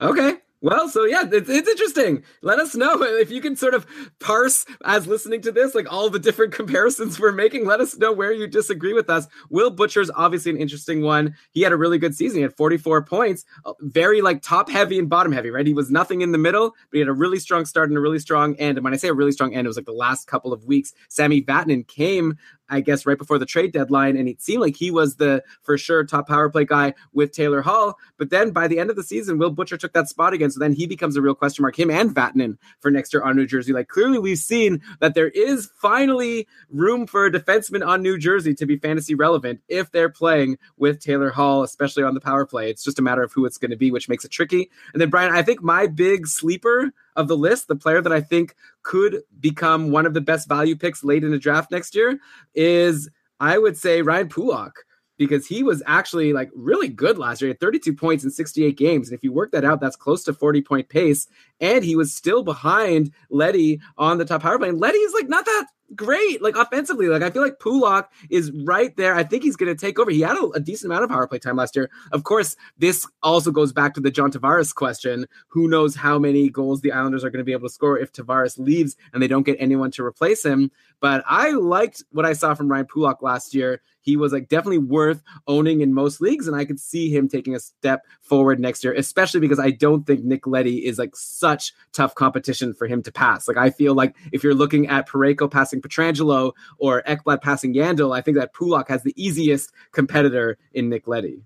Okay, 0.00 0.34
well, 0.64 0.88
so 0.88 1.04
yeah, 1.04 1.24
it's, 1.30 1.50
it's 1.50 1.68
interesting. 1.68 2.24
Let 2.40 2.58
us 2.58 2.74
know 2.74 3.02
if 3.02 3.30
you 3.30 3.42
can 3.42 3.54
sort 3.54 3.74
of 3.74 3.86
parse 4.18 4.64
as 4.86 5.06
listening 5.06 5.42
to 5.42 5.52
this, 5.52 5.74
like 5.74 5.92
all 5.92 6.08
the 6.08 6.18
different 6.18 6.54
comparisons 6.54 7.20
we're 7.20 7.32
making. 7.32 7.66
Let 7.66 7.80
us 7.80 7.98
know 7.98 8.12
where 8.12 8.32
you 8.32 8.46
disagree 8.46 8.94
with 8.94 9.10
us. 9.10 9.26
Will 9.50 9.68
Butcher's 9.68 10.10
obviously 10.16 10.52
an 10.52 10.56
interesting 10.56 11.02
one. 11.02 11.34
He 11.50 11.60
had 11.60 11.72
a 11.72 11.76
really 11.76 11.98
good 11.98 12.14
season. 12.14 12.38
He 12.38 12.42
had 12.42 12.56
44 12.56 13.02
points, 13.04 13.44
uh, 13.66 13.74
very 13.80 14.22
like 14.22 14.40
top 14.40 14.70
heavy 14.70 14.98
and 14.98 15.06
bottom 15.06 15.32
heavy, 15.32 15.50
right? 15.50 15.66
He 15.66 15.74
was 15.74 15.90
nothing 15.90 16.22
in 16.22 16.32
the 16.32 16.38
middle, 16.38 16.70
but 16.70 16.94
he 16.94 16.98
had 17.00 17.08
a 17.08 17.12
really 17.12 17.38
strong 17.38 17.66
start 17.66 17.90
and 17.90 17.98
a 17.98 18.00
really 18.00 18.18
strong 18.18 18.56
end. 18.56 18.78
And 18.78 18.84
when 18.84 18.94
I 18.94 18.96
say 18.96 19.08
a 19.08 19.14
really 19.14 19.32
strong 19.32 19.54
end, 19.54 19.66
it 19.66 19.68
was 19.68 19.76
like 19.76 19.84
the 19.84 19.92
last 19.92 20.26
couple 20.28 20.54
of 20.54 20.64
weeks. 20.64 20.94
Sami 21.10 21.42
Vatanen 21.42 21.86
came 21.86 22.38
I 22.74 22.80
guess, 22.80 23.06
right 23.06 23.16
before 23.16 23.38
the 23.38 23.46
trade 23.46 23.72
deadline. 23.72 24.16
And 24.16 24.28
it 24.28 24.42
seemed 24.42 24.60
like 24.60 24.76
he 24.76 24.90
was 24.90 25.16
the 25.16 25.42
for 25.62 25.78
sure 25.78 26.04
top 26.04 26.28
power 26.28 26.50
play 26.50 26.64
guy 26.64 26.94
with 27.12 27.32
Taylor 27.32 27.62
Hall. 27.62 27.96
But 28.18 28.30
then 28.30 28.50
by 28.50 28.68
the 28.68 28.78
end 28.78 28.90
of 28.90 28.96
the 28.96 29.02
season, 29.02 29.38
Will 29.38 29.50
Butcher 29.50 29.76
took 29.76 29.92
that 29.92 30.08
spot 30.08 30.34
again. 30.34 30.50
So 30.50 30.60
then 30.60 30.72
he 30.72 30.86
becomes 30.86 31.16
a 31.16 31.22
real 31.22 31.34
question 31.34 31.62
mark, 31.62 31.78
him 31.78 31.90
and 31.90 32.14
Vatanen 32.14 32.58
for 32.80 32.90
next 32.90 33.12
year 33.12 33.22
on 33.22 33.36
New 33.36 33.46
Jersey. 33.46 33.72
Like 33.72 33.88
clearly 33.88 34.18
we've 34.18 34.38
seen 34.38 34.82
that 35.00 35.14
there 35.14 35.28
is 35.28 35.70
finally 35.80 36.46
room 36.70 37.06
for 37.06 37.26
a 37.26 37.32
defenseman 37.32 37.86
on 37.86 38.02
New 38.02 38.18
Jersey 38.18 38.54
to 38.54 38.66
be 38.66 38.76
fantasy 38.76 39.14
relevant 39.14 39.60
if 39.68 39.90
they're 39.92 40.08
playing 40.08 40.58
with 40.76 41.00
Taylor 41.00 41.30
Hall, 41.30 41.62
especially 41.62 42.02
on 42.02 42.14
the 42.14 42.20
power 42.20 42.44
play. 42.44 42.70
It's 42.70 42.84
just 42.84 42.98
a 42.98 43.02
matter 43.02 43.22
of 43.22 43.32
who 43.32 43.46
it's 43.46 43.58
going 43.58 43.70
to 43.70 43.76
be, 43.76 43.90
which 43.90 44.08
makes 44.08 44.24
it 44.24 44.30
tricky. 44.30 44.70
And 44.92 45.00
then 45.00 45.10
Brian, 45.10 45.32
I 45.32 45.42
think 45.42 45.62
my 45.62 45.86
big 45.86 46.26
sleeper 46.26 46.92
of 47.16 47.28
the 47.28 47.36
list, 47.36 47.68
the 47.68 47.76
player 47.76 48.00
that 48.00 48.12
I 48.12 48.20
think 48.20 48.56
could 48.84 49.22
become 49.40 49.90
one 49.90 50.06
of 50.06 50.14
the 50.14 50.20
best 50.20 50.48
value 50.48 50.76
picks 50.76 51.02
late 51.02 51.24
in 51.24 51.30
the 51.32 51.38
draft 51.38 51.70
next 51.72 51.94
year 51.94 52.18
is, 52.54 53.10
I 53.40 53.58
would 53.58 53.76
say, 53.76 54.02
Ryan 54.02 54.28
Pulock. 54.28 54.84
because 55.16 55.46
he 55.46 55.62
was 55.62 55.82
actually 55.86 56.32
like 56.32 56.50
really 56.54 56.88
good 56.88 57.18
last 57.18 57.40
year. 57.40 57.48
He 57.48 57.52
had 57.52 57.60
32 57.60 57.94
points 57.94 58.24
in 58.24 58.30
68 58.30 58.76
games. 58.76 59.08
And 59.08 59.16
if 59.16 59.22
you 59.22 59.32
work 59.32 59.52
that 59.52 59.64
out, 59.64 59.80
that's 59.80 59.96
close 59.96 60.24
to 60.24 60.32
40 60.32 60.62
point 60.62 60.88
pace. 60.88 61.28
And 61.60 61.84
he 61.84 61.96
was 61.96 62.12
still 62.14 62.42
behind 62.42 63.12
Leddy 63.30 63.80
on 63.96 64.18
the 64.18 64.24
top 64.24 64.42
power 64.42 64.58
play. 64.58 64.68
And 64.68 64.80
Leddy 64.80 64.98
is 64.98 65.14
like 65.14 65.28
not 65.28 65.44
that 65.44 65.66
great, 65.96 66.42
like 66.42 66.56
offensively. 66.56 67.08
Like 67.08 67.22
I 67.22 67.30
feel 67.30 67.42
like 67.42 67.58
Pulock 67.58 68.08
is 68.30 68.50
right 68.64 68.96
there. 68.96 69.14
I 69.14 69.24
think 69.24 69.42
he's 69.42 69.56
going 69.56 69.74
to 69.74 69.80
take 69.80 69.98
over. 69.98 70.10
He 70.10 70.20
had 70.20 70.36
a, 70.36 70.46
a, 70.50 70.60
decent 70.60 70.90
amount 70.90 71.04
of 71.04 71.10
power 71.10 71.26
play 71.26 71.38
time 71.38 71.56
last 71.56 71.76
year. 71.76 71.90
Of 72.12 72.24
course, 72.24 72.56
this 72.78 73.06
also 73.22 73.50
goes 73.50 73.72
back 73.72 73.94
to 73.94 74.00
the 74.00 74.10
John 74.10 74.30
Tavares 74.30 74.74
question. 74.74 75.26
Who 75.48 75.68
knows 75.68 75.94
how 75.94 76.18
many 76.18 76.48
goals 76.48 76.80
the 76.80 76.92
Islanders 76.92 77.24
are 77.24 77.30
going 77.30 77.38
to 77.38 77.44
be 77.44 77.52
able 77.52 77.68
to 77.68 77.74
score 77.74 77.98
if 77.98 78.12
Tavares 78.12 78.58
leaves 78.58 78.96
and 79.12 79.22
they 79.22 79.28
don't 79.28 79.46
get 79.46 79.56
anyone 79.60 79.90
to 79.92 80.04
replace 80.04 80.44
him? 80.44 80.70
But 81.00 81.22
I 81.26 81.50
liked 81.50 82.02
what 82.12 82.24
I 82.24 82.32
saw 82.32 82.54
from 82.54 82.68
Ryan 82.68 82.86
Pulock 82.86 83.22
last 83.22 83.54
year 83.54 83.80
he 84.04 84.16
was 84.16 84.32
like 84.32 84.48
definitely 84.48 84.78
worth 84.78 85.22
owning 85.48 85.80
in 85.80 85.94
most 85.94 86.20
leagues, 86.20 86.46
and 86.46 86.54
I 86.54 86.64
could 86.64 86.78
see 86.78 87.10
him 87.10 87.28
taking 87.28 87.54
a 87.54 87.60
step 87.60 88.02
forward 88.20 88.60
next 88.60 88.84
year, 88.84 88.92
especially 88.92 89.40
because 89.40 89.58
I 89.58 89.70
don't 89.70 90.06
think 90.06 90.24
Nick 90.24 90.46
Leddy 90.46 90.84
is 90.84 90.98
like 90.98 91.16
such 91.16 91.72
tough 91.92 92.14
competition 92.14 92.74
for 92.74 92.86
him 92.86 93.02
to 93.02 93.10
pass. 93.10 93.48
Like 93.48 93.56
I 93.56 93.70
feel 93.70 93.94
like 93.94 94.14
if 94.32 94.44
you're 94.44 94.54
looking 94.54 94.88
at 94.88 95.08
Parayko 95.08 95.50
passing 95.50 95.80
Pietrangelo 95.80 96.52
or 96.78 97.02
Ekblad 97.02 97.40
passing 97.40 97.74
Yandle, 97.74 98.14
I 98.14 98.20
think 98.20 98.36
that 98.36 98.52
Pulock 98.52 98.88
has 98.88 99.02
the 99.02 99.14
easiest 99.16 99.72
competitor 99.92 100.58
in 100.72 100.88
Nick 100.90 101.08
Leddy 101.08 101.42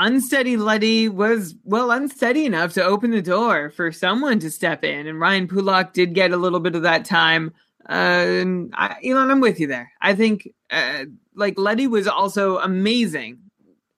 unsteady 0.00 0.56
Leddy 0.56 1.10
was 1.10 1.54
well 1.62 1.90
unsteady 1.90 2.46
enough 2.46 2.72
to 2.72 2.82
open 2.82 3.10
the 3.10 3.20
door 3.22 3.68
for 3.68 3.92
someone 3.92 4.38
to 4.40 4.50
step 4.50 4.82
in, 4.82 5.06
and 5.06 5.20
Ryan 5.20 5.46
Pulock 5.46 5.92
did 5.92 6.14
get 6.14 6.32
a 6.32 6.38
little 6.38 6.58
bit 6.58 6.74
of 6.74 6.82
that 6.82 7.04
time. 7.04 7.52
And 7.86 8.72
I, 8.76 8.96
Alon, 9.04 9.30
I'm 9.30 9.40
with 9.40 9.58
you 9.58 9.66
there. 9.66 9.90
I 10.00 10.14
think 10.14 10.48
uh, 10.70 11.04
like 11.34 11.58
Leddy 11.58 11.86
was 11.86 12.06
also 12.06 12.58
amazing, 12.58 13.38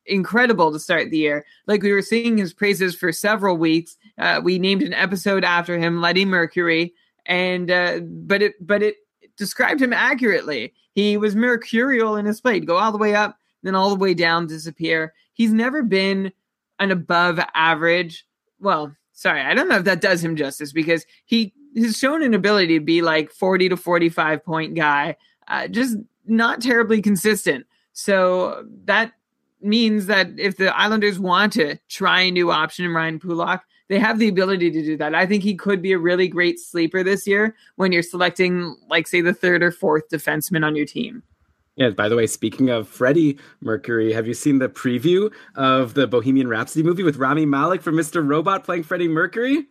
incredible 0.07 0.73
to 0.73 0.79
start 0.79 1.11
the 1.11 1.19
year. 1.19 1.45
Like 1.67 1.83
we 1.83 1.93
were 1.93 2.03
singing 2.03 2.39
his 2.39 2.55
praises 2.55 2.95
for 2.95 3.13
several 3.13 3.57
weeks. 3.57 3.97
Uh, 4.19 4.41
we 4.43 4.59
named 4.59 4.83
an 4.83 4.95
episode 4.95 5.45
after 5.45 5.79
him, 5.79 6.01
Leddy 6.01 6.25
Mercury, 6.25 6.95
and 7.27 7.71
uh, 7.71 8.01
but 8.01 8.43
it 8.43 8.55
but 8.61 8.83
it 8.83 8.97
described 9.37 9.83
him 9.83 9.93
accurately. 9.93 10.73
He 10.95 11.17
was 11.17 11.35
mercurial 11.35 12.17
in 12.17 12.27
his 12.27 12.41
play, 12.41 12.61
go 12.61 12.77
all 12.77 12.93
the 12.93 12.99
way 12.99 13.15
up, 13.15 13.37
then 13.63 13.75
all 13.75 13.91
the 13.91 13.97
way 13.97 14.15
down, 14.15 14.47
disappear. 14.47 15.15
He's 15.33 15.53
never 15.53 15.83
been 15.83 16.33
an 16.79 16.91
above 16.91 17.41
average. 17.55 18.27
Well, 18.61 18.95
sorry, 19.13 19.41
I 19.41 19.55
don't 19.55 19.69
know 19.69 19.77
if 19.77 19.85
that 19.85 20.01
does 20.01 20.23
him 20.23 20.37
justice 20.37 20.73
because 20.73 21.07
he 21.25 21.55
has 21.77 21.99
shown 21.99 22.23
an 22.23 22.35
ability 22.35 22.79
to 22.79 22.85
be 22.85 23.03
like 23.03 23.31
40 23.31 23.71
to 23.71 23.77
45 23.77 24.45
point 24.45 24.75
guy. 24.75 25.17
Uh, 25.49 25.69
just 25.69 25.97
not 26.27 26.61
terribly 26.61 27.03
consistent. 27.03 27.67
So 27.93 28.65
that 28.85 29.13
means 29.61 30.07
that 30.07 30.29
if 30.39 30.57
the 30.57 30.77
Islanders 30.77 31.19
want 31.19 31.53
to 31.55 31.77
try 31.89 32.23
a 32.23 32.31
new 32.31 32.51
option 32.51 32.85
in 32.85 32.93
Ryan 32.93 33.19
Pulock, 33.19 33.63
they 33.89 33.99
have 33.99 34.19
the 34.19 34.29
ability 34.29 34.71
to 34.71 34.83
do 34.83 34.97
that. 34.97 35.15
I 35.15 35.27
think 35.27 35.43
he 35.43 35.55
could 35.55 35.83
be 35.83 35.93
a 35.93 35.99
really 35.99 36.29
great 36.29 36.59
sleeper 36.59 37.03
this 37.03 37.27
year 37.27 37.55
when 37.77 37.93
you're 37.93 38.03
selecting, 38.03 38.77
like, 38.89 39.07
say, 39.07 39.21
the 39.21 39.35
third 39.35 39.63
or 39.63 39.71
fourth 39.71 40.09
defenseman 40.09 40.65
on 40.65 40.75
your 40.75 40.87
team. 40.87 41.23
Yeah, 41.77 41.91
by 41.91 42.09
the 42.09 42.17
way, 42.17 42.27
speaking 42.27 42.69
of 42.69 42.87
Freddie 42.87 43.39
Mercury, 43.61 44.13
have 44.13 44.27
you 44.27 44.35
seen 44.35 44.59
the 44.59 44.69
preview 44.69 45.33
of 45.55 45.95
the 45.95 46.07
Bohemian 46.07 46.49
Rhapsody 46.49 46.83
movie 46.83 47.03
with 47.03 47.17
Rami 47.17 47.47
Malek 47.47 47.83
for 47.83 47.93
Mr. 47.93 48.27
Robot 48.27 48.65
playing 48.65 48.83
Freddie 48.83 49.09
Mercury? 49.09 49.67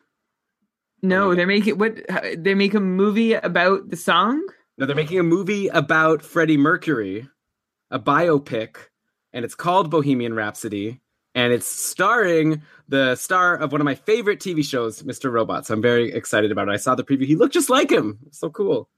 No, 1.01 1.33
they're 1.33 1.47
making 1.47 1.77
what 1.77 1.99
they 2.37 2.53
make 2.53 2.73
a 2.73 2.79
movie 2.79 3.33
about 3.33 3.89
the 3.89 3.95
song? 3.95 4.45
No, 4.77 4.85
they're 4.85 4.95
making 4.95 5.19
a 5.19 5.23
movie 5.23 5.67
about 5.67 6.21
Freddie 6.21 6.57
Mercury, 6.57 7.27
a 7.89 7.99
biopic, 7.99 8.77
and 9.33 9.43
it's 9.43 9.55
called 9.55 9.89
Bohemian 9.89 10.33
Rhapsody, 10.33 11.01
and 11.33 11.53
it's 11.53 11.67
starring 11.67 12.61
the 12.87 13.15
star 13.15 13.55
of 13.55 13.71
one 13.71 13.81
of 13.81 13.85
my 13.85 13.95
favorite 13.95 14.39
TV 14.39 14.63
shows, 14.63 15.01
Mr. 15.03 15.31
Robot. 15.31 15.65
So 15.65 15.73
I'm 15.73 15.81
very 15.81 16.11
excited 16.11 16.51
about 16.51 16.67
it. 16.67 16.71
I 16.71 16.77
saw 16.77 16.95
the 16.95 17.03
preview. 17.03 17.25
He 17.25 17.35
looked 17.35 17.53
just 17.53 17.69
like 17.69 17.91
him. 17.91 18.19
So 18.31 18.49
cool. 18.49 18.89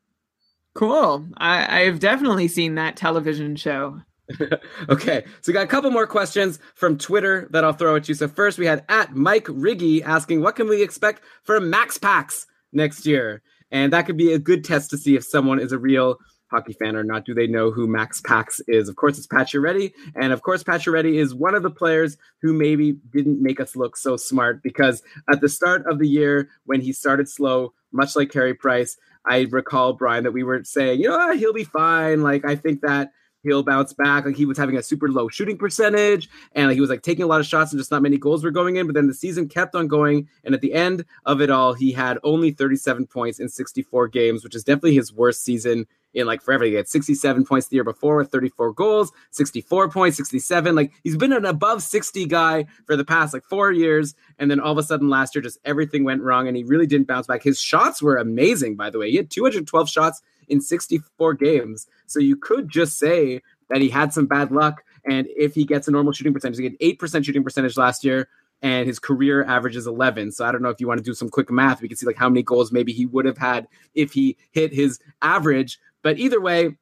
Cool. 0.73 1.27
I, 1.37 1.83
I've 1.83 1.99
definitely 1.99 2.47
seen 2.47 2.75
that 2.75 2.97
television 2.97 3.55
show. 3.55 4.01
okay, 4.89 5.25
so 5.41 5.51
we 5.51 5.53
got 5.53 5.63
a 5.63 5.67
couple 5.67 5.91
more 5.91 6.07
questions 6.07 6.59
from 6.75 6.97
Twitter 6.97 7.47
that 7.51 7.63
I'll 7.63 7.73
throw 7.73 7.95
at 7.95 8.07
you. 8.07 8.15
So 8.15 8.27
first, 8.27 8.57
we 8.57 8.65
had 8.65 8.85
at 8.87 9.15
Mike 9.15 9.45
Riggy 9.45 10.01
asking, 10.01 10.41
"What 10.41 10.55
can 10.55 10.69
we 10.69 10.81
expect 10.81 11.23
from 11.43 11.69
Max 11.69 11.97
Pax 11.97 12.45
next 12.71 13.05
year?" 13.05 13.41
And 13.71 13.91
that 13.91 14.05
could 14.05 14.17
be 14.17 14.31
a 14.31 14.39
good 14.39 14.63
test 14.63 14.91
to 14.91 14.97
see 14.97 15.15
if 15.15 15.23
someone 15.25 15.59
is 15.59 15.71
a 15.71 15.77
real 15.77 16.19
hockey 16.53 16.73
fan 16.73 16.95
or 16.95 17.03
not. 17.03 17.25
Do 17.25 17.33
they 17.33 17.47
know 17.47 17.71
who 17.71 17.87
Max 17.87 18.21
Pax 18.21 18.61
is? 18.67 18.87
Of 18.87 18.95
course, 18.95 19.17
it's 19.17 19.27
Pacioretty. 19.27 19.91
And 20.15 20.31
of 20.31 20.43
course, 20.43 20.63
Pacioretty 20.63 21.15
is 21.15 21.33
one 21.33 21.55
of 21.55 21.63
the 21.63 21.71
players 21.71 22.15
who 22.41 22.53
maybe 22.53 22.93
didn't 23.11 23.41
make 23.41 23.59
us 23.59 23.75
look 23.75 23.97
so 23.97 24.15
smart 24.15 24.61
because 24.61 25.01
at 25.29 25.41
the 25.41 25.49
start 25.49 25.85
of 25.87 25.97
the 25.99 26.07
year, 26.07 26.49
when 26.65 26.79
he 26.79 26.93
started 26.93 27.27
slow, 27.27 27.73
much 27.91 28.15
like 28.15 28.31
Carey 28.31 28.53
Price, 28.53 28.95
I 29.25 29.47
recall, 29.49 29.93
Brian, 29.93 30.23
that 30.25 30.33
we 30.33 30.43
were 30.43 30.63
saying, 30.63 30.99
you 30.99 31.09
know, 31.09 31.33
he'll 31.33 31.53
be 31.53 31.63
fine. 31.63 32.21
Like, 32.21 32.45
I 32.45 32.55
think 32.55 32.81
that 32.81 33.11
he'll 33.43 33.63
bounce 33.63 33.93
back. 33.93 34.25
Like 34.25 34.35
he 34.35 34.45
was 34.45 34.57
having 34.57 34.77
a 34.77 34.83
super 34.83 35.09
low 35.09 35.27
shooting 35.27 35.57
percentage 35.57 36.29
and 36.53 36.67
like, 36.67 36.75
he 36.75 36.81
was 36.81 36.89
like 36.89 37.01
taking 37.01 37.23
a 37.23 37.27
lot 37.27 37.39
of 37.39 37.45
shots 37.45 37.71
and 37.71 37.79
just 37.79 37.91
not 37.91 38.01
many 38.01 38.17
goals 38.17 38.43
were 38.43 38.51
going 38.51 38.77
in. 38.77 38.87
But 38.87 38.95
then 38.95 39.07
the 39.07 39.13
season 39.13 39.47
kept 39.47 39.75
on 39.75 39.87
going. 39.87 40.27
And 40.43 40.55
at 40.55 40.61
the 40.61 40.73
end 40.73 41.05
of 41.25 41.41
it 41.41 41.49
all, 41.49 41.73
he 41.73 41.91
had 41.91 42.17
only 42.23 42.51
37 42.51 43.07
points 43.07 43.39
in 43.39 43.49
64 43.49 44.07
games, 44.07 44.43
which 44.43 44.55
is 44.55 44.63
definitely 44.63 44.95
his 44.95 45.13
worst 45.13 45.43
season 45.43 45.85
in 46.13 46.27
like 46.27 46.41
forever. 46.41 46.63
He 46.63 46.73
had 46.73 46.87
67 46.87 47.45
points 47.45 47.67
the 47.67 47.75
year 47.75 47.83
before 47.83 48.17
with 48.17 48.31
34 48.31 48.73
goals, 48.73 49.11
64 49.31 49.89
points, 49.89 50.17
67. 50.17 50.75
Like 50.75 50.91
he's 51.03 51.17
been 51.17 51.33
an 51.33 51.45
above 51.45 51.81
60 51.81 52.25
guy 52.27 52.65
for 52.85 52.95
the 52.95 53.05
past 53.05 53.33
like 53.33 53.43
four 53.43 53.71
years. 53.71 54.15
And 54.39 54.49
then 54.49 54.59
all 54.59 54.71
of 54.71 54.77
a 54.77 54.83
sudden 54.83 55.09
last 55.09 55.35
year, 55.35 55.41
just 55.41 55.57
everything 55.65 56.03
went 56.03 56.21
wrong 56.21 56.47
and 56.47 56.55
he 56.55 56.63
really 56.63 56.87
didn't 56.87 57.07
bounce 57.07 57.27
back. 57.27 57.43
His 57.43 57.59
shots 57.59 58.01
were 58.01 58.17
amazing, 58.17 58.75
by 58.75 58.89
the 58.89 58.99
way. 58.99 59.09
He 59.09 59.17
had 59.17 59.29
212 59.29 59.89
shots 59.89 60.21
in 60.47 60.61
64 60.61 61.33
games. 61.35 61.87
So 62.07 62.19
you 62.19 62.35
could 62.35 62.69
just 62.69 62.97
say 62.97 63.41
that 63.69 63.81
he 63.81 63.89
had 63.89 64.13
some 64.13 64.25
bad 64.25 64.51
luck. 64.51 64.83
And 65.05 65.27
if 65.35 65.55
he 65.55 65.65
gets 65.65 65.87
a 65.87 65.91
normal 65.91 66.13
shooting 66.13 66.33
percentage, 66.33 66.59
he 66.59 66.63
had 66.63 66.79
8% 66.79 67.25
shooting 67.25 67.43
percentage 67.43 67.77
last 67.77 68.03
year 68.03 68.29
and 68.63 68.87
his 68.87 68.97
career 68.97 69.43
average 69.43 69.75
is 69.75 69.85
11. 69.85 70.31
So 70.31 70.45
I 70.45 70.51
don't 70.51 70.61
know 70.61 70.69
if 70.69 70.79
you 70.79 70.87
want 70.87 70.97
to 70.97 71.03
do 71.03 71.13
some 71.13 71.29
quick 71.29 71.51
math. 71.51 71.81
We 71.81 71.89
can 71.89 71.97
see 71.97 72.05
like 72.05 72.15
how 72.15 72.29
many 72.29 72.43
goals 72.43 72.71
maybe 72.71 72.93
he 72.93 73.05
would 73.05 73.25
have 73.25 73.37
had 73.37 73.67
if 73.93 74.13
he 74.13 74.37
hit 74.51 74.73
his 74.73 74.99
average. 75.21 75.79
But 76.01 76.17
either 76.17 76.39
way, 76.39 76.77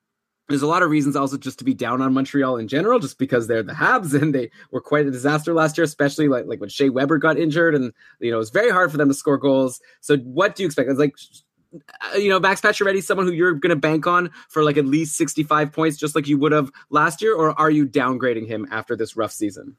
there's 0.47 0.61
a 0.61 0.67
lot 0.67 0.83
of 0.83 0.91
reasons 0.91 1.15
also 1.15 1.37
just 1.37 1.57
to 1.59 1.65
be 1.65 1.73
down 1.73 2.01
on 2.01 2.13
Montreal 2.13 2.57
in 2.57 2.67
general, 2.67 2.99
just 2.99 3.17
because 3.17 3.47
they're 3.47 3.63
the 3.63 3.73
Habs 3.73 4.13
and 4.21 4.35
they 4.35 4.51
were 4.71 4.81
quite 4.81 5.07
a 5.07 5.11
disaster 5.11 5.53
last 5.53 5.77
year, 5.77 5.85
especially 5.85 6.27
like, 6.27 6.45
like 6.45 6.59
when 6.59 6.69
Shea 6.69 6.89
Weber 6.89 7.17
got 7.17 7.37
injured 7.37 7.73
and 7.73 7.91
you 8.19 8.31
know 8.31 8.39
it's 8.39 8.51
very 8.51 8.69
hard 8.69 8.91
for 8.91 8.97
them 8.97 9.07
to 9.07 9.13
score 9.15 9.37
goals. 9.37 9.81
So 10.01 10.17
what 10.17 10.55
do 10.55 10.63
you 10.63 10.67
expect? 10.67 10.89
It's 10.89 10.99
like 10.99 11.15
you 12.17 12.29
know, 12.29 12.39
Max 12.39 12.61
Pacioretty, 12.61 13.01
someone 13.01 13.27
who 13.27 13.33
you're 13.33 13.53
going 13.53 13.69
to 13.69 13.75
bank 13.75 14.07
on 14.07 14.31
for 14.49 14.63
like 14.63 14.77
at 14.77 14.85
least 14.85 15.15
65 15.15 15.71
points, 15.71 15.97
just 15.97 16.15
like 16.15 16.27
you 16.27 16.37
would 16.37 16.51
have 16.51 16.71
last 16.89 17.21
year, 17.21 17.35
or 17.35 17.57
are 17.59 17.69
you 17.69 17.85
downgrading 17.87 18.47
him 18.47 18.67
after 18.71 18.95
this 18.95 19.15
rough 19.15 19.31
season? 19.31 19.75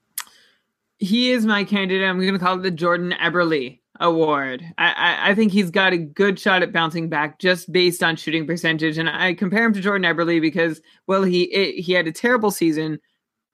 He 0.99 1.33
is 1.33 1.45
my 1.45 1.65
candidate. 1.65 2.09
I'm 2.09 2.21
going 2.21 2.33
to 2.33 2.39
call 2.39 2.59
it 2.59 2.63
the 2.63 2.71
Jordan 2.71 3.13
Eberle 3.21 3.79
Award. 4.01 4.65
I, 4.79 4.93
I, 4.93 5.31
I, 5.31 5.35
think 5.35 5.53
he's 5.53 5.71
got 5.71 5.93
a 5.93 5.99
good 5.99 6.39
shot 6.39 6.63
at 6.63 6.73
bouncing 6.73 7.09
back 7.09 7.39
just 7.39 7.71
based 7.71 8.03
on 8.03 8.17
shooting 8.17 8.47
percentage, 8.47 8.99
and 8.99 9.11
I 9.11 9.35
compare 9.35 9.65
him 9.65 9.73
to 9.75 9.81
Jordan 9.81 10.11
Eberle 10.11 10.41
because, 10.41 10.81
well, 11.07 11.23
he 11.25 11.43
it, 11.45 11.83
he 11.83 11.93
had 11.93 12.07
a 12.07 12.13
terrible 12.13 12.51
season 12.51 12.99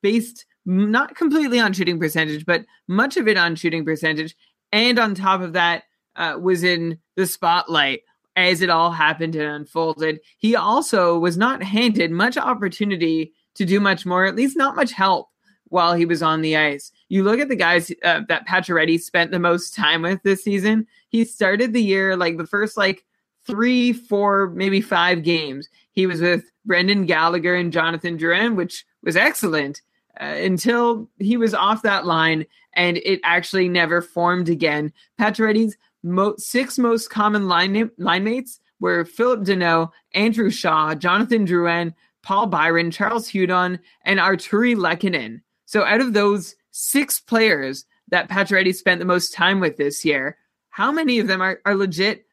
based 0.03 0.47
not 0.65 1.17
completely 1.17 1.59
on 1.59 1.73
shooting 1.73 1.99
percentage, 1.99 2.45
but 2.45 2.65
much 2.87 3.17
of 3.17 3.27
it 3.27 3.37
on 3.37 3.57
shooting 3.57 3.85
percentage, 3.85 4.37
and 4.71 4.99
on 4.99 5.15
top 5.15 5.41
of 5.41 5.55
that, 5.55 5.85
uh, 6.17 6.37
was 6.41 6.63
in 6.63 6.99
the 7.17 7.27
spotlight 7.27 8.03
as 8.39 8.63
it 8.63 8.71
all 8.71 8.93
happened 8.93 9.35
and 9.35 9.51
unfolded. 9.51 10.21
He 10.39 10.55
also 10.55 11.19
was 11.19 11.37
not 11.37 11.63
handed 11.63 12.13
much 12.13 12.37
opportunity 12.37 13.33
to 13.55 13.65
do 13.65 13.81
much 13.81 14.07
more, 14.07 14.25
at 14.25 14.37
least 14.37 14.57
not 14.57 14.77
much 14.77 14.93
help 14.93 15.29
while 15.65 15.95
he 15.95 16.07
was 16.07 16.23
on 16.23 16.41
the 16.41 16.57
ice. 16.57 16.93
You 17.09 17.25
look 17.25 17.41
at 17.41 17.49
the 17.49 17.57
guys 17.57 17.91
uh, 18.05 18.21
that 18.29 18.47
Pacioretty 18.47 19.01
spent 19.01 19.33
the 19.33 19.41
most 19.41 19.75
time 19.75 20.03
with 20.03 20.23
this 20.23 20.45
season. 20.45 20.87
He 21.09 21.25
started 21.25 21.73
the 21.73 21.83
year 21.83 22.17
like 22.17 22.39
the 22.39 22.47
first 22.47 22.77
like 22.77 23.05
three, 23.45 23.93
four, 23.93 24.51
maybe 24.51 24.81
five 24.81 25.25
games. 25.25 25.69
He 25.91 26.07
was 26.07 26.21
with 26.21 26.45
Brendan 26.65 27.07
Gallagher 27.07 27.57
and 27.57 27.73
Jonathan 27.73 28.17
Drouin, 28.17 28.55
which 28.55 28.87
was 29.03 29.17
excellent 29.17 29.83
uh, 30.21 30.25
until 30.25 31.09
he 31.19 31.37
was 31.37 31.55
off 31.55 31.83
that 31.83 32.07
line 32.07 32.47
and 32.75 32.99
it 32.99 33.21
actually 33.25 33.69
never 33.69 34.01
formed 34.01 34.49
again. 34.49 34.93
Pacioretty's 35.19 35.77
mo- 36.03 36.37
six 36.39 36.79
most 36.79 37.11
common 37.11 37.49
line, 37.49 37.91
line 37.99 38.25
mates 38.25 38.61
were 38.81 39.05
Phillip 39.05 39.41
Danault, 39.41 39.91
Andrew 40.15 40.51
Shaw, 40.51 40.95
Jonathan 40.95 41.47
Drouin, 41.47 41.95
Paul 42.23 42.47
Byron, 42.47 42.91
Charles 42.91 43.29
Hudon, 43.29 43.79
and 44.05 44.21
Artturi 44.21 44.77
Lehkonen. 44.77 45.41
So 45.67 45.85
out 45.85 46.01
of 46.01 46.13
those 46.13 46.55
six 46.71 47.21
players 47.21 47.85
that 48.11 48.29
Pacioretty 48.29 48.75
spent 48.75 48.99
the 48.99 49.05
most 49.05 49.35
time 49.35 49.61
with 49.61 49.77
this 49.77 50.05
year, 50.05 50.37
how 50.71 50.93
many 50.93 51.19
of 51.19 51.27
them 51.27 51.41
are, 51.41 51.61
are 51.65 51.75
legit 51.75 52.27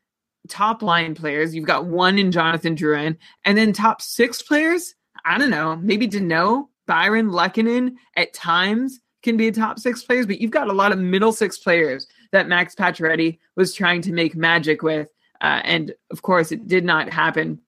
top 0.47 0.81
line 0.81 1.15
players? 1.15 1.55
You've 1.55 1.65
got 1.65 1.85
one 1.85 2.19
in 2.19 2.31
Jonathan 2.31 2.75
Drouin, 2.75 3.17
and 3.43 3.57
then 3.57 3.73
top 3.73 4.01
six 4.01 4.41
players. 4.41 4.93
I 5.25 5.37
don't 5.37 5.49
know, 5.49 5.75
maybe 5.77 6.07
Danault, 6.07 6.67
Byron 6.85 7.29
Lehkonen 7.29 7.95
at 8.15 8.33
times 8.33 8.99
can 9.23 9.37
be 9.37 9.47
a 9.47 9.51
top 9.51 9.79
six 9.79 10.03
players, 10.03 10.27
but 10.27 10.39
you've 10.39 10.51
got 10.51 10.67
a 10.67 10.73
lot 10.73 10.91
of 10.91 10.99
middle 10.99 11.31
six 11.31 11.57
players 11.57 12.07
that 12.35 12.47
Max 12.47 12.75
Pacioretty 12.75 13.39
was 13.55 13.73
trying 13.73 14.01
to 14.01 14.11
make 14.11 14.35
magic 14.35 14.83
with. 14.83 15.09
Uh, 15.41 15.61
and 15.63 15.93
of 16.11 16.21
course, 16.21 16.51
it 16.51 16.67
did 16.67 16.85
not 16.85 17.11
happen. 17.11 17.59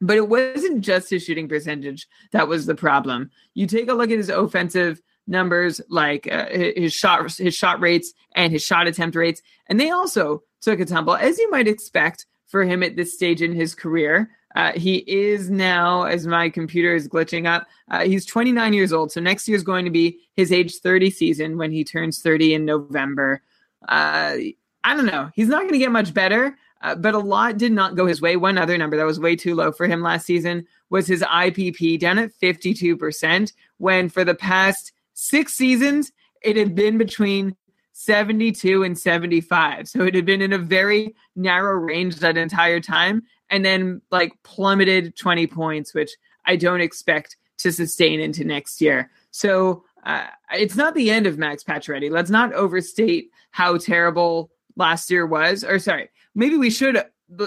But 0.00 0.16
it 0.16 0.28
wasn't 0.28 0.80
just 0.80 1.10
his 1.10 1.24
shooting 1.24 1.48
percentage 1.48 2.08
that 2.32 2.48
was 2.48 2.66
the 2.66 2.74
problem. 2.74 3.30
You 3.54 3.66
take 3.66 3.88
a 3.88 3.94
look 3.94 4.10
at 4.10 4.18
his 4.18 4.30
offensive 4.30 5.00
numbers, 5.26 5.80
like 5.88 6.30
uh, 6.30 6.46
his 6.50 6.92
shot 6.92 7.36
his 7.36 7.54
shot 7.54 7.80
rates 7.80 8.12
and 8.34 8.52
his 8.52 8.62
shot 8.62 8.86
attempt 8.86 9.16
rates, 9.16 9.42
and 9.68 9.78
they 9.78 9.90
also 9.90 10.42
took 10.60 10.80
a 10.80 10.84
tumble, 10.84 11.16
as 11.16 11.38
you 11.38 11.50
might 11.50 11.68
expect 11.68 12.26
for 12.46 12.64
him 12.64 12.82
at 12.82 12.96
this 12.96 13.14
stage 13.14 13.42
in 13.42 13.52
his 13.52 13.74
career. 13.74 14.30
Uh, 14.56 14.72
he 14.72 15.04
is 15.06 15.48
now, 15.48 16.02
as 16.02 16.26
my 16.26 16.50
computer 16.50 16.94
is 16.94 17.06
glitching 17.06 17.46
up, 17.46 17.66
uh, 17.90 18.00
he's 18.00 18.26
29 18.26 18.72
years 18.72 18.92
old. 18.92 19.12
So 19.12 19.20
next 19.20 19.46
year 19.46 19.56
is 19.56 19.62
going 19.62 19.84
to 19.84 19.92
be 19.92 20.18
his 20.34 20.50
age 20.50 20.78
30 20.78 21.10
season 21.10 21.56
when 21.56 21.70
he 21.70 21.84
turns 21.84 22.20
30 22.20 22.54
in 22.54 22.64
November. 22.64 23.42
Uh, 23.88 24.36
I 24.84 24.96
don't 24.96 25.06
know. 25.06 25.30
He's 25.34 25.48
not 25.48 25.60
going 25.60 25.72
to 25.72 25.78
get 25.78 25.92
much 25.92 26.14
better, 26.14 26.56
uh, 26.82 26.94
but 26.94 27.14
a 27.14 27.18
lot 27.18 27.58
did 27.58 27.72
not 27.72 27.96
go 27.96 28.06
his 28.06 28.20
way. 28.20 28.36
One 28.36 28.58
other 28.58 28.78
number 28.78 28.96
that 28.96 29.06
was 29.06 29.20
way 29.20 29.36
too 29.36 29.54
low 29.54 29.72
for 29.72 29.86
him 29.86 30.02
last 30.02 30.26
season 30.26 30.66
was 30.88 31.06
his 31.06 31.22
IPP 31.22 31.98
down 31.98 32.18
at 32.18 32.32
52%, 32.42 33.52
when 33.78 34.08
for 34.08 34.24
the 34.24 34.34
past 34.34 34.92
six 35.14 35.54
seasons, 35.54 36.12
it 36.42 36.56
had 36.56 36.74
been 36.74 36.98
between 36.98 37.56
72 37.92 38.82
and 38.82 38.98
75. 38.98 39.88
So 39.88 40.04
it 40.04 40.14
had 40.14 40.24
been 40.24 40.40
in 40.40 40.54
a 40.54 40.58
very 40.58 41.14
narrow 41.36 41.74
range 41.74 42.16
that 42.16 42.38
entire 42.38 42.80
time 42.80 43.22
and 43.50 43.64
then 43.64 44.00
like 44.10 44.32
plummeted 44.42 45.16
20 45.16 45.46
points, 45.48 45.92
which 45.92 46.12
I 46.46 46.56
don't 46.56 46.80
expect 46.80 47.36
to 47.58 47.70
sustain 47.70 48.20
into 48.20 48.42
next 48.42 48.80
year. 48.80 49.10
So 49.32 49.84
uh, 50.04 50.26
it's 50.52 50.76
not 50.76 50.94
the 50.94 51.10
end 51.10 51.26
of 51.26 51.38
Max 51.38 51.62
Pacioretty. 51.62 52.10
Let's 52.10 52.30
not 52.30 52.52
overstate 52.52 53.30
how 53.50 53.76
terrible 53.76 54.50
last 54.76 55.10
year 55.10 55.26
was. 55.26 55.64
Or 55.64 55.78
sorry, 55.78 56.10
maybe 56.34 56.56
we 56.56 56.70
should. 56.70 57.02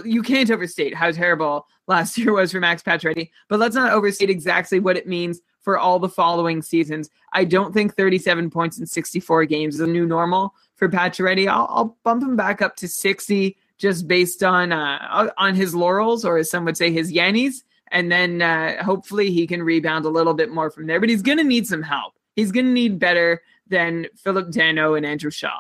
You 0.06 0.24
can't 0.24 0.50
overstate 0.50 0.96
how 0.96 1.12
terrible 1.12 1.68
last 1.88 2.18
year 2.18 2.34
was 2.34 2.52
for 2.52 2.60
Max 2.60 2.82
Pacioretty, 2.82 3.30
but 3.50 3.60
let's 3.60 3.76
not 3.76 3.92
overstate 3.92 4.30
exactly 4.30 4.80
what 4.80 4.98
it 4.98 5.08
means 5.08 5.42
for 5.62 5.78
all 5.78 5.98
the 5.98 6.10
following 6.10 6.62
seasons. 6.62 7.10
I 7.32 7.46
don't 7.46 7.74
think 7.74 7.96
37 7.96 8.50
points 8.50 8.80
in 8.80 8.86
64 8.86 9.46
games 9.46 9.76
is 9.76 9.82
a 9.82 9.88
new 9.88 10.06
normal 10.06 10.54
for 10.76 10.90
Pacioretty. 10.90 11.48
I'll, 11.48 11.68
I'll 11.70 11.98
bump 12.04 12.22
him 12.22 12.36
back 12.36 12.62
up 12.62 12.76
to 12.78 12.88
60 12.88 13.58
just 13.78 14.08
based 14.08 14.44
on 14.44 14.72
uh, 14.72 15.30
on 15.38 15.56
his 15.56 15.74
laurels, 15.74 16.24
or 16.24 16.38
as 16.38 16.50
some 16.50 16.66
would 16.66 16.78
say, 16.78 16.92
his 16.92 17.12
yannies. 17.12 17.64
And 17.92 18.12
then 18.12 18.42
uh, 18.42 18.84
hopefully 18.84 19.32
he 19.32 19.46
can 19.46 19.62
rebound 19.62 20.06
a 20.06 20.10
little 20.10 20.34
bit 20.34 20.52
more 20.52 20.72
from 20.72 20.88
there. 20.88 21.00
But 21.00 21.10
he's 21.10 21.22
going 21.22 21.38
to 21.38 21.44
need 21.44 21.68
some 21.68 21.84
help. 21.84 22.14
He's 22.36 22.52
going 22.52 22.66
to 22.66 22.72
need 22.72 23.00
better 23.00 23.42
than 23.68 24.08
Phillip 24.16 24.50
Danault 24.50 24.98
and 24.98 25.06
Andrew 25.06 25.32
Shaw. 25.32 25.60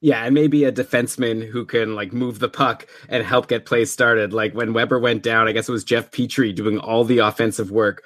Yeah, 0.00 0.24
and 0.24 0.34
maybe 0.34 0.64
a 0.64 0.72
defenseman 0.72 1.46
who 1.46 1.64
can 1.64 1.94
like 1.94 2.12
move 2.12 2.40
the 2.40 2.48
puck 2.48 2.88
and 3.08 3.24
help 3.24 3.46
get 3.46 3.66
plays 3.66 3.92
started. 3.92 4.32
Like 4.32 4.52
when 4.52 4.72
Weber 4.72 4.98
went 4.98 5.22
down, 5.22 5.46
I 5.46 5.52
guess 5.52 5.68
it 5.68 5.72
was 5.72 5.84
Jeff 5.84 6.10
Petry 6.10 6.52
doing 6.52 6.78
all 6.78 7.04
the 7.04 7.18
offensive 7.18 7.70
work 7.70 8.02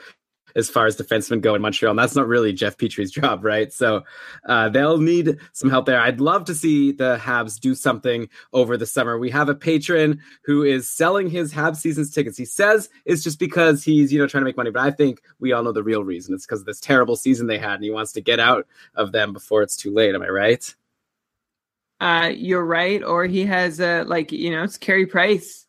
as 0.56 0.70
far 0.70 0.86
as 0.86 0.96
defensemen 0.96 1.40
go 1.40 1.54
in 1.54 1.62
Montreal. 1.62 1.90
And 1.90 1.98
that's 1.98 2.16
not 2.16 2.26
really 2.26 2.52
Jeff 2.52 2.76
Petry's 2.78 3.12
job, 3.12 3.44
right? 3.44 3.72
So 3.72 4.02
uh, 4.46 4.70
they'll 4.70 4.98
need 4.98 5.38
some 5.52 5.70
help 5.70 5.86
there. 5.86 6.00
I'd 6.00 6.20
love 6.20 6.46
to 6.46 6.54
see 6.54 6.90
the 6.90 7.18
Habs 7.22 7.60
do 7.60 7.74
something 7.74 8.28
over 8.52 8.76
the 8.76 8.86
summer. 8.86 9.18
We 9.18 9.30
have 9.30 9.48
a 9.48 9.54
patron 9.54 10.20
who 10.44 10.64
is 10.64 10.90
selling 10.90 11.28
his 11.28 11.52
Habs 11.52 11.76
season's 11.76 12.10
tickets. 12.10 12.38
He 12.38 12.46
says 12.46 12.88
it's 13.04 13.22
just 13.22 13.38
because 13.38 13.84
he's, 13.84 14.12
you 14.12 14.18
know, 14.18 14.26
trying 14.26 14.40
to 14.40 14.46
make 14.46 14.56
money. 14.56 14.70
But 14.70 14.82
I 14.82 14.90
think 14.90 15.20
we 15.38 15.52
all 15.52 15.62
know 15.62 15.72
the 15.72 15.84
real 15.84 16.02
reason. 16.02 16.34
It's 16.34 16.46
because 16.46 16.60
of 16.60 16.66
this 16.66 16.80
terrible 16.80 17.16
season 17.16 17.46
they 17.46 17.58
had 17.58 17.74
and 17.74 17.84
he 17.84 17.90
wants 17.90 18.12
to 18.12 18.20
get 18.20 18.40
out 18.40 18.66
of 18.94 19.12
them 19.12 19.32
before 19.34 19.62
it's 19.62 19.76
too 19.76 19.92
late. 19.92 20.14
Am 20.14 20.22
I 20.22 20.28
right? 20.28 20.74
Uh, 22.00 22.30
you're 22.34 22.64
right. 22.64 23.02
Or 23.02 23.26
he 23.26 23.44
has, 23.44 23.80
uh, 23.80 24.04
like, 24.06 24.32
you 24.32 24.50
know, 24.50 24.62
it's 24.62 24.78
Carey 24.78 25.06
Price. 25.06 25.66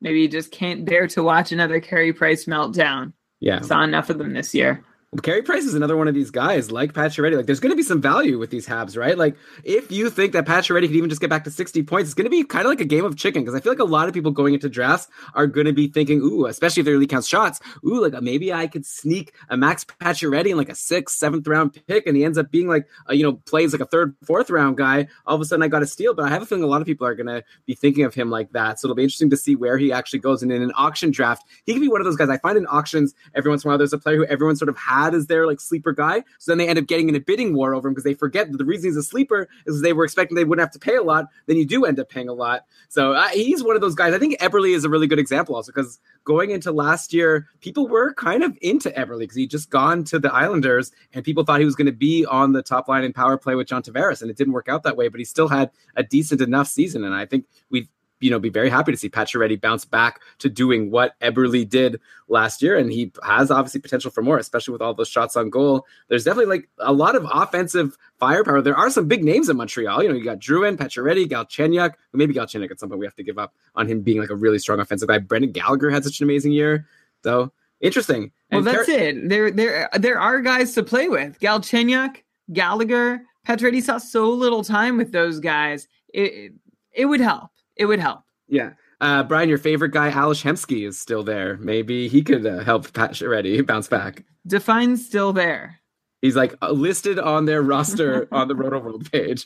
Maybe 0.00 0.22
he 0.22 0.28
just 0.28 0.50
can't 0.50 0.86
bear 0.86 1.06
to 1.08 1.22
watch 1.22 1.52
another 1.52 1.78
Carey 1.80 2.14
Price 2.14 2.46
meltdown. 2.46 3.12
Yeah. 3.40 3.60
Saw 3.62 3.82
enough 3.82 4.10
of 4.10 4.18
them 4.18 4.34
this 4.34 4.54
year. 4.54 4.84
Carey 5.18 5.42
Price 5.42 5.64
is 5.64 5.74
another 5.74 5.96
one 5.96 6.06
of 6.06 6.14
these 6.14 6.30
guys 6.30 6.70
like 6.70 6.92
Pacioretty. 6.92 7.36
Like, 7.36 7.46
there's 7.46 7.58
going 7.58 7.72
to 7.72 7.76
be 7.76 7.82
some 7.82 8.00
value 8.00 8.38
with 8.38 8.50
these 8.50 8.64
Habs, 8.64 8.96
right? 8.96 9.18
Like, 9.18 9.34
if 9.64 9.90
you 9.90 10.08
think 10.08 10.32
that 10.34 10.46
Pacioretty 10.46 10.82
could 10.82 10.94
even 10.94 11.08
just 11.08 11.20
get 11.20 11.28
back 11.28 11.42
to 11.44 11.50
60 11.50 11.82
points, 11.82 12.10
it's 12.10 12.14
going 12.14 12.26
to 12.26 12.30
be 12.30 12.44
kind 12.44 12.64
of 12.64 12.70
like 12.70 12.80
a 12.80 12.84
game 12.84 13.04
of 13.04 13.16
chicken 13.16 13.42
because 13.42 13.56
I 13.56 13.60
feel 13.60 13.72
like 13.72 13.80
a 13.80 13.84
lot 13.84 14.06
of 14.06 14.14
people 14.14 14.30
going 14.30 14.54
into 14.54 14.68
drafts 14.68 15.08
are 15.34 15.48
going 15.48 15.66
to 15.66 15.72
be 15.72 15.88
thinking, 15.88 16.20
ooh, 16.20 16.46
especially 16.46 16.82
if 16.82 16.84
they 16.84 16.92
really 16.92 17.08
count 17.08 17.24
shots, 17.24 17.58
ooh, 17.84 18.00
like 18.00 18.14
uh, 18.14 18.20
maybe 18.20 18.52
I 18.52 18.68
could 18.68 18.86
sneak 18.86 19.34
a 19.48 19.56
Max 19.56 19.84
Pacioretty 19.84 20.52
in 20.52 20.56
like 20.56 20.68
a 20.68 20.76
sixth, 20.76 21.16
seventh 21.16 21.44
round 21.48 21.76
pick, 21.88 22.06
and 22.06 22.16
he 22.16 22.24
ends 22.24 22.38
up 22.38 22.52
being 22.52 22.68
like, 22.68 22.86
a, 23.08 23.16
you 23.16 23.24
know, 23.24 23.32
plays 23.32 23.72
like 23.72 23.82
a 23.82 23.86
third, 23.86 24.14
fourth 24.22 24.48
round 24.48 24.76
guy. 24.76 25.08
All 25.26 25.34
of 25.34 25.40
a 25.40 25.44
sudden, 25.44 25.64
I 25.64 25.66
got 25.68 25.82
a 25.82 25.88
steal, 25.88 26.14
but 26.14 26.24
I 26.24 26.28
have 26.28 26.42
a 26.42 26.46
feeling 26.46 26.62
a 26.62 26.68
lot 26.68 26.82
of 26.82 26.86
people 26.86 27.04
are 27.04 27.16
going 27.16 27.26
to 27.26 27.42
be 27.66 27.74
thinking 27.74 28.04
of 28.04 28.14
him 28.14 28.30
like 28.30 28.52
that. 28.52 28.78
So 28.78 28.86
it'll 28.86 28.94
be 28.94 29.02
interesting 29.02 29.30
to 29.30 29.36
see 29.36 29.56
where 29.56 29.76
he 29.76 29.90
actually 29.90 30.20
goes. 30.20 30.44
And 30.44 30.52
in 30.52 30.62
an 30.62 30.72
auction 30.76 31.10
draft, 31.10 31.42
he 31.66 31.72
could 31.72 31.82
be 31.82 31.88
one 31.88 32.00
of 32.00 32.04
those 32.04 32.16
guys. 32.16 32.28
I 32.28 32.38
find 32.38 32.56
in 32.56 32.66
auctions 32.66 33.12
every 33.34 33.50
once 33.50 33.64
in 33.64 33.68
a 33.68 33.72
while, 33.72 33.78
there's 33.78 33.92
a 33.92 33.98
player 33.98 34.18
who 34.18 34.24
everyone 34.26 34.54
sort 34.54 34.68
of 34.68 34.76
had 35.04 35.14
as 35.14 35.26
their 35.26 35.46
like 35.46 35.60
sleeper 35.60 35.92
guy. 35.92 36.22
So 36.38 36.50
then 36.50 36.58
they 36.58 36.68
end 36.68 36.78
up 36.78 36.86
getting 36.86 37.08
in 37.08 37.16
a 37.16 37.20
bidding 37.20 37.54
war 37.54 37.74
over 37.74 37.88
him 37.88 37.94
because 37.94 38.04
they 38.04 38.14
forget 38.14 38.50
that 38.50 38.58
the 38.58 38.64
reason 38.64 38.90
he's 38.90 38.96
a 38.96 39.02
sleeper 39.02 39.48
is 39.66 39.82
they 39.82 39.92
were 39.92 40.04
expecting 40.04 40.36
they 40.36 40.44
wouldn't 40.44 40.64
have 40.64 40.72
to 40.72 40.78
pay 40.78 40.96
a 40.96 41.02
lot. 41.02 41.26
Then 41.46 41.56
you 41.56 41.66
do 41.66 41.84
end 41.84 41.98
up 41.98 42.08
paying 42.08 42.28
a 42.28 42.32
lot. 42.32 42.66
So 42.88 43.12
uh, 43.12 43.28
he's 43.28 43.62
one 43.62 43.74
of 43.74 43.80
those 43.80 43.94
guys. 43.94 44.14
I 44.14 44.18
think 44.18 44.38
Eberle 44.40 44.74
is 44.74 44.84
a 44.84 44.88
really 44.88 45.06
good 45.06 45.18
example 45.18 45.54
also 45.54 45.72
because 45.72 45.98
going 46.24 46.50
into 46.50 46.72
last 46.72 47.12
year, 47.12 47.48
people 47.60 47.88
were 47.88 48.14
kind 48.14 48.42
of 48.42 48.56
into 48.62 48.90
Eberle 48.90 49.20
because 49.20 49.36
he'd 49.36 49.50
just 49.50 49.70
gone 49.70 50.04
to 50.04 50.18
the 50.18 50.32
Islanders 50.32 50.92
and 51.12 51.24
people 51.24 51.44
thought 51.44 51.60
he 51.60 51.66
was 51.66 51.76
going 51.76 51.86
to 51.86 51.92
be 51.92 52.24
on 52.26 52.52
the 52.52 52.62
top 52.62 52.88
line 52.88 53.04
in 53.04 53.12
power 53.12 53.36
play 53.36 53.54
with 53.54 53.66
John 53.66 53.82
Tavares. 53.82 54.22
And 54.22 54.30
it 54.30 54.36
didn't 54.36 54.52
work 54.52 54.68
out 54.68 54.82
that 54.82 54.96
way, 54.96 55.08
but 55.08 55.18
he 55.18 55.24
still 55.24 55.48
had 55.48 55.70
a 55.96 56.02
decent 56.02 56.40
enough 56.40 56.68
season. 56.68 57.04
And 57.04 57.14
I 57.14 57.26
think 57.26 57.46
we've 57.70 57.88
you 58.20 58.30
know, 58.30 58.38
be 58.38 58.50
very 58.50 58.68
happy 58.68 58.92
to 58.92 58.98
see 58.98 59.08
Pacioretty 59.08 59.60
bounce 59.60 59.84
back 59.84 60.20
to 60.38 60.48
doing 60.48 60.90
what 60.90 61.18
Eberle 61.20 61.68
did 61.68 62.00
last 62.28 62.62
year. 62.62 62.76
And 62.76 62.92
he 62.92 63.12
has 63.24 63.50
obviously 63.50 63.80
potential 63.80 64.10
for 64.10 64.22
more, 64.22 64.38
especially 64.38 64.72
with 64.72 64.82
all 64.82 64.94
those 64.94 65.08
shots 65.08 65.36
on 65.36 65.50
goal. 65.50 65.86
There's 66.08 66.24
definitely 66.24 66.58
like 66.58 66.68
a 66.78 66.92
lot 66.92 67.16
of 67.16 67.26
offensive 67.32 67.96
firepower. 68.18 68.60
There 68.60 68.76
are 68.76 68.90
some 68.90 69.08
big 69.08 69.24
names 69.24 69.48
in 69.48 69.56
Montreal. 69.56 70.02
You 70.02 70.10
know, 70.10 70.14
you 70.14 70.24
got 70.24 70.38
Drouin, 70.38 70.76
Pacioretty, 70.76 71.26
Galchenyuk. 71.26 71.94
Maybe 72.12 72.34
Galchenyuk 72.34 72.70
at 72.70 72.78
some 72.78 72.90
point 72.90 73.00
we 73.00 73.06
have 73.06 73.16
to 73.16 73.24
give 73.24 73.38
up 73.38 73.54
on 73.74 73.88
him 73.88 74.02
being 74.02 74.20
like 74.20 74.30
a 74.30 74.36
really 74.36 74.58
strong 74.58 74.80
offensive 74.80 75.08
guy. 75.08 75.18
Brendan 75.18 75.52
Gallagher 75.52 75.90
had 75.90 76.04
such 76.04 76.20
an 76.20 76.24
amazing 76.24 76.52
year. 76.52 76.86
So 77.24 77.52
interesting. 77.80 78.32
Well, 78.52 78.62
that's 78.62 78.86
Car- 78.86 78.94
it. 78.94 79.28
There, 79.28 79.50
there, 79.50 79.88
there 79.98 80.20
are 80.20 80.40
guys 80.40 80.74
to 80.74 80.82
play 80.82 81.08
with. 81.08 81.40
Galchenyuk, 81.40 82.16
Gallagher, 82.52 83.22
Pacioretty 83.46 83.82
saw 83.82 83.98
so 83.98 84.28
little 84.28 84.62
time 84.62 84.98
with 84.98 85.12
those 85.12 85.40
guys. 85.40 85.88
It, 86.12 86.52
it 86.92 87.06
would 87.06 87.20
help 87.20 87.49
it 87.80 87.86
would 87.86 87.98
help. 87.98 88.20
Yeah. 88.46 88.72
Uh, 89.00 89.22
Brian, 89.22 89.48
your 89.48 89.56
favorite 89.56 89.92
guy, 89.92 90.08
Ales 90.08 90.42
Hemsky, 90.42 90.86
is 90.86 90.98
still 90.98 91.22
there. 91.22 91.56
Maybe 91.56 92.08
he 92.08 92.22
could 92.22 92.44
uh, 92.44 92.62
help 92.62 92.86
Pacioretty 92.88 93.66
bounce 93.66 93.88
back. 93.88 94.24
Define 94.46 94.98
still 94.98 95.32
there. 95.32 95.80
He's 96.20 96.36
like 96.36 96.54
listed 96.60 97.18
on 97.18 97.46
their 97.46 97.62
roster 97.62 98.28
on 98.32 98.48
the 98.48 98.54
Roto 98.54 98.78
World 98.78 99.10
page. 99.10 99.44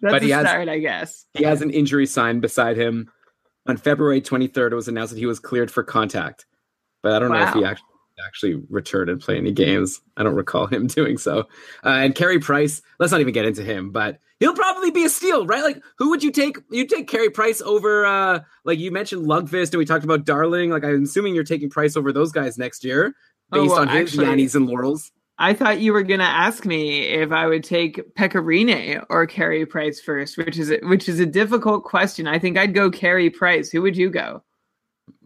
That's 0.00 0.12
but 0.12 0.22
he 0.22 0.30
has, 0.30 0.46
start, 0.46 0.70
I 0.70 0.78
guess. 0.78 1.26
He 1.34 1.44
has 1.44 1.60
an 1.60 1.70
injury 1.70 2.06
sign 2.06 2.40
beside 2.40 2.78
him. 2.78 3.10
On 3.66 3.76
February 3.76 4.22
23rd, 4.22 4.72
it 4.72 4.74
was 4.74 4.88
announced 4.88 5.12
that 5.12 5.18
he 5.18 5.26
was 5.26 5.38
cleared 5.38 5.70
for 5.70 5.82
contact. 5.82 6.46
But 7.02 7.12
I 7.12 7.18
don't 7.18 7.30
wow. 7.30 7.40
know 7.40 7.48
if 7.48 7.54
he 7.54 7.64
actually 7.66 7.84
actually 8.26 8.62
return 8.68 9.08
and 9.08 9.20
play 9.20 9.36
any 9.36 9.52
games. 9.52 10.00
I 10.16 10.22
don't 10.22 10.34
recall 10.34 10.66
him 10.66 10.86
doing 10.98 11.18
so. 11.18 11.40
Uh, 11.84 11.90
and 11.90 12.14
Carey 12.14 12.38
Price, 12.38 12.82
let's 12.98 13.12
not 13.12 13.20
even 13.20 13.34
get 13.34 13.44
into 13.44 13.62
him, 13.62 13.90
but 13.90 14.18
he'll 14.40 14.54
probably 14.54 14.90
be 14.90 15.04
a 15.04 15.08
steal, 15.08 15.46
right? 15.46 15.62
Like, 15.62 15.82
who 15.98 16.10
would 16.10 16.22
you 16.22 16.30
take? 16.30 16.58
You 16.70 16.86
take 16.86 17.08
Carey 17.08 17.30
Price 17.30 17.60
over, 17.62 18.06
uh, 18.06 18.40
like 18.64 18.78
you 18.78 18.90
mentioned 18.90 19.26
Lundqvist, 19.26 19.70
and 19.70 19.78
we 19.78 19.84
talked 19.84 20.04
about 20.04 20.24
Darling. 20.24 20.70
Like, 20.70 20.84
I'm 20.84 21.04
assuming 21.04 21.34
you're 21.34 21.44
taking 21.44 21.70
Price 21.70 21.96
over 21.96 22.12
those 22.12 22.32
guys 22.32 22.58
next 22.58 22.84
year 22.84 23.14
based 23.50 23.70
oh, 23.70 23.74
well, 23.74 23.80
on 23.80 23.88
his 23.88 24.14
Yannies 24.14 24.54
and 24.54 24.66
laurels. 24.66 25.10
I 25.40 25.54
thought 25.54 25.80
you 25.80 25.92
were 25.92 26.02
going 26.02 26.18
to 26.18 26.26
ask 26.26 26.66
me 26.66 27.02
if 27.02 27.30
I 27.30 27.46
would 27.46 27.62
take 27.62 28.14
Pekka 28.16 28.42
Rinne 28.42 29.04
or 29.08 29.24
Carey 29.26 29.64
Price 29.64 30.00
first, 30.00 30.36
which 30.36 30.58
is 30.58 30.72
a, 30.72 30.78
which 30.82 31.08
is 31.08 31.20
a 31.20 31.26
difficult 31.26 31.84
question. 31.84 32.26
I 32.26 32.40
think 32.40 32.58
I'd 32.58 32.74
go 32.74 32.90
Carey 32.90 33.30
Price. 33.30 33.70
Who 33.70 33.80
would 33.82 33.96
you 33.96 34.10
go? 34.10 34.42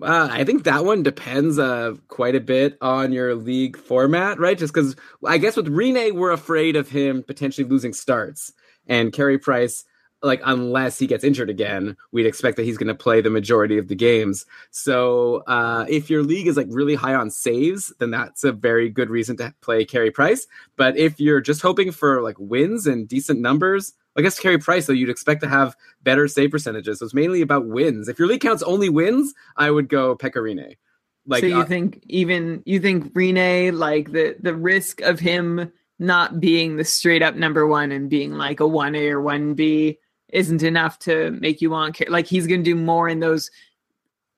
Uh, 0.01 0.29
I 0.31 0.45
think 0.45 0.65
that 0.65 0.85
one 0.85 1.03
depends 1.03 1.59
uh, 1.59 1.95
quite 2.09 2.35
a 2.35 2.41
bit 2.41 2.79
on 2.81 3.13
your 3.13 3.35
league 3.35 3.77
format, 3.77 4.39
right? 4.39 4.59
Just 4.59 4.73
because 4.73 4.97
I 5.27 5.39
guess 5.39 5.57
with 5.57 5.69
Rinne, 5.69 6.13
we're 6.13 6.33
afraid 6.33 6.77
of 6.77 6.89
him 6.89 7.23
potentially 7.23 7.69
losing 7.69 7.93
starts, 7.93 8.53
and 8.87 9.13
Carey 9.13 9.39
Price, 9.39 9.85
like 10.23 10.41
unless 10.45 10.99
he 10.99 11.07
gets 11.07 11.25
injured 11.25 11.51
again, 11.51 11.97
we'd 12.13 12.27
expect 12.27 12.57
that 12.57 12.65
he's 12.65 12.79
going 12.79 12.89
to 12.89 12.95
play 12.95 13.21
the 13.21 13.31
majority 13.31 13.79
of 13.79 13.89
the 13.89 13.95
games. 13.95 14.47
So 14.71 15.43
uh, 15.47 15.87
if 15.89 16.09
your 16.11 16.23
league 16.23 16.47
is 16.47 16.57
like 16.57 16.69
really 16.71 16.95
high 16.95 17.15
on 17.15 17.31
saves, 17.31 17.93
then 17.99 18.11
that's 18.11 18.45
a 18.45 18.53
very 18.53 18.89
good 18.89 19.11
reason 19.11 19.37
to 19.39 19.55
play 19.61 19.85
Carey 19.85 20.11
Price. 20.11 20.47
But 20.77 20.97
if 20.97 21.19
you're 21.21 21.41
just 21.41 21.63
hoping 21.63 21.91
for 21.91 22.23
like 22.23 22.37
wins 22.39 22.87
and 22.87 23.09
decent 23.09 23.41
numbers, 23.41 23.95
I 24.17 24.23
guess 24.23 24.39
Carey 24.39 24.59
Price, 24.59 24.87
though, 24.87 24.93
you'd 24.93 25.09
expect 25.09 25.41
to 25.43 25.49
have 25.49 25.75
better 26.03 26.29
save 26.29 26.51
percentages. 26.51 26.99
So 26.99 27.07
it's 27.07 27.15
mainly 27.15 27.41
about 27.41 27.67
wins. 27.67 28.09
If 28.09 28.19
your 28.19 28.29
league 28.29 28.43
counts 28.43 28.63
only 28.63 28.89
wins, 28.89 29.33
I 29.57 29.71
would 29.71 29.89
go 29.89 30.17
Pekka 30.17 30.37
Rinne. 30.37 30.77
Like, 31.27 31.41
so 31.41 31.47
you 31.47 31.61
uh, 31.61 31.65
think 31.65 32.03
even 32.09 32.63
you 32.67 32.81
think 32.81 33.13
Rinne 33.15 33.73
like 33.73 34.13
the 34.13 34.37
the 34.41 34.55
risk 34.55 35.01
of 35.03 35.21
him 35.21 35.73
not 35.99 36.41
being 36.41 36.77
the 36.77 36.85
straight 36.85 37.23
up 37.23 37.37
number 37.37 37.67
one 37.67 37.93
and 37.93 38.11
being 38.11 38.33
like 38.33 38.61
a 38.61 38.67
one 38.67 38.95
A 38.97 39.09
or 39.11 39.21
one 39.21 39.55
B 39.55 39.99
isn't 40.31 40.63
enough 40.63 40.99
to 41.01 41.31
make 41.31 41.61
you 41.61 41.71
want 41.71 42.09
like 42.11 42.27
he's 42.27 42.47
going 42.47 42.65
to 42.65 42.71
do 42.71 42.75
more 42.75 43.09
in 43.09 43.21
those. 43.21 43.51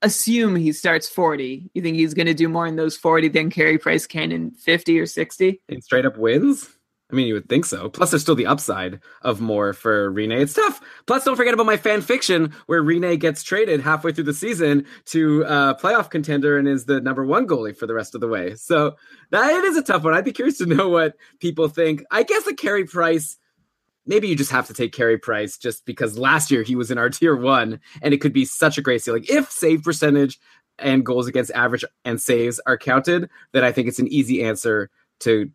Assume 0.03 0.55
he 0.57 0.73
starts 0.73 1.09
forty. 1.09 1.71
You 1.73 1.81
think 1.81 1.97
he's 1.97 2.13
going 2.13 2.27
to 2.27 2.35
do 2.35 2.51
more 2.51 2.67
in 2.67 2.77
those 2.77 2.99
forty 2.99 3.29
than 3.29 3.49
Carey 3.49 3.79
Price 3.79 4.07
can 4.07 4.31
in 4.31 4.51
fifty 4.51 5.01
or 5.01 5.07
sixty? 5.07 5.63
in 5.71 5.81
straight 5.81 6.05
up 6.05 6.19
wins? 6.19 6.69
I 7.13 7.17
mean, 7.17 7.27
you 7.27 7.35
would 7.35 7.49
think 7.49 7.67
so. 7.67 7.91
Plus, 7.91 8.11
there's 8.11 8.23
still 8.23 8.35
the 8.35 8.47
upside 8.47 8.99
of 9.23 9.41
more 9.41 9.75
for 9.75 10.11
Rinne. 10.11 10.41
It's 10.41 10.55
tough. 10.55 10.81
Plus, 11.07 11.25
don't 11.25 11.37
forget 11.37 11.53
about 11.53 11.67
my 11.67 11.77
fan 11.77 12.01
fiction 12.01 12.55
where 12.67 12.83
Rinne 12.83 13.19
gets 13.21 13.43
traded 13.43 13.81
halfway 13.81 14.13
through 14.13 14.25
the 14.25 14.33
season 14.33 14.87
to 15.07 15.43
a 15.43 15.77
playoff 15.81 16.09
contender 16.09 16.57
and 16.57 16.67
is 16.67 16.87
the 16.87 17.01
number 17.03 17.25
one 17.25 17.47
goalie 17.47 17.77
for 17.77 17.87
the 17.87 17.95
rest 17.95 18.15
of 18.15 18.23
the 18.23 18.29
way. 18.29 18.55
So 18.55 18.97
that 19.31 19.51
it 19.51 19.65
is 19.65 19.77
a 19.77 19.83
tough 19.83 20.03
one. 20.03 20.15
I'd 20.15 20.25
be 20.25 20.33
curious 20.33 20.59
to 20.59 20.67
know 20.75 20.89
what 20.89 21.17
people 21.41 21.69
think. 21.69 22.05
I 22.11 22.23
guess 22.23 22.45
the 22.45 22.55
Carey 22.55 22.85
Price. 22.85 23.37
Maybe 24.07 24.29
you 24.29 24.37
just 24.37 24.51
have 24.51 24.67
to 24.67 24.75
take 24.75 24.93
Carey 24.93 25.19
Price 25.19 25.57
just 25.57 25.87
because 25.87 26.19
last 26.19 26.51
year 26.51 26.63
he 26.63 26.77
was 26.77 26.91
in 26.91 26.99
our 26.99 27.11
tier 27.11 27.37
one 27.37 27.81
and 28.01 28.15
it 28.15 28.21
could 28.21 28.33
be 28.33 28.47
such 28.47 28.79
a 28.79 28.83
great 28.83 29.03
ceiling. 29.03 29.25
If 29.29 29.51
save 29.51 29.83
percentage 29.83 30.39
and 30.79 31.05
goals 31.05 31.27
against 31.27 31.53
average 31.53 31.85
and 32.05 32.21
saves 32.21 32.61
are 32.67 32.79
counted, 32.79 33.29
then 33.53 33.63
I 33.63 33.73
think 33.73 33.89
it's 33.89 33.99
an 33.99 34.09
easy 34.09 34.43
answer 34.43 34.91
to 35.21 35.51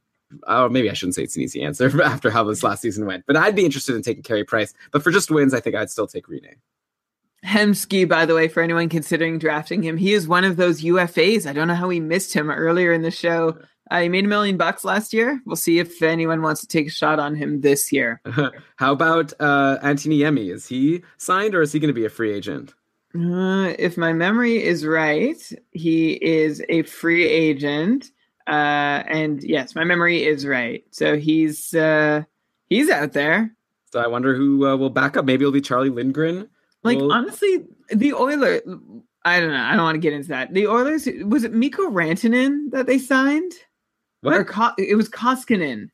oh, 0.47 0.69
maybe 0.69 0.89
I 0.89 0.93
shouldn't 0.93 1.15
say 1.15 1.23
it's 1.23 1.35
an 1.35 1.43
easy 1.43 1.61
answer 1.61 2.01
after 2.03 2.29
how 2.29 2.43
this 2.43 2.63
last 2.63 2.81
season 2.81 3.05
went, 3.05 3.25
but 3.25 3.35
I'd 3.35 3.55
be 3.55 3.65
interested 3.65 3.95
in 3.95 4.01
taking 4.01 4.23
Carey 4.23 4.43
Price. 4.43 4.73
But 4.91 5.03
for 5.03 5.11
just 5.11 5.31
wins, 5.31 5.53
I 5.53 5.59
think 5.59 5.75
I'd 5.75 5.89
still 5.89 6.07
take 6.07 6.27
Rinne. 6.27 6.55
Hemsky, 7.45 8.07
by 8.07 8.25
the 8.25 8.35
way, 8.35 8.47
for 8.47 8.61
anyone 8.61 8.89
considering 8.89 9.39
drafting 9.39 9.81
him, 9.81 9.97
he 9.97 10.13
is 10.13 10.27
one 10.27 10.43
of 10.43 10.57
those 10.57 10.81
UFAs. 10.81 11.49
I 11.49 11.53
don't 11.53 11.69
know 11.69 11.75
how 11.75 11.87
we 11.87 11.99
missed 11.99 12.33
him 12.33 12.49
earlier 12.49 12.91
in 12.91 13.01
the 13.01 13.11
show. 13.11 13.57
Uh, 13.89 14.01
he 14.01 14.09
made 14.09 14.25
a 14.25 14.27
million 14.27 14.57
bucks 14.57 14.83
last 14.83 15.13
year. 15.13 15.41
We'll 15.45 15.55
see 15.55 15.79
if 15.79 16.01
anyone 16.03 16.41
wants 16.41 16.61
to 16.61 16.67
take 16.67 16.87
a 16.87 16.91
shot 16.91 17.19
on 17.19 17.35
him 17.35 17.61
this 17.61 17.91
year. 17.91 18.21
How 18.75 18.91
about 18.91 19.33
uh, 19.39 19.79
Antti 19.81 20.07
Niemi? 20.07 20.53
Is 20.53 20.67
he 20.67 21.01
signed 21.17 21.55
or 21.55 21.61
is 21.61 21.71
he 21.71 21.79
going 21.79 21.87
to 21.87 21.93
be 21.93 22.05
a 22.05 22.09
free 22.09 22.31
agent? 22.31 22.75
Uh, 23.15 23.73
if 23.79 23.97
my 23.97 24.13
memory 24.13 24.63
is 24.63 24.85
right, 24.85 25.41
he 25.71 26.13
is 26.23 26.63
a 26.69 26.83
free 26.83 27.25
agent. 27.27 28.11
Uh, 28.49 29.03
and 29.07 29.43
yes, 29.43 29.75
my 29.75 29.83
memory 29.83 30.23
is 30.25 30.45
right. 30.47 30.83
So 30.89 31.17
he's 31.17 31.73
uh, 31.75 32.23
he's 32.67 32.89
out 32.89 33.13
there. 33.13 33.53
So 33.93 33.99
I 33.99 34.07
wonder 34.07 34.35
who 34.35 34.65
uh, 34.67 34.75
will 34.75 34.89
back 34.89 35.17
up. 35.17 35.25
Maybe 35.25 35.43
it'll 35.43 35.51
be 35.51 35.61
Charlie 35.61 35.89
Lindgren. 35.89 36.49
Like 36.83 36.97
Well- 36.97 37.11
honestly, 37.11 37.65
the 37.89 38.13
Oilers. 38.13 38.61
I 39.25 39.39
don't 39.39 39.51
know. 39.51 39.61
I 39.61 39.75
don't 39.75 39.83
want 39.83 39.95
to 39.95 39.99
get 39.99 40.13
into 40.13 40.29
that. 40.29 40.53
The 40.53 40.67
Oilers 40.67 41.07
was 41.25 41.43
it 41.43 41.53
Mikko 41.53 41.89
Rantanen 41.91 42.71
that 42.71 42.87
they 42.87 42.97
signed, 42.97 43.51
or 44.23 44.39
What? 44.39 44.47
Ko- 44.47 44.73
it 44.77 44.95
was 44.95 45.09
Koskinen. 45.09 45.89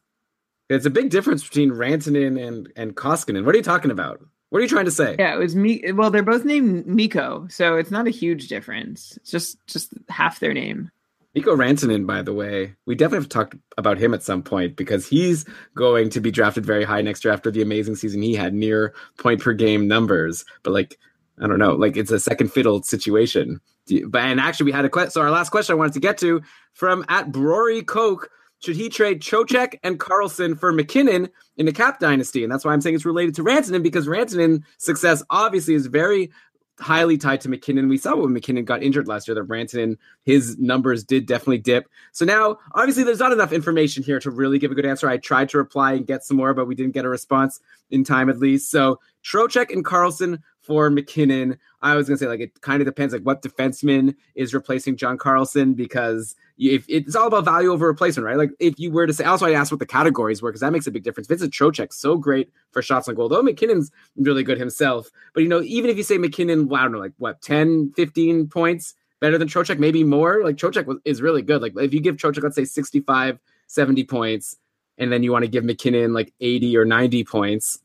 It's 0.70 0.86
a 0.86 0.90
big 0.90 1.10
difference 1.10 1.44
between 1.44 1.72
Rantanen 1.72 2.42
and 2.42 2.72
and 2.76 2.96
Koskinen. 2.96 3.44
What 3.46 3.54
are 3.56 3.58
you 3.58 3.64
talking 3.64 3.92
about? 3.92 4.22
What 4.50 4.60
are 4.60 4.62
you 4.62 4.70
trying 4.70 4.86
to 4.86 4.92
say? 4.92 5.16
Yeah, 5.20 5.34
it 5.34 5.40
was 5.40 5.56
me. 5.56 5.92
Well, 5.92 6.12
they're 6.12 6.24
both 6.24 6.46
named 6.46 6.86
Mikko, 6.88 7.48
so 7.50 7.76
it's 7.78 7.92
not 7.92 8.08
a 8.08 8.12
huge 8.12 8.48
difference. 8.48 9.18
It's 9.18 9.32
just 9.32 9.58
just 9.68 9.94
half 10.08 10.40
their 10.40 10.54
name. 10.54 10.92
Nico 11.36 11.54
Rantanen, 11.54 12.08
by 12.08 12.22
the 12.22 12.34
way, 12.34 12.76
we 12.86 12.96
definitely 12.96 13.24
have 13.24 13.30
talked 13.30 13.56
about 13.78 13.98
him 13.98 14.14
at 14.14 14.24
some 14.24 14.42
point 14.42 14.78
because 14.78 15.06
he's 15.06 15.46
going 15.76 16.10
to 16.12 16.22
be 16.22 16.32
drafted 16.32 16.66
very 16.66 16.86
high 16.86 17.02
next 17.02 17.26
year 17.26 17.34
after 17.34 17.52
the 17.52 17.62
amazing 17.62 17.98
season 17.98 18.22
he 18.22 18.34
had, 18.34 18.54
near 18.54 18.94
point 19.18 19.42
per 19.42 19.52
game 19.52 19.86
numbers. 19.86 20.46
But 20.64 20.72
like, 20.72 20.98
I 21.42 21.48
don't 21.48 21.60
know, 21.60 21.74
like 21.74 21.98
it's 21.98 22.12
a 22.12 22.22
second 22.22 22.54
fiddle 22.54 22.82
situation. 22.84 23.60
But 24.08 24.22
and 24.22 24.40
actually, 24.40 24.68
we 24.68 24.72
had 24.72 24.86
a 24.86 24.90
question. 24.90 25.12
So 25.12 25.22
our 25.22 25.30
last 25.30 25.50
question 25.50 25.74
I 25.74 25.78
wanted 25.78 25.94
to 25.94 26.00
get 26.00 26.18
to 26.20 26.42
from 26.74 27.04
at 27.10 27.34
Brory 27.34 27.86
Coke: 27.86 28.30
Should 28.60 28.78
he 28.78 28.88
trade 28.88 29.22
Trocheck 29.22 29.78
and 29.84 30.00
Carlson 30.00 30.56
for 30.56 30.72
MacKinnon 30.72 31.30
in 31.58 31.66
the 31.66 31.74
Cap 31.74 32.00
Dynasty? 32.00 32.44
And 32.44 32.52
that's 32.52 32.64
why 32.64 32.72
I'm 32.72 32.80
saying 32.80 32.96
it's 32.96 33.06
related 33.06 33.36
to 33.36 33.44
Rantanen 33.44 33.84
because 33.84 34.08
Rantanen 34.08 34.64
success 34.78 35.22
obviously 35.30 35.74
is 35.74 35.88
very 35.88 36.32
highly 36.80 37.18
tied 37.18 37.42
to 37.42 37.50
MacKinnon. 37.50 37.88
We 37.88 37.98
saw 37.98 38.16
when 38.16 38.34
MacKinnon 38.34 38.66
got 38.66 38.84
injured 38.84 39.08
last 39.08 39.28
year 39.28 39.36
that 39.36 39.48
Rantanen, 39.48 39.98
his 40.24 40.58
numbers 40.58 41.04
did 41.04 41.26
definitely 41.26 41.60
dip. 41.60 41.88
So 42.12 42.26
now, 42.26 42.58
obviously, 42.74 43.04
there's 43.04 43.20
not 43.20 43.32
enough 43.32 43.54
information 43.54 44.04
here 44.04 44.20
to 44.20 44.30
really 44.30 44.60
give 44.60 44.72
a 44.72 44.76
good 44.76 44.86
answer. 44.86 45.10
I 45.10 45.18
tried 45.18 45.50
to 45.50 45.58
reply 45.58 45.94
and 45.94 46.06
get 46.06 46.24
some 46.24 46.38
more, 46.38 46.54
but 46.54 46.66
we 46.68 46.76
didn't 46.76 46.94
get 46.94 47.06
a 47.06 47.10
response 47.10 47.60
in 47.92 48.04
time 48.04 48.30
at 48.30 48.40
least. 48.40 48.70
So 48.72 49.00
Trocheck 49.24 49.72
and 49.72 49.86
Carlson 49.86 50.44
for 50.62 50.90
MacKinnon. 50.90 51.58
I 51.82 51.96
was 51.96 52.08
gonna 52.08 52.18
say 52.18 52.28
like 52.28 52.40
it 52.40 52.62
kind 52.62 52.82
of 52.82 52.86
depends 52.86 53.14
like 53.14 53.24
what 53.24 53.42
defenseman 53.42 54.16
is 54.34 54.54
replacing 54.54 54.98
John 54.98 55.18
Carlson 55.18 55.76
because 55.76 56.36
if 56.58 56.86
it's 56.88 57.16
all 57.16 57.28
about 57.28 57.46
value 57.46 57.72
over 57.72 57.88
replacement, 57.88 58.26
right? 58.26 58.38
Like 58.38 58.52
if 58.60 58.80
you 58.80 58.92
were 58.92 59.06
to 59.08 59.14
say, 59.14 59.26
also 59.26 59.46
I 59.46 59.52
asked 59.52 59.72
what 59.72 59.80
the 59.80 59.86
categories 59.86 60.42
were 60.42 60.50
because 60.50 60.62
that 60.62 60.72
makes 60.72 60.88
a 60.88 60.92
big 60.92 61.04
difference. 61.04 61.28
Vincent 61.28 61.54
Trocheck 61.54 61.94
so 61.94 62.18
great 62.18 62.52
for 62.72 62.82
shots 62.82 63.08
on 63.08 63.16
goal, 63.16 63.28
though 63.28 63.42
MacKinnon's 63.42 63.92
really 64.16 64.44
good 64.44 64.58
himself. 64.58 65.10
But 65.34 65.44
you 65.44 65.50
know, 65.50 65.62
even 65.62 65.90
if 65.90 65.98
you 65.98 66.04
say 66.04 66.18
MacKinnon, 66.18 66.68
well, 66.68 66.80
I 66.80 66.84
don't 66.84 66.94
know, 66.94 67.00
like 67.00 67.14
what 67.18 67.42
10, 67.42 67.92
15 67.96 68.48
points 68.48 68.94
better 69.20 69.38
than 69.38 69.48
Trocheck, 69.48 69.80
maybe 69.80 70.04
more. 70.04 70.44
Like 70.44 70.56
Trocheck 70.56 70.94
is 71.04 71.22
really 71.22 71.42
good. 71.42 71.62
Like 71.62 71.74
if 71.78 71.94
you 71.94 72.00
give 72.00 72.16
Trocheck, 72.16 72.44
let's 72.44 72.56
say 72.56 72.66
65, 72.66 73.40
70 73.68 74.04
points, 74.06 74.58
and 74.98 75.12
then 75.12 75.24
you 75.24 75.32
want 75.32 75.44
to 75.44 75.50
give 75.50 75.64
MacKinnon 75.66 76.14
like 76.14 76.34
80 76.40 76.78
or 76.78 76.86
90 76.86 77.24
points. 77.26 77.80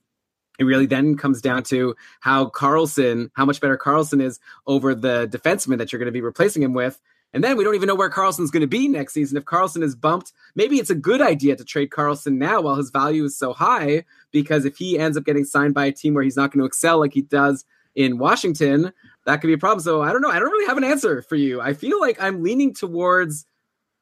It 0.59 0.65
really 0.65 0.87
then 0.87 1.17
comes 1.17 1.41
down 1.41 1.63
to 1.65 1.97
how 2.21 2.45
Carlson, 2.45 3.31
how 3.35 3.47
much 3.47 3.61
better 3.61 3.79
Carlson 3.79 4.21
is 4.21 4.39
over 4.67 4.95
the 4.95 5.27
defenseman 5.27 5.79
that 5.79 5.91
you're 5.91 5.99
going 5.99 6.07
to 6.07 6.13
be 6.13 6.21
replacing 6.21 6.63
him 6.63 6.75
with. 6.75 7.01
And 7.33 7.45
then 7.45 7.57
we 7.57 7.63
don't 7.63 7.77
even 7.77 7.87
know 7.87 7.95
where 7.95 8.11
Carlson's 8.11 8.51
going 8.51 8.63
to 8.63 8.67
be 8.67 8.89
next 8.89 9.13
season. 9.13 9.37
If 9.37 9.45
Carlson 9.45 9.83
is 9.83 9.95
bumped, 9.95 10.33
maybe 10.57 10.79
it's 10.79 10.91
a 10.91 10.97
good 10.97 11.23
idea 11.23 11.55
to 11.55 11.65
trade 11.65 11.93
Carlson 11.93 12.39
now 12.39 12.61
while 12.61 12.75
his 12.75 12.91
value 12.91 13.25
is 13.25 13.39
so 13.39 13.53
high, 13.53 14.05
because 14.33 14.65
if 14.65 14.77
he 14.77 14.99
ends 14.99 15.17
up 15.17 15.25
getting 15.25 15.45
signed 15.45 15.75
by 15.75 15.87
a 15.87 15.93
team 15.93 16.15
where 16.15 16.25
he's 16.25 16.37
not 16.37 16.51
going 16.51 16.61
to 16.61 16.67
excel 16.67 16.99
like 16.99 17.15
he 17.15 17.23
does 17.23 17.65
in 17.95 18.19
Washington, 18.19 18.93
that 19.27 19.41
could 19.41 19.47
be 19.47 19.53
a 19.53 19.59
problem. 19.59 19.81
So 19.81 20.03
I 20.03 20.13
don't 20.13 20.23
know. 20.23 20.31
I 20.31 20.39
don't 20.39 20.51
really 20.51 20.67
have 20.67 20.77
an 20.77 20.85
answer 20.85 21.23
for 21.23 21.37
you. 21.37 21.61
I 21.61 21.73
feel 21.73 22.01
like 22.01 22.21
I'm 22.21 22.43
leaning 22.43 22.75
towards 22.75 23.47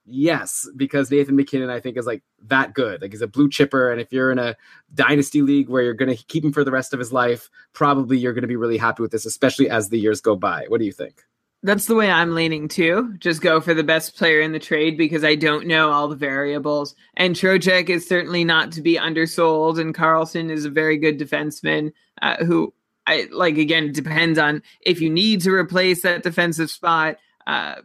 yes, 0.06 0.66
because 0.74 1.10
Nathan 1.10 1.36
MacKinnon, 1.36 1.68
I 1.68 1.80
think, 1.80 1.98
is 1.98 2.06
like 2.06 2.22
that 2.44 2.72
good. 2.72 3.02
Like 3.02 3.12
he's 3.12 3.20
a 3.20 3.26
blue 3.26 3.50
chipper. 3.50 3.92
And 3.92 4.00
if 4.00 4.10
you're 4.10 4.32
in 4.32 4.38
a 4.38 4.56
dynasty 4.94 5.42
league 5.42 5.68
where 5.68 5.82
you're 5.82 5.92
going 5.92 6.16
to 6.16 6.24
keep 6.24 6.42
him 6.42 6.52
for 6.52 6.64
the 6.64 6.70
rest 6.70 6.94
of 6.94 6.98
his 6.98 7.12
life, 7.12 7.50
probably 7.74 8.16
you're 8.16 8.32
going 8.32 8.42
to 8.42 8.48
be 8.48 8.56
really 8.56 8.78
happy 8.78 9.02
with 9.02 9.10
this, 9.10 9.26
especially 9.26 9.68
as 9.68 9.90
the 9.90 9.98
years 9.98 10.22
go 10.22 10.34
by. 10.34 10.64
What 10.68 10.80
do 10.80 10.86
you 10.86 10.92
think? 10.92 11.24
That's 11.64 11.86
the 11.86 11.97
way 11.97 12.09
I'm 12.09 12.36
leaning 12.36 12.68
too. 12.68 13.14
Just 13.18 13.43
go 13.43 13.60
for 13.60 13.74
the 13.74 13.82
best 13.82 14.16
player 14.16 14.40
in 14.40 14.52
the 14.52 14.60
trade 14.60 14.97
because 14.97 15.24
I 15.24 15.35
don't 15.35 15.66
know 15.66 15.90
all 15.90 16.06
the 16.06 16.14
variables. 16.14 16.94
And 17.16 17.35
Trocheck 17.35 17.89
is 17.89 18.06
certainly 18.06 18.44
not 18.44 18.70
to 18.72 18.82
be 18.82 18.97
undersold, 18.97 19.78
and 19.80 19.94
Carlson 19.94 20.51
is 20.51 20.64
a 20.64 20.70
very 20.70 20.97
good 20.98 21.18
defenseman 21.18 21.93
uh, 22.22 22.36
who, 22.44 22.72
I 23.09 23.26
like. 23.32 23.59
Again, 23.59 23.86
it 23.86 23.94
depends 23.94 24.39
on 24.39 24.62
if 24.82 25.01
you 25.01 25.10
need 25.10 25.40
to 25.43 25.51
replace 25.52 26.02
that 26.02 26.22
defensive 26.22 26.70
spot. 26.70 27.16
Uh, 27.47 27.76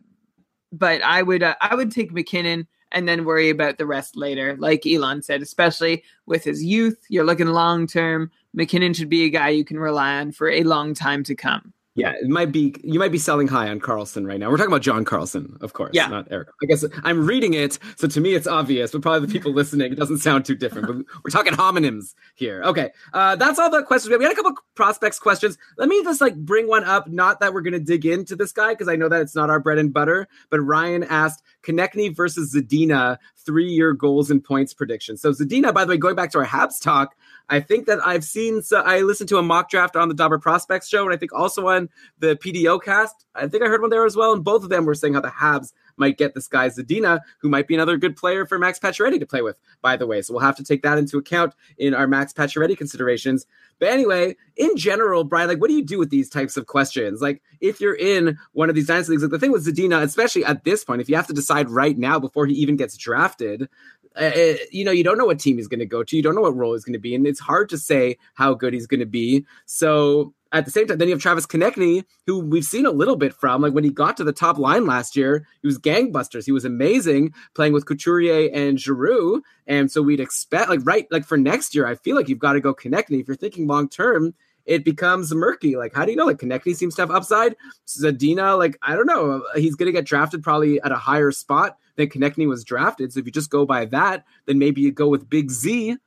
but 0.71 1.01
I 1.01 1.23
would, 1.23 1.41
uh, 1.41 1.55
I 1.59 1.73
would 1.75 1.91
take 1.91 2.11
MacKinnon 2.11 2.67
and 2.91 3.07
then 3.07 3.25
worry 3.25 3.49
about 3.49 3.77
the 3.77 3.85
rest 3.87 4.15
later. 4.15 4.55
Like 4.57 4.85
Alon 4.85 5.23
said, 5.23 5.41
especially 5.41 6.03
with 6.27 6.43
his 6.43 6.63
youth, 6.63 7.03
you're 7.09 7.25
looking 7.25 7.47
long 7.47 7.87
term. 7.87 8.29
MacKinnon 8.53 8.93
should 8.93 9.09
be 9.09 9.23
a 9.23 9.29
guy 9.29 9.49
you 9.49 9.65
can 9.65 9.79
rely 9.79 10.19
on 10.19 10.31
for 10.31 10.49
a 10.49 10.63
long 10.63 10.93
time 10.93 11.23
to 11.23 11.35
come. 11.35 11.73
Yeah, 11.95 12.13
it 12.19 12.27
might 12.27 12.51
be 12.51 12.73
you 12.83 12.97
might 12.97 13.11
be 13.11 13.19
selling 13.19 13.47
high 13.47 13.69
on 13.69 13.79
Carlson 13.79 14.25
right 14.25 14.39
now. 14.39 14.49
We're 14.49 14.57
talking 14.57 14.71
about 14.71 14.81
John 14.81 15.05
Carlson, 15.05 15.57
of 15.61 15.73
course, 15.73 15.91
Yeah. 15.93 16.07
not 16.07 16.27
Erik. 16.31 16.47
I 16.63 16.65
guess 16.65 16.83
I'm 17.03 17.25
reading 17.27 17.53
it, 17.53 17.77
so 17.97 18.07
to 18.07 18.19
me 18.19 18.33
it's 18.33 18.47
obvious, 18.47 18.91
but 18.91 19.03
probably 19.03 19.27
the 19.27 19.31
people 19.31 19.51
listening, 19.53 19.91
it 19.91 19.95
doesn't 19.95 20.17
sound 20.17 20.43
too 20.45 20.55
different. 20.55 20.87
But 20.87 20.95
we're 21.23 21.29
talking 21.29 21.53
homonyms 21.53 22.15
here. 22.33 22.63
Okay, 22.63 22.89
uh, 23.13 23.35
that's 23.35 23.59
all 23.59 23.69
the 23.69 23.83
questions 23.83 24.09
we. 24.09 24.17
We 24.17 24.23
had 24.23 24.33
a 24.33 24.35
couple 24.35 24.53
prospects 24.73 25.19
questions. 25.19 25.55
Let 25.77 25.87
me 25.87 26.03
just 26.03 26.19
like 26.19 26.35
bring 26.35 26.67
one 26.67 26.83
up. 26.83 27.07
Not 27.09 27.39
that 27.41 27.53
we're 27.53 27.61
gonna 27.61 27.79
dig 27.79 28.07
into 28.07 28.35
this 28.35 28.51
guy 28.51 28.69
because 28.73 28.87
I 28.87 28.95
know 28.95 29.07
that 29.09 29.21
it's 29.21 29.35
not 29.35 29.51
our 29.51 29.59
bread 29.59 29.77
and 29.77 29.93
butter. 29.93 30.27
But 30.49 30.61
Ryan 30.61 31.03
asked 31.03 31.43
Konecny 31.61 32.15
versus 32.15 32.55
Zadina 32.55 33.17
three-year 33.45 33.93
goals 33.93 34.31
and 34.31 34.43
points 34.43 34.73
prediction. 34.73 35.17
So 35.17 35.31
Zadina, 35.31 35.73
by 35.73 35.85
the 35.85 35.89
way, 35.91 35.97
going 35.97 36.15
back 36.15 36.31
to 36.31 36.39
our 36.39 36.45
Habs 36.45 36.81
talk, 36.81 37.15
I 37.49 37.59
think 37.59 37.87
that 37.87 37.99
I've 38.05 38.23
seen. 38.23 38.61
So 38.61 38.81
I 38.81 39.01
listened 39.01 39.29
to 39.29 39.37
a 39.37 39.43
mock 39.43 39.69
draft 39.69 39.95
on 39.95 40.07
the 40.07 40.15
Dobber 40.15 40.39
Prospects 40.39 40.87
show, 40.87 41.03
and 41.03 41.13
I 41.13 41.17
think 41.17 41.33
also 41.33 41.67
on 41.67 41.89
the 42.19 42.35
PDO 42.35 42.81
cast. 42.83 43.25
I 43.35 43.47
think 43.47 43.63
I 43.63 43.67
heard 43.67 43.81
one 43.81 43.89
there 43.89 44.05
as 44.05 44.15
well, 44.15 44.33
and 44.33 44.43
both 44.43 44.63
of 44.63 44.69
them 44.69 44.85
were 44.85 44.95
saying 44.95 45.13
how 45.13 45.21
the 45.21 45.29
Habs 45.29 45.73
might 45.97 46.17
get 46.17 46.33
this 46.33 46.47
guy 46.47 46.67
Zadina, 46.69 47.21
who 47.39 47.49
might 47.49 47.67
be 47.67 47.75
another 47.75 47.97
good 47.97 48.15
player 48.15 48.45
for 48.45 48.57
Max 48.57 48.79
Pacioretty 48.79 49.19
to 49.19 49.25
play 49.25 49.41
with. 49.41 49.57
By 49.81 49.97
the 49.97 50.07
way, 50.07 50.21
so 50.21 50.33
we'll 50.33 50.41
have 50.41 50.57
to 50.57 50.63
take 50.63 50.81
that 50.83 50.97
into 50.97 51.17
account 51.17 51.53
in 51.77 51.93
our 51.93 52.07
Max 52.07 52.33
Pacioretty 52.33 52.77
considerations. 52.77 53.45
But 53.79 53.89
anyway, 53.89 54.35
in 54.55 54.75
general, 54.77 55.23
Brian, 55.23 55.47
like, 55.47 55.59
what 55.59 55.69
do 55.69 55.75
you 55.75 55.83
do 55.83 55.99
with 55.99 56.09
these 56.09 56.29
types 56.29 56.57
of 56.57 56.67
questions? 56.67 57.21
Like, 57.21 57.41
if 57.59 57.81
you're 57.81 57.95
in 57.95 58.37
one 58.53 58.69
of 58.69 58.75
these 58.75 58.87
dynasty 58.87 59.11
leagues, 59.11 59.23
like 59.23 59.31
the 59.31 59.39
thing 59.39 59.51
with 59.51 59.65
Zadina, 59.65 60.01
especially 60.01 60.45
at 60.45 60.63
this 60.63 60.83
point, 60.83 61.01
if 61.01 61.09
you 61.09 61.15
have 61.15 61.27
to 61.27 61.33
decide 61.33 61.69
right 61.69 61.97
now 61.97 62.19
before 62.19 62.45
he 62.45 62.53
even 62.55 62.75
gets 62.75 62.97
drafted, 62.97 63.67
uh, 64.15 64.31
you 64.71 64.85
know, 64.85 64.91
you 64.91 65.03
don't 65.03 65.17
know 65.17 65.25
what 65.25 65.39
team 65.39 65.57
he's 65.57 65.67
going 65.67 65.79
to 65.79 65.85
go 65.85 66.03
to. 66.03 66.15
You 66.15 66.21
don't 66.21 66.35
know 66.35 66.41
what 66.41 66.55
role 66.55 66.73
he's 66.73 66.85
going 66.85 66.93
to 66.93 66.99
be 66.99 67.15
in. 67.15 67.25
It's 67.25 67.39
hard 67.39 67.69
to 67.69 67.77
say 67.77 68.17
how 68.35 68.53
good 68.53 68.73
he's 68.73 68.87
going 68.87 68.99
to 68.99 69.05
be. 69.05 69.45
So 69.65 70.33
at 70.53 70.65
the 70.65 70.71
same 70.71 70.87
time, 70.87 70.99
then 70.99 71.07
you 71.07 71.13
have 71.15 71.21
Travis 71.21 71.47
Konecny, 71.47 72.05
who 72.27 72.39
we've 72.39 72.63
seen 72.63 72.85
a 72.85 72.91
little 72.91 73.15
bit 73.15 73.33
from. 73.33 73.61
Like 73.61 73.73
when 73.73 73.83
he 73.83 73.89
got 73.89 74.15
to 74.17 74.23
the 74.23 74.31
top 74.31 74.59
line 74.59 74.85
last 74.85 75.15
year, 75.15 75.47
he 75.61 75.67
was 75.67 75.79
gangbusters. 75.79 76.45
He 76.45 76.51
was 76.51 76.63
amazing 76.63 77.33
playing 77.55 77.73
with 77.73 77.87
Couturier 77.87 78.49
and 78.53 78.79
Giroux. 78.79 79.43
And 79.65 79.91
so 79.91 80.01
we'd 80.01 80.19
expect, 80.19 80.69
like, 80.69 80.81
right, 80.83 81.07
like 81.11 81.25
for 81.25 81.37
next 81.37 81.73
year, 81.73 81.87
I 81.87 81.95
feel 81.95 82.15
like 82.15 82.29
you've 82.29 82.39
got 82.39 82.53
to 82.53 82.61
go 82.61 82.73
Konecny. 82.73 83.19
If 83.19 83.27
you're 83.27 83.35
thinking 83.35 83.65
long 83.67 83.89
term, 83.89 84.35
it 84.65 84.85
becomes 84.85 85.33
murky. 85.33 85.75
Like, 85.75 85.93
how 85.93 86.05
do 86.05 86.11
you 86.11 86.17
know? 86.17 86.25
Like, 86.25 86.37
Konecny 86.37 86.75
seems 86.75 86.95
to 86.95 87.01
have 87.01 87.11
upside. 87.11 87.55
Zadina, 87.87 88.57
like, 88.57 88.77
I 88.81 88.95
don't 88.95 89.07
know. 89.07 89.43
He's 89.55 89.75
going 89.75 89.87
to 89.87 89.91
get 89.91 90.05
drafted 90.05 90.43
probably 90.43 90.79
at 90.81 90.91
a 90.91 90.97
higher 90.97 91.31
spot 91.31 91.77
than 91.95 92.07
Konecny 92.09 92.47
was 92.47 92.63
drafted. 92.63 93.11
So 93.11 93.19
if 93.19 93.25
you 93.25 93.31
just 93.31 93.49
go 93.49 93.65
by 93.65 93.85
that, 93.85 94.23
then 94.45 94.59
maybe 94.59 94.81
you 94.81 94.91
go 94.91 95.07
with 95.07 95.29
Big 95.29 95.49
Z 95.51 95.97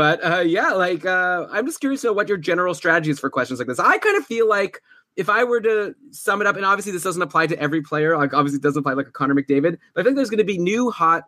but 0.00 0.24
uh, 0.24 0.40
yeah, 0.40 0.70
like 0.70 1.04
uh, 1.04 1.46
I'm 1.50 1.66
just 1.66 1.78
curious 1.78 2.00
to 2.00 2.06
know 2.06 2.12
what 2.14 2.26
your 2.26 2.38
general 2.38 2.72
strategy 2.72 3.10
is 3.10 3.20
for 3.20 3.28
questions 3.28 3.60
like 3.60 3.68
this. 3.68 3.78
I 3.78 3.98
kind 3.98 4.16
of 4.16 4.24
feel 4.24 4.48
like 4.48 4.80
if 5.16 5.28
I 5.28 5.44
were 5.44 5.60
to 5.60 5.94
sum 6.10 6.40
it 6.40 6.46
up, 6.46 6.56
and 6.56 6.64
obviously 6.64 6.92
this 6.92 7.02
doesn't 7.02 7.20
apply 7.20 7.48
to 7.48 7.58
every 7.58 7.82
player, 7.82 8.16
like 8.16 8.32
obviously 8.32 8.56
it 8.56 8.62
doesn't 8.62 8.80
apply 8.80 8.94
like 8.94 9.08
a 9.08 9.10
Connor 9.10 9.34
McDavid, 9.34 9.76
but 9.92 10.00
I 10.00 10.04
think 10.04 10.16
there's 10.16 10.30
going 10.30 10.38
to 10.38 10.44
be 10.44 10.56
new 10.56 10.90
hot 10.90 11.24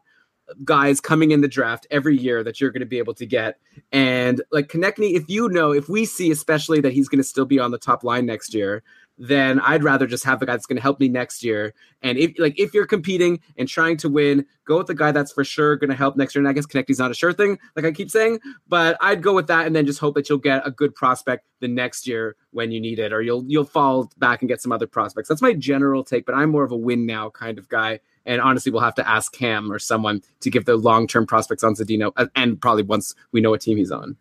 guys 0.65 1.03
coming 1.03 1.33
in 1.33 1.43
the 1.43 1.49
draft 1.49 1.87
every 1.91 2.17
year 2.17 2.43
that 2.45 2.63
you're 2.63 2.71
going 2.71 2.81
to 2.81 2.87
be 2.87 2.97
able 2.97 3.13
to 3.13 3.27
get. 3.27 3.59
And 3.93 4.41
like 4.51 4.69
Konecny, 4.69 5.17
if 5.17 5.29
you 5.29 5.51
know, 5.51 5.73
if 5.73 5.91
we 5.91 6.07
see 6.07 6.31
especially 6.31 6.81
that 6.81 6.95
he's 6.95 7.11
going 7.11 7.21
to 7.21 7.29
still 7.29 7.45
be 7.45 7.59
on 7.59 7.73
the 7.73 7.79
top 7.79 8.03
line 8.03 8.25
next 8.25 8.55
year, 8.55 8.83
then 9.19 9.61
I'd 9.61 9.85
rather 9.85 10.07
just 10.07 10.25
have 10.25 10.41
the 10.41 10.47
guy 10.47 10.53
that's 10.53 10.67
going 10.67 10.77
to 10.77 10.83
help 10.83 10.99
me 10.99 11.09
next 11.09 11.45
year. 11.45 11.75
And 12.03 12.19
if 12.19 12.33
like 12.39 12.59
if 12.59 12.75
you're 12.75 12.87
competing 12.87 13.41
and 13.57 13.69
trying 13.69 13.97
to 13.99 14.09
win, 14.09 14.47
go 14.65 14.79
with 14.79 14.87
the 14.87 14.95
guy 14.95 15.13
that's 15.13 15.33
for 15.33 15.45
sure 15.45 15.77
going 15.77 15.91
to 15.91 15.97
help 15.97 16.17
next 16.17 16.35
year. 16.35 16.41
And 16.41 16.49
I 16.49 16.53
guess 16.53 16.67
Konecny's 16.67 16.99
not 16.99 17.11
a 17.11 17.15
sure 17.15 17.33
thing, 17.33 17.59
like 17.77 17.85
I 17.85 17.93
keep 17.93 18.11
saying, 18.11 18.41
but 18.69 18.97
I'd 19.01 19.23
go 19.23 19.35
with 19.35 19.47
that 19.49 19.67
and 19.67 19.77
then 19.77 19.87
just 19.87 20.01
hope 20.01 20.15
that 20.15 20.29
you'll 20.29 20.39
get 20.39 20.67
a 20.67 20.71
good 20.71 20.95
prospect 20.95 21.47
the 21.61 21.69
next 21.69 22.07
year 22.07 22.37
when 22.51 22.73
you 22.73 22.81
need 22.81 22.99
it, 22.99 23.13
or 23.13 23.23
you'll 23.23 23.45
you'll 23.47 23.65
fall 23.65 24.11
back 24.19 24.43
and 24.43 24.49
get 24.49 24.61
some 24.61 24.73
other 24.73 24.87
prospects. 24.87 25.29
That's 25.29 25.43
my 25.43 25.53
general 25.53 26.05
take, 26.05 26.27
but 26.27 26.35
I'm 26.35 26.51
more 26.51 26.65
of 26.65 26.73
a 26.73 26.77
win 26.77 27.07
now 27.07 27.31
kind 27.31 27.59
of 27.59 27.69
guy. 27.69 28.01
And 28.25 28.41
honestly, 28.41 28.71
we'll 28.71 28.83
have 28.83 28.95
to 28.97 29.09
ask 29.09 29.33
Cam 29.33 29.73
or 29.73 29.79
someone 29.79 30.23
to 30.41 30.51
give 30.51 30.65
the 30.65 30.77
long 30.77 31.07
term 31.07 31.27
prospects 31.27 31.65
on 31.65 31.75
Zadina, 31.75 32.13
uh, 32.17 32.27
and 32.35 32.61
probably 32.61 32.83
once 32.83 33.15
we 33.33 33.41
know 33.41 33.51
what 33.51 33.61
team 33.61 33.77
he's 33.77 33.91
on. 33.91 34.17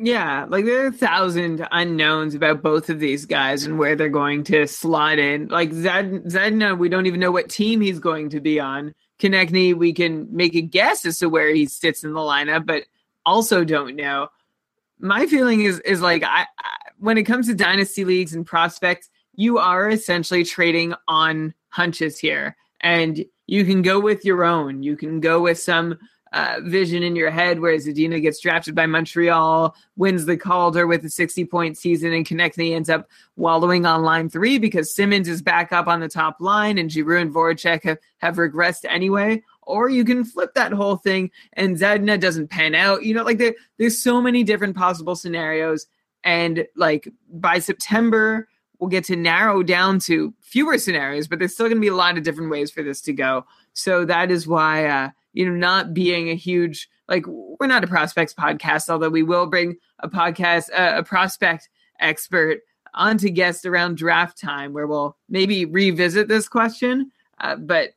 Yeah, 0.00 0.46
like 0.48 0.64
there 0.64 0.84
are 0.84 0.88
a 0.88 0.92
thousand 0.92 1.66
unknowns 1.72 2.36
about 2.36 2.62
both 2.62 2.88
of 2.88 3.00
these 3.00 3.26
guys 3.26 3.64
and 3.64 3.80
where 3.80 3.96
they're 3.96 4.08
going 4.08 4.44
to 4.44 4.68
slot 4.68 5.18
in. 5.18 5.48
Like 5.48 5.72
Zed 5.72 6.24
Zadina, 6.26 6.78
we 6.78 6.88
don't 6.88 7.06
even 7.06 7.18
know 7.18 7.32
what 7.32 7.48
team 7.48 7.80
he's 7.80 7.98
going 7.98 8.30
to 8.30 8.40
be 8.40 8.60
on. 8.60 8.94
Konecny, 9.18 9.74
we 9.74 9.92
can 9.92 10.28
make 10.30 10.54
a 10.54 10.60
guess 10.60 11.04
as 11.04 11.18
to 11.18 11.28
where 11.28 11.52
he 11.52 11.66
sits 11.66 12.04
in 12.04 12.12
the 12.12 12.20
lineup, 12.20 12.64
but 12.64 12.84
also 13.26 13.64
don't 13.64 13.96
know. 13.96 14.28
My 15.00 15.26
feeling 15.26 15.62
is 15.62 15.80
is 15.80 16.00
like 16.00 16.22
I, 16.22 16.46
I 16.58 16.76
when 16.98 17.18
it 17.18 17.24
comes 17.24 17.48
to 17.48 17.54
dynasty 17.54 18.04
leagues 18.04 18.34
and 18.34 18.46
prospects, 18.46 19.10
you 19.34 19.58
are 19.58 19.90
essentially 19.90 20.44
trading 20.44 20.94
on 21.08 21.54
hunches 21.70 22.20
here, 22.20 22.56
and 22.80 23.24
you 23.48 23.64
can 23.64 23.82
go 23.82 23.98
with 23.98 24.24
your 24.24 24.44
own. 24.44 24.84
You 24.84 24.96
can 24.96 25.18
go 25.18 25.40
with 25.40 25.58
some 25.58 25.98
uh, 26.32 26.60
vision 26.62 27.02
in 27.02 27.16
your 27.16 27.30
head 27.30 27.60
where 27.60 27.76
Zadina 27.76 28.20
gets 28.20 28.40
drafted 28.40 28.74
by 28.74 28.86
Montreal, 28.86 29.74
wins 29.96 30.26
the 30.26 30.36
Calder 30.36 30.86
with 30.86 31.04
a 31.04 31.10
60 31.10 31.44
point 31.46 31.78
season, 31.78 32.12
and 32.12 32.26
Konecny 32.26 32.74
ends 32.74 32.90
up 32.90 33.08
wallowing 33.36 33.86
on 33.86 34.02
line 34.02 34.28
three 34.28 34.58
because 34.58 34.94
Simmonds 34.94 35.28
is 35.28 35.42
back 35.42 35.72
up 35.72 35.86
on 35.86 36.00
the 36.00 36.08
top 36.08 36.36
line 36.40 36.78
and 36.78 36.90
Giroux 36.90 37.20
and 37.20 37.32
Voracek 37.32 37.82
have, 37.84 37.98
have 38.18 38.36
regressed 38.36 38.84
anyway. 38.88 39.42
Or 39.62 39.88
you 39.88 40.04
can 40.04 40.24
flip 40.24 40.54
that 40.54 40.72
whole 40.72 40.96
thing 40.96 41.30
and 41.54 41.76
Zadina 41.76 42.18
doesn't 42.18 42.48
pan 42.48 42.74
out. 42.74 43.04
You 43.04 43.14
know, 43.14 43.22
like 43.22 43.38
there, 43.38 43.54
there's 43.78 43.98
so 43.98 44.20
many 44.20 44.44
different 44.44 44.76
possible 44.76 45.14
scenarios. 45.14 45.86
And 46.24 46.66
like 46.74 47.08
by 47.30 47.58
September, 47.58 48.48
we'll 48.78 48.90
get 48.90 49.04
to 49.04 49.16
narrow 49.16 49.62
down 49.62 49.98
to 49.98 50.32
fewer 50.40 50.78
scenarios, 50.78 51.28
but 51.28 51.38
there's 51.38 51.54
still 51.54 51.66
going 51.66 51.76
to 51.76 51.80
be 51.80 51.88
a 51.88 51.94
lot 51.94 52.16
of 52.16 52.22
different 52.22 52.50
ways 52.50 52.70
for 52.70 52.82
this 52.82 53.00
to 53.02 53.12
go. 53.12 53.44
So 53.72 54.04
that 54.04 54.30
is 54.30 54.46
why, 54.46 54.86
uh, 54.86 55.10
you 55.38 55.48
know, 55.48 55.54
not 55.54 55.94
being 55.94 56.30
a 56.30 56.34
huge 56.34 56.90
like 57.06 57.24
we're 57.28 57.68
not 57.68 57.84
a 57.84 57.86
prospects 57.86 58.34
podcast, 58.34 58.90
although 58.90 59.08
we 59.08 59.22
will 59.22 59.46
bring 59.46 59.76
a 60.00 60.08
podcast 60.08 60.68
uh, 60.76 60.94
a 60.96 61.04
prospect 61.04 61.68
expert 62.00 62.58
on 62.92 63.18
to 63.18 63.30
guest 63.30 63.64
around 63.64 63.96
draft 63.96 64.36
time 64.36 64.72
where 64.72 64.88
we'll 64.88 65.16
maybe 65.28 65.64
revisit 65.64 66.26
this 66.26 66.48
question. 66.48 67.12
Uh, 67.38 67.54
but 67.54 67.90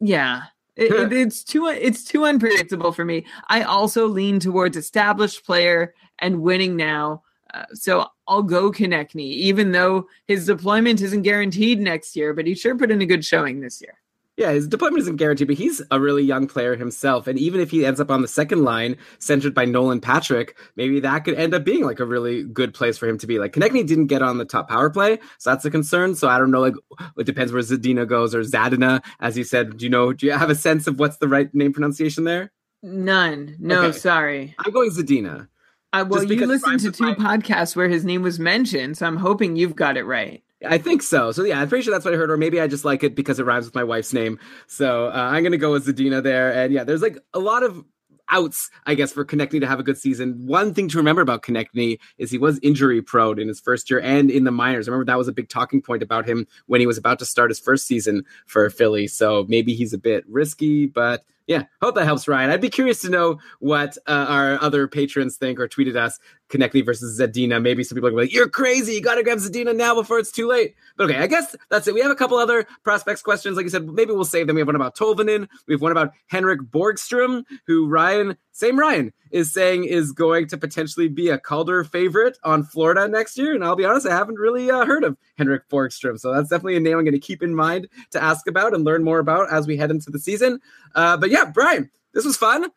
yeah, 0.00 0.42
it, 0.76 0.92
it, 0.92 1.12
it's 1.14 1.42
too 1.42 1.66
it's 1.66 2.04
too 2.04 2.26
unpredictable 2.26 2.92
for 2.92 3.06
me. 3.06 3.24
I 3.48 3.62
also 3.62 4.06
lean 4.06 4.38
towards 4.38 4.76
established 4.76 5.46
player 5.46 5.94
and 6.18 6.42
winning 6.42 6.76
now. 6.76 7.22
Uh, 7.54 7.64
so 7.72 8.06
I'll 8.26 8.42
go 8.42 8.70
Konecny, 8.70 9.32
even 9.32 9.72
though 9.72 10.08
his 10.26 10.44
deployment 10.44 11.00
isn't 11.00 11.22
guaranteed 11.22 11.80
next 11.80 12.14
year, 12.14 12.34
but 12.34 12.46
he 12.46 12.54
sure 12.54 12.76
put 12.76 12.90
in 12.90 13.00
a 13.00 13.06
good 13.06 13.24
showing 13.24 13.60
this 13.60 13.80
year. 13.80 13.94
Yeah, 14.38 14.52
his 14.52 14.68
deployment 14.68 15.00
isn't 15.00 15.16
guaranteed, 15.16 15.48
but 15.48 15.56
he's 15.56 15.82
a 15.90 15.98
really 15.98 16.22
young 16.22 16.46
player 16.46 16.76
himself. 16.76 17.26
And 17.26 17.36
even 17.40 17.60
if 17.60 17.72
he 17.72 17.84
ends 17.84 17.98
up 17.98 18.08
on 18.08 18.22
the 18.22 18.28
second 18.28 18.62
line, 18.62 18.96
centered 19.18 19.52
by 19.52 19.64
Nolan 19.64 20.00
Patrick, 20.00 20.56
maybe 20.76 21.00
that 21.00 21.24
could 21.24 21.34
end 21.34 21.54
up 21.54 21.64
being 21.64 21.84
like 21.84 21.98
a 21.98 22.04
really 22.04 22.44
good 22.44 22.72
place 22.72 22.96
for 22.96 23.08
him 23.08 23.18
to 23.18 23.26
be. 23.26 23.40
Like 23.40 23.52
Konecny 23.52 23.84
didn't 23.84 24.06
get 24.06 24.22
on 24.22 24.38
the 24.38 24.44
top 24.44 24.68
power 24.68 24.90
play, 24.90 25.18
so 25.38 25.50
that's 25.50 25.64
a 25.64 25.72
concern. 25.72 26.14
So 26.14 26.28
I 26.28 26.38
don't 26.38 26.52
know, 26.52 26.60
like 26.60 26.76
it 27.18 27.24
depends 27.24 27.52
where 27.52 27.62
Zadina 27.62 28.06
goes 28.06 28.32
or 28.32 28.42
Zadina, 28.42 29.04
as 29.18 29.36
you 29.36 29.42
said. 29.42 29.76
Do 29.76 29.84
you 29.84 29.90
know? 29.90 30.12
Do 30.12 30.24
you 30.24 30.32
have 30.32 30.50
a 30.50 30.54
sense 30.54 30.86
of 30.86 31.00
what's 31.00 31.16
the 31.16 31.26
right 31.26 31.52
name 31.52 31.72
pronunciation 31.72 32.22
there? 32.22 32.52
None. 32.80 33.56
No, 33.58 33.86
okay. 33.86 33.98
sorry. 33.98 34.54
I'm 34.64 34.70
going 34.70 34.90
Zadina. 34.90 35.48
Uh, 35.92 36.04
well, 36.08 36.22
you 36.22 36.46
listened 36.46 36.78
to 36.80 36.92
two 36.92 37.02
my... 37.02 37.14
podcasts 37.14 37.74
where 37.74 37.88
his 37.88 38.04
name 38.04 38.22
was 38.22 38.38
mentioned, 38.38 38.98
so 38.98 39.06
I'm 39.06 39.16
hoping 39.16 39.56
you've 39.56 39.74
got 39.74 39.96
it 39.96 40.04
right. 40.04 40.44
I 40.66 40.78
think 40.78 41.02
so. 41.02 41.30
So 41.32 41.44
yeah, 41.44 41.60
I'm 41.60 41.68
pretty 41.68 41.84
sure 41.84 41.92
that's 41.92 42.04
what 42.04 42.14
I 42.14 42.16
heard, 42.16 42.30
or 42.30 42.36
maybe 42.36 42.60
I 42.60 42.66
just 42.66 42.84
like 42.84 43.04
it 43.04 43.14
because 43.14 43.38
it 43.38 43.46
rhymes 43.46 43.64
with 43.64 43.74
my 43.74 43.84
wife's 43.84 44.12
name. 44.12 44.38
So 44.66 45.06
uh, 45.08 45.12
I'm 45.12 45.42
gonna 45.42 45.56
go 45.56 45.72
with 45.72 45.86
Zadina 45.86 46.22
there. 46.22 46.52
And 46.52 46.72
yeah, 46.72 46.84
there's 46.84 47.02
like 47.02 47.18
a 47.32 47.38
lot 47.38 47.62
of 47.62 47.84
outs, 48.30 48.70
I 48.86 48.94
guess, 48.94 49.12
for 49.12 49.24
Konecny 49.24 49.60
to 49.60 49.66
have 49.66 49.80
a 49.80 49.82
good 49.82 49.98
season. 49.98 50.46
One 50.46 50.74
thing 50.74 50.88
to 50.88 50.98
remember 50.98 51.22
about 51.22 51.42
Konecny 51.42 51.98
is 52.18 52.30
he 52.30 52.38
was 52.38 52.58
injury 52.62 53.00
prone 53.02 53.38
in 53.38 53.48
his 53.48 53.60
first 53.60 53.88
year 53.90 54.00
and 54.00 54.30
in 54.30 54.44
the 54.44 54.50
minors. 54.50 54.88
Remember 54.88 55.04
that 55.04 55.18
was 55.18 55.28
a 55.28 55.32
big 55.32 55.48
talking 55.48 55.80
point 55.80 56.02
about 56.02 56.28
him 56.28 56.46
when 56.66 56.80
he 56.80 56.86
was 56.86 56.98
about 56.98 57.18
to 57.20 57.24
start 57.24 57.50
his 57.50 57.60
first 57.60 57.86
season 57.86 58.24
for 58.46 58.68
Philly. 58.70 59.06
So 59.06 59.46
maybe 59.48 59.74
he's 59.74 59.92
a 59.92 59.98
bit 59.98 60.24
risky, 60.28 60.86
but 60.86 61.24
yeah, 61.48 61.62
hope 61.80 61.94
that 61.94 62.04
helps, 62.04 62.28
Ryan. 62.28 62.50
I'd 62.50 62.60
be 62.60 62.68
curious 62.68 63.00
to 63.00 63.08
know 63.08 63.38
what 63.58 63.96
uh, 64.06 64.26
our 64.28 64.62
other 64.62 64.86
patrons 64.86 65.38
think 65.38 65.58
or 65.58 65.66
tweeted 65.66 65.96
us 65.96 66.20
Konecny 66.50 66.84
versus 66.84 67.18
Zadina. 67.18 67.60
Maybe 67.60 67.82
some 67.82 67.96
people 67.96 68.10
are 68.10 68.12
like, 68.12 68.32
"You're 68.32 68.50
crazy! 68.50 68.92
You 68.92 69.00
got 69.00 69.14
to 69.14 69.22
grab 69.22 69.38
Zadina 69.38 69.74
now 69.74 69.94
before 69.94 70.18
it's 70.18 70.30
too 70.30 70.46
late." 70.46 70.74
But 70.96 71.10
okay, 71.10 71.18
I 71.18 71.26
guess 71.26 71.56
that's 71.70 71.88
it. 71.88 71.94
We 71.94 72.00
have 72.00 72.10
a 72.10 72.16
couple 72.16 72.36
other 72.36 72.66
prospects 72.84 73.22
questions. 73.22 73.56
Like 73.56 73.64
you 73.64 73.70
said, 73.70 73.88
maybe 73.88 74.12
we'll 74.12 74.24
save 74.24 74.46
them. 74.46 74.56
We 74.56 74.60
have 74.60 74.68
one 74.68 74.76
about 74.76 74.94
Tolvanen. 74.94 75.48
We 75.66 75.74
have 75.74 75.80
one 75.80 75.92
about 75.92 76.12
Henrik 76.26 76.60
Borgstrom, 76.60 77.44
who 77.66 77.88
Ryan, 77.88 78.36
same 78.52 78.78
Ryan, 78.78 79.12
is 79.30 79.52
saying 79.52 79.84
is 79.84 80.12
going 80.12 80.48
to 80.48 80.56
potentially 80.56 81.08
be 81.08 81.28
a 81.28 81.38
Calder 81.38 81.84
favorite 81.84 82.38
on 82.44 82.62
Florida 82.62 83.06
next 83.08 83.36
year. 83.36 83.54
And 83.54 83.64
I'll 83.64 83.76
be 83.76 83.84
honest, 83.84 84.06
I 84.06 84.16
haven't 84.16 84.38
really 84.38 84.70
uh, 84.70 84.84
heard 84.86 85.04
of 85.04 85.16
Henrik 85.36 85.68
Borgstrom, 85.68 86.18
so 86.18 86.32
that's 86.32 86.48
definitely 86.48 86.76
a 86.76 86.80
name 86.80 86.98
I'm 86.98 87.04
going 87.04 87.12
to 87.12 87.18
keep 87.18 87.42
in 87.42 87.54
mind 87.54 87.88
to 88.10 88.22
ask 88.22 88.46
about 88.46 88.74
and 88.74 88.84
learn 88.84 89.04
more 89.04 89.18
about 89.18 89.50
as 89.52 89.66
we 89.66 89.76
head 89.76 89.90
into 89.90 90.10
the 90.10 90.18
season. 90.18 90.60
Uh, 90.94 91.16
but 91.16 91.30
yeah, 91.30 91.37
Brian, 91.46 91.90
this 92.14 92.24
was 92.24 92.36
fun 92.36 92.70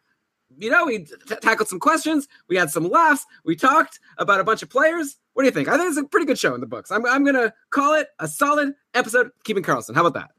you 0.58 0.70
know, 0.70 0.86
we 0.86 1.00
t- 1.00 1.16
tackled 1.42 1.70
some 1.70 1.80
questions, 1.80 2.28
we 2.48 2.56
had 2.56 2.70
some 2.70 2.88
laughs, 2.90 3.26
we 3.46 3.56
talked 3.56 4.00
about 4.18 4.40
a 4.40 4.44
bunch 4.44 4.62
of 4.62 4.70
players. 4.70 5.18
What 5.34 5.44
do 5.44 5.48
you 5.48 5.52
think? 5.52 5.68
I 5.68 5.78
think 5.78 5.90
it's 5.90 5.98
a 5.98 6.04
pretty 6.04 6.26
good 6.26 6.40
show 6.40 6.54
in 6.54 6.62
the 6.62 6.68
books. 6.68 6.92
I'm, 6.92 7.06
I'm 7.06 7.24
going 7.24 7.36
to 7.36 7.54
call 7.70 7.94
it 7.94 8.08
a 8.20 8.28
solid 8.28 8.74
episode 8.94 9.32
Keeping 9.44 9.64
Karlsson. 9.64 9.96
How 9.96 10.06
about 10.06 10.20
that? 10.20 10.32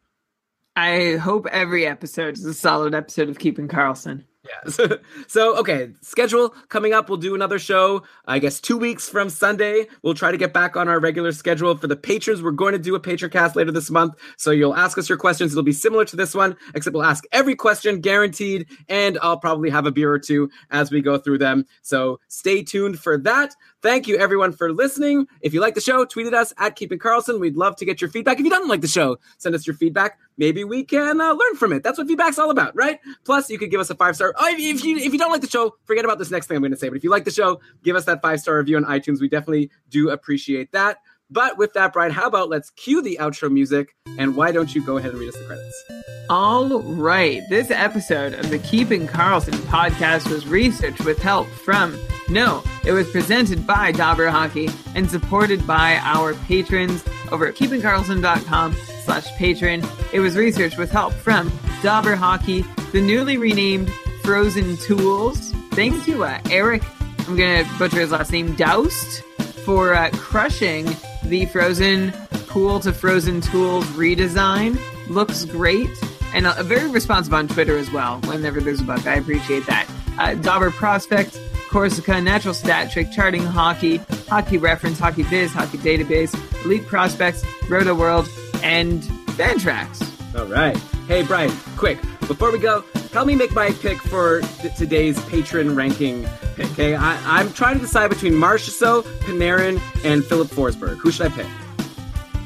I 0.76 1.16
hope 1.16 1.46
every 1.46 1.86
episode 1.86 2.36
is 2.36 2.44
a 2.44 2.54
solid 2.54 2.94
episode 2.94 3.28
of 3.28 3.38
Keeping 3.38 3.68
Karlsson. 3.68 4.24
Yeah. 4.44 4.96
so, 5.28 5.56
okay, 5.58 5.90
schedule 6.00 6.50
coming 6.68 6.92
up. 6.92 7.08
We'll 7.08 7.18
do 7.18 7.34
another 7.34 7.60
show, 7.60 8.02
I 8.26 8.40
guess, 8.40 8.60
two 8.60 8.76
weeks 8.76 9.08
from 9.08 9.30
Sunday. 9.30 9.86
We'll 10.02 10.14
try 10.14 10.32
to 10.32 10.36
get 10.36 10.52
back 10.52 10.76
on 10.76 10.88
our 10.88 10.98
regular 10.98 11.30
schedule. 11.30 11.76
For 11.76 11.86
the 11.86 11.96
patrons, 11.96 12.42
we're 12.42 12.50
going 12.50 12.72
to 12.72 12.78
do 12.78 12.96
a 12.96 13.00
patron 13.00 13.30
cast 13.30 13.54
later 13.54 13.70
this 13.70 13.88
month. 13.88 14.14
So 14.36 14.50
you'll 14.50 14.74
ask 14.74 14.98
us 14.98 15.08
your 15.08 15.18
questions. 15.18 15.52
It'll 15.52 15.62
be 15.62 15.72
similar 15.72 16.04
to 16.06 16.16
this 16.16 16.34
one, 16.34 16.56
except 16.74 16.94
we'll 16.94 17.04
ask 17.04 17.24
every 17.30 17.54
question 17.54 18.00
guaranteed. 18.00 18.66
And 18.88 19.16
I'll 19.22 19.38
probably 19.38 19.70
have 19.70 19.86
a 19.86 19.92
beer 19.92 20.10
or 20.10 20.18
two 20.18 20.50
as 20.70 20.90
we 20.90 21.00
go 21.02 21.18
through 21.18 21.38
them. 21.38 21.64
So 21.82 22.18
stay 22.26 22.64
tuned 22.64 22.98
for 22.98 23.18
that. 23.18 23.54
Thank 23.82 24.06
you, 24.06 24.16
everyone, 24.16 24.52
for 24.52 24.72
listening. 24.72 25.26
If 25.40 25.52
you 25.52 25.60
like 25.60 25.74
the 25.74 25.80
show, 25.80 26.04
tweet 26.04 26.28
at 26.28 26.34
us 26.34 26.54
at 26.56 26.76
Keeping 26.76 27.00
Karlsson. 27.00 27.40
We'd 27.40 27.56
love 27.56 27.74
to 27.76 27.84
get 27.84 28.00
your 28.00 28.08
feedback. 28.10 28.38
If 28.38 28.44
you 28.44 28.50
don't 28.50 28.68
like 28.68 28.80
the 28.80 28.86
show, 28.86 29.18
send 29.38 29.56
us 29.56 29.66
your 29.66 29.74
feedback. 29.74 30.20
Maybe 30.38 30.62
we 30.62 30.84
can 30.84 31.20
uh, 31.20 31.32
learn 31.32 31.56
from 31.56 31.72
it. 31.72 31.82
That's 31.82 31.98
what 31.98 32.06
feedback's 32.06 32.38
all 32.38 32.50
about, 32.50 32.76
right? 32.76 33.00
Plus, 33.24 33.50
you 33.50 33.58
could 33.58 33.72
give 33.72 33.80
us 33.80 33.90
a 33.90 33.96
five 33.96 34.14
star. 34.14 34.34
Oh, 34.38 34.48
if 34.48 34.84
you 34.84 34.96
if 34.96 35.12
you 35.12 35.18
don't 35.18 35.32
like 35.32 35.40
the 35.40 35.48
show, 35.48 35.74
forget 35.84 36.04
about 36.04 36.20
this 36.20 36.30
next 36.30 36.46
thing 36.46 36.56
I'm 36.56 36.62
going 36.62 36.70
to 36.70 36.78
say. 36.78 36.88
But 36.88 36.96
if 36.96 37.02
you 37.02 37.10
like 37.10 37.24
the 37.24 37.32
show, 37.32 37.60
give 37.82 37.96
us 37.96 38.04
that 38.04 38.22
five 38.22 38.38
star 38.38 38.56
review 38.56 38.76
on 38.76 38.84
iTunes. 38.84 39.20
We 39.20 39.28
definitely 39.28 39.70
do 39.90 40.10
appreciate 40.10 40.70
that. 40.72 40.98
But 41.32 41.56
with 41.56 41.72
that, 41.72 41.94
Brian, 41.94 42.12
how 42.12 42.26
about 42.26 42.50
let's 42.50 42.68
cue 42.70 43.00
the 43.00 43.16
outro 43.18 43.50
music? 43.50 43.94
And 44.18 44.36
why 44.36 44.52
don't 44.52 44.74
you 44.74 44.84
go 44.84 44.98
ahead 44.98 45.12
and 45.12 45.18
read 45.18 45.30
us 45.30 45.36
the 45.38 45.44
credits? 45.44 45.84
All 46.28 46.82
right. 46.82 47.40
This 47.48 47.70
episode 47.70 48.34
of 48.34 48.50
the 48.50 48.58
Keeping 48.58 49.06
Karlsson 49.06 49.54
podcast 49.62 50.28
was 50.28 50.46
researched 50.46 51.06
with 51.06 51.18
help 51.18 51.46
from 51.48 51.98
no 52.28 52.62
It 52.84 52.92
was 52.92 53.10
presented 53.10 53.66
by 53.66 53.92
Dobber 53.92 54.28
Hockey 54.28 54.68
and 54.94 55.10
supported 55.10 55.66
by 55.66 55.96
our 56.02 56.34
patrons 56.34 57.02
over 57.30 57.46
at 57.46 57.54
keepingkarlsson.com 57.54 58.74
slash 59.04 59.26
patron. 59.36 59.82
It 60.12 60.20
was 60.20 60.36
researched 60.36 60.76
with 60.76 60.90
help 60.90 61.14
from 61.14 61.50
Dobber 61.82 62.14
Hockey, 62.14 62.62
the 62.92 63.00
newly 63.00 63.38
renamed 63.38 63.90
Frozen 64.22 64.76
Tools. 64.78 65.52
Thanks 65.72 66.04
to 66.04 66.24
uh, 66.24 66.40
Eric, 66.50 66.82
I'm 67.26 67.36
going 67.36 67.64
to 67.64 67.78
butcher 67.78 68.00
his 68.00 68.10
last 68.10 68.32
name, 68.32 68.54
Doust, 68.54 69.22
for 69.64 69.94
uh, 69.94 70.10
crushing 70.12 70.94
the 71.32 71.46
Frozen 71.46 72.12
Pool 72.46 72.78
to 72.80 72.92
Frozen 72.92 73.40
Tools 73.40 73.86
redesign. 73.92 74.78
Looks 75.08 75.46
great. 75.46 75.88
And 76.34 76.46
very 76.66 76.90
responsive 76.90 77.32
on 77.32 77.48
Twitter 77.48 77.78
as 77.78 77.90
well 77.90 78.20
whenever 78.26 78.60
there's 78.60 78.82
a 78.82 78.84
bug. 78.84 79.06
I 79.06 79.14
appreciate 79.14 79.64
that. 79.64 79.88
Uh, 80.18 80.34
Dobber 80.34 80.70
Prospect, 80.70 81.40
Corsica, 81.70 82.20
Natural 82.20 82.52
Stat 82.52 82.90
Trick, 82.92 83.10
Charting 83.12 83.46
Hockey, 83.46 83.96
Hockey 84.28 84.58
Reference, 84.58 84.98
Hockey 84.98 85.22
Biz, 85.22 85.54
Hockey 85.54 85.78
Database, 85.78 86.34
Elite 86.66 86.86
Prospects, 86.86 87.42
Roto 87.66 87.94
World, 87.94 88.28
and 88.62 89.02
Fantrax. 89.38 90.06
All 90.38 90.44
right. 90.44 90.76
Hey, 91.08 91.22
Brian, 91.22 91.50
quick, 91.78 91.98
before 92.26 92.50
we 92.52 92.58
go, 92.58 92.84
help 93.12 93.26
me 93.26 93.34
make 93.34 93.52
my 93.54 93.70
pick 93.72 93.98
for 94.02 94.40
th- 94.60 94.74
today's 94.76 95.20
patron 95.26 95.74
ranking 95.74 96.26
pick, 96.56 96.70
okay? 96.72 96.94
I- 96.94 97.18
I'm 97.40 97.52
trying 97.52 97.74
to 97.76 97.80
decide 97.80 98.08
between 98.08 98.32
Marchessault, 98.34 99.02
Panarin, 99.20 99.80
and 100.04 100.24
Filip 100.24 100.48
Forsberg. 100.48 100.96
Who 100.98 101.10
should 101.10 101.26
I 101.26 101.28
pick? 101.30 101.46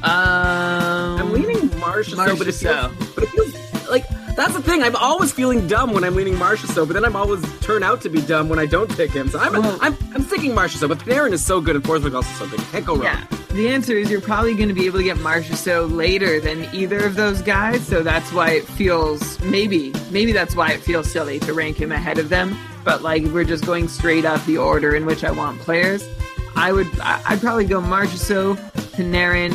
Um, 0.02 1.20
I'm 1.20 1.32
leaning 1.32 1.68
Marchessault, 1.80 2.38
but 2.38 2.46
it 2.48 2.52
feels, 2.54 2.92
but 3.14 3.24
it 3.24 3.30
feels 3.30 3.88
like 3.88 4.04
that's 4.36 4.52
the 4.54 4.62
thing. 4.62 4.82
I'm 4.82 4.94
always 4.96 5.32
feeling 5.32 5.66
dumb 5.66 5.92
when 5.92 6.04
I'm 6.04 6.14
leaning 6.14 6.34
Marchessault, 6.34 6.86
but 6.86 6.92
then 6.94 7.04
I'm 7.04 7.16
always 7.16 7.42
turn 7.60 7.82
out 7.82 8.00
to 8.02 8.08
be 8.08 8.20
dumb 8.22 8.48
when 8.48 8.58
I 8.58 8.66
don't 8.66 8.90
pick 8.94 9.10
him. 9.10 9.28
So 9.28 9.38
I'm 9.38 9.52
Well- 9.54 9.78
I'm, 9.80 9.96
I'm 10.14 10.22
thinking 10.22 10.52
Marchessault, 10.52 10.88
but 10.88 10.98
Panarin 10.98 11.32
is 11.32 11.44
so 11.44 11.60
good 11.60 11.74
and 11.76 11.84
Forsberg 11.84 12.14
also 12.14 12.44
so 12.44 12.50
good. 12.50 12.60
Can't 12.70 12.84
go 12.84 12.94
wrong. 12.94 13.04
Yeah. 13.04 13.24
The 13.50 13.68
answer 13.68 13.94
is 13.96 14.10
you're 14.10 14.20
probably 14.20 14.54
going 14.54 14.68
to 14.68 14.74
be 14.74 14.84
able 14.84 14.98
to 14.98 15.04
get 15.04 15.16
Marchessault 15.18 15.90
later 15.96 16.40
than 16.40 16.68
either 16.74 16.98
of 17.06 17.14
those 17.16 17.40
guys, 17.40 17.86
so 17.86 18.02
that's 18.02 18.30
why 18.30 18.50
it 18.50 18.64
feels 18.66 19.40
maybe 19.40 19.94
maybe 20.10 20.32
that's 20.32 20.54
why 20.54 20.72
it 20.72 20.80
feels 20.82 21.10
silly 21.10 21.40
to 21.40 21.54
rank 21.54 21.78
him 21.80 21.90
ahead 21.90 22.18
of 22.18 22.28
them. 22.28 22.54
But 22.84 23.02
like 23.02 23.22
we're 23.24 23.44
just 23.44 23.64
going 23.64 23.88
straight 23.88 24.26
up 24.26 24.44
the 24.44 24.58
order 24.58 24.94
in 24.94 25.06
which 25.06 25.24
I 25.24 25.30
want 25.30 25.58
players. 25.60 26.06
I 26.54 26.70
would 26.72 26.86
I'd 27.00 27.40
probably 27.40 27.64
go 27.64 27.80
Marchessault, 27.80 28.56
Panarin, 28.92 29.52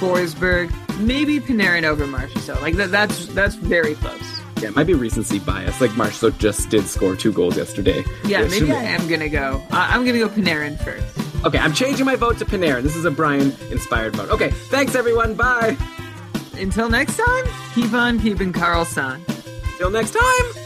Forsberg, 0.00 0.70
maybe 0.98 1.40
Panarin 1.40 1.84
over 1.84 2.06
Marchessault. 2.06 2.60
Like 2.62 2.74
that 2.76 2.90
that's 2.90 3.26
that's 3.28 3.54
very 3.54 3.94
close. 3.94 4.20
Yeah, 4.62 4.68
it 4.68 4.76
might 4.76 4.86
be 4.86 4.94
recency 4.94 5.38
bias. 5.38 5.80
Like 5.80 5.90
Marchessault 5.92 6.38
just 6.38 6.70
did 6.70 6.86
score 6.86 7.14
two 7.16 7.32
goals 7.32 7.56
yesterday. 7.56 8.04
Yeah, 8.24 8.46
maybe 8.48 8.72
I 8.72 8.82
am 8.82 9.06
gonna 9.08 9.28
go. 9.28 9.62
I- 9.70 9.94
I'm 9.94 10.04
gonna 10.06 10.18
go 10.18 10.28
Panarin 10.28 10.82
first. 10.82 11.44
Okay, 11.44 11.58
I'm 11.58 11.72
changing 11.74 12.06
my 12.06 12.16
vote 12.16 12.38
to 12.38 12.44
Panarin. 12.44 12.82
This 12.82 12.96
is 12.96 13.04
a 13.04 13.10
Brian 13.10 13.54
inspired 13.70 14.16
vote. 14.16 14.30
Okay, 14.30 14.50
thanks 14.50 14.94
everyone. 14.94 15.34
Bye. 15.34 15.76
Until 16.58 16.88
next 16.88 17.16
time, 17.18 17.44
keep 17.74 17.92
on 17.92 18.18
keeping 18.18 18.52
Karlsson. 18.52 19.20
Till 19.78 19.90
next 19.90 20.12
time. 20.12 20.65